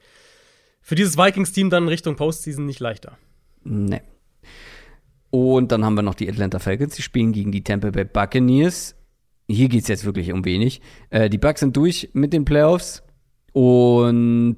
für 0.82 0.94
dieses 0.94 1.16
Vikings-Team 1.16 1.70
dann 1.70 1.88
Richtung 1.88 2.16
Postseason 2.16 2.66
nicht 2.66 2.80
leichter. 2.80 3.16
Nee. 3.64 4.02
Und 5.30 5.72
dann 5.72 5.84
haben 5.84 5.94
wir 5.94 6.02
noch 6.02 6.14
die 6.14 6.28
Atlanta 6.28 6.59
Falcons, 6.59 6.94
die 6.96 7.02
spielen 7.02 7.32
gegen 7.32 7.52
die 7.52 7.64
Tampa 7.64 7.90
Bay 7.90 8.04
Buccaneers. 8.04 8.96
Hier 9.48 9.68
geht 9.68 9.82
es 9.82 9.88
jetzt 9.88 10.04
wirklich 10.04 10.32
um 10.32 10.44
wenig. 10.44 10.82
Äh, 11.10 11.30
die 11.30 11.38
Bucks 11.38 11.60
sind 11.60 11.76
durch 11.76 12.10
mit 12.12 12.32
den 12.32 12.44
Playoffs 12.44 13.02
und 13.52 14.56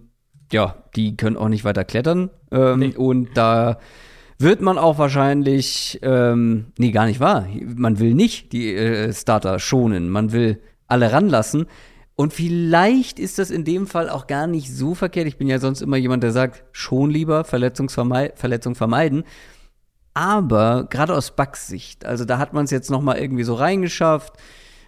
ja, 0.52 0.84
die 0.96 1.16
können 1.16 1.36
auch 1.36 1.48
nicht 1.48 1.64
weiter 1.64 1.84
klettern. 1.84 2.30
Ähm, 2.50 2.78
Nee. 2.78 2.94
Und 2.96 3.36
da 3.36 3.78
wird 4.38 4.60
man 4.60 4.78
auch 4.78 4.98
wahrscheinlich, 4.98 6.00
ähm, 6.02 6.66
nee, 6.78 6.90
gar 6.90 7.06
nicht 7.06 7.20
wahr. 7.20 7.46
Man 7.64 7.98
will 7.98 8.14
nicht 8.14 8.52
die 8.52 8.74
äh, 8.74 9.12
Starter 9.12 9.58
schonen, 9.58 10.08
man 10.10 10.32
will 10.32 10.60
alle 10.86 11.12
ranlassen. 11.12 11.66
Und 12.16 12.32
vielleicht 12.32 13.18
ist 13.18 13.38
das 13.38 13.50
in 13.50 13.64
dem 13.64 13.86
Fall 13.86 14.08
auch 14.08 14.26
gar 14.26 14.46
nicht 14.46 14.72
so 14.72 14.94
verkehrt. 14.94 15.26
Ich 15.26 15.36
bin 15.36 15.48
ja 15.48 15.58
sonst 15.58 15.82
immer 15.82 15.96
jemand, 15.96 16.22
der 16.22 16.30
sagt, 16.30 16.64
schon 16.72 17.10
lieber 17.10 17.44
Verletzungsvermei 17.44 18.32
Verletzung 18.36 18.74
vermeiden. 18.76 19.24
Aber 20.14 20.86
gerade 20.88 21.14
aus 21.14 21.34
Bucks 21.34 21.66
Sicht, 21.66 22.06
also 22.06 22.24
da 22.24 22.38
hat 22.38 22.52
man 22.52 22.66
es 22.66 22.70
jetzt 22.70 22.90
noch 22.90 23.02
mal 23.02 23.18
irgendwie 23.18 23.42
so 23.42 23.54
reingeschafft. 23.54 24.34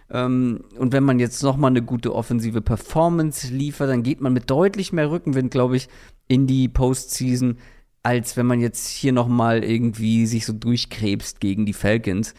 Ähm, 0.09 0.63
und 0.77 0.93
wenn 0.93 1.03
man 1.03 1.19
jetzt 1.19 1.43
noch 1.43 1.57
mal 1.57 1.67
eine 1.67 1.81
gute 1.81 2.15
offensive 2.15 2.61
Performance 2.61 3.53
liefert, 3.53 3.89
dann 3.89 4.03
geht 4.03 4.21
man 4.21 4.31
mit 4.31 4.49
deutlich 4.49 4.93
mehr 4.93 5.11
Rückenwind, 5.11 5.51
glaube 5.51 5.75
ich, 5.75 5.89
in 6.29 6.47
die 6.47 6.69
Postseason, 6.69 7.57
als 8.03 8.37
wenn 8.37 8.45
man 8.45 8.61
jetzt 8.61 8.87
hier 8.87 9.11
noch 9.11 9.27
mal 9.27 9.65
irgendwie 9.65 10.25
sich 10.27 10.45
so 10.45 10.53
durchkrebst 10.53 11.41
gegen 11.41 11.65
die 11.65 11.73
Falcons. 11.73 12.33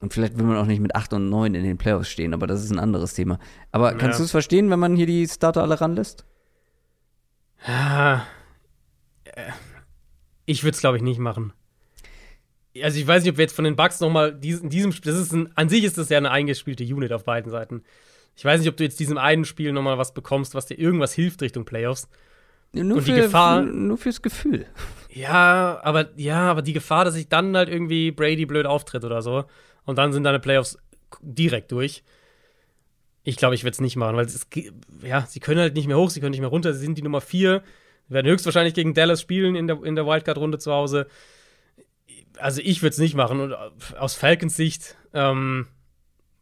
Und 0.00 0.14
vielleicht 0.14 0.38
will 0.38 0.46
man 0.46 0.56
auch 0.56 0.64
nicht 0.66 0.80
mit 0.80 0.94
8 0.94 1.12
und 1.12 1.28
9 1.28 1.54
in 1.54 1.62
den 1.62 1.76
Playoffs 1.78 2.08
stehen, 2.08 2.32
aber 2.32 2.46
das 2.46 2.64
ist 2.64 2.70
ein 2.70 2.78
anderes 2.78 3.12
Thema. 3.14 3.38
Aber 3.70 3.90
kannst 3.92 4.18
Ja. 4.18 4.22
du 4.22 4.24
es 4.24 4.30
verstehen, 4.30 4.70
wenn 4.70 4.78
man 4.78 4.96
hier 4.96 5.06
die 5.06 5.28
Starter 5.28 5.62
alle 5.62 5.78
ranlässt? 5.80 6.24
Äh, 7.66 8.16
ich 10.46 10.62
würde 10.64 10.74
es, 10.74 10.80
glaube 10.80 10.96
ich, 10.96 11.02
nicht 11.02 11.18
machen. 11.18 11.52
Also 12.82 12.98
ich 12.98 13.06
weiß 13.06 13.22
nicht, 13.24 13.32
ob 13.32 13.36
wir 13.38 13.42
jetzt 13.44 13.54
von 13.54 13.64
den 13.64 13.76
Bucks 13.76 14.00
noch 14.00 14.10
mal 14.10 14.32
dies- 14.32 14.60
in 14.60 14.70
diesem 14.70 14.92
Spiel, 14.92 15.12
das 15.12 15.20
ist 15.20 15.32
ein, 15.32 15.50
an 15.56 15.68
sich 15.68 15.84
ist 15.84 15.98
das 15.98 16.08
ja 16.08 16.18
eine 16.18 16.30
eingespielte 16.30 16.84
Unit 16.84 17.12
auf 17.12 17.24
beiden 17.24 17.50
Seiten. 17.50 17.82
Ich 18.36 18.44
weiß 18.44 18.60
nicht, 18.60 18.68
ob 18.70 18.76
du 18.76 18.84
jetzt 18.84 19.00
diesem 19.00 19.18
einen 19.18 19.44
Spiel 19.44 19.72
noch 19.72 19.82
mal 19.82 19.98
was 19.98 20.14
bekommst, 20.14 20.54
was 20.54 20.66
dir 20.66 20.78
irgendwas 20.78 21.12
hilft 21.12 21.42
Richtung 21.42 21.64
Playoffs. 21.64 22.08
Nur, 22.72 22.98
Und 22.98 23.06
die 23.06 23.12
für, 23.12 23.20
Gefahr- 23.22 23.64
für, 23.64 23.68
nur 23.72 23.98
fürs 23.98 24.22
Gefühl. 24.22 24.66
Ja, 25.12 25.80
aber 25.82 26.08
ja, 26.16 26.48
aber 26.50 26.62
die 26.62 26.72
Gefahr, 26.72 27.04
dass 27.04 27.14
sich 27.14 27.28
dann 27.28 27.56
halt 27.56 27.68
irgendwie 27.68 28.12
Brady 28.12 28.46
blöd 28.46 28.64
auftritt 28.66 29.04
oder 29.04 29.20
so 29.22 29.44
und 29.90 29.96
dann 29.96 30.12
sind 30.12 30.22
deine 30.22 30.38
Playoffs 30.38 30.78
direkt 31.20 31.72
durch. 31.72 32.04
Ich 33.24 33.36
glaube, 33.36 33.56
ich 33.56 33.64
würde 33.64 33.72
es 33.72 33.80
nicht 33.80 33.96
machen, 33.96 34.16
weil 34.16 34.24
es, 34.24 34.46
ja, 35.02 35.26
sie 35.26 35.40
können 35.40 35.60
halt 35.60 35.74
nicht 35.74 35.88
mehr 35.88 35.98
hoch, 35.98 36.10
sie 36.10 36.20
können 36.20 36.30
nicht 36.30 36.40
mehr 36.40 36.48
runter, 36.48 36.72
sie 36.72 36.78
sind 36.78 36.96
die 36.96 37.02
Nummer 37.02 37.20
4, 37.20 37.62
werden 38.08 38.30
höchstwahrscheinlich 38.30 38.74
gegen 38.74 38.94
Dallas 38.94 39.20
spielen 39.20 39.56
in 39.56 39.66
der, 39.66 39.82
in 39.82 39.96
der 39.96 40.06
Wildcard-Runde 40.06 40.58
zu 40.58 40.72
Hause. 40.72 41.08
Also 42.38 42.62
ich 42.64 42.82
würde 42.82 42.92
es 42.92 42.98
nicht 42.98 43.14
machen 43.14 43.40
und 43.40 43.52
aus 43.98 44.14
Falcons 44.14 44.56
Sicht, 44.56 44.96
ähm, 45.12 45.66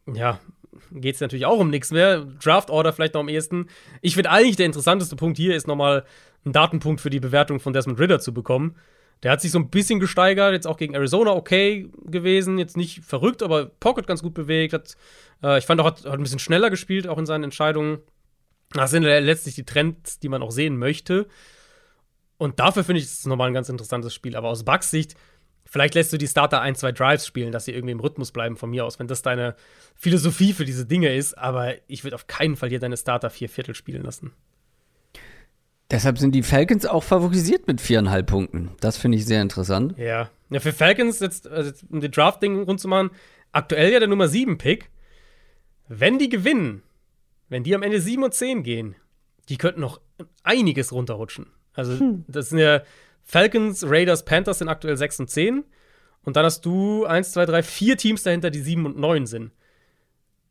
ja, 0.05 0.39
geht 0.91 1.15
es 1.15 1.21
natürlich 1.21 1.47
auch 1.47 1.59
um 1.59 1.71
nichts 1.71 1.91
mehr. 1.91 2.25
Draft 2.41 2.69
Order 2.69 2.93
vielleicht 2.93 3.15
noch 3.15 3.21
am 3.21 3.29
ehesten. 3.29 3.67
Ich 4.01 4.13
finde 4.13 4.29
eigentlich 4.29 4.55
der 4.55 4.67
interessanteste 4.67 5.15
Punkt 5.15 5.37
hier 5.37 5.55
ist 5.55 5.67
nochmal 5.67 6.05
einen 6.45 6.53
Datenpunkt 6.53 7.01
für 7.01 7.09
die 7.09 7.19
Bewertung 7.19 7.59
von 7.59 7.73
Desmond 7.73 7.99
Ritter 7.99 8.19
zu 8.19 8.31
bekommen. 8.31 8.75
Der 9.23 9.31
hat 9.31 9.41
sich 9.41 9.51
so 9.51 9.59
ein 9.59 9.69
bisschen 9.69 9.99
gesteigert, 9.99 10.53
jetzt 10.53 10.67
auch 10.67 10.77
gegen 10.77 10.93
Arizona 10.93 11.31
okay 11.31 11.89
gewesen, 12.05 12.57
jetzt 12.57 12.77
nicht 12.77 13.03
verrückt, 13.03 13.43
aber 13.43 13.65
Pocket 13.65 14.07
ganz 14.07 14.21
gut 14.21 14.33
bewegt. 14.33 14.73
Hat, 14.73 14.95
äh, 15.43 15.57
ich 15.57 15.65
fand 15.65 15.81
auch, 15.81 15.85
hat, 15.85 16.05
hat 16.05 16.13
ein 16.13 16.23
bisschen 16.23 16.39
schneller 16.39 16.69
gespielt, 16.69 17.07
auch 17.07 17.17
in 17.17 17.25
seinen 17.25 17.43
Entscheidungen. 17.43 17.99
Das 18.71 18.91
sind 18.91 19.03
letztlich 19.03 19.55
die 19.55 19.65
Trends, 19.65 20.19
die 20.19 20.29
man 20.29 20.43
auch 20.43 20.51
sehen 20.51 20.77
möchte. 20.77 21.27
Und 22.37 22.59
dafür 22.59 22.83
finde 22.83 22.99
ich 23.01 23.05
es 23.05 23.25
nochmal 23.25 23.47
ein 23.47 23.53
ganz 23.53 23.67
interessantes 23.67 24.13
Spiel. 24.13 24.35
Aber 24.35 24.47
aus 24.47 24.63
Bucks 24.63 24.91
Sicht, 24.91 25.15
vielleicht 25.65 25.95
lässt 25.95 26.13
du 26.13 26.17
die 26.17 26.27
Starter 26.27 26.61
ein, 26.61 26.75
zwei 26.75 26.91
Drives 26.91 27.27
spielen, 27.27 27.51
dass 27.51 27.65
sie 27.65 27.73
irgendwie 27.73 27.91
im 27.91 27.99
Rhythmus 27.99 28.31
bleiben 28.31 28.55
von 28.55 28.69
mir 28.69 28.85
aus, 28.85 28.99
wenn 28.99 29.07
das 29.07 29.21
deine 29.21 29.55
Philosophie 29.95 30.53
für 30.53 30.65
diese 30.65 30.85
Dinge 30.85 31.13
ist. 31.13 31.37
Aber 31.37 31.73
ich 31.87 32.03
würde 32.03 32.15
auf 32.15 32.27
keinen 32.27 32.55
Fall 32.55 32.69
hier 32.69 32.79
deine 32.79 32.95
Starter 32.95 33.29
vier 33.29 33.49
Viertel 33.49 33.75
spielen 33.75 34.03
lassen. 34.03 34.31
Deshalb 35.91 36.19
sind 36.19 36.33
die 36.35 36.43
Falcons 36.43 36.85
auch 36.85 37.03
favorisiert 37.03 37.67
mit 37.67 37.81
viereinhalb 37.81 38.27
Punkten. 38.27 38.71
Das 38.79 38.97
finde 38.97 39.17
ich 39.17 39.25
sehr 39.25 39.41
interessant. 39.41 39.97
Ja. 39.97 40.29
Ja, 40.51 40.59
für 40.59 40.73
Falcons, 40.73 41.19
jetzt, 41.19 41.47
also 41.47 41.69
jetzt, 41.69 41.85
um 41.89 41.99
den 41.99 42.11
Draft-Ding 42.11 42.63
rund 42.63 42.79
zu 42.79 42.87
machen, 42.87 43.11
aktuell 43.51 43.91
ja 43.91 43.99
der 43.99 44.07
Nummer 44.07 44.25
7-Pick. 44.25 44.89
Wenn 45.87 46.19
die 46.19 46.29
gewinnen, 46.29 46.83
wenn 47.49 47.63
die 47.63 47.73
am 47.73 47.83
Ende 47.83 47.99
7 47.99 48.23
und 48.23 48.33
10 48.33 48.63
gehen, 48.63 48.95
die 49.49 49.57
könnten 49.57 49.81
noch 49.81 49.99
einiges 50.43 50.91
runterrutschen. 50.91 51.47
Also, 51.73 51.97
das 52.27 52.49
sind 52.49 52.59
ja 52.59 52.81
Falcons, 53.23 53.83
Raiders, 53.87 54.25
Panthers 54.25 54.59
sind 54.59 54.69
aktuell 54.69 54.97
6 54.97 55.21
und 55.21 55.29
10. 55.29 55.63
Und 56.23 56.35
dann 56.35 56.45
hast 56.45 56.65
du 56.65 57.05
eins, 57.05 57.31
zwei, 57.31 57.45
drei, 57.45 57.63
vier 57.63 57.97
Teams 57.97 58.23
dahinter, 58.23 58.49
die 58.51 58.59
sieben 58.59 58.85
und 58.85 58.97
neun 58.97 59.25
sind. 59.25 59.51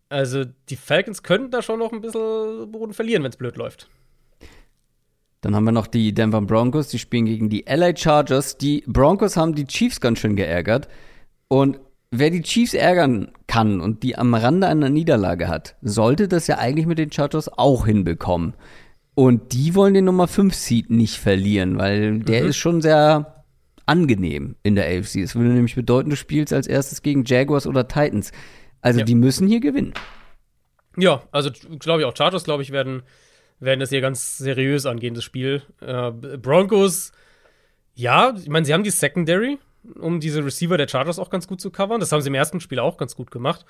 Also 0.09 0.45
die 0.45 0.77
Falcons 0.77 1.23
könnten 1.23 1.51
da 1.51 1.61
schon 1.61 1.79
noch 1.79 1.93
ein 1.93 2.01
bisschen 2.01 2.71
Boden 2.73 2.95
verlieren, 2.95 3.23
wenn 3.23 3.31
es 3.31 3.37
blöd 3.37 3.57
läuft. 3.57 3.89
Dann 5.49 5.57
haben 5.57 5.65
wir 5.65 5.73
noch 5.73 5.87
die 5.87 6.13
Denver 6.13 6.43
Broncos, 6.43 6.89
die 6.89 6.99
spielen 6.99 7.25
gegen 7.25 7.49
die 7.49 7.65
LA 7.67 7.97
Chargers. 7.97 8.59
Die 8.59 8.85
Broncos 8.87 9.39
haben 9.39 9.55
die 9.55 9.67
Chiefs 9.67 9.99
ganz 9.99 10.19
schön 10.19 10.37
geärgert. 10.37 10.89
Und 11.49 11.81
wer 12.11 12.29
die 12.29 12.43
Chiefs 12.43 12.75
ärgern 12.75 13.33
kann 13.47 13.81
und 13.81 14.03
die 14.03 14.19
am 14.19 14.35
Rande 14.35 14.67
einer 14.67 14.91
Niederlage 14.91 15.49
hat, 15.49 15.77
sollte 15.81 16.29
das 16.29 16.49
ja 16.49 16.59
eigentlich 16.59 16.85
mit 16.85 16.99
den 16.99 17.11
Chargers 17.11 17.49
auch 17.49 17.87
hinbekommen. 17.87 18.53
Und 19.15 19.55
die 19.55 19.75
wollen 19.75 19.95
den 19.95 20.05
Nummer 20.05 20.29
5 20.29 20.53
Seed 20.53 20.91
nicht 20.91 21.17
verlieren, 21.17 21.79
weil 21.79 22.19
der 22.19 22.43
mhm. 22.43 22.49
ist 22.51 22.59
schon 22.59 22.83
sehr 22.83 23.47
angenehm 23.87 24.57
in 24.65 24.75
der 24.75 24.85
AFC. 24.85 25.17
Es 25.17 25.35
würde 25.35 25.49
nämlich 25.49 25.77
bedeuten, 25.77 26.11
du 26.11 26.17
spielst 26.17 26.53
als 26.53 26.67
erstes 26.67 27.01
gegen 27.01 27.25
Jaguars 27.25 27.67
oder 27.67 27.89
Titans. 27.89 28.33
Also 28.83 28.99
ja. 28.99 29.07
die 29.07 29.15
müssen 29.15 29.49
hier 29.49 29.61
gewinnen. 29.61 29.95
Ja, 30.99 31.23
also 31.33 31.49
glaube 31.79 32.03
ich 32.03 32.07
auch 32.07 32.15
Chargers, 32.15 32.45
glaube 32.45 32.63
ich, 32.63 32.71
werden 32.71 33.03
werden 33.61 33.81
das 33.81 33.91
hier 33.91 34.01
ganz 34.01 34.39
seriös 34.39 34.87
angehen, 34.87 35.15
das 35.15 35.25
Spiel. 35.25 35.63
Äh, 35.81 36.11
Broncos, 36.11 37.13
ja, 37.95 38.35
ich 38.37 38.49
meine, 38.49 38.65
sie 38.65 38.73
haben 38.73 38.85
die 38.85 38.91
Secondary, 38.91 39.59
um 39.99 40.21
diese 40.21 40.45
Receiver 40.45 40.77
der 40.77 40.89
Chargers 40.89 41.19
auch 41.19 41.31
ganz 41.31 41.47
gut 41.47 41.61
zu 41.61 41.71
covern. 41.71 42.01
Das 42.01 42.13
haben 42.13 42.21
sie 42.21 42.29
im 42.29 42.35
ersten 42.35 42.61
Spiel 42.61 42.79
auch 42.79 42.97
ganz 42.97 43.17
gut 43.17 43.31
gemacht. 43.31 43.65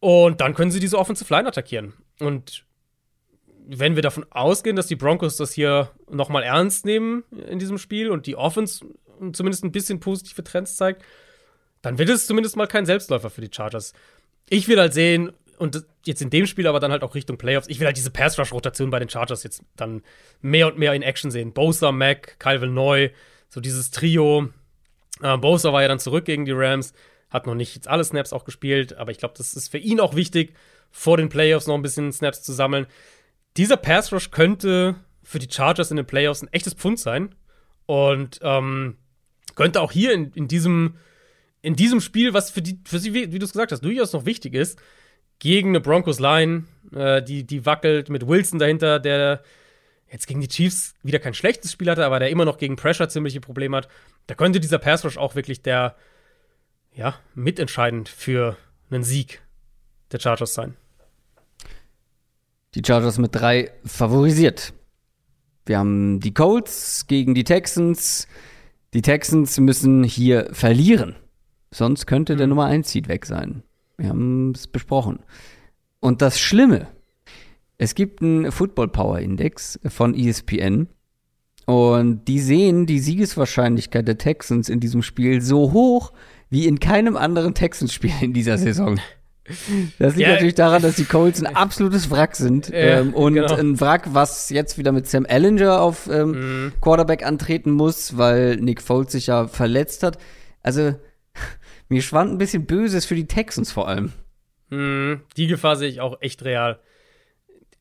Und 0.00 0.40
dann 0.40 0.54
können 0.54 0.70
sie 0.70 0.80
diese 0.80 0.98
Offensive 0.98 1.32
Line 1.32 1.48
attackieren. 1.48 1.94
Und 2.18 2.64
wenn 3.66 3.94
wir 3.94 4.02
davon 4.02 4.26
ausgehen, 4.30 4.76
dass 4.76 4.88
die 4.88 4.96
Broncos 4.96 5.36
das 5.36 5.52
hier 5.52 5.90
nochmal 6.10 6.42
ernst 6.42 6.84
nehmen 6.84 7.24
in 7.48 7.58
diesem 7.58 7.78
Spiel 7.78 8.10
und 8.10 8.26
die 8.26 8.36
Offense 8.36 8.84
zumindest 9.32 9.64
ein 9.64 9.72
bisschen 9.72 10.00
positive 10.00 10.42
Trends 10.42 10.76
zeigt, 10.76 11.02
dann 11.80 11.98
wird 11.98 12.08
es 12.08 12.26
zumindest 12.26 12.56
mal 12.56 12.66
kein 12.66 12.86
Selbstläufer 12.86 13.30
für 13.30 13.40
die 13.40 13.50
Chargers. 13.54 13.92
Ich 14.48 14.68
will 14.68 14.78
halt 14.78 14.92
sehen, 14.92 15.32
und 15.62 15.86
jetzt 16.04 16.20
in 16.20 16.28
dem 16.28 16.46
Spiel 16.46 16.66
aber 16.66 16.80
dann 16.80 16.90
halt 16.90 17.04
auch 17.04 17.14
Richtung 17.14 17.38
Playoffs. 17.38 17.68
Ich 17.68 17.78
will 17.78 17.86
halt 17.86 17.96
diese 17.96 18.10
Pass-Rush-Rotation 18.10 18.90
bei 18.90 18.98
den 18.98 19.08
Chargers 19.08 19.44
jetzt 19.44 19.62
dann 19.76 20.02
mehr 20.40 20.66
und 20.66 20.76
mehr 20.76 20.92
in 20.92 21.02
Action 21.02 21.30
sehen. 21.30 21.52
Bosa, 21.52 21.92
Mac, 21.92 22.36
Calvin 22.40 22.74
Neu, 22.74 23.10
so 23.48 23.60
dieses 23.60 23.92
Trio. 23.92 24.48
Äh, 25.22 25.38
Bosa 25.38 25.72
war 25.72 25.82
ja 25.82 25.86
dann 25.86 26.00
zurück 26.00 26.24
gegen 26.24 26.46
die 26.46 26.52
Rams, 26.52 26.92
hat 27.30 27.46
noch 27.46 27.54
nicht 27.54 27.76
jetzt 27.76 27.86
alle 27.86 28.02
Snaps 28.02 28.32
auch 28.32 28.44
gespielt, 28.44 28.96
aber 28.96 29.12
ich 29.12 29.18
glaube, 29.18 29.34
das 29.38 29.54
ist 29.54 29.68
für 29.68 29.78
ihn 29.78 30.00
auch 30.00 30.16
wichtig, 30.16 30.54
vor 30.90 31.16
den 31.16 31.28
Playoffs 31.28 31.68
noch 31.68 31.76
ein 31.76 31.82
bisschen 31.82 32.12
Snaps 32.12 32.42
zu 32.42 32.52
sammeln. 32.52 32.88
Dieser 33.56 33.76
Pass-Rush 33.76 34.32
könnte 34.32 34.96
für 35.22 35.38
die 35.38 35.48
Chargers 35.48 35.92
in 35.92 35.96
den 35.96 36.06
Playoffs 36.06 36.42
ein 36.42 36.52
echtes 36.52 36.74
Pfund 36.74 36.98
sein 36.98 37.36
und 37.86 38.40
ähm, 38.42 38.96
könnte 39.54 39.80
auch 39.80 39.92
hier 39.92 40.12
in, 40.12 40.32
in 40.32 40.48
diesem 40.48 40.96
in 41.62 41.76
diesem 41.76 42.00
Spiel, 42.00 42.34
was 42.34 42.50
für 42.50 42.60
die, 42.60 42.80
für 42.84 42.98
sie, 42.98 43.14
wie, 43.14 43.32
wie 43.32 43.38
du 43.38 43.44
es 43.44 43.52
gesagt 43.52 43.70
hast, 43.70 43.84
durchaus 43.84 44.12
noch 44.12 44.26
wichtig 44.26 44.54
ist, 44.54 44.80
gegen 45.42 45.70
eine 45.70 45.80
Broncos 45.80 46.20
Line, 46.20 46.66
äh, 46.94 47.20
die, 47.20 47.42
die 47.42 47.66
wackelt 47.66 48.08
mit 48.08 48.28
Wilson 48.28 48.60
dahinter, 48.60 49.00
der 49.00 49.42
jetzt 50.08 50.28
gegen 50.28 50.40
die 50.40 50.46
Chiefs 50.46 50.94
wieder 51.02 51.18
kein 51.18 51.34
schlechtes 51.34 51.72
Spiel 51.72 51.90
hatte, 51.90 52.06
aber 52.06 52.20
der 52.20 52.30
immer 52.30 52.44
noch 52.44 52.58
gegen 52.58 52.76
Pressure 52.76 53.08
ziemliche 53.08 53.40
Probleme 53.40 53.78
hat. 53.78 53.88
Da 54.28 54.36
könnte 54.36 54.60
dieser 54.60 54.78
Pass 54.78 55.04
Rush 55.04 55.18
auch 55.18 55.34
wirklich 55.34 55.60
der, 55.60 55.96
ja, 56.94 57.16
mitentscheidend 57.34 58.08
für 58.08 58.56
einen 58.88 59.02
Sieg 59.02 59.42
der 60.12 60.20
Chargers 60.20 60.54
sein. 60.54 60.76
Die 62.76 62.82
Chargers 62.86 63.18
mit 63.18 63.34
drei 63.34 63.72
favorisiert. 63.84 64.72
Wir 65.66 65.78
haben 65.78 66.20
die 66.20 66.34
Colts 66.34 67.08
gegen 67.08 67.34
die 67.34 67.42
Texans. 67.44 68.28
Die 68.94 69.02
Texans 69.02 69.58
müssen 69.58 70.04
hier 70.04 70.50
verlieren. 70.52 71.16
Sonst 71.72 72.06
könnte 72.06 72.36
der 72.36 72.46
mhm. 72.46 72.50
Nummer 72.50 72.66
1 72.66 72.92
Seed 72.92 73.08
weg 73.08 73.26
sein. 73.26 73.64
Wir 74.02 74.08
haben 74.08 74.50
es 74.50 74.66
besprochen. 74.66 75.20
Und 76.00 76.22
das 76.22 76.40
Schlimme, 76.40 76.88
es 77.78 77.94
gibt 77.94 78.20
einen 78.20 78.50
Football 78.50 78.88
Power 78.88 79.20
Index 79.20 79.78
von 79.86 80.12
ESPN 80.12 80.88
und 81.66 82.24
die 82.26 82.40
sehen 82.40 82.86
die 82.86 82.98
Siegeswahrscheinlichkeit 82.98 84.08
der 84.08 84.18
Texans 84.18 84.68
in 84.68 84.80
diesem 84.80 85.02
Spiel 85.02 85.40
so 85.40 85.72
hoch 85.72 86.12
wie 86.50 86.66
in 86.66 86.80
keinem 86.80 87.16
anderen 87.16 87.54
Texans-Spiel 87.54 88.10
in 88.20 88.32
dieser 88.32 88.58
Saison. 88.58 89.00
Das 89.98 90.16
liegt 90.16 90.26
ja. 90.26 90.34
natürlich 90.34 90.54
daran, 90.54 90.82
dass 90.82 90.96
die 90.96 91.04
Colts 91.04 91.44
ein 91.44 91.54
absolutes 91.54 92.10
Wrack 92.10 92.34
sind. 92.34 92.68
Ja, 92.68 93.00
ähm, 93.00 93.14
und 93.14 93.34
genau. 93.34 93.54
ein 93.54 93.80
Wrack, 93.80 94.08
was 94.12 94.50
jetzt 94.50 94.78
wieder 94.78 94.90
mit 94.90 95.06
Sam 95.08 95.24
Ellinger 95.24 95.80
auf 95.80 96.08
ähm, 96.12 96.30
mhm. 96.30 96.72
Quarterback 96.80 97.24
antreten 97.24 97.70
muss, 97.70 98.16
weil 98.16 98.56
Nick 98.56 98.82
Foles 98.82 99.12
sich 99.12 99.28
ja 99.28 99.46
verletzt 99.46 100.02
hat. 100.02 100.18
Also, 100.62 100.94
mir 101.92 102.02
schwand 102.02 102.32
ein 102.32 102.38
bisschen 102.38 102.66
Böses 102.66 103.04
für 103.04 103.14
die 103.14 103.26
Texans 103.26 103.70
vor 103.70 103.86
allem. 103.86 104.12
Mm, 104.70 105.20
die 105.36 105.46
Gefahr 105.46 105.76
sehe 105.76 105.88
ich 105.88 106.00
auch 106.00 106.20
echt 106.22 106.42
real. 106.44 106.80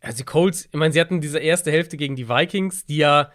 Also 0.01 0.17
die 0.17 0.23
Colts, 0.25 0.65
ich 0.65 0.73
meine, 0.73 0.91
sie 0.91 0.99
hatten 0.99 1.21
diese 1.21 1.39
erste 1.39 1.71
Hälfte 1.71 1.95
gegen 1.95 2.17
die 2.17 2.27
Vikings, 2.27 2.85
die 2.85 2.97
ja 2.97 3.31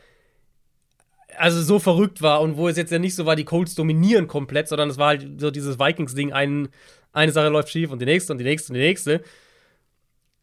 also 1.38 1.62
so 1.62 1.78
verrückt 1.78 2.20
war 2.20 2.40
und 2.42 2.56
wo 2.56 2.68
es 2.68 2.76
jetzt 2.76 2.92
ja 2.92 2.98
nicht 2.98 3.14
so 3.14 3.24
war, 3.24 3.36
die 3.36 3.44
Colts 3.44 3.74
dominieren 3.74 4.26
komplett, 4.26 4.68
sondern 4.68 4.90
es 4.90 4.98
war 4.98 5.08
halt 5.08 5.40
so 5.40 5.50
dieses 5.50 5.78
Vikings-Ding, 5.78 6.32
ein, 6.32 6.68
eine 7.12 7.32
Sache 7.32 7.48
läuft 7.48 7.70
schief 7.70 7.90
und 7.90 8.00
die 8.00 8.06
nächste 8.06 8.32
und 8.32 8.38
die 8.38 8.44
nächste 8.44 8.72
und 8.72 8.74
die 8.74 8.84
nächste. 8.84 9.22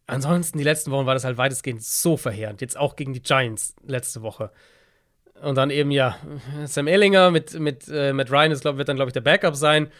Ansonsten, 0.06 0.58
die 0.58 0.64
letzten 0.64 0.90
Wochen 0.90 1.06
war 1.06 1.14
das 1.14 1.24
halt 1.24 1.38
weitestgehend 1.38 1.82
so 1.82 2.16
verheerend. 2.16 2.60
Jetzt 2.60 2.76
auch 2.76 2.96
gegen 2.96 3.12
die 3.12 3.22
Giants 3.22 3.74
letzte 3.86 4.22
Woche. 4.22 4.50
Und 5.40 5.56
dann 5.56 5.70
eben, 5.70 5.90
ja, 5.90 6.16
Sam 6.64 6.86
Ellinger 6.86 7.30
mit, 7.30 7.58
mit, 7.58 7.88
äh, 7.88 8.12
mit 8.12 8.30
Ryan 8.30 8.52
ist, 8.52 8.60
glaub, 8.62 8.76
wird 8.76 8.88
dann, 8.88 8.96
glaube 8.96 9.08
ich, 9.10 9.14
der 9.14 9.20
Backup 9.20 9.56
sein 9.56 9.90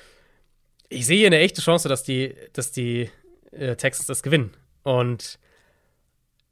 ich 0.94 1.06
sehe 1.06 1.18
hier 1.18 1.26
eine 1.26 1.38
echte 1.38 1.60
Chance, 1.60 1.88
dass 1.88 2.02
die, 2.02 2.34
dass 2.52 2.72
die 2.72 3.10
äh, 3.50 3.76
Texans 3.76 4.06
das 4.06 4.22
gewinnen. 4.22 4.56
Und 4.82 5.38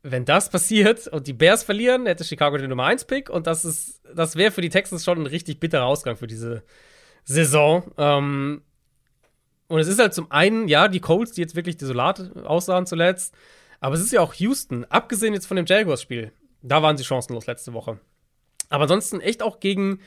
wenn 0.03 0.25
das 0.25 0.51
passiert 0.51 1.07
und 1.07 1.27
die 1.27 1.33
Bears 1.33 1.63
verlieren, 1.63 2.07
hätte 2.07 2.25
Chicago 2.25 2.57
den 2.57 2.71
Nummer 2.71 2.85
1 2.85 3.05
Pick 3.05 3.31
und 3.31 3.47
das 3.47 4.01
das 4.15 4.37
wäre 4.37 4.51
für 4.51 4.61
die 4.61 4.69
Texans 4.69 5.05
schon 5.05 5.19
ein 5.19 5.27
richtig 5.27 5.61
bitterer 5.61 5.85
Ausgang 5.85 6.17
für 6.17 6.27
diese 6.27 6.63
Saison. 7.25 7.91
Ähm, 7.97 8.63
und 9.69 9.81
es 9.81 9.89
ist 9.89 9.99
halt 9.99 10.13
zum 10.13 10.31
einen, 10.31 10.69
ja, 10.69 10.89
die 10.89 11.01
Colts, 11.01 11.33
die 11.33 11.41
jetzt 11.41 11.57
wirklich 11.57 11.77
desolat 11.77 12.37
aussahen 12.45 12.87
zuletzt, 12.87 13.35
aber 13.81 13.95
es 13.95 14.03
ist 14.03 14.13
ja 14.13 14.21
auch 14.21 14.35
Houston, 14.35 14.85
abgesehen 14.87 15.35
jetzt 15.35 15.47
von 15.47 15.57
dem 15.57 15.67
Jaguars-Spiel. 15.67 16.33
Da 16.63 16.83
waren 16.83 16.97
sie 16.97 17.05
chancenlos 17.05 17.47
letzte 17.47 17.73
Woche. 17.73 17.99
Aber 18.69 18.83
ansonsten 18.83 19.21
echt 19.21 19.43
auch 19.43 19.61
gegen 19.61 20.01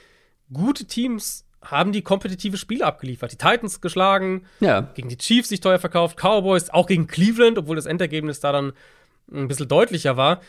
gute 0.51 0.85
Teams 0.85 1.45
haben 1.65 1.91
die 1.91 2.01
kompetitive 2.01 2.57
Spiele 2.57 2.85
abgeliefert. 2.85 3.31
Die 3.31 3.37
Titans 3.37 3.81
geschlagen, 3.81 4.45
ja. 4.59 4.81
gegen 4.81 5.09
die 5.09 5.17
Chiefs 5.17 5.49
sich 5.49 5.59
teuer 5.59 5.79
verkauft, 5.79 6.17
Cowboys, 6.17 6.69
auch 6.69 6.87
gegen 6.87 7.07
Cleveland, 7.07 7.57
obwohl 7.57 7.75
das 7.75 7.85
Endergebnis 7.85 8.39
da 8.39 8.51
dann 8.51 8.73
ein 9.31 9.47
bisschen 9.47 9.67
deutlicher 9.67 10.17
war. 10.17 10.41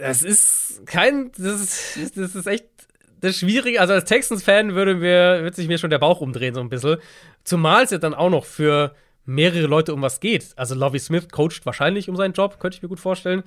Das 0.00 0.22
ist 0.22 0.82
kein, 0.86 1.30
das 1.36 1.60
ist, 1.60 2.16
das 2.16 2.34
ist 2.34 2.46
echt 2.46 2.64
das 3.20 3.38
Schwierige. 3.38 3.80
Also 3.80 3.94
als 3.94 4.04
Texans-Fan 4.04 4.74
würde, 4.74 4.94
mir, 4.94 5.42
würde 5.42 5.54
sich 5.54 5.68
mir 5.68 5.78
schon 5.78 5.90
der 5.90 5.98
Bauch 5.98 6.20
umdrehen, 6.20 6.54
so 6.54 6.60
ein 6.60 6.68
bisschen. 6.68 6.98
Zumal 7.44 7.84
es 7.84 7.90
ja 7.90 7.98
dann 7.98 8.14
auch 8.14 8.30
noch 8.30 8.44
für 8.44 8.94
mehrere 9.26 9.66
Leute 9.66 9.94
um 9.94 10.02
was 10.02 10.20
geht. 10.20 10.52
Also 10.56 10.74
Lovie 10.74 10.98
Smith 10.98 11.28
coacht 11.30 11.64
wahrscheinlich 11.64 12.08
um 12.08 12.16
seinen 12.16 12.34
Job, 12.34 12.58
könnte 12.58 12.76
ich 12.76 12.82
mir 12.82 12.88
gut 12.88 13.00
vorstellen. 13.00 13.42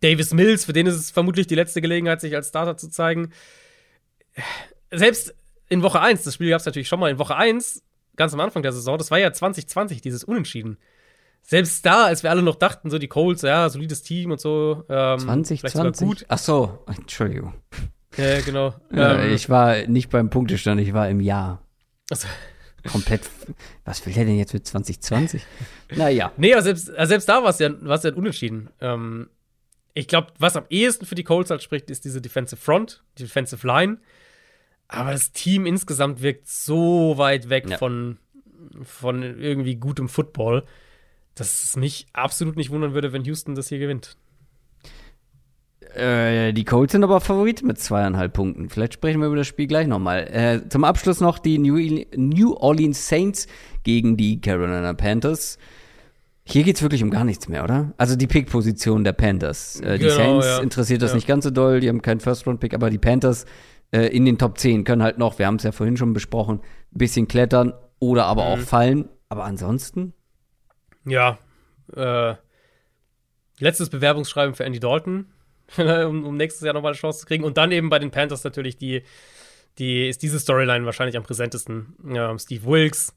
Davis 0.00 0.32
Mills, 0.32 0.64
für 0.64 0.72
den 0.72 0.86
ist 0.86 0.94
es 0.94 1.10
vermutlich 1.10 1.46
die 1.46 1.54
letzte 1.54 1.80
Gelegenheit, 1.80 2.20
sich 2.20 2.34
als 2.34 2.48
Starter 2.48 2.76
zu 2.76 2.88
zeigen. 2.88 3.32
Selbst 4.90 5.34
in 5.72 5.82
Woche 5.82 6.00
1, 6.00 6.22
das 6.22 6.34
Spiel 6.34 6.50
gab 6.50 6.60
es 6.60 6.66
natürlich 6.66 6.88
schon 6.88 7.00
mal 7.00 7.10
in 7.10 7.18
Woche 7.18 7.34
1, 7.34 7.82
ganz 8.16 8.34
am 8.34 8.40
Anfang 8.40 8.62
der 8.62 8.72
Saison, 8.72 8.98
das 8.98 9.10
war 9.10 9.18
ja 9.18 9.32
2020, 9.32 10.02
dieses 10.02 10.22
Unentschieden. 10.22 10.76
Selbst 11.42 11.84
da, 11.84 12.04
als 12.04 12.22
wir 12.22 12.30
alle 12.30 12.42
noch 12.42 12.56
dachten, 12.56 12.90
so 12.90 12.98
die 12.98 13.08
Colts, 13.08 13.42
ja, 13.42 13.68
solides 13.68 14.02
Team 14.02 14.30
und 14.30 14.40
so. 14.40 14.84
Ähm, 14.88 15.18
2020? 15.18 16.06
gut. 16.06 16.24
Ach 16.28 16.38
so, 16.38 16.84
Entschuldigung. 16.86 17.54
Ja, 18.16 18.40
genau. 18.42 18.74
Ähm, 18.92 19.32
ich 19.32 19.48
war 19.48 19.86
nicht 19.86 20.10
beim 20.10 20.28
Punktestand, 20.28 20.80
ich 20.80 20.92
war 20.92 21.08
im 21.08 21.20
Jahr. 21.20 21.62
Also. 22.10 22.28
Komplett. 22.90 23.22
Was 23.84 24.04
will 24.04 24.12
der 24.12 24.24
denn 24.24 24.36
jetzt 24.36 24.52
mit 24.52 24.66
2020? 24.66 25.42
naja. 25.96 26.32
Nee, 26.36 26.52
aber 26.52 26.62
selbst, 26.62 26.90
also 26.90 27.08
selbst 27.08 27.28
da 27.28 27.42
war 27.42 27.50
es 27.50 27.58
ja, 27.58 27.70
ja 27.70 28.14
Unentschieden. 28.14 28.68
Ähm, 28.80 29.30
ich 29.94 30.08
glaube, 30.08 30.28
was 30.38 30.56
am 30.56 30.64
ehesten 30.68 31.06
für 31.06 31.14
die 31.14 31.24
Colts 31.24 31.50
halt 31.50 31.62
spricht, 31.62 31.90
ist 31.90 32.04
diese 32.04 32.20
Defensive 32.20 32.60
Front, 32.60 33.02
die 33.18 33.22
Defensive 33.24 33.66
Line. 33.66 33.98
Aber 34.92 35.12
das 35.12 35.32
Team 35.32 35.64
insgesamt 35.64 36.22
wirkt 36.22 36.46
so 36.46 37.14
weit 37.16 37.48
weg 37.48 37.68
ja. 37.68 37.78
von, 37.78 38.18
von 38.82 39.22
irgendwie 39.22 39.76
gutem 39.76 40.08
Football, 40.08 40.64
dass 41.34 41.64
es 41.64 41.76
mich 41.76 42.06
absolut 42.12 42.56
nicht 42.56 42.70
wundern 42.70 42.92
würde, 42.92 43.12
wenn 43.12 43.24
Houston 43.24 43.54
das 43.54 43.68
hier 43.68 43.78
gewinnt. 43.78 44.16
Äh, 45.94 46.52
die 46.52 46.64
Colts 46.64 46.92
sind 46.92 47.04
aber 47.04 47.20
Favorit 47.20 47.62
mit 47.62 47.78
zweieinhalb 47.78 48.34
Punkten. 48.34 48.68
Vielleicht 48.68 48.94
sprechen 48.94 49.20
wir 49.20 49.28
über 49.28 49.36
das 49.36 49.46
Spiel 49.46 49.66
gleich 49.66 49.86
nochmal. 49.86 50.28
Äh, 50.30 50.68
zum 50.68 50.84
Abschluss 50.84 51.20
noch 51.20 51.38
die 51.38 51.58
New, 51.58 52.04
New 52.14 52.54
Orleans 52.54 53.08
Saints 53.08 53.46
gegen 53.84 54.16
die 54.16 54.40
Carolina 54.40 54.92
Panthers. 54.92 55.58
Hier 56.44 56.64
geht 56.64 56.76
es 56.76 56.82
wirklich 56.82 57.02
um 57.02 57.10
gar 57.10 57.24
nichts 57.24 57.48
mehr, 57.48 57.62
oder? 57.64 57.92
Also 57.98 58.16
die 58.16 58.26
Pick-Position 58.26 59.04
der 59.04 59.12
Panthers. 59.12 59.80
Äh, 59.80 59.98
die 59.98 60.04
genau, 60.04 60.16
Saints 60.16 60.46
ja. 60.46 60.58
interessiert 60.60 61.02
das 61.02 61.12
ja. 61.12 61.16
nicht 61.16 61.26
ganz 61.26 61.44
so 61.44 61.50
doll, 61.50 61.80
die 61.80 61.88
haben 61.88 62.02
keinen 62.02 62.20
First-Round-Pick, 62.20 62.74
aber 62.74 62.90
die 62.90 62.98
Panthers 62.98 63.46
äh, 63.92 64.06
in 64.08 64.24
den 64.24 64.38
Top 64.38 64.58
10 64.58 64.84
können 64.84 65.02
halt 65.02 65.18
noch, 65.18 65.38
wir 65.38 65.46
haben 65.46 65.56
es 65.56 65.62
ja 65.62 65.72
vorhin 65.72 65.96
schon 65.96 66.12
besprochen, 66.12 66.60
bisschen 66.90 67.28
klettern 67.28 67.72
oder 67.98 68.24
aber 68.26 68.46
auch 68.46 68.56
Mhm. 68.58 68.62
fallen. 68.66 69.08
Aber 69.28 69.44
ansonsten, 69.44 70.12
Ja. 71.04 71.38
Äh, 71.96 72.34
letztes 73.58 73.90
Bewerbungsschreiben 73.90 74.54
für 74.54 74.64
Andy 74.64 74.80
Dalton, 74.80 75.26
um, 75.76 76.24
um 76.24 76.36
nächstes 76.36 76.64
Jahr 76.64 76.74
nochmal 76.74 76.92
eine 76.92 76.98
Chance 76.98 77.20
zu 77.20 77.26
kriegen. 77.26 77.44
Und 77.44 77.56
dann 77.56 77.72
eben 77.72 77.88
bei 77.90 77.98
den 77.98 78.10
Panthers 78.10 78.44
natürlich 78.44 78.76
die, 78.76 79.02
die 79.78 80.08
ist 80.08 80.22
diese 80.22 80.38
Storyline 80.38 80.84
wahrscheinlich 80.86 81.16
am 81.16 81.22
präsentesten. 81.22 81.96
Ja, 82.12 82.36
Steve 82.38 82.64
Wilkes, 82.66 83.14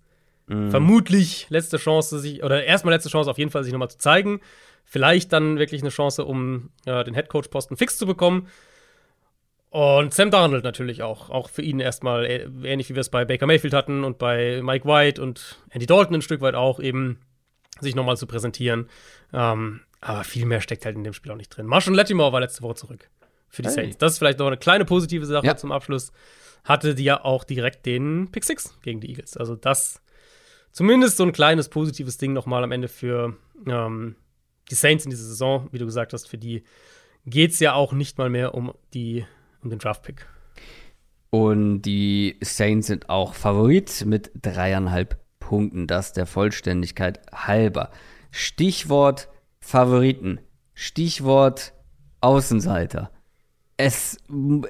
vermutlich 0.48 1.48
letzte 1.50 1.78
Chance, 1.78 2.20
sich, 2.20 2.44
oder 2.44 2.64
erstmal 2.66 2.94
letzte 2.94 3.10
Chance 3.10 3.30
auf 3.32 3.38
jeden 3.40 3.50
Fall, 3.50 3.64
sich 3.64 3.74
nochmal 3.74 3.90
zu 3.90 3.98
zeigen. 3.98 4.42
Vielleicht 4.84 5.34
dann 5.34 5.58
wirklich 5.58 5.82
eine 5.82 5.90
Chance, 5.90 6.24
um 6.26 6.70
ja, 6.86 7.04
den 7.04 7.16
Headcoach-Posten 7.16 7.78
fix 7.78 7.98
zu 7.98 8.06
bekommen. 8.06 8.48
Und 9.76 10.14
Sam 10.14 10.32
Darnold 10.32 10.64
natürlich 10.64 11.04
auch. 11.04 11.30
Auch 11.30 11.50
für 11.50 11.62
ihn 11.62 11.82
erstmal 11.82 12.26
äh, 12.26 12.44
ähnlich 12.64 12.90
wie 12.90 12.96
wir 12.96 13.02
es 13.02 13.10
bei 13.10 13.26
Baker 13.26 13.46
Mayfield 13.46 13.74
hatten 13.74 14.06
und 14.06 14.18
bei 14.18 14.62
Mike 14.64 14.88
White 14.88 15.22
und 15.22 15.58
Andy 15.70 15.86
Dalton 15.86 16.16
ein 16.16 16.22
Stück 16.22 16.40
weit 16.40 16.56
auch 16.56 16.80
eben 16.80 17.20
sich 17.82 17.94
nochmal 17.94 18.16
zu 18.16 18.26
präsentieren. 18.26 18.88
Ähm, 19.34 19.82
aber 20.00 20.24
viel 20.24 20.46
mehr 20.46 20.62
steckt 20.62 20.86
halt 20.86 20.96
in 20.96 21.04
dem 21.04 21.12
Spiel 21.12 21.32
auch 21.34 21.36
nicht 21.36 21.50
drin. 21.50 21.66
Marshall 21.66 21.94
Latimore 21.94 22.32
war 22.32 22.40
letzte 22.40 22.62
Woche 22.62 22.76
zurück 22.76 23.10
für 23.50 23.64
die 23.64 23.68
Hey. 23.68 23.76
Saints. 23.76 23.98
Das 23.98 24.14
ist 24.14 24.20
vielleicht 24.20 24.40
noch 24.40 24.48
eine 24.48 24.56
kleine 24.56 24.86
positive 24.86 25.26
Sache 25.26 25.46
Ja. 25.46 25.58
zum 25.58 25.74
Abschluss. 25.74 26.14
Hatte 26.64 26.96
die 26.96 27.04
ja 27.04 27.26
auch 27.26 27.44
direkt 27.44 27.86
den 27.86 28.30
Pick 28.32 28.46
Six 28.46 28.80
gegen 28.82 29.02
die 29.02 29.10
Eagles. 29.10 29.36
Also 29.36 29.58
das 29.58 30.02
zumindest 30.72 31.18
so 31.18 31.24
ein 31.24 31.34
kleines 31.34 31.68
positives 31.68 32.18
Ding 32.18 32.32
nochmal 32.32 32.64
am 32.64 32.72
Ende 32.72 32.88
für 32.88 33.36
ähm, 33.68 34.16
die 34.72 34.76
Saints 34.76 35.04
in 35.04 35.10
dieser 35.10 35.26
Saison. 35.26 35.68
Wie 35.74 35.80
du 35.80 35.86
gesagt 35.86 36.14
hast, 36.14 36.30
für 36.30 36.38
die 36.38 36.64
geht 37.26 37.52
es 37.52 37.60
ja 37.60 37.74
auch 37.74 37.92
nicht 37.92 38.18
mal 38.18 38.30
mehr 38.30 38.54
um, 38.54 38.74
die, 38.94 39.26
um 39.66 39.70
den 39.72 39.80
Draft-Pick. 39.80 40.26
Und 41.32 41.82
die 41.82 42.38
Saints 42.42 42.88
sind 42.88 43.10
auch 43.10 43.34
Favorit 43.34 44.06
mit 44.06 44.32
dreieinhalb 44.42 45.20
Punkten. 45.40 45.86
Das 45.88 46.14
der 46.14 46.26
Vollständigkeit 46.26 47.20
halber. 47.34 47.92
Stichwort 48.32 49.28
Favoriten. 49.60 50.40
Stichwort 50.74 51.74
Außenseiter. 52.22 53.12
Es, 53.78 54.18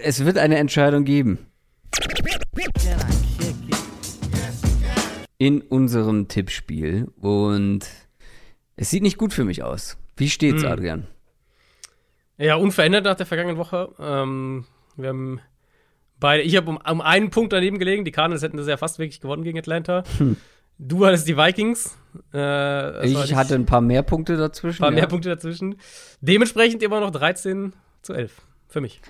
es 0.01 0.25
wird 0.25 0.37
eine 0.39 0.57
Entscheidung 0.57 1.03
geben. 1.03 1.45
In 5.37 5.61
unserem 5.61 6.27
Tippspiel. 6.27 7.11
Und 7.21 7.81
es 8.75 8.89
sieht 8.89 9.03
nicht 9.03 9.17
gut 9.17 9.33
für 9.33 9.43
mich 9.43 9.61
aus. 9.63 9.97
Wie 10.17 10.29
steht's, 10.29 10.63
Hm. 10.63 10.71
Adrian? 10.71 11.07
Ja, 12.37 12.55
unverändert 12.55 13.05
nach 13.05 13.15
der 13.15 13.25
vergangenen 13.25 13.57
Woche. 13.57 13.93
Ähm, 13.99 14.65
wir 14.97 15.09
haben 15.09 15.39
beide, 16.19 16.43
ich 16.43 16.55
habe 16.55 16.69
um, 16.69 16.77
um 16.77 17.01
einen 17.01 17.29
Punkt 17.29 17.53
daneben 17.53 17.79
gelegen. 17.79 18.05
Die 18.05 18.11
Cardinals 18.11 18.41
hätten 18.43 18.57
das 18.57 18.67
ja 18.67 18.77
fast 18.77 18.99
wirklich 18.99 19.19
gewonnen 19.21 19.43
gegen 19.43 19.57
Atlanta. 19.59 20.03
Du 20.77 21.05
hattest 21.05 21.27
die 21.27 21.37
Vikings. 21.37 21.97
Äh, 22.33 23.07
Ich 23.07 23.33
hatte 23.35 23.55
ein 23.55 23.65
paar 23.65 23.81
mehr 23.81 24.03
Punkte 24.03 24.35
dazwischen. 24.37 24.77
ein 24.77 24.87
paar 24.87 24.91
ja. 24.91 24.95
mehr 24.95 25.07
Punkte 25.07 25.29
dazwischen. 25.29 25.75
Dementsprechend 26.21 26.83
immer 26.83 26.99
noch 26.99 27.11
13 27.11 27.73
zu 28.01 28.13
11 28.13 28.41
für 28.67 28.81
mich. 28.81 29.01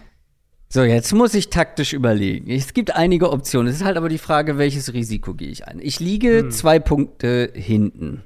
So, 0.67 0.83
jetzt 0.83 1.13
muss 1.13 1.33
ich 1.35 1.49
taktisch 1.49 1.93
überlegen. 1.93 2.49
Es 2.49 2.73
gibt 2.73 2.95
einige 2.95 3.31
Optionen. 3.31 3.67
Es 3.67 3.77
ist 3.77 3.85
halt 3.85 3.97
aber 3.97 4.09
die 4.09 4.17
Frage, 4.17 4.57
welches 4.57 4.93
Risiko 4.93 5.33
gehe 5.33 5.49
ich 5.49 5.67
ein. 5.67 5.79
Ich 5.79 5.99
liege 5.99 6.39
Hm. 6.39 6.51
zwei 6.51 6.79
Punkte 6.79 7.51
hinten. 7.53 8.23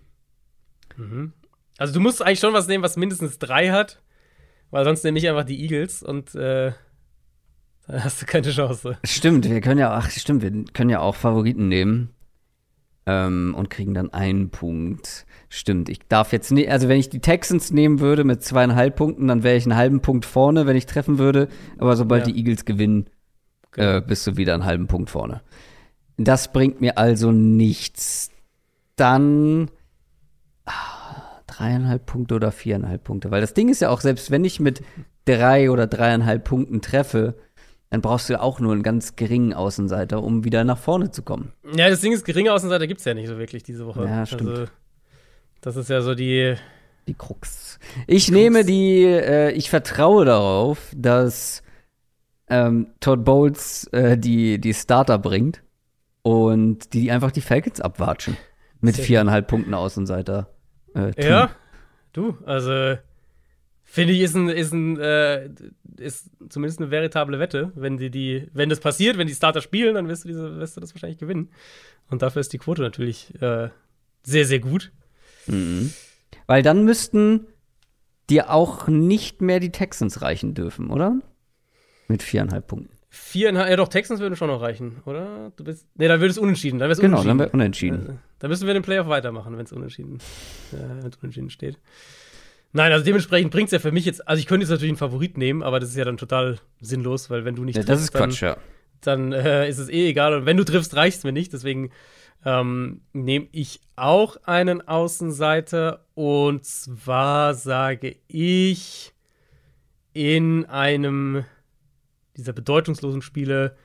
Also 1.78 1.94
du 1.94 2.00
musst 2.00 2.22
eigentlich 2.22 2.40
schon 2.40 2.54
was 2.54 2.68
nehmen, 2.68 2.84
was 2.84 2.98
mindestens 2.98 3.40
drei 3.40 3.70
hat, 3.70 4.02
weil 4.72 4.84
sonst 4.84 5.04
nehme 5.04 5.18
ich 5.18 5.30
einfach 5.30 5.46
die 5.46 5.62
Eagles 5.62 6.04
und 6.04 6.36
äh, 6.36 6.74
hast 8.04 8.22
du 8.22 8.26
keine 8.26 8.50
Chance. 8.52 8.98
Stimmt, 9.04 9.50
wir 9.50 9.62
können 9.62 9.80
ja, 9.80 9.92
ach 9.94 10.10
stimmt, 10.10 10.42
wir 10.42 10.52
können 10.74 10.90
ja 10.90 11.00
auch 11.00 11.16
Favoriten 11.16 11.68
nehmen. 11.68 12.10
Ähm, 13.06 13.56
und 13.58 13.70
kriegen 13.72 13.94
dann 13.96 14.14
einen 14.14 14.52
Punkt. 14.52 15.26
Stimmt, 15.48 15.90
ich 15.90 16.00
darf 16.08 16.32
jetzt 16.32 16.52
nicht, 16.52 16.70
also 16.70 16.88
wenn 16.90 17.00
ich 17.00 17.10
die 17.10 17.22
Texans 17.22 17.72
nehmen 17.72 18.00
würde 18.02 18.24
mit 18.24 18.44
zweieinhalb 18.44 18.96
Punkten, 18.98 19.28
dann 19.28 19.42
wäre 19.42 19.56
ich 19.56 19.66
einen 19.66 19.76
halben 19.78 20.02
Punkt 20.02 20.26
vorne, 20.26 20.68
wenn 20.68 20.76
ich 20.76 20.86
treffen 20.86 21.18
würde. 21.18 21.48
Aber 21.80 21.96
sobald 21.96 22.28
Ja. 22.28 22.34
die 22.34 22.38
Eagles 22.40 22.66
gewinnen, 22.66 23.08
Genau. 23.72 23.98
äh, 23.98 24.02
bist 24.02 24.28
du 24.28 24.38
wieder 24.38 24.54
einen 24.54 24.66
halben 24.66 24.88
Punkt 24.88 25.10
vorne. 25.10 25.42
Das 26.18 26.52
bringt 26.52 26.82
mir 26.82 26.98
also 27.00 27.32
nichts. 27.32 28.30
Dann 28.96 29.72
ah, 30.66 31.42
dreieinhalb 31.48 32.06
Punkte 32.06 32.36
oder 32.36 32.52
viereinhalb 32.52 33.04
Punkte. 33.04 33.32
Weil 33.32 33.42
das 33.42 33.54
Ding 33.54 33.70
ist 33.70 33.82
ja 33.82 33.90
auch, 33.90 34.02
selbst 34.02 34.30
wenn 34.30 34.44
ich 34.46 34.60
mit 34.60 34.84
drei 35.26 35.72
oder 35.72 35.88
dreieinhalb 35.88 36.44
Punkten 36.44 36.82
treffe, 36.82 37.36
dann 37.90 38.02
brauchst 38.02 38.30
du 38.30 38.34
ja 38.34 38.42
auch 38.42 38.60
nur 38.60 38.74
einen 38.74 38.84
ganz 38.84 39.16
geringen 39.16 39.54
Außenseiter, 39.54 40.22
um 40.22 40.44
wieder 40.44 40.64
nach 40.64 40.78
vorne 40.78 41.12
zu 41.12 41.24
kommen. 41.24 41.54
Ja, 41.76 41.90
das 41.90 42.02
Ding 42.02 42.14
ist, 42.14 42.24
geringe 42.24 42.54
Außenseiter 42.54 42.88
gibt 42.88 43.00
es 43.00 43.06
ja 43.06 43.14
nicht 43.14 43.28
so 43.28 43.38
wirklich 43.38 43.64
diese 43.64 43.86
Woche. 43.86 44.06
Ja, 44.06 44.26
stimmt. 44.26 44.50
Also, 44.50 44.66
das 45.62 45.76
ist 45.76 45.90
ja 45.90 46.02
so 46.02 46.14
die. 46.14 46.56
Die 47.08 47.14
Krux. 47.16 47.80
Ich 48.06 48.30
nehme 48.30 48.64
die, 48.64 49.04
äh, 49.04 49.52
ich 49.52 49.70
vertraue 49.72 50.26
darauf, 50.26 50.92
dass 50.96 51.64
ähm, 52.48 52.88
Todd 53.00 53.26
Bowles 53.26 53.86
äh, 53.88 54.18
die, 54.18 54.60
die 54.60 54.74
Starter 54.76 55.18
bringt 55.18 55.64
und 56.22 56.94
die 56.94 57.10
einfach 57.10 57.32
die 57.32 57.42
Falcons 57.42 57.82
abwatschen. 57.82 58.38
Mit 58.82 58.96
viereinhalb 58.96 59.48
Punkten 59.48 59.74
Außenseiter. 59.74 60.48
Äh. 60.96 61.12
Ja, 61.22 61.50
du, 62.14 62.38
also 62.46 62.98
finde 63.90 64.14
ich, 64.14 64.22
ist 64.22 64.36
ein, 64.36 64.50
ist 64.50 64.72
ein, 64.74 64.98
äh, 65.00 65.50
ist 65.98 66.30
zumindest 66.50 66.80
eine 66.80 66.92
veritable 66.92 67.40
Wette. 67.40 67.72
Wenn 67.76 67.98
die, 67.98 68.10
die, 68.10 68.48
wenn 68.54 68.70
das 68.70 68.80
passiert, 68.80 69.18
wenn 69.18 69.28
die 69.28 69.34
Starter 69.34 69.62
spielen, 69.62 69.96
dann 69.96 70.08
wirst 70.08 70.24
du, 70.24 70.28
diese, 70.30 70.58
wirst 70.58 70.78
du 70.78 70.82
das 70.82 70.94
wahrscheinlich 70.94 71.18
gewinnen. 71.20 71.50
Und 72.10 72.22
dafür 72.22 72.40
ist 72.40 72.54
die 72.54 72.58
Quote 72.60 72.82
natürlich 72.82 73.34
äh, 73.42 73.70
sehr, 74.24 74.46
sehr 74.46 74.60
gut. 74.60 74.92
Mhm. 75.48 75.92
Weil 76.48 76.64
dann 76.64 76.86
müssten 76.86 77.48
dir 78.30 78.52
auch 78.52 78.88
nicht 78.88 79.42
mehr 79.42 79.60
die 79.60 79.72
Texans 79.72 80.22
reichen 80.22 80.54
dürfen, 80.54 80.92
oder? 80.92 81.20
Mit 82.08 82.24
viereinhalb 82.24 82.68
Punkten. 82.68 82.94
Viereinhalb, 83.12 83.70
ja 83.72 83.76
doch, 83.76 83.88
Texans 83.88 84.20
würden 84.20 84.36
schon 84.36 84.50
noch 84.50 84.62
reichen, 84.62 84.98
oder? 85.06 85.52
Du 85.56 85.64
bist, 85.64 85.88
nee, 85.96 86.08
dann 86.08 86.20
würde 86.20 86.30
es 86.32 86.38
unentschieden. 86.38 86.78
Dann 86.78 86.92
Genau, 86.94 87.24
dann 87.24 87.32
unentschieden. 87.32 87.40
wäre 87.40 87.50
unentschieden. 87.52 88.10
Äh, 88.10 88.14
Da 88.38 88.48
müssen 88.48 88.68
wir 88.68 88.74
den 88.76 88.84
Playoff 88.84 89.08
weitermachen, 89.08 89.58
wenn 89.58 89.66
es 89.66 89.72
unentschieden, 89.74 90.20
äh, 90.74 91.10
unentschieden 91.22 91.50
steht. 91.50 91.80
Nein, 92.72 92.92
also 92.92 93.04
dementsprechend 93.04 93.52
bringt 93.52 93.68
es 93.68 93.72
ja 93.72 93.80
für 93.80 93.92
mich 93.92 94.06
jetzt, 94.06 94.28
also 94.28 94.40
ich 94.40 94.46
könnte 94.46 94.64
jetzt 94.64 94.70
natürlich 94.70 94.92
einen 94.92 94.98
Favorit 94.98 95.38
nehmen, 95.38 95.64
aber 95.64 95.80
das 95.80 95.90
ist 95.90 95.96
ja 95.96 96.06
dann 96.06 96.18
total 96.18 96.60
sinnlos, 96.80 97.30
weil 97.30 97.44
wenn 97.46 97.56
du 97.56 97.64
nicht 97.64 97.78
Ja, 97.78 97.84
das 97.84 98.02
ist 98.02 98.14
dann, 98.14 98.30
Quatsch, 98.30 98.42
ja. 98.42 98.58
dann 99.02 99.32
äh, 99.32 99.68
ist 99.68 99.80
es 99.80 99.90
eh 99.90 100.10
egal. 100.10 100.34
Und 100.36 100.46
wenn 100.46 100.58
du 100.58 100.64
triffst, 100.64 100.96
reicht 100.96 101.18
es 101.18 101.24
mir 101.24 101.32
nicht. 101.32 101.52
Deswegen 101.52 101.90
ähm, 102.46 103.02
nehme 103.12 103.48
ich 103.52 103.82
auch 103.96 104.38
einen 104.44 104.88
Außenseiter. 104.88 106.06
Und 106.14 106.64
zwar 106.66 107.56
sage 107.56 108.18
ich 108.28 109.14
in 110.14 110.66
einem 110.66 111.44
dieser 112.38 112.54
bedeutungslosen 112.54 113.22
Spiele 113.22 113.76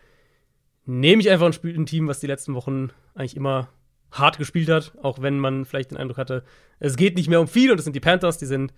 nehme 0.87 1.23
ich 1.23 1.31
einfach 1.31 1.47
ein, 1.47 1.53
Spiel, 1.53 1.79
ein 1.79 1.87
Team, 1.87 2.09
was 2.09 2.21
die 2.21 2.27
letzten 2.27 2.55
Wochen 2.55 2.91
eigentlich 3.15 3.37
immer 3.37 3.69
hart 4.15 4.39
gespielt 4.39 4.69
hat, 4.69 4.93
auch 5.03 5.21
wenn 5.23 5.39
man 5.39 5.65
vielleicht 5.65 5.91
den 5.91 5.99
Eindruck 5.99 6.19
hatte, 6.19 6.45
es 6.79 6.97
geht 6.97 7.17
nicht 7.17 7.29
mehr 7.29 7.41
um 7.41 7.49
viel 7.49 7.71
und 7.71 7.79
es 7.79 7.85
sind 7.85 7.95
die 7.95 8.01
Panthers, 8.01 8.39
die 8.39 8.47
sind 8.47 8.73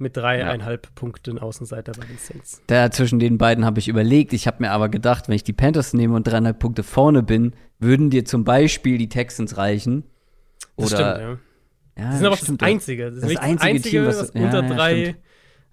mit 0.00 0.16
dreieinhalb 0.16 0.94
Punkten 0.94 1.38
Außenseiter 1.40 1.92
bei 1.92 2.04
den 2.06 2.18
Saints. 2.18 2.62
Da 2.68 2.90
zwischen 2.90 3.18
den 3.18 3.36
beiden 3.36 3.64
habe 3.64 3.80
ich 3.80 3.88
überlegt. 3.88 4.32
Ich 4.32 4.46
habe 4.46 4.58
mir 4.62 4.70
aber 4.70 4.88
gedacht, 4.88 5.26
wenn 5.28 5.34
ich 5.34 5.42
die 5.42 5.52
Panthers 5.52 5.92
nehme 5.92 6.14
und 6.14 6.24
dreieinhalb 6.26 6.58
Punkte 6.60 6.84
vorne 6.84 7.22
bin, 7.24 7.52
würden 7.80 8.08
dir 8.08 8.24
zum 8.24 8.44
Beispiel 8.44 8.96
die 8.98 9.08
Texans 9.08 9.56
reichen. 9.56 10.04
Das 10.76 10.92
Oder 10.92 10.96
stimmt, 11.18 11.38
ja. 11.98 12.04
ja, 12.04 12.10
Die 12.12 12.16
sind 12.18 12.26
aber 12.26 12.36
stimmt, 12.36 12.62
das 12.62 12.68
Einzige. 12.68 13.04
Das, 13.10 13.14
ist 13.16 13.22
Das 13.24 13.36
einzige 13.36 13.54
das 13.56 13.62
Einzige, 13.64 13.90
Team, 13.90 14.06
was- 14.06 14.20
was, 14.20 14.32
ja, 14.34 14.42
unter 14.44 14.62
ja, 14.62 14.74
drei. 14.74 15.16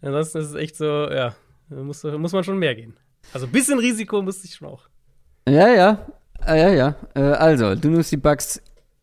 Ansonsten 0.01 0.37
ist 0.39 0.47
es 0.49 0.55
echt 0.55 0.75
so, 0.75 0.85
ja, 1.11 1.35
da 1.69 1.75
muss, 1.83 2.03
muss 2.03 2.31
man 2.33 2.43
schon 2.43 2.57
mehr 2.57 2.73
gehen. 2.73 2.95
Also 3.33 3.45
ein 3.45 3.51
bisschen 3.51 3.77
Risiko 3.77 4.21
muss 4.23 4.43
ich 4.43 4.55
schon 4.55 4.67
auch. 4.69 4.87
Ja, 5.47 5.67
ja. 5.69 6.05
Ah, 6.39 6.55
ja, 6.55 6.69
ja. 6.69 6.95
Äh, 7.15 7.19
also, 7.21 7.75
du 7.75 7.89
nimmst 7.89 8.11
die 8.11 8.17
Bucks. 8.17 8.61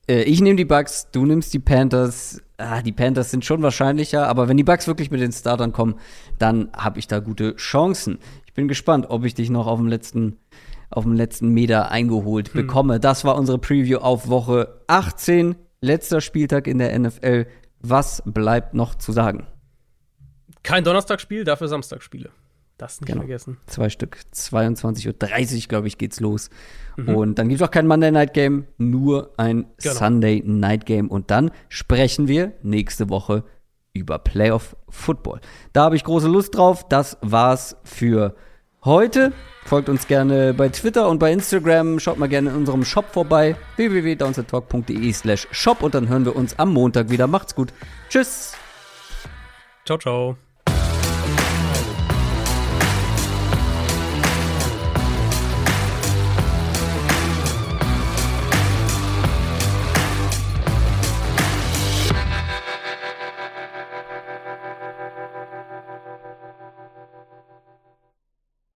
Äh, 0.09 0.23
ich 0.23 0.41
nehme 0.41 0.57
die 0.57 0.65
Bucks, 0.65 1.09
du 1.13 1.27
nimmst 1.27 1.53
die 1.55 1.59
Panthers. 1.59 2.41
Ah, 2.59 2.83
die 2.83 2.93
Panthers 2.93 3.31
sind 3.31 3.45
schon 3.45 3.63
wahrscheinlicher, 3.63 4.29
aber 4.29 4.49
wenn 4.49 4.57
die 4.57 4.65
Bucks 4.65 4.87
wirklich 4.87 5.11
mit 5.11 5.21
den 5.21 5.33
Startern 5.33 5.73
kommen, 5.73 5.97
dann 6.39 6.71
habe 6.77 6.99
ich 6.99 7.09
da 7.09 7.19
gute 7.19 7.57
Chancen. 7.57 8.19
Ich 8.47 8.53
bin 8.55 8.69
gespannt, 8.69 9.07
ob 9.09 9.25
ich 9.25 9.35
dich 9.35 9.51
noch 9.51 9.67
auf 9.67 9.79
dem 9.79 9.89
letzten, 9.89 10.39
auf 10.91 11.05
dem 11.05 11.15
letzten 11.15 11.49
Meter 11.49 11.91
eingeholt 11.91 12.53
bekomme. 12.53 13.01
Das 13.01 13.25
war 13.25 13.37
unsere 13.37 13.59
Preview 13.59 13.99
auf 13.99 14.29
Woche 14.29 14.81
18, 14.87 15.57
letzter 15.81 16.21
Spieltag 16.21 16.67
in 16.67 16.79
der 16.79 16.97
NFL. 16.99 17.47
Was 17.81 18.23
bleibt 18.25 18.75
noch 18.75 18.95
zu 18.95 19.11
sagen? 19.13 19.47
Kein 20.63 20.85
Donnerstagsspiel, 20.85 21.43
dafür 21.45 21.67
Samstagsspiele. 21.67 22.31
Das 22.83 23.01
nicht 23.01 23.07
Genau. 23.07 23.21
vergessen. 23.21 23.59
Zwei 23.67 23.89
Stück. 23.91 24.19
22.30 24.35 25.57
Uhr, 25.63 25.69
glaube 25.69 25.87
ich, 25.87 25.99
geht's 25.99 26.19
los. 26.19 26.51
Und 26.97 27.39
dann 27.39 27.49
gibt's 27.49 27.63
auch 27.63 27.71
kein 27.71 27.87
Monday 27.87 28.11
Night 28.11 28.35
Game, 28.35 28.67
nur 28.77 29.33
ein 29.37 29.67
Genau. 29.81 29.95
Sunday 29.95 30.43
Night 30.45 30.85
Game. 30.85 31.09
Und 31.09 31.31
dann 31.31 31.53
sprechen 31.69 32.27
wir 32.27 32.53
nächste 32.63 33.09
Woche 33.09 33.45
über 33.93 34.19
Playoff 34.19 34.75
Football. 34.89 35.41
Da 35.73 35.85
habe 35.85 35.95
ich 35.97 36.03
große 36.03 36.27
Lust 36.27 36.57
drauf. 36.57 36.89
Das 36.89 37.19
war's 37.23 37.77
für 37.85 38.35
heute. 38.85 39.33
Folgt 39.65 39.89
uns 39.89 40.09
gerne 40.09 40.53
bei 40.55 40.69
Twitter 40.71 41.09
und 41.09 41.21
bei 41.21 41.31
Instagram. 41.33 42.01
Schaut 42.01 42.19
mal 42.19 42.29
gerne 42.29 42.51
in 42.51 42.57
unserem 42.57 42.85
Shop 42.85 43.07
vorbei. 43.13 43.55
www.downsettalk.de 43.77 45.13
slash 45.13 45.47
shop 45.53 45.83
und 45.85 45.95
dann 45.95 46.09
hören 46.09 46.25
wir 46.25 46.35
uns 46.35 46.59
am 46.59 46.73
Montag 46.73 47.11
wieder. 47.11 47.29
Macht's 47.29 47.55
gut. 47.55 47.73
Tschüss. 48.09 48.55
Ciao, 49.85 49.99
ciao. 49.99 50.52